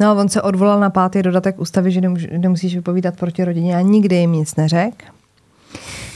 No 0.00 0.16
on 0.16 0.28
se 0.28 0.42
odvolal 0.42 0.80
na 0.80 0.90
pátý 0.90 1.22
dodatek 1.22 1.60
ústavy, 1.60 1.90
že 1.90 2.00
nemusíš 2.38 2.74
vypovídat 2.74 3.16
proti 3.16 3.44
rodině 3.44 3.76
a 3.76 3.80
nikdy 3.80 4.16
jim 4.16 4.32
nic 4.32 4.56
neřekl. 4.56 5.06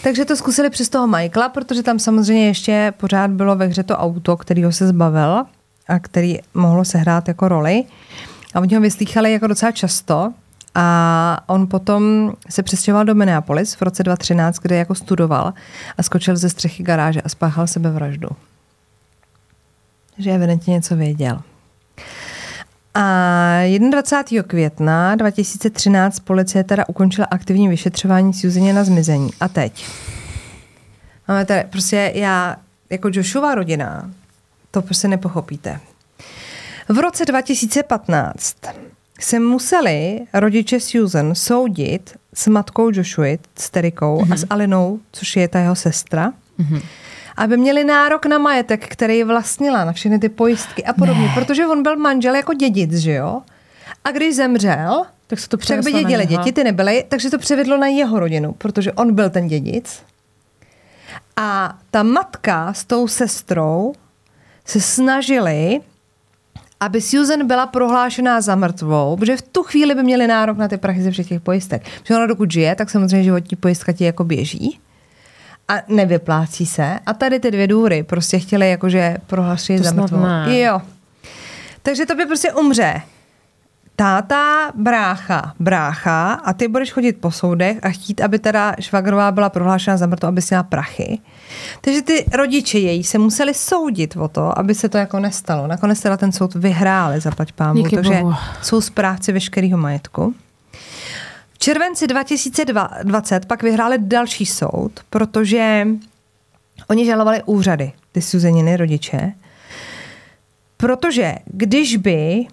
Takže 0.03 0.25
to 0.25 0.37
zkusili 0.37 0.71
přes 0.71 0.89
toho 0.89 1.07
Michaela, 1.07 1.49
protože 1.49 1.83
tam 1.83 1.99
samozřejmě 1.99 2.47
ještě 2.47 2.93
pořád 2.97 3.31
bylo 3.31 3.57
ve 3.57 3.67
hře 3.67 3.83
to 3.83 3.97
auto, 3.97 4.37
kterýho 4.37 4.73
se 4.73 4.87
zbavil 4.87 5.45
a 5.89 5.99
který 5.99 6.39
mohlo 6.55 6.85
sehrát 6.85 7.29
jako 7.29 7.49
roli. 7.49 7.85
A 8.55 8.61
oni 8.61 8.75
ho 8.75 8.81
vyslýchali 8.81 9.33
jako 9.33 9.47
docela 9.47 9.73
často. 9.73 10.33
A 10.75 11.41
on 11.47 11.67
potom 11.67 12.33
se 12.51 12.63
přestěhoval 12.63 13.05
do 13.05 13.15
Minneapolis 13.15 13.75
v 13.75 13.83
roce 13.83 14.03
2013, 14.03 14.59
kde 14.59 14.77
jako 14.77 14.95
studoval 14.95 15.53
a 15.99 16.03
skočil 16.03 16.37
ze 16.37 16.51
střechy 16.51 16.83
garáže 16.83 17.23
a 17.23 17.29
spáchal 17.29 17.67
sebevraždu. 17.67 18.29
Že 20.19 20.31
evidentně 20.31 20.73
něco 20.73 20.97
věděl. 20.97 21.41
A 23.01 23.61
21. 23.91 24.43
května 24.43 25.15
2013 25.15 26.19
policie 26.19 26.65
teda 26.65 26.89
ukončila 26.89 27.27
aktivní 27.31 27.69
vyšetřování 27.69 28.35
Suzaně 28.35 28.73
na 28.73 28.85
zmizení. 28.85 29.31
A 29.41 29.49
teď? 29.49 29.87
Máme 31.29 31.45
tady, 31.45 31.65
prostě 31.71 32.13
já, 32.15 32.57
jako 32.91 33.09
Joshua 33.13 33.55
rodina, 33.55 34.11
to 34.71 34.83
prostě 34.83 35.09
nepochopíte. 35.09 35.81
V 36.89 36.99
roce 36.99 37.25
2015 37.25 38.57
se 39.21 39.41
museli 39.41 40.21
rodiče 40.35 40.81
Susan 40.81 41.35
soudit 41.35 42.17
s 42.35 42.47
matkou 42.47 42.91
Joshua, 42.93 43.39
s 43.59 43.71
Terikou 43.71 44.21
mm-hmm. 44.21 44.33
a 44.33 44.37
s 44.37 44.45
mhm. 44.45 44.47
Alinou, 44.51 45.01
což 45.13 45.37
je 45.37 45.49
ta 45.49 45.59
jeho 45.59 45.77
sestra. 45.77 46.33
Mm-hmm 46.61 46.83
aby 47.39 47.57
měli 47.57 47.85
nárok 47.85 48.27
na 48.27 48.39
majetek, 48.39 48.89
který 48.89 49.25
vlastnila, 49.25 49.85
na 49.85 49.93
všechny 49.93 50.19
ty 50.19 50.29
pojistky 50.29 50.85
a 50.85 50.93
podobně, 50.93 51.27
ne. 51.27 51.33
protože 51.35 51.67
on 51.67 51.83
byl 51.83 51.97
manžel 51.97 52.35
jako 52.35 52.55
dědic, 52.55 52.95
že 52.95 53.13
jo? 53.13 53.43
A 54.05 54.11
když 54.11 54.37
zemřel, 54.37 55.07
Tak 55.27 55.39
se 55.39 55.49
to 55.49 55.59
Však 55.59 55.85
by 55.85 55.93
dědili 55.93 56.27
děti, 56.27 56.53
ty 56.53 56.65
nebyly, 56.65 57.05
takže 57.09 57.31
to 57.31 57.39
převedlo 57.39 57.77
na 57.77 57.87
jeho 57.87 58.21
rodinu, 58.21 58.53
protože 58.53 58.93
on 58.93 59.15
byl 59.15 59.31
ten 59.31 59.49
dědic. 59.49 60.03
A 61.37 61.79
ta 61.91 62.03
matka 62.03 62.73
s 62.73 62.85
tou 62.85 63.09
sestrou 63.09 63.93
se 64.65 64.81
snažili, 64.81 65.81
aby 66.81 67.01
Susan 67.01 67.47
byla 67.47 67.67
prohlášená 67.67 68.41
za 68.41 68.55
mrtvou, 68.55 69.17
protože 69.17 69.37
v 69.37 69.43
tu 69.43 69.63
chvíli 69.63 69.95
by 69.95 70.03
měli 70.03 70.27
nárok 70.27 70.57
na 70.57 70.69
ty 70.69 70.77
prachy 70.77 71.03
ze 71.03 71.11
všech 71.11 71.29
těch 71.29 71.41
pojistek. 71.41 71.83
Protože 72.03 72.17
ona 72.17 72.27
dokud 72.27 72.51
žije, 72.51 72.75
tak 72.75 72.91
samozřejmě 72.91 73.25
životní 73.25 73.57
pojistka 73.57 73.93
ti 73.93 74.05
jako 74.05 74.25
běží 74.25 74.81
a 75.69 75.75
nevyplácí 75.89 76.67
se. 76.67 76.99
A 77.07 77.15
tady 77.15 77.41
ty 77.41 77.51
dvě 77.51 77.67
důry 77.67 78.03
prostě 78.03 78.39
chtěli 78.39 78.71
jakože 78.71 79.17
prohlášit 79.27 79.79
To 79.79 79.85
za 79.85 79.93
mrtvou. 79.93 80.19
Jo. 80.47 80.81
Takže 81.83 82.07
to 82.07 82.15
by 82.15 82.27
prostě 82.27 82.53
umře 82.53 83.03
táta, 84.01 84.73
brácha, 84.75 85.55
brácha 85.59 86.33
a 86.33 86.53
ty 86.53 86.69
budeš 86.69 86.93
chodit 86.93 87.13
po 87.13 87.31
soudech 87.31 87.79
a 87.83 87.89
chtít, 87.89 88.21
aby 88.21 88.39
teda 88.39 88.75
švagrová 88.81 89.33
byla 89.33 89.49
prohlášena 89.49 89.97
za 89.97 90.07
mrtvou, 90.07 90.29
aby 90.29 90.43
si 90.43 90.55
měla 90.55 90.63
prachy. 90.63 91.19
Takže 91.81 92.03
ty 92.03 92.25
rodiče 92.33 92.79
její 92.79 93.05
se 93.05 93.19
museli 93.19 93.55
soudit 93.55 94.17
o 94.17 94.29
to, 94.29 94.59
aby 94.59 94.75
se 94.75 94.89
to 94.89 94.99
jako 94.99 95.21
nestalo. 95.21 95.67
Nakonec 95.67 96.01
teda 96.01 96.17
ten 96.17 96.33
soud 96.33 96.55
vyhráli, 96.55 97.21
zaplať 97.21 97.53
pámu, 97.53 97.83
Díky 97.83 97.97
takže 97.97 98.15
bohu. 98.21 98.35
jsou 98.63 98.81
správci 98.81 99.33
veškerého 99.33 99.79
majetku. 99.79 100.35
Červenci 101.59 102.07
2020 102.07 103.47
pak 103.47 103.63
vyhráli 103.63 103.99
další 104.01 104.47
soud, 104.47 105.01
protože 105.11 105.87
oni 106.87 107.07
žalovali 107.07 107.43
úřady, 107.47 107.93
ty 108.13 108.23
Suzeniny 108.23 108.77
rodiče, 108.77 109.33
protože 110.77 111.35
když 111.45 111.97
by 111.97 112.47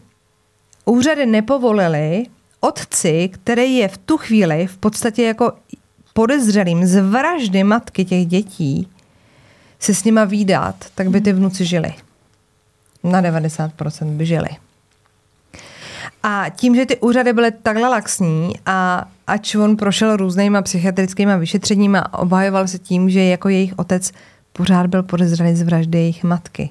úřady 0.86 1.26
nepovolili 1.26 2.26
otci, 2.60 3.30
který 3.34 3.76
je 3.76 3.88
v 3.88 3.98
tu 3.98 4.18
chvíli 4.18 4.68
v 4.68 4.78
podstatě 4.78 5.24
jako 5.24 5.54
podezřelým 6.14 6.86
z 6.86 7.02
vraždy 7.02 7.64
matky 7.64 8.06
těch 8.06 8.26
dětí, 8.26 8.88
se 9.80 9.94
s 9.94 10.04
nima 10.04 10.26
výdat, 10.26 10.76
tak 10.96 11.10
by 11.10 11.22
ty 11.22 11.34
vnuci 11.34 11.66
žili. 11.66 11.94
Na 13.04 13.22
90% 13.22 14.06
by 14.06 14.26
žili. 14.26 14.50
A 16.28 16.46
tím, 16.50 16.76
že 16.76 16.86
ty 16.86 16.98
úřady 16.98 17.34
byly 17.34 17.52
takhle 17.52 17.90
laxní 17.90 18.54
a 18.66 19.08
ač 19.28 19.56
on 19.56 19.78
prošel 19.78 20.18
různýma 20.18 20.62
psychiatrickýma 20.62 21.38
vyšetřeníma 21.38 22.00
a 22.00 22.18
obhajoval 22.18 22.68
se 22.68 22.80
tím, 22.80 23.10
že 23.10 23.24
jako 23.24 23.50
jejich 23.50 23.80
otec 23.80 24.12
pořád 24.54 24.88
byl 24.88 25.04
podezřelý 25.04 25.56
z 25.56 25.62
vraždy 25.62 25.98
jejich 25.98 26.24
matky. 26.24 26.70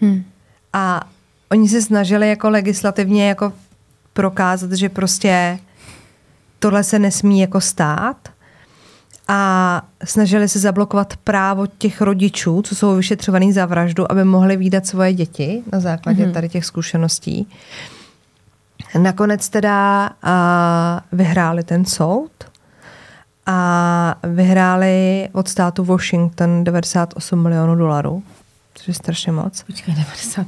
Hm. 0.00 0.24
A 0.72 1.08
oni 1.50 1.68
se 1.68 1.82
snažili 1.82 2.28
jako 2.28 2.50
legislativně 2.50 3.28
jako 3.28 3.52
prokázat, 4.12 4.72
že 4.72 4.88
prostě 4.88 5.58
tohle 6.58 6.84
se 6.84 6.98
nesmí 6.98 7.40
jako 7.40 7.60
stát 7.60 8.28
a 9.28 9.82
snažili 10.04 10.48
se 10.48 10.58
zablokovat 10.58 11.16
právo 11.16 11.66
těch 11.66 12.00
rodičů, 12.00 12.62
co 12.62 12.74
jsou 12.74 12.96
vyšetřovaný 12.96 13.52
za 13.52 13.66
vraždu, 13.66 14.12
aby 14.12 14.24
mohli 14.24 14.56
výdat 14.56 14.86
svoje 14.86 15.12
děti 15.12 15.62
na 15.72 15.80
základě 15.80 16.26
mm-hmm. 16.26 16.32
tady 16.32 16.48
těch 16.48 16.64
zkušeností. 16.64 17.48
Nakonec 18.98 19.48
teda 19.48 20.10
a, 20.22 21.00
vyhráli 21.12 21.64
ten 21.64 21.84
soud 21.84 22.30
a 23.46 24.14
vyhráli 24.22 25.28
od 25.32 25.48
státu 25.48 25.84
Washington 25.84 26.64
98 26.64 27.42
milionů 27.42 27.76
dolarů, 27.76 28.22
což 28.74 28.88
je 28.88 28.94
strašně 28.94 29.32
moc. 29.32 29.62
Počkej, 29.62 29.94
90. 29.94 30.46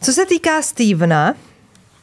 Co 0.00 0.12
se 0.12 0.26
týká 0.26 0.62
Stevena, 0.62 1.34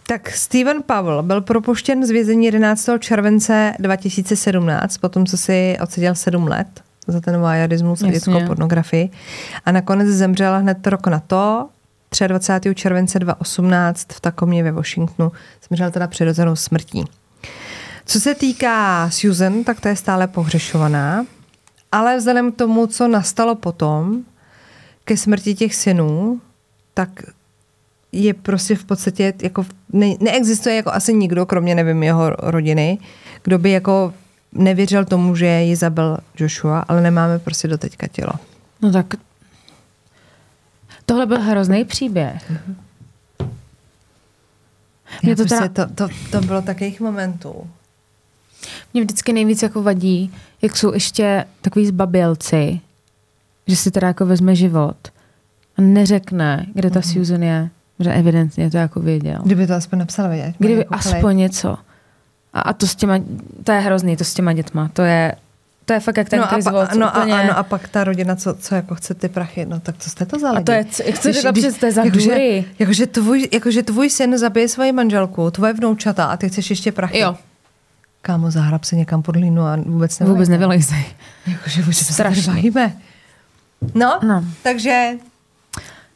tak 0.07 0.29
Steven 0.29 0.83
Powell 0.85 1.23
byl 1.23 1.41
propuštěn 1.41 2.05
z 2.05 2.09
vězení 2.09 2.45
11. 2.45 2.89
července 2.99 3.73
2017, 3.79 4.97
potom 4.97 5.25
co 5.25 5.37
si 5.37 5.77
odseděl 5.83 6.15
7 6.15 6.47
let 6.47 6.67
za 7.07 7.21
ten 7.21 7.37
voyeurismus 7.39 8.03
a 8.03 8.07
dětskou 8.07 8.47
pornografii. 8.47 9.09
A 9.65 9.71
nakonec 9.71 10.07
zemřela 10.07 10.57
hned 10.57 10.87
rok 10.87 11.07
na 11.07 11.19
to, 11.19 11.69
23. 12.27 12.75
července 12.75 13.19
2018 13.19 14.13
v 14.13 14.19
Takomě 14.19 14.63
ve 14.63 14.71
Washingtonu. 14.71 15.31
Zemřel 15.69 15.91
teda 15.91 16.07
přirozenou 16.07 16.55
smrtí. 16.55 17.05
Co 18.05 18.19
se 18.19 18.35
týká 18.35 19.09
Susan, 19.09 19.63
tak 19.63 19.81
to 19.81 19.87
je 19.87 19.95
stále 19.95 20.27
pohřešovaná, 20.27 21.25
ale 21.91 22.17
vzhledem 22.17 22.51
k 22.51 22.55
tomu, 22.55 22.87
co 22.87 23.07
nastalo 23.07 23.55
potom, 23.55 24.23
ke 25.05 25.17
smrti 25.17 25.55
těch 25.55 25.75
synů, 25.75 26.41
tak 26.93 27.09
je 28.11 28.33
prostě 28.33 28.75
v 28.75 28.85
podstatě 28.85 29.33
jako 29.41 29.65
ne, 29.93 30.15
neexistuje 30.19 30.75
jako 30.75 30.93
asi 30.93 31.13
nikdo, 31.13 31.45
kromě 31.45 31.75
nevím 31.75 32.03
jeho 32.03 32.29
rodiny, 32.29 32.97
kdo 33.43 33.59
by 33.59 33.71
jako 33.71 34.13
nevěřil 34.51 35.05
tomu, 35.05 35.35
že 35.35 35.45
ji 35.45 35.75
zabil 35.75 36.17
Joshua, 36.37 36.79
ale 36.79 37.01
nemáme 37.01 37.39
prostě 37.39 37.67
do 37.67 37.77
teďka 37.77 38.07
tělo. 38.07 38.33
No 38.81 38.91
tak 38.91 39.05
tohle 41.05 41.25
byl 41.25 41.39
hrozný 41.41 41.85
příběh. 41.85 42.51
Mě 45.23 45.31
Já 45.31 45.35
to 45.35 45.41
prostě 45.45 45.69
teda- 45.69 45.85
to, 45.87 46.07
to, 46.07 46.13
to 46.31 46.41
bylo 46.41 46.61
takových 46.61 46.99
momentů. 47.01 47.67
Mě 48.93 49.03
vždycky 49.03 49.33
nejvíc 49.33 49.63
jako 49.63 49.83
vadí, 49.83 50.33
jak 50.61 50.77
jsou 50.77 50.93
ještě 50.93 51.45
takový 51.61 51.85
zbabilci, 51.87 52.79
že 53.67 53.75
si 53.75 53.91
teda 53.91 54.07
jako 54.07 54.25
vezme 54.25 54.55
život 54.55 54.97
a 55.77 55.81
neřekne, 55.81 56.65
kde 56.73 56.89
ta 56.89 57.01
Susan 57.01 57.43
je, 57.43 57.69
že 57.99 58.13
evidentně 58.13 58.71
to 58.71 58.77
jako 58.77 58.99
věděl. 58.99 59.39
Kdyby 59.43 59.67
to 59.67 59.73
aspoň 59.73 59.99
napsal, 59.99 60.29
vědět. 60.29 60.55
Kdyby 60.57 60.77
Jako 60.79 60.95
aspoň 60.95 61.37
něco. 61.37 61.77
A, 62.53 62.59
a 62.61 62.73
to 62.73 62.87
s 62.87 62.95
těma, 62.95 63.19
to 63.63 63.71
je 63.71 63.79
hrozný, 63.79 64.17
to 64.17 64.23
s 64.23 64.33
těma 64.33 64.53
dětma, 64.53 64.89
to 64.93 65.01
je, 65.01 65.35
to 65.85 65.93
je 65.93 65.99
fakt 65.99 66.17
jak 66.17 66.29
ten 66.29 66.39
no, 66.39 66.45
a 66.53 66.59
pa, 66.63 66.87
no, 66.95 67.07
úplně. 67.11 67.33
a, 67.33 67.43
no 67.47 67.57
a 67.57 67.63
pak 67.63 67.87
ta 67.87 68.03
rodina, 68.03 68.35
co, 68.35 68.53
co 68.55 68.75
jako 68.75 68.95
chce 68.95 69.13
ty 69.13 69.29
prachy, 69.29 69.65
no 69.65 69.79
tak 69.79 69.95
co 69.97 70.09
jste 70.09 70.25
to 70.25 70.39
za 70.39 70.51
lidi? 70.51 70.61
A 70.61 70.65
to 70.65 70.71
je, 70.71 70.85
jste 70.91 71.29
když- 71.51 71.63
přes 71.63 71.77
to 71.77 71.85
je 71.85 71.91
za 71.91 72.03
jakože- 72.03 72.29
dury. 72.29 72.65
Jakože 72.79 73.07
tvůj, 73.07 73.49
jakože 73.53 73.83
tvůj 73.83 74.09
syn 74.09 74.37
zabije 74.37 74.67
svoji 74.69 74.91
manželku, 74.91 75.51
tvoje 75.51 75.73
vnoučata 75.73 76.25
a 76.25 76.37
ty 76.37 76.49
chceš 76.49 76.69
ještě 76.69 76.91
prachy. 76.91 77.19
Jo, 77.19 77.35
Kámo, 78.21 78.51
zahrab 78.51 78.83
se 78.83 78.95
někam 78.95 79.21
pod 79.21 79.35
línu 79.35 79.61
a 79.61 79.75
vůbec 79.75 80.19
nevylejte. 80.19 80.25
vůbec 80.25 80.49
nevylejzej. 80.49 81.05
Jakože 81.47 81.83
tady 82.17 82.41
bavíme. 82.41 82.93
No, 83.93 84.19
No. 84.23 84.43
takže 84.63 85.09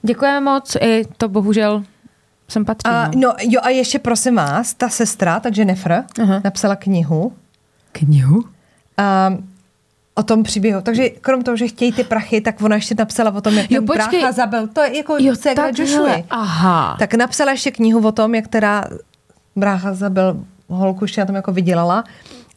Děkujeme 0.02 0.40
moc, 0.52 0.76
i 0.82 1.04
to 1.18 1.30
bohužel 1.30 1.84
jsem 2.48 2.66
patří. 2.66 2.90
a, 2.92 3.08
no. 3.08 3.12
no, 3.16 3.34
jo 3.40 3.62
a 3.64 3.70
ještě 3.70 4.00
prosím 4.00 4.36
vás, 4.36 4.74
ta 4.74 4.90
sestra, 4.90 5.40
ta 5.40 5.50
Jennifer, 5.56 6.04
Aha. 6.24 6.42
napsala 6.44 6.76
knihu 6.76 7.34
Knihu? 7.92 8.44
a, 8.98 9.34
o 10.20 10.24
tom 10.24 10.44
příběhu. 10.44 10.82
Takže 10.82 11.10
krom 11.10 11.42
toho, 11.44 11.58
že 11.58 11.68
chtějí 11.68 11.92
ty 11.94 12.04
prachy, 12.04 12.42
tak 12.42 12.62
ona 12.62 12.76
ještě 12.76 12.96
napsala 12.98 13.32
o 13.32 13.42
tom, 13.42 13.58
jak 13.58 13.72
Jo, 13.72 13.82
ten 13.82 13.88
počkej. 13.88 14.20
brácha 14.20 14.32
zabil. 14.32 14.68
To 14.68 14.82
je 14.82 14.98
jako 14.98 15.16
Jo, 15.20 15.34
takhle, 15.44 15.72
Joshua. 15.78 16.16
aha. 16.30 16.96
Tak 17.00 17.14
napsala 17.14 17.52
ještě 17.52 17.72
knihu 17.72 18.08
o 18.08 18.12
tom, 18.12 18.36
jak 18.36 18.48
teda 18.48 18.86
brácha 19.56 19.94
zabil 19.94 20.44
holku, 20.68 21.04
ještě 21.04 21.22
na 21.22 21.26
tom 21.26 21.36
jako 21.36 21.52
vydělala 21.52 22.04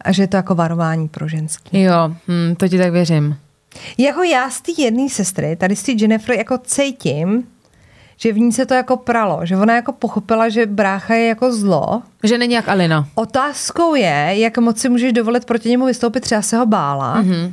a 0.01 0.13
že 0.13 0.23
je 0.23 0.27
to 0.29 0.37
jako 0.37 0.55
varování 0.55 1.09
pro 1.09 1.29
ženský. 1.29 1.83
Jo, 1.83 2.15
hm, 2.29 2.55
to 2.57 2.69
ti 2.69 2.79
tak 2.79 2.93
věřím. 2.93 3.37
Jako 3.99 4.23
já 4.23 4.51
z 4.51 4.61
té 4.61 4.73
jedné 4.79 5.09
sestry, 5.09 5.57
tady 5.57 5.77
z 5.77 5.83
té 5.83 5.93
Jennifer, 5.93 6.37
jako 6.37 6.59
cítím, 6.59 7.45
že 8.23 8.33
v 8.33 8.39
ní 8.39 8.53
se 8.53 8.67
to 8.67 8.75
jako 8.75 8.97
pralo, 8.97 9.41
že 9.43 9.57
ona 9.57 9.75
jako 9.75 9.93
pochopila, 9.93 10.49
že 10.49 10.67
brácha 10.67 11.15
je 11.15 11.27
jako 11.27 11.53
zlo. 11.53 12.03
Že 12.23 12.39
není 12.39 12.55
jak 12.55 12.69
Alina. 12.69 13.09
Otázkou 13.15 13.95
je, 13.95 14.35
jak 14.35 14.59
moc 14.59 14.79
si 14.79 14.89
můžeš 14.89 15.13
dovolit 15.13 15.45
proti 15.45 15.69
němu 15.69 15.87
vystoupit, 15.87 16.21
třeba 16.21 16.43
se 16.43 16.57
ho 16.57 16.67
bála. 16.67 17.23
Mm-hmm. 17.23 17.53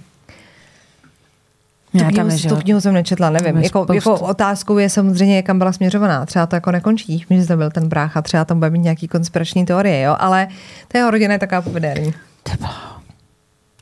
Tu, 1.91 2.05
knihu, 2.05 2.27
nežila. 2.27 2.55
tu 2.55 2.61
knihu 2.61 2.81
jsem 2.81 2.93
nečetla, 2.93 3.29
nevím. 3.29 3.53
Tam 3.53 3.63
Jako, 3.63 3.85
jako 3.93 4.13
otázkou 4.13 4.77
je 4.77 4.89
samozřejmě, 4.89 5.43
kam 5.43 5.57
byla 5.57 5.71
směřovaná. 5.71 6.25
Třeba 6.25 6.45
to 6.45 6.55
jako 6.55 6.71
nekončí, 6.71 7.25
že 7.29 7.47
to 7.47 7.57
byl 7.57 7.71
ten 7.71 7.89
brácha, 7.89 8.21
třeba 8.21 8.45
tam 8.45 8.59
bude 8.59 8.69
mít 8.69 8.79
nějaký 8.79 9.07
konspirační 9.07 9.65
teorie, 9.65 10.01
jo? 10.01 10.15
ale 10.19 10.47
ta 10.87 10.97
jeho 10.97 11.11
rodina 11.11 11.33
je 11.33 11.39
taková 11.39 11.61
povederní. 11.61 12.13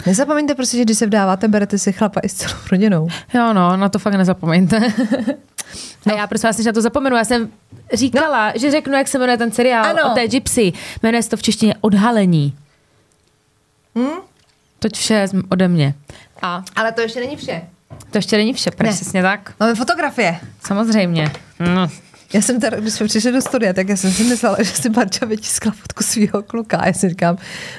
Nezapomeňte 0.07 0.55
prostě, 0.55 0.77
že 0.77 0.83
když 0.83 0.97
se 0.97 1.05
vdáváte, 1.05 1.47
berete 1.47 1.77
si 1.77 1.93
chlapa 1.93 2.19
i 2.23 2.29
s 2.29 2.33
celou 2.33 2.53
rodinou. 2.71 3.07
Jo, 3.33 3.53
no, 3.53 3.77
na 3.77 3.89
to 3.89 3.99
fakt 3.99 4.13
nezapomeňte. 4.13 4.79
No. 6.05 6.13
A 6.13 6.17
já 6.17 6.27
prosím 6.27 6.47
vás, 6.49 6.57
než 6.57 6.65
na 6.65 6.73
to 6.73 6.81
zapomenu, 6.81 7.15
já 7.15 7.23
jsem 7.25 7.49
říkala, 7.93 8.47
no. 8.47 8.53
že 8.55 8.71
řeknu, 8.71 8.93
jak 8.93 9.07
se 9.07 9.19
jmenuje 9.19 9.37
ten 9.37 9.51
seriál 9.51 9.85
Ano. 9.85 10.11
o 10.11 10.15
té 10.15 10.27
gypsy. 10.27 10.73
Jmenuje 11.03 11.23
se 11.23 11.29
to 11.29 11.37
v 11.37 11.41
češtině 11.41 11.75
Odhalení. 11.81 12.55
Hm? 13.97 14.07
Toť 14.79 14.97
vše 14.97 15.27
ode 15.49 15.67
mě. 15.67 15.93
A 16.41 16.63
Ale 16.75 16.91
to 16.91 17.01
ještě 17.01 17.19
není 17.19 17.35
vše. 17.35 17.61
to 18.11 18.17
ještě 18.17 18.37
není 18.37 18.53
vše, 18.53 18.71
přesně 18.71 19.21
tak. 19.21 19.53
Máme 19.59 19.75
fotografie. 19.75 20.39
Samozřejmě. 20.65 21.31
No. 21.59 21.87
Já 22.33 22.41
jsem 22.41 22.59
teda, 22.59 22.79
když 22.79 22.93
jsme 22.93 23.07
přišli 23.07 23.31
do 23.31 23.41
studia, 23.41 23.73
tak 23.73 23.89
já 23.89 23.95
jsem 23.97 24.11
si 24.11 24.23
myslela, 24.23 24.57
že 24.59 24.71
si 24.71 24.89
Barča 24.89 25.25
vytiskla 25.25 25.71
fotku 25.71 26.03
svého 26.03 26.43
kluka. 26.43 26.77
A 26.77 26.87
já 26.87 26.93
si 26.93 27.09
říkám, 27.09 27.37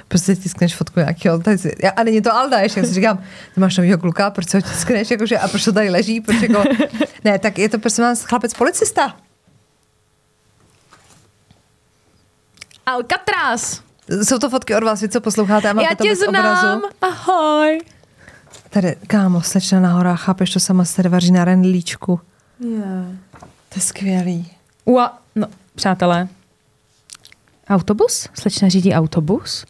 proč 0.09 0.23
si 0.23 0.37
tiskneš 0.37 0.75
fotku 0.75 1.01
nějakého, 1.01 1.39
tady 1.39 1.75
a 1.97 2.03
není 2.03 2.23
to 2.23 2.35
Alda, 2.35 2.59
ještě 2.59 2.81
já 2.81 2.87
si 2.87 2.95
říkám, 2.95 3.23
ty 3.55 3.61
máš 3.61 3.77
novýho 3.77 3.99
kluka, 3.99 4.31
proč 4.31 4.55
ho 4.55 4.61
tiskneš, 4.61 5.11
jakože, 5.11 5.39
a 5.39 5.49
proč 5.49 5.65
to 5.65 5.73
tady 5.73 5.91
leží, 5.91 6.21
proč 6.21 6.43
jako, 6.43 6.65
ne, 7.25 7.39
tak 7.39 7.59
je 7.59 7.69
to 7.69 7.79
prostě 7.79 8.03
vás 8.03 8.25
chlapec 8.25 8.55
policista. 8.55 9.17
Alcatraz. 12.87 13.83
Jsou 14.23 14.39
to 14.39 14.51
fotky 14.51 14.75
od 14.75 14.85
vás, 14.85 15.01
vy 15.01 15.09
co 15.09 15.21
posloucháte 15.21 15.71
a 15.71 15.73
máte 15.73 15.89
Já 15.91 15.95
to 15.97 16.05
tě 16.05 16.11
bez 16.11 16.19
znám. 16.19 16.29
obrazu. 16.29 16.83
Ahoj. 17.01 17.81
Tady, 18.71 18.97
kámo, 19.07 19.43
slečna 19.43 19.81
na 19.81 19.93
horách, 19.93 20.21
chápeš, 20.21 20.53
to 20.53 20.61
sama 20.61 20.85
se 20.85 20.97
tady 20.97 21.09
vaří 21.09 21.33
na 21.33 21.45
rendlíčku. 21.45 22.21
Yeah. 22.61 22.85
To 23.69 23.75
je 23.77 23.81
skvělý. 23.81 24.51
Ua, 24.85 25.19
no, 25.35 25.47
přátelé. 25.75 26.29
Autobus? 27.69 28.29
Slečna 28.35 28.69
řídí 28.69 28.95
autobus? 28.95 29.65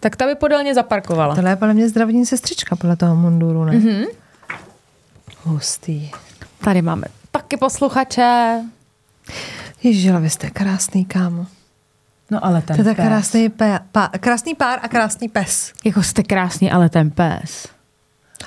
Tak 0.00 0.16
ta 0.16 0.26
by 0.26 0.34
podélně 0.34 0.74
zaparkovala. 0.74 1.34
Tohle 1.34 1.50
je 1.50 1.56
podle 1.56 1.74
mě 1.74 1.88
zdravotní 1.88 2.26
sestřička 2.26 2.76
podle 2.76 2.96
toho 2.96 3.16
munduru, 3.16 3.64
ne? 3.64 3.72
Mm-hmm. 3.72 4.06
Hustý. 5.42 6.10
Tady 6.64 6.82
máme 6.82 7.04
taky 7.30 7.56
posluchače. 7.56 8.60
Ježiš, 9.82 10.10
ale 10.10 10.20
vy 10.20 10.30
jste 10.30 10.50
krásný, 10.50 11.04
kámo. 11.04 11.46
No 12.30 12.44
ale 12.44 12.62
ten 12.62 12.76
To 12.76 12.80
je 12.80 12.84
tak 12.84 12.96
pes. 12.96 13.06
krásný, 13.06 13.48
pé, 13.48 13.80
pá, 13.92 14.08
krásný 14.08 14.54
pár 14.54 14.78
a 14.82 14.88
krásný 14.88 15.28
pes. 15.28 15.72
Jako 15.84 16.02
jste 16.02 16.22
krásný, 16.22 16.70
ale 16.70 16.88
ten 16.88 17.10
pes. 17.10 17.66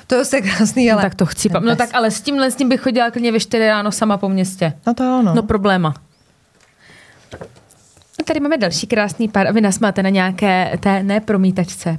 To 0.07 0.15
je 0.15 0.41
krásný, 0.41 0.91
ale... 0.91 1.03
No, 1.03 1.09
tak 1.09 1.15
to 1.15 1.26
chci. 1.26 1.49
No 1.61 1.76
tak 1.76 1.89
ale 1.93 2.11
s 2.11 2.22
tímhle 2.22 2.51
s 2.51 2.55
tím 2.55 2.69
bych 2.69 2.81
chodila 2.81 3.11
klidně 3.11 3.31
ve 3.31 3.39
4 3.39 3.67
ráno 3.67 3.91
sama 3.91 4.17
po 4.17 4.30
městě. 4.30 4.73
No 4.88 4.93
to 4.93 5.03
jo, 5.03 5.22
no. 5.22 5.35
No 5.35 5.43
probléma. 5.43 5.93
A 8.19 8.23
tady 8.26 8.39
máme 8.39 8.57
další 8.57 8.88
krásný 8.88 9.30
pár 9.30 9.47
a 9.47 9.51
vy 9.51 9.61
nás 9.61 9.80
máte 9.80 10.03
na 10.03 10.09
nějaké 10.09 10.77
té 10.80 11.03
ne 11.03 11.19
promítačce. 11.19 11.97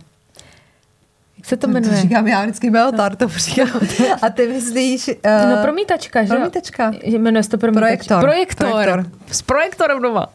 Jak 1.37 1.47
se 1.47 1.57
to 1.57 1.67
to 1.67 1.73
jmenuje? 1.73 1.97
říkám 2.03 2.27
já 2.27 2.43
vždycky 2.43 2.71
Meltar, 2.71 3.17
to 3.17 3.29
říkám. 3.29 3.81
A 4.23 4.31
ty 4.31 4.49
myslíš... 4.49 5.09
Uh, 5.09 5.51
No 5.51 5.63
promítačka, 5.63 6.25
že 6.25 6.29
jo? 6.29 6.37
promítačka. 6.37 6.93
Že 7.05 7.19
Jmenuje 7.19 7.43
se 7.43 7.51
to 7.51 7.59
promítačka. 7.59 8.21
Projektor. 8.21 8.21
Projektor. 8.21 8.71
Projektor. 8.71 9.13
S 9.31 9.43
projektorem 9.43 10.03
doma. 10.03 10.27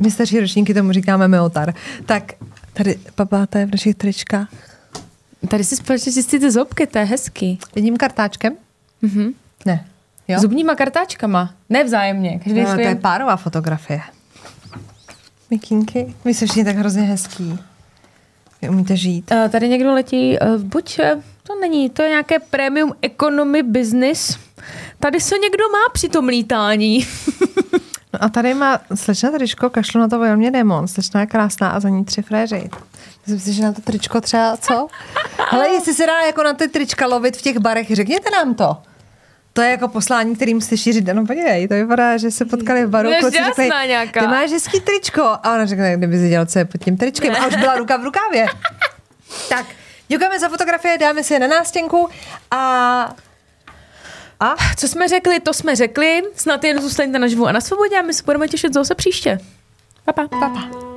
My 0.00 0.10
starší 0.10 0.40
ročníky 0.40 0.74
tomu 0.74 0.92
říkáme 0.92 1.28
Meltar. 1.28 1.74
Tak 2.06 2.32
tady 2.72 2.98
papáte 3.14 3.66
v 3.66 3.70
našich 3.70 3.94
tričkách. 3.94 4.48
Tady 5.48 5.64
si 5.64 5.76
společně 5.76 6.12
čistíte 6.12 6.50
zobky, 6.50 6.86
to 6.86 6.98
je 6.98 7.04
hezký. 7.04 7.58
Jedním 7.74 7.96
kartáčkem? 7.96 8.56
Mhm. 9.02 9.30
Ne. 9.66 9.86
Jo? 10.28 10.38
Zubníma 10.40 10.74
kartáčkama. 10.74 11.54
Ne 11.68 11.84
vzájemně. 11.84 12.38
Každý 12.44 12.60
No, 12.60 12.66
to 12.66 12.72
svým. 12.72 12.86
je 12.88 12.94
párová 12.94 13.36
fotografie. 13.36 14.00
Mikínky, 15.50 16.14
vy 16.24 16.34
jste 16.34 16.46
všichni 16.46 16.64
tak 16.64 16.76
hrozně 16.76 17.02
hezký. 17.02 17.58
Vy 18.62 18.68
umíte 18.68 18.96
žít. 18.96 19.32
Eh, 19.32 19.48
Tady 19.48 19.68
někdo 19.68 19.92
letí, 19.94 20.36
eh, 20.42 20.58
buď 20.58 20.98
eh, 20.98 21.22
to 21.46 21.60
není, 21.60 21.90
to 21.90 22.02
je 22.02 22.08
nějaké 22.08 22.38
premium 22.38 22.92
economy 23.02 23.62
business. 23.62 24.38
Tady 24.98 25.20
se 25.20 25.38
někdo 25.38 25.64
má 25.72 25.92
při 25.92 26.08
tom 26.08 26.28
lítání. 26.28 27.06
No 28.12 28.24
a 28.24 28.28
tady 28.28 28.54
má 28.54 28.80
slečna 28.94 29.30
tričko, 29.30 29.70
kašlu 29.70 30.00
na 30.00 30.08
to 30.08 30.18
velmi 30.18 30.50
demon. 30.50 30.88
Slečna 30.88 31.20
je 31.20 31.26
krásná 31.26 31.68
a 31.68 31.80
za 31.80 31.88
ní 31.88 32.04
tři 32.04 32.22
fréři. 32.22 32.70
Myslím 33.26 33.40
si, 33.40 33.52
že 33.52 33.62
na 33.62 33.72
to 33.72 33.80
tričko 33.82 34.20
třeba, 34.20 34.56
co? 34.56 34.86
Ale 35.50 35.68
jestli 35.68 35.94
se 35.94 36.06
dá 36.06 36.20
jako 36.20 36.42
na 36.42 36.52
ty 36.52 36.68
trička 36.68 37.06
lovit 37.06 37.36
v 37.36 37.42
těch 37.42 37.58
barech, 37.58 37.86
řekněte 37.90 38.30
nám 38.30 38.54
to. 38.54 38.76
To 39.52 39.62
je 39.62 39.70
jako 39.70 39.88
poslání, 39.88 40.36
kterým 40.36 40.60
jste 40.60 40.76
šířit. 40.76 41.04
No 41.12 41.26
podívej, 41.26 41.68
to 41.68 41.74
vypadá, 41.74 42.16
že 42.16 42.30
se 42.30 42.44
potkali 42.44 42.86
v 42.86 42.88
baru. 42.88 43.10
Kluci 43.20 43.44
řekli, 43.44 43.70
nějaká. 43.86 44.20
Ty 44.20 44.26
máš 44.26 44.50
hezký 44.50 44.80
tričko. 44.80 45.22
A 45.22 45.54
ona 45.54 45.66
řekne, 45.66 45.96
kdyby 45.96 46.18
si 46.18 46.28
dělal, 46.28 46.46
co 46.46 46.58
je 46.58 46.64
pod 46.64 46.84
tím 46.84 46.96
tričkem. 46.96 47.34
A 47.34 47.46
už 47.46 47.56
byla 47.56 47.76
ruka 47.76 47.96
v 47.96 48.04
rukávě. 48.04 48.46
tak, 49.48 49.66
děkujeme 50.08 50.38
za 50.38 50.48
fotografie, 50.48 50.98
dáme 50.98 51.24
si 51.24 51.34
je 51.34 51.40
na 51.40 51.46
nástěnku 51.46 52.08
a... 52.50 53.14
A? 54.40 54.54
Co 54.76 54.88
jsme 54.88 55.08
řekli, 55.08 55.40
to 55.40 55.54
jsme 55.54 55.76
řekli. 55.76 56.22
Snad 56.34 56.64
jen 56.64 56.82
zůstaňte 56.82 57.18
naživu 57.18 57.46
a 57.46 57.52
na 57.52 57.60
svobodě 57.60 57.98
a 57.98 58.02
my 58.02 58.14
se 58.14 58.22
budeme 58.22 58.48
těšit 58.48 58.74
zase 58.74 58.94
příště. 58.94 59.38
Pa, 60.04 60.12
pa. 60.12 60.28
Papa. 60.28 60.89